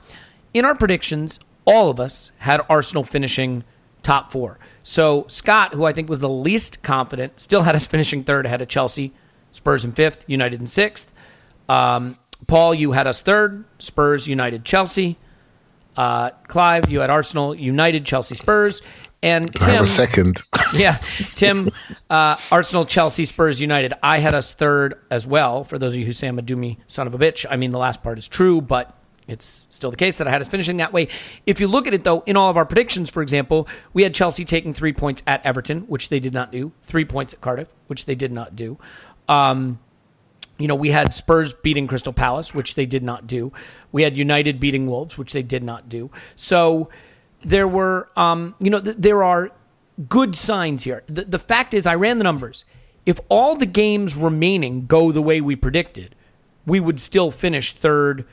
in 0.54 0.64
our 0.64 0.76
predictions, 0.76 1.40
all 1.68 1.90
of 1.90 2.00
us 2.00 2.32
had 2.38 2.62
Arsenal 2.70 3.04
finishing 3.04 3.62
top 4.02 4.32
four. 4.32 4.58
So 4.82 5.26
Scott, 5.28 5.74
who 5.74 5.84
I 5.84 5.92
think 5.92 6.08
was 6.08 6.20
the 6.20 6.28
least 6.28 6.82
confident, 6.82 7.38
still 7.38 7.62
had 7.62 7.76
us 7.76 7.86
finishing 7.94 8.24
third 8.24 8.46
ahead 8.46 8.62
of 8.62 8.68
Chelsea, 8.68 9.12
Spurs 9.52 9.84
in 9.84 9.92
fifth, 9.92 10.24
United 10.28 10.60
in 10.60 10.66
sixth. 10.66 11.12
Um, 11.68 12.16
Paul, 12.46 12.74
you 12.74 12.92
had 12.92 13.06
us 13.06 13.20
third, 13.20 13.64
Spurs, 13.78 14.26
United, 14.26 14.64
Chelsea. 14.64 15.18
Uh, 15.94 16.30
Clive, 16.46 16.88
you 16.88 17.00
had 17.00 17.10
Arsenal, 17.10 17.54
United, 17.54 18.06
Chelsea, 18.06 18.34
Spurs. 18.34 18.80
And 19.22 19.52
Tim, 19.52 19.86
second. 19.86 20.40
yeah, 20.72 20.96
Tim, 21.34 21.68
uh, 22.08 22.36
Arsenal, 22.50 22.86
Chelsea, 22.86 23.26
Spurs, 23.26 23.60
United. 23.60 23.92
I 24.02 24.20
had 24.20 24.32
us 24.32 24.54
third 24.54 24.94
as 25.10 25.26
well. 25.26 25.64
For 25.64 25.76
those 25.76 25.94
of 25.94 25.98
you 25.98 26.06
who 26.06 26.12
say 26.12 26.28
I'm 26.28 26.38
a 26.38 26.42
doomy 26.42 26.78
son 26.86 27.08
of 27.08 27.14
a 27.14 27.18
bitch, 27.18 27.44
I 27.50 27.56
mean 27.56 27.72
the 27.72 27.78
last 27.78 28.02
part 28.02 28.18
is 28.18 28.28
true, 28.28 28.60
but 28.60 28.97
it's 29.28 29.68
still 29.70 29.90
the 29.90 29.96
case 29.96 30.16
that 30.18 30.26
I 30.26 30.30
had 30.30 30.40
us 30.40 30.48
finishing 30.48 30.78
that 30.78 30.92
way. 30.92 31.08
If 31.46 31.60
you 31.60 31.68
look 31.68 31.86
at 31.86 31.94
it 31.94 32.02
though, 32.02 32.22
in 32.26 32.36
all 32.36 32.50
of 32.50 32.56
our 32.56 32.64
predictions, 32.64 33.10
for 33.10 33.22
example, 33.22 33.68
we 33.92 34.02
had 34.02 34.14
Chelsea 34.14 34.44
taking 34.44 34.72
three 34.72 34.92
points 34.92 35.22
at 35.26 35.44
Everton, 35.44 35.82
which 35.82 36.08
they 36.08 36.18
did 36.18 36.32
not 36.32 36.50
do. 36.50 36.72
Three 36.82 37.04
points 37.04 37.34
at 37.34 37.40
Cardiff, 37.40 37.68
which 37.86 38.06
they 38.06 38.14
did 38.14 38.32
not 38.32 38.56
do. 38.56 38.78
Um, 39.28 39.78
you 40.58 40.66
know, 40.66 40.74
we 40.74 40.90
had 40.90 41.14
Spurs 41.14 41.52
beating 41.52 41.86
Crystal 41.86 42.12
Palace, 42.12 42.54
which 42.54 42.74
they 42.74 42.86
did 42.86 43.02
not 43.02 43.26
do. 43.26 43.52
We 43.92 44.02
had 44.02 44.16
United 44.16 44.58
beating 44.58 44.86
Wolves, 44.86 45.16
which 45.16 45.32
they 45.32 45.42
did 45.42 45.62
not 45.62 45.88
do. 45.88 46.10
So 46.34 46.88
there 47.44 47.68
were, 47.68 48.10
um, 48.16 48.54
you 48.58 48.70
know, 48.70 48.80
th- 48.80 48.96
there 48.98 49.22
are 49.22 49.52
good 50.08 50.34
signs 50.34 50.82
here. 50.84 51.04
The, 51.06 51.24
the 51.24 51.38
fact 51.38 51.74
is, 51.74 51.86
I 51.86 51.94
ran 51.94 52.18
the 52.18 52.24
numbers. 52.24 52.64
If 53.06 53.20
all 53.28 53.54
the 53.56 53.66
games 53.66 54.16
remaining 54.16 54.86
go 54.86 55.12
the 55.12 55.22
way 55.22 55.40
we 55.40 55.54
predicted, 55.54 56.16
we 56.66 56.80
would 56.80 56.98
still 56.98 57.30
finish 57.30 57.72
third 57.72 58.26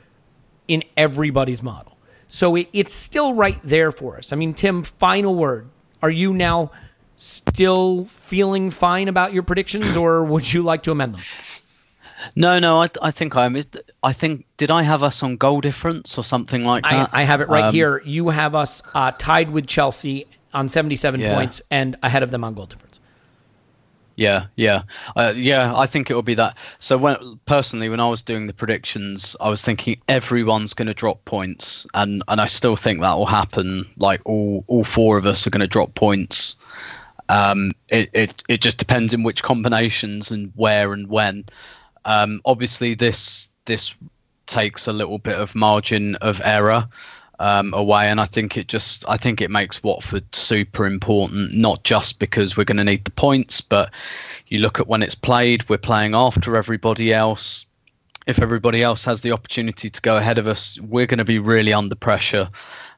in 0.68 0.82
everybody's 0.96 1.62
model. 1.62 1.96
So 2.28 2.56
it, 2.56 2.68
it's 2.72 2.94
still 2.94 3.34
right 3.34 3.58
there 3.62 3.92
for 3.92 4.16
us. 4.18 4.32
I 4.32 4.36
mean, 4.36 4.54
Tim, 4.54 4.82
final 4.82 5.34
word. 5.34 5.68
Are 6.02 6.10
you 6.10 6.32
now 6.34 6.70
still 7.16 8.04
feeling 8.04 8.70
fine 8.70 9.08
about 9.08 9.32
your 9.32 9.42
predictions, 9.42 9.96
or 9.96 10.24
would 10.24 10.52
you 10.52 10.62
like 10.62 10.82
to 10.84 10.90
amend 10.92 11.14
them? 11.14 11.22
No, 12.34 12.58
no, 12.58 12.82
I, 12.82 12.88
I 13.00 13.10
think 13.10 13.36
I'm. 13.36 13.56
I 14.02 14.12
think 14.12 14.46
did 14.56 14.70
I 14.70 14.82
have 14.82 15.02
us 15.02 15.22
on 15.22 15.36
goal 15.36 15.60
difference 15.60 16.18
or 16.18 16.24
something 16.24 16.64
like 16.64 16.84
I, 16.86 16.96
that? 16.96 17.10
I 17.12 17.22
have 17.24 17.40
it 17.40 17.48
right 17.48 17.64
Um, 17.66 17.74
here. 17.74 18.02
You 18.04 18.28
have 18.30 18.54
us 18.54 18.82
uh, 18.94 19.12
tied 19.12 19.50
with 19.50 19.66
Chelsea 19.66 20.26
on 20.52 20.68
77 20.68 21.20
Yeah. 21.20 21.34
points 21.34 21.62
and 21.70 21.96
ahead 22.02 22.22
of 22.22 22.30
them 22.30 22.42
on 22.44 22.54
goal 22.54 22.66
difference. 22.66 23.00
Yeah, 24.16 24.46
yeah, 24.56 24.82
uh, 25.14 25.34
yeah. 25.36 25.76
I 25.76 25.84
think 25.86 26.10
it 26.10 26.14
will 26.14 26.22
be 26.22 26.34
that. 26.34 26.56
So 26.78 26.96
when 26.96 27.16
personally, 27.44 27.90
when 27.90 28.00
I 28.00 28.08
was 28.08 28.22
doing 28.22 28.46
the 28.46 28.54
predictions, 28.54 29.36
I 29.42 29.50
was 29.50 29.62
thinking 29.62 30.00
everyone's 30.08 30.72
going 30.72 30.88
to 30.88 30.94
drop 30.94 31.22
points, 31.26 31.86
and 31.92 32.22
and 32.28 32.40
I 32.40 32.46
still 32.46 32.76
think 32.76 33.00
that 33.00 33.14
will 33.14 33.26
happen. 33.26 33.86
Like 33.98 34.22
all 34.24 34.64
all 34.68 34.84
four 34.84 35.18
of 35.18 35.26
us 35.26 35.46
are 35.46 35.50
going 35.50 35.60
to 35.60 35.66
drop 35.66 35.94
points. 35.94 36.56
Um, 37.28 37.72
it, 37.90 38.08
it 38.14 38.42
it 38.48 38.60
just 38.62 38.78
depends 38.78 39.12
in 39.12 39.22
which 39.22 39.42
combinations 39.42 40.30
and 40.30 40.50
where 40.56 40.94
and 40.94 41.08
when. 41.08 41.44
Um, 42.06 42.40
obviously, 42.46 42.94
this 42.94 43.50
this 43.66 43.94
takes 44.46 44.86
a 44.86 44.92
little 44.94 45.18
bit 45.18 45.34
of 45.34 45.54
margin 45.54 46.14
of 46.16 46.40
error 46.42 46.88
um, 47.38 47.72
away, 47.74 48.08
and 48.08 48.20
I 48.20 48.26
think 48.26 48.56
it 48.56 48.68
just 48.68 49.08
I 49.08 49.16
think 49.16 49.40
it 49.40 49.50
makes 49.50 49.82
Watford 49.82 50.34
super 50.34 50.86
important, 50.86 51.54
not 51.54 51.84
just 51.84 52.18
because 52.18 52.56
we're 52.56 52.64
going 52.64 52.78
to 52.78 52.84
need 52.84 53.04
the 53.04 53.10
points, 53.10 53.60
but 53.60 53.90
you 54.48 54.58
look 54.58 54.80
at 54.80 54.88
when 54.88 55.02
it's 55.02 55.14
played, 55.14 55.68
we're 55.68 55.78
playing 55.78 56.14
after 56.14 56.56
everybody 56.56 57.12
else. 57.12 57.66
If 58.26 58.42
everybody 58.42 58.82
else 58.82 59.04
has 59.04 59.20
the 59.20 59.30
opportunity 59.30 59.88
to 59.88 60.00
go 60.00 60.16
ahead 60.16 60.38
of 60.38 60.48
us, 60.48 60.80
we're 60.80 61.06
going 61.06 61.18
to 61.18 61.24
be 61.24 61.38
really 61.38 61.72
under 61.72 61.94
pressure 61.94 62.50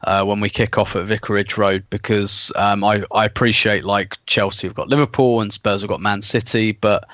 uh, 0.04 0.24
when 0.24 0.40
we 0.40 0.48
kick 0.48 0.78
off 0.78 0.96
at 0.96 1.06
Vicarage 1.06 1.58
Road 1.58 1.84
because 1.90 2.52
um, 2.56 2.82
I, 2.82 3.04
I 3.12 3.24
appreciate 3.24 3.84
like 3.84 4.16
Chelsea 4.26 4.66
have 4.66 4.74
got 4.74 4.88
Liverpool 4.88 5.40
and 5.40 5.52
Spurs 5.52 5.82
have 5.82 5.90
got 5.90 6.00
Man 6.00 6.22
City, 6.22 6.72
but 6.72 7.06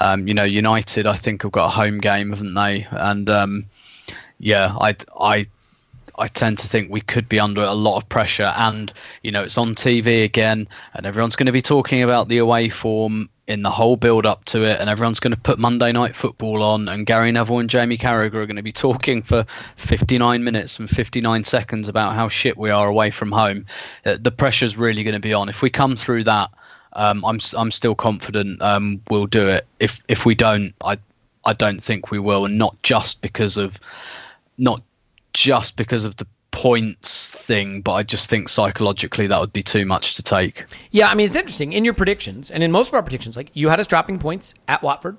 um, 0.00 0.28
you 0.28 0.34
know 0.34 0.44
United 0.44 1.06
I 1.06 1.16
think 1.16 1.42
have 1.42 1.52
got 1.52 1.66
a 1.66 1.70
home 1.70 1.98
game, 1.98 2.30
haven't 2.30 2.54
they? 2.54 2.86
And 2.90 3.28
um, 3.30 3.66
yeah, 4.38 4.76
I 4.80 4.94
I 5.18 5.46
I 6.18 6.28
tend 6.28 6.58
to 6.58 6.68
think 6.68 6.90
we 6.90 7.00
could 7.00 7.28
be 7.28 7.40
under 7.40 7.62
a 7.62 7.72
lot 7.72 7.96
of 7.96 8.08
pressure. 8.08 8.52
And, 8.56 8.92
you 9.22 9.30
know, 9.30 9.42
it's 9.42 9.58
on 9.58 9.74
TV 9.74 10.24
again, 10.24 10.68
and 10.94 11.06
everyone's 11.06 11.36
going 11.36 11.46
to 11.46 11.52
be 11.52 11.62
talking 11.62 12.02
about 12.02 12.28
the 12.28 12.38
away 12.38 12.68
form 12.68 13.28
in 13.46 13.62
the 13.62 13.70
whole 13.70 13.96
build 13.96 14.26
up 14.26 14.44
to 14.46 14.64
it, 14.64 14.80
and 14.80 14.90
everyone's 14.90 15.20
going 15.20 15.34
to 15.34 15.40
put 15.40 15.58
Monday 15.58 15.92
Night 15.92 16.16
Football 16.16 16.62
on, 16.62 16.88
and 16.88 17.06
Gary 17.06 17.30
Neville 17.30 17.60
and 17.60 17.70
Jamie 17.70 17.96
Carragher 17.96 18.34
are 18.34 18.46
going 18.46 18.56
to 18.56 18.62
be 18.62 18.72
talking 18.72 19.22
for 19.22 19.46
59 19.76 20.42
minutes 20.42 20.78
and 20.78 20.90
59 20.90 21.44
seconds 21.44 21.88
about 21.88 22.14
how 22.14 22.28
shit 22.28 22.58
we 22.58 22.70
are 22.70 22.88
away 22.88 23.10
from 23.10 23.30
home. 23.30 23.66
Uh, 24.04 24.16
the 24.20 24.32
pressure's 24.32 24.76
really 24.76 25.04
going 25.04 25.14
to 25.14 25.20
be 25.20 25.32
on. 25.32 25.48
If 25.48 25.62
we 25.62 25.70
come 25.70 25.94
through 25.94 26.24
that, 26.24 26.50
um, 26.94 27.24
I'm 27.24 27.38
I'm 27.56 27.70
still 27.70 27.94
confident 27.94 28.60
um, 28.62 29.00
we'll 29.10 29.26
do 29.26 29.48
it. 29.48 29.66
If 29.78 30.00
if 30.08 30.24
we 30.24 30.34
don't, 30.34 30.74
I 30.82 30.98
I 31.44 31.52
don't 31.52 31.80
think 31.80 32.10
we 32.10 32.18
will, 32.18 32.46
and 32.46 32.58
not 32.58 32.82
just 32.82 33.22
because 33.22 33.56
of 33.56 33.78
not 34.58 34.82
just 35.36 35.76
because 35.76 36.04
of 36.04 36.16
the 36.16 36.26
points 36.50 37.28
thing, 37.28 37.82
but 37.82 37.92
I 37.92 38.02
just 38.02 38.30
think 38.30 38.48
psychologically 38.48 39.26
that 39.26 39.38
would 39.38 39.52
be 39.52 39.62
too 39.62 39.84
much 39.84 40.16
to 40.16 40.22
take. 40.22 40.64
Yeah, 40.90 41.10
I 41.10 41.14
mean 41.14 41.26
it's 41.26 41.36
interesting 41.36 41.74
in 41.74 41.84
your 41.84 41.92
predictions, 41.92 42.50
and 42.50 42.62
in 42.62 42.72
most 42.72 42.88
of 42.88 42.94
our 42.94 43.02
predictions, 43.02 43.36
like 43.36 43.50
you 43.52 43.68
had 43.68 43.78
us 43.78 43.86
dropping 43.86 44.18
points 44.18 44.54
at 44.66 44.82
Watford, 44.82 45.18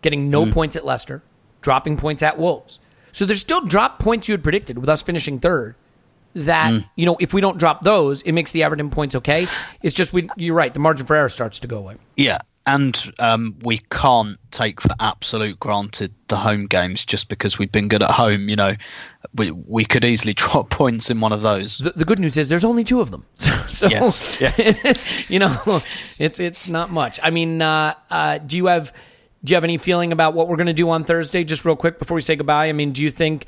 getting 0.00 0.30
no 0.30 0.46
mm. 0.46 0.52
points 0.52 0.74
at 0.74 0.86
Leicester, 0.86 1.22
dropping 1.60 1.98
points 1.98 2.22
at 2.22 2.38
Wolves. 2.38 2.80
So 3.12 3.26
there's 3.26 3.42
still 3.42 3.60
drop 3.60 3.98
points 3.98 4.26
you 4.26 4.32
had 4.32 4.42
predicted 4.42 4.78
with 4.78 4.88
us 4.88 5.02
finishing 5.02 5.38
third. 5.38 5.74
That 6.34 6.72
mm. 6.72 6.88
you 6.96 7.04
know, 7.04 7.18
if 7.20 7.34
we 7.34 7.42
don't 7.42 7.58
drop 7.58 7.84
those, 7.84 8.22
it 8.22 8.32
makes 8.32 8.52
the 8.52 8.62
Everton 8.62 8.88
points 8.88 9.14
okay. 9.16 9.46
It's 9.82 9.94
just 9.94 10.14
we. 10.14 10.30
You're 10.36 10.54
right. 10.54 10.72
The 10.72 10.80
margin 10.80 11.06
for 11.06 11.14
error 11.14 11.28
starts 11.28 11.60
to 11.60 11.68
go 11.68 11.76
away. 11.76 11.96
Yeah, 12.16 12.38
and 12.68 13.12
um, 13.18 13.56
we 13.62 13.78
can't 13.90 14.38
take 14.50 14.80
for 14.80 14.90
absolute 15.00 15.58
granted 15.58 16.12
the 16.28 16.36
home 16.36 16.66
games 16.66 17.04
just 17.04 17.30
because 17.30 17.58
we've 17.58 17.72
been 17.72 17.88
good 17.88 18.02
at 18.02 18.10
home. 18.10 18.50
You 18.50 18.56
know, 18.56 18.76
we 19.34 19.50
we 19.50 19.84
could 19.84 20.04
easily 20.04 20.34
drop 20.34 20.68
points 20.68 21.10
in 21.10 21.20
one 21.20 21.32
of 21.32 21.42
those. 21.42 21.78
The, 21.78 21.92
the 21.92 22.04
good 22.04 22.18
news 22.18 22.36
is 22.36 22.48
there's 22.48 22.66
only 22.66 22.84
two 22.84 23.00
of 23.00 23.10
them, 23.10 23.24
so, 23.34 23.50
so 23.66 23.88
yes. 23.88 24.40
yeah. 24.40 24.92
you 25.28 25.38
know, 25.38 25.80
it's 26.18 26.38
it's 26.38 26.68
not 26.68 26.90
much. 26.90 27.18
I 27.22 27.30
mean, 27.30 27.62
uh, 27.62 27.94
uh, 28.10 28.38
do 28.38 28.56
you 28.58 28.66
have 28.66 28.92
do 29.42 29.52
you 29.52 29.56
have 29.56 29.64
any 29.64 29.78
feeling 29.78 30.12
about 30.12 30.34
what 30.34 30.48
we're 30.48 30.56
going 30.56 30.66
to 30.66 30.74
do 30.74 30.90
on 30.90 31.04
Thursday? 31.04 31.44
Just 31.44 31.64
real 31.64 31.76
quick 31.76 31.98
before 31.98 32.14
we 32.14 32.20
say 32.20 32.36
goodbye. 32.36 32.68
I 32.68 32.72
mean, 32.72 32.92
do 32.92 33.02
you 33.02 33.10
think? 33.10 33.46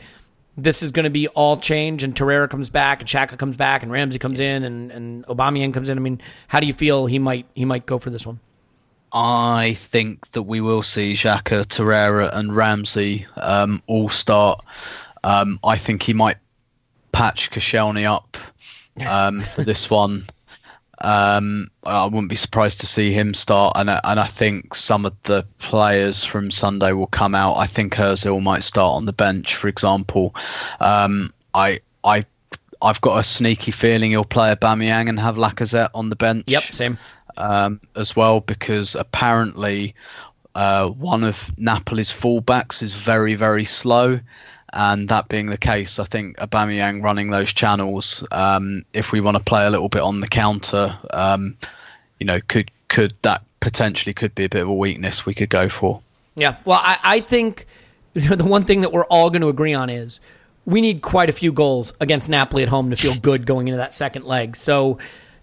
This 0.57 0.83
is 0.83 0.91
going 0.91 1.05
to 1.05 1.11
be 1.11 1.29
all 1.29 1.59
change, 1.59 2.03
and 2.03 2.15
Torreira 2.15 2.51
comes 2.51 2.69
back, 2.69 3.01
and 3.01 3.09
Xhaka 3.09 3.39
comes 3.39 3.57
back, 3.57 3.83
and 3.83 3.91
Ramsey 3.91 4.19
comes 4.19 4.41
in, 4.41 4.65
and 4.65 4.91
and 4.91 5.25
Aubameyang 5.27 5.73
comes 5.73 5.89
in. 5.89 5.97
I 5.97 6.01
mean, 6.01 6.21
how 6.49 6.59
do 6.61 6.67
you 6.67 6.75
feel 6.75 7.07
he 7.07 7.19
might 7.19 7.47
he 7.55 7.65
might 7.65 7.87
go 7.87 7.99
for 7.99 8.11
this 8.11 8.27
one? 8.27 8.41
I 9.13 9.75
think 9.77 10.31
that 10.33 10.43
we 10.43 10.61
will 10.61 10.83
see 10.83 11.15
Xhaka, 11.15 11.65
Torreira, 11.67 12.31
and 12.33 12.55
Ramsey 12.55 13.27
um, 13.37 13.83
all 13.87 14.09
start. 14.09 14.65
Um, 15.25 15.59
I 15.65 15.77
think 15.77 16.03
he 16.03 16.13
might 16.13 16.37
patch 17.13 17.51
Koscielny 17.51 18.05
up 18.05 18.37
um, 19.09 19.41
for 19.41 19.65
this 19.65 19.91
one. 19.91 20.27
Um, 21.03 21.71
I 21.85 22.05
wouldn't 22.05 22.29
be 22.29 22.37
surprised 22.37 22.81
to 22.81 22.87
see 22.87 23.13
him 23.13 23.33
start, 23.33 23.73
and 23.77 23.89
and 23.89 24.21
I 24.21 24.27
think 24.27 24.75
some 24.75 25.07
of 25.07 25.15
the 25.23 25.47
players 25.59 26.23
from 26.23 26.51
Sunday 26.51 26.93
will 26.93 27.07
come 27.07 27.35
out. 27.35 27.57
I 27.57 27.67
think 27.67 27.95
Özil 27.95 28.43
might 28.43 28.65
start 28.65 28.97
on 28.97 29.07
the 29.07 29.13
bench, 29.13 29.57
for 29.57 29.69
example. 29.69 30.35
Um, 30.79 31.33
I 31.55 31.81
I 32.05 32.23
I've 32.83 33.01
got 33.01 33.19
a 33.19 33.23
sneaky 33.23 33.71
feeling 33.71 34.11
he'll 34.11 34.25
play 34.25 34.55
Aubameyang 34.55 35.09
and 35.09 35.19
have 35.19 35.37
Lacazette 35.37 35.91
on 35.95 36.11
the 36.11 36.17
bench. 36.17 36.45
Yep, 36.49 36.63
same 36.65 36.99
um, 37.41 37.81
as 37.97 38.15
well 38.15 38.41
because 38.41 38.95
apparently 38.95 39.95
uh, 40.55 40.89
one 40.89 41.25
of 41.25 41.51
Napoli's 41.59 42.13
fullbacks 42.13 42.83
is 42.83 42.93
very 42.93 43.35
very 43.35 43.65
slow. 43.65 44.21
And 44.73 45.09
that 45.09 45.29
being 45.29 45.47
the 45.47 45.59
case, 45.59 45.99
I 45.99 46.05
think 46.05 46.37
Aubameyang 46.37 47.03
running 47.03 47.31
those 47.31 47.53
channels, 47.53 48.25
um, 48.31 48.85
if 48.93 49.11
we 49.11 49.21
want 49.21 49.37
to 49.37 49.43
play 49.43 49.67
a 49.67 49.71
little 49.71 49.89
bit 49.89 50.03
on 50.03 50.21
the 50.21 50.29
counter, 50.29 50.97
um, 51.13 51.57
you 52.21 52.27
know, 52.27 52.41
could 52.47 52.71
could 52.89 53.13
that 53.23 53.43
potentially 53.59 54.15
could 54.15 54.35
be 54.35 54.45
a 54.45 54.49
bit 54.49 54.63
of 54.63 54.69
a 54.69 54.75
weakness 54.75 55.27
we 55.27 55.35
could 55.35 55.51
go 55.51 55.69
for. 55.69 56.01
Yeah, 56.37 56.57
well, 56.65 56.81
I, 56.83 56.99
I 57.03 57.21
think 57.21 57.67
the 58.15 58.45
one 58.45 58.65
thing 58.65 58.83
that 58.83 58.93
we're 58.93 59.05
all 59.07 59.31
going 59.31 59.43
to 59.43 59.49
agree 59.49 59.75
on 59.75 59.91
is 59.91 60.21
we 60.65 60.81
need 60.81 61.03
quite 61.03 61.29
a 61.29 61.33
few 61.33 61.53
goals 61.53 61.93
against 62.01 62.29
Napoli 62.29 62.63
at 62.63 62.69
home 62.69 62.91
to 62.91 62.97
feel 62.97 63.15
good 63.21 63.47
going 63.47 63.69
into 63.69 63.79
that 63.79 63.95
second 63.95 64.25
leg. 64.25 64.57
So 64.57 64.99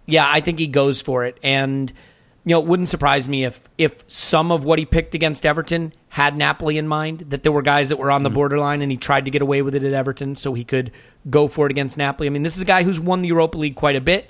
yeah, 0.07 0.25
I 0.27 0.39
think 0.41 0.57
he 0.57 0.67
goes 0.67 1.01
for 1.01 1.25
it. 1.25 1.37
And, 1.43 1.91
you 2.43 2.55
know, 2.55 2.61
it 2.61 2.65
wouldn't 2.65 2.87
surprise 2.87 3.27
me 3.27 3.43
if 3.43 3.69
if 3.77 4.03
some 4.07 4.51
of 4.51 4.63
what 4.63 4.79
he 4.79 4.85
picked 4.85 5.13
against 5.13 5.45
Everton 5.45 5.93
had 6.09 6.35
Napoli 6.35 6.77
in 6.77 6.87
mind, 6.87 7.25
that 7.29 7.43
there 7.43 7.51
were 7.51 7.61
guys 7.61 7.89
that 7.89 7.97
were 7.97 8.09
on 8.09 8.23
the 8.23 8.29
mm-hmm. 8.29 8.35
borderline 8.35 8.81
and 8.81 8.91
he 8.91 8.97
tried 8.97 9.25
to 9.25 9.31
get 9.31 9.41
away 9.41 9.61
with 9.61 9.75
it 9.75 9.83
at 9.83 9.93
Everton 9.93 10.35
so 10.35 10.53
he 10.53 10.63
could 10.63 10.91
go 11.29 11.47
for 11.47 11.67
it 11.67 11.71
against 11.71 11.97
Napoli. 11.97 12.27
I 12.27 12.29
mean, 12.31 12.41
this 12.41 12.55
is 12.55 12.61
a 12.61 12.65
guy 12.65 12.83
who's 12.83 12.99
won 12.99 13.21
the 13.21 13.27
Europa 13.27 13.57
League 13.57 13.75
quite 13.75 13.95
a 13.95 14.01
bit. 14.01 14.29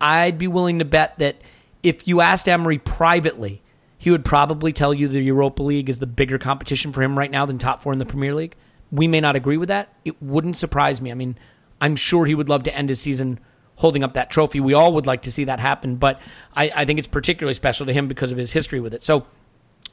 I'd 0.00 0.38
be 0.38 0.46
willing 0.46 0.78
to 0.78 0.84
bet 0.84 1.18
that 1.18 1.36
if 1.82 2.06
you 2.06 2.20
asked 2.20 2.48
Emery 2.48 2.78
privately, 2.78 3.62
he 3.96 4.10
would 4.10 4.24
probably 4.24 4.72
tell 4.72 4.94
you 4.94 5.08
the 5.08 5.20
Europa 5.20 5.62
League 5.62 5.88
is 5.88 5.98
the 5.98 6.06
bigger 6.06 6.38
competition 6.38 6.92
for 6.92 7.02
him 7.02 7.18
right 7.18 7.30
now 7.30 7.44
than 7.44 7.58
top 7.58 7.82
four 7.82 7.92
in 7.92 7.98
the 7.98 8.06
Premier 8.06 8.34
League. 8.34 8.56
We 8.90 9.06
may 9.08 9.20
not 9.20 9.36
agree 9.36 9.56
with 9.56 9.68
that. 9.68 9.92
It 10.04 10.22
wouldn't 10.22 10.56
surprise 10.56 11.00
me. 11.00 11.10
I 11.10 11.14
mean, 11.14 11.36
I'm 11.80 11.96
sure 11.96 12.26
he 12.26 12.34
would 12.34 12.48
love 12.48 12.62
to 12.64 12.74
end 12.74 12.88
his 12.88 13.00
season 13.00 13.40
holding 13.80 14.04
up 14.04 14.12
that 14.12 14.30
trophy. 14.30 14.60
We 14.60 14.74
all 14.74 14.92
would 14.92 15.06
like 15.06 15.22
to 15.22 15.32
see 15.32 15.44
that 15.44 15.58
happen, 15.58 15.96
but 15.96 16.20
I, 16.54 16.70
I 16.74 16.84
think 16.84 16.98
it's 16.98 17.08
particularly 17.08 17.54
special 17.54 17.86
to 17.86 17.92
him 17.92 18.08
because 18.08 18.30
of 18.30 18.36
his 18.38 18.52
history 18.52 18.78
with 18.78 18.92
it. 18.92 19.02
So 19.02 19.26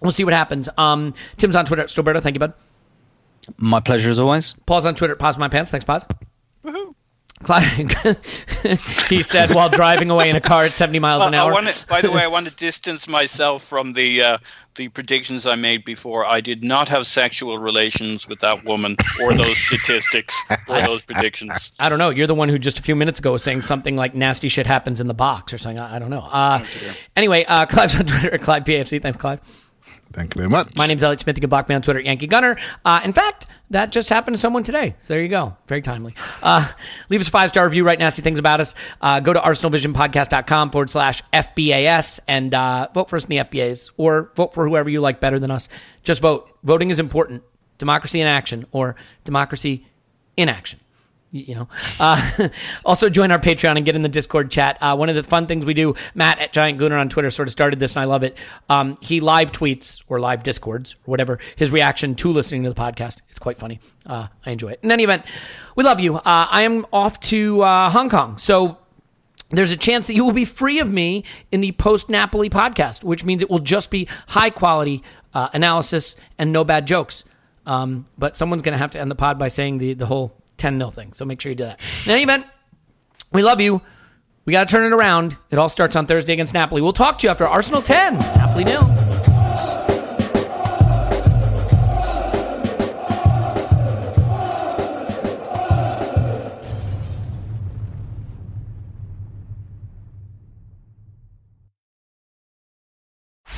we'll 0.01 0.11
see 0.11 0.25
what 0.25 0.33
happens. 0.33 0.67
Um, 0.77 1.13
Tim's 1.37 1.55
on 1.55 1.65
Twitter 1.65 1.81
at 1.81 1.87
Stillberto. 1.87 2.21
Thank 2.21 2.35
you, 2.35 2.39
bud. 2.39 2.53
My 3.57 3.79
pleasure 3.79 4.09
as 4.09 4.19
always. 4.19 4.53
Paul's 4.65 4.85
on 4.85 4.95
Twitter 4.95 5.13
at 5.13 5.19
Pause 5.19 5.37
My 5.37 5.47
Pants. 5.47 5.71
Thanks, 5.71 5.85
Pause. 5.85 6.05
he 9.09 9.21
said 9.21 9.53
while 9.53 9.69
driving 9.69 10.09
away 10.09 10.29
in 10.29 10.35
a 10.35 10.41
car 10.41 10.63
at 10.63 10.71
70 10.71 10.97
miles 10.99 11.23
an 11.23 11.35
hour. 11.35 11.51
Wanna, 11.51 11.71
by 11.87 12.01
the 12.01 12.11
way, 12.11 12.23
I 12.23 12.27
want 12.27 12.47
to 12.47 12.55
distance 12.55 13.07
myself 13.07 13.63
from 13.63 13.93
the 13.93 14.23
uh, 14.23 14.37
the 14.75 14.89
predictions 14.89 15.45
I 15.45 15.55
made 15.55 15.85
before. 15.85 16.25
I 16.25 16.41
did 16.41 16.63
not 16.63 16.89
have 16.89 17.05
sexual 17.05 17.59
relations 17.59 18.27
with 18.27 18.39
that 18.39 18.65
woman 18.65 18.97
or 19.23 19.33
those 19.33 19.57
statistics 19.57 20.35
or 20.67 20.81
those 20.81 21.03
predictions. 21.03 21.71
I 21.79 21.89
don't 21.89 21.99
know. 21.99 22.09
You're 22.09 22.27
the 22.27 22.35
one 22.35 22.49
who 22.49 22.57
just 22.57 22.79
a 22.79 22.81
few 22.81 22.95
minutes 22.95 23.19
ago 23.19 23.33
was 23.33 23.43
saying 23.43 23.61
something 23.61 23.95
like 23.95 24.15
nasty 24.15 24.49
shit 24.49 24.65
happens 24.65 24.99
in 24.99 25.07
the 25.07 25.13
box 25.13 25.53
or 25.53 25.59
something. 25.59 25.79
I, 25.79 25.97
I 25.97 25.99
don't 25.99 26.09
know. 26.09 26.21
Uh, 26.21 26.63
oh, 26.63 26.93
anyway, 27.15 27.45
uh, 27.47 27.67
Clive's 27.67 27.99
on 27.99 28.07
Twitter 28.07 28.33
at 28.33 28.41
Clive 28.41 28.63
PFC. 28.63 28.99
Thanks, 28.99 29.17
Clive. 29.17 29.41
Thank 30.13 30.35
you 30.35 30.39
very 30.39 30.49
much. 30.49 30.75
My 30.75 30.87
name's 30.87 31.03
Elliot 31.03 31.19
Smith. 31.19 31.37
You 31.37 31.41
can 31.41 31.49
block 31.49 31.69
me 31.69 31.75
on 31.75 31.81
Twitter, 31.81 31.99
Yankee 31.99 32.27
Gunner. 32.27 32.57
Uh, 32.83 33.01
in 33.03 33.13
fact, 33.13 33.47
that 33.69 33.91
just 33.91 34.09
happened 34.09 34.35
to 34.35 34.39
someone 34.39 34.63
today. 34.63 34.95
So 34.99 35.13
there 35.13 35.21
you 35.21 35.29
go. 35.29 35.57
Very 35.67 35.81
timely. 35.81 36.15
Uh, 36.41 36.67
leave 37.09 37.21
us 37.21 37.27
a 37.27 37.31
five 37.31 37.49
star 37.49 37.65
review, 37.65 37.85
write 37.85 37.99
nasty 37.99 38.21
things 38.21 38.39
about 38.39 38.61
us. 38.61 38.73
Uh, 39.01 39.19
go 39.19 39.33
to 39.33 39.39
arsenalvisionpodcast.com 39.39 40.71
forward 40.71 40.89
slash 40.89 41.21
FBAS 41.33 42.19
and 42.27 42.53
uh, 42.53 42.87
vote 42.93 43.09
for 43.09 43.15
us 43.15 43.25
in 43.25 43.29
the 43.29 43.37
FBAs 43.37 43.91
or 43.97 44.31
vote 44.35 44.53
for 44.53 44.67
whoever 44.67 44.89
you 44.89 45.01
like 45.01 45.19
better 45.19 45.39
than 45.39 45.51
us. 45.51 45.69
Just 46.03 46.21
vote. 46.21 46.49
Voting 46.63 46.89
is 46.89 46.99
important. 46.99 47.43
Democracy 47.77 48.21
in 48.21 48.27
action 48.27 48.65
or 48.71 48.95
democracy 49.23 49.85
in 50.35 50.49
action 50.49 50.79
you 51.31 51.55
know. 51.55 51.67
Uh, 51.99 52.49
also, 52.85 53.09
join 53.09 53.31
our 53.31 53.39
Patreon 53.39 53.75
and 53.77 53.85
get 53.85 53.95
in 53.95 54.01
the 54.01 54.09
Discord 54.09 54.51
chat. 54.51 54.77
Uh, 54.81 54.95
one 54.95 55.09
of 55.09 55.15
the 55.15 55.23
fun 55.23 55.47
things 55.47 55.65
we 55.65 55.73
do, 55.73 55.95
Matt 56.15 56.39
at 56.39 56.53
Giant 56.53 56.79
Gooner 56.79 56.99
on 56.99 57.09
Twitter 57.09 57.29
sort 57.31 57.47
of 57.47 57.51
started 57.51 57.79
this, 57.79 57.95
and 57.95 58.03
I 58.03 58.05
love 58.05 58.23
it. 58.23 58.37
Um, 58.69 58.97
he 59.01 59.19
live 59.19 59.51
tweets 59.51 60.03
or 60.07 60.19
live 60.19 60.43
Discords 60.43 60.93
or 61.05 61.11
whatever 61.11 61.39
his 61.55 61.71
reaction 61.71 62.15
to 62.15 62.31
listening 62.31 62.63
to 62.63 62.69
the 62.69 62.75
podcast. 62.75 63.17
It's 63.29 63.39
quite 63.39 63.57
funny. 63.57 63.79
Uh, 64.05 64.27
I 64.45 64.51
enjoy 64.51 64.69
it. 64.69 64.79
In 64.83 64.91
any 64.91 65.03
event, 65.03 65.25
we 65.75 65.83
love 65.83 65.99
you. 65.99 66.15
Uh, 66.15 66.21
I 66.25 66.63
am 66.63 66.85
off 66.91 67.19
to 67.21 67.61
uh, 67.61 67.89
Hong 67.89 68.09
Kong, 68.09 68.37
so 68.37 68.77
there's 69.49 69.71
a 69.71 69.77
chance 69.77 70.07
that 70.07 70.13
you 70.13 70.25
will 70.25 70.33
be 70.33 70.45
free 70.45 70.79
of 70.79 70.91
me 70.91 71.23
in 71.51 71.61
the 71.61 71.71
post 71.73 72.09
Napoli 72.09 72.49
podcast, 72.49 73.03
which 73.03 73.23
means 73.23 73.41
it 73.41 73.49
will 73.49 73.59
just 73.59 73.89
be 73.91 74.07
high 74.27 74.49
quality 74.49 75.03
uh, 75.33 75.49
analysis 75.53 76.15
and 76.37 76.51
no 76.51 76.63
bad 76.63 76.85
jokes. 76.87 77.23
Um, 77.65 78.05
but 78.17 78.37
someone's 78.37 78.61
going 78.61 78.73
to 78.73 78.79
have 78.79 78.91
to 78.91 78.99
end 78.99 79.11
the 79.11 79.15
pod 79.15 79.37
by 79.37 79.49
saying 79.49 79.77
the, 79.77 79.93
the 79.93 80.05
whole 80.05 80.33
10 80.57 80.77
0 80.79 80.91
thing. 80.91 81.13
So 81.13 81.25
make 81.25 81.39
sure 81.41 81.51
you 81.51 81.55
do 81.55 81.65
that. 81.65 81.79
In 82.05 82.11
any 82.11 82.23
event, 82.23 82.45
we 83.31 83.41
love 83.41 83.61
you. 83.61 83.81
We 84.45 84.53
got 84.53 84.67
to 84.67 84.71
turn 84.71 84.85
it 84.85 84.95
around. 84.95 85.35
It 85.51 85.59
all 85.59 85.69
starts 85.69 85.95
on 85.95 86.05
Thursday 86.05 86.33
against 86.33 86.53
Napoli. 86.53 86.81
We'll 86.81 86.93
talk 86.93 87.19
to 87.19 87.27
you 87.27 87.31
after 87.31 87.45
Arsenal 87.45 87.81
10, 87.81 88.17
Napoli 88.17 88.63
nil. 88.63 88.81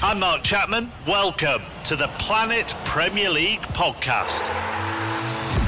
I'm 0.02 0.22
Mark 0.22 0.42
Chapman. 0.42 0.90
Welcome 1.06 1.62
to 1.84 1.96
the 1.96 2.08
Planet 2.18 2.74
Premier 2.84 3.30
League 3.30 3.60
podcast. 3.60 4.50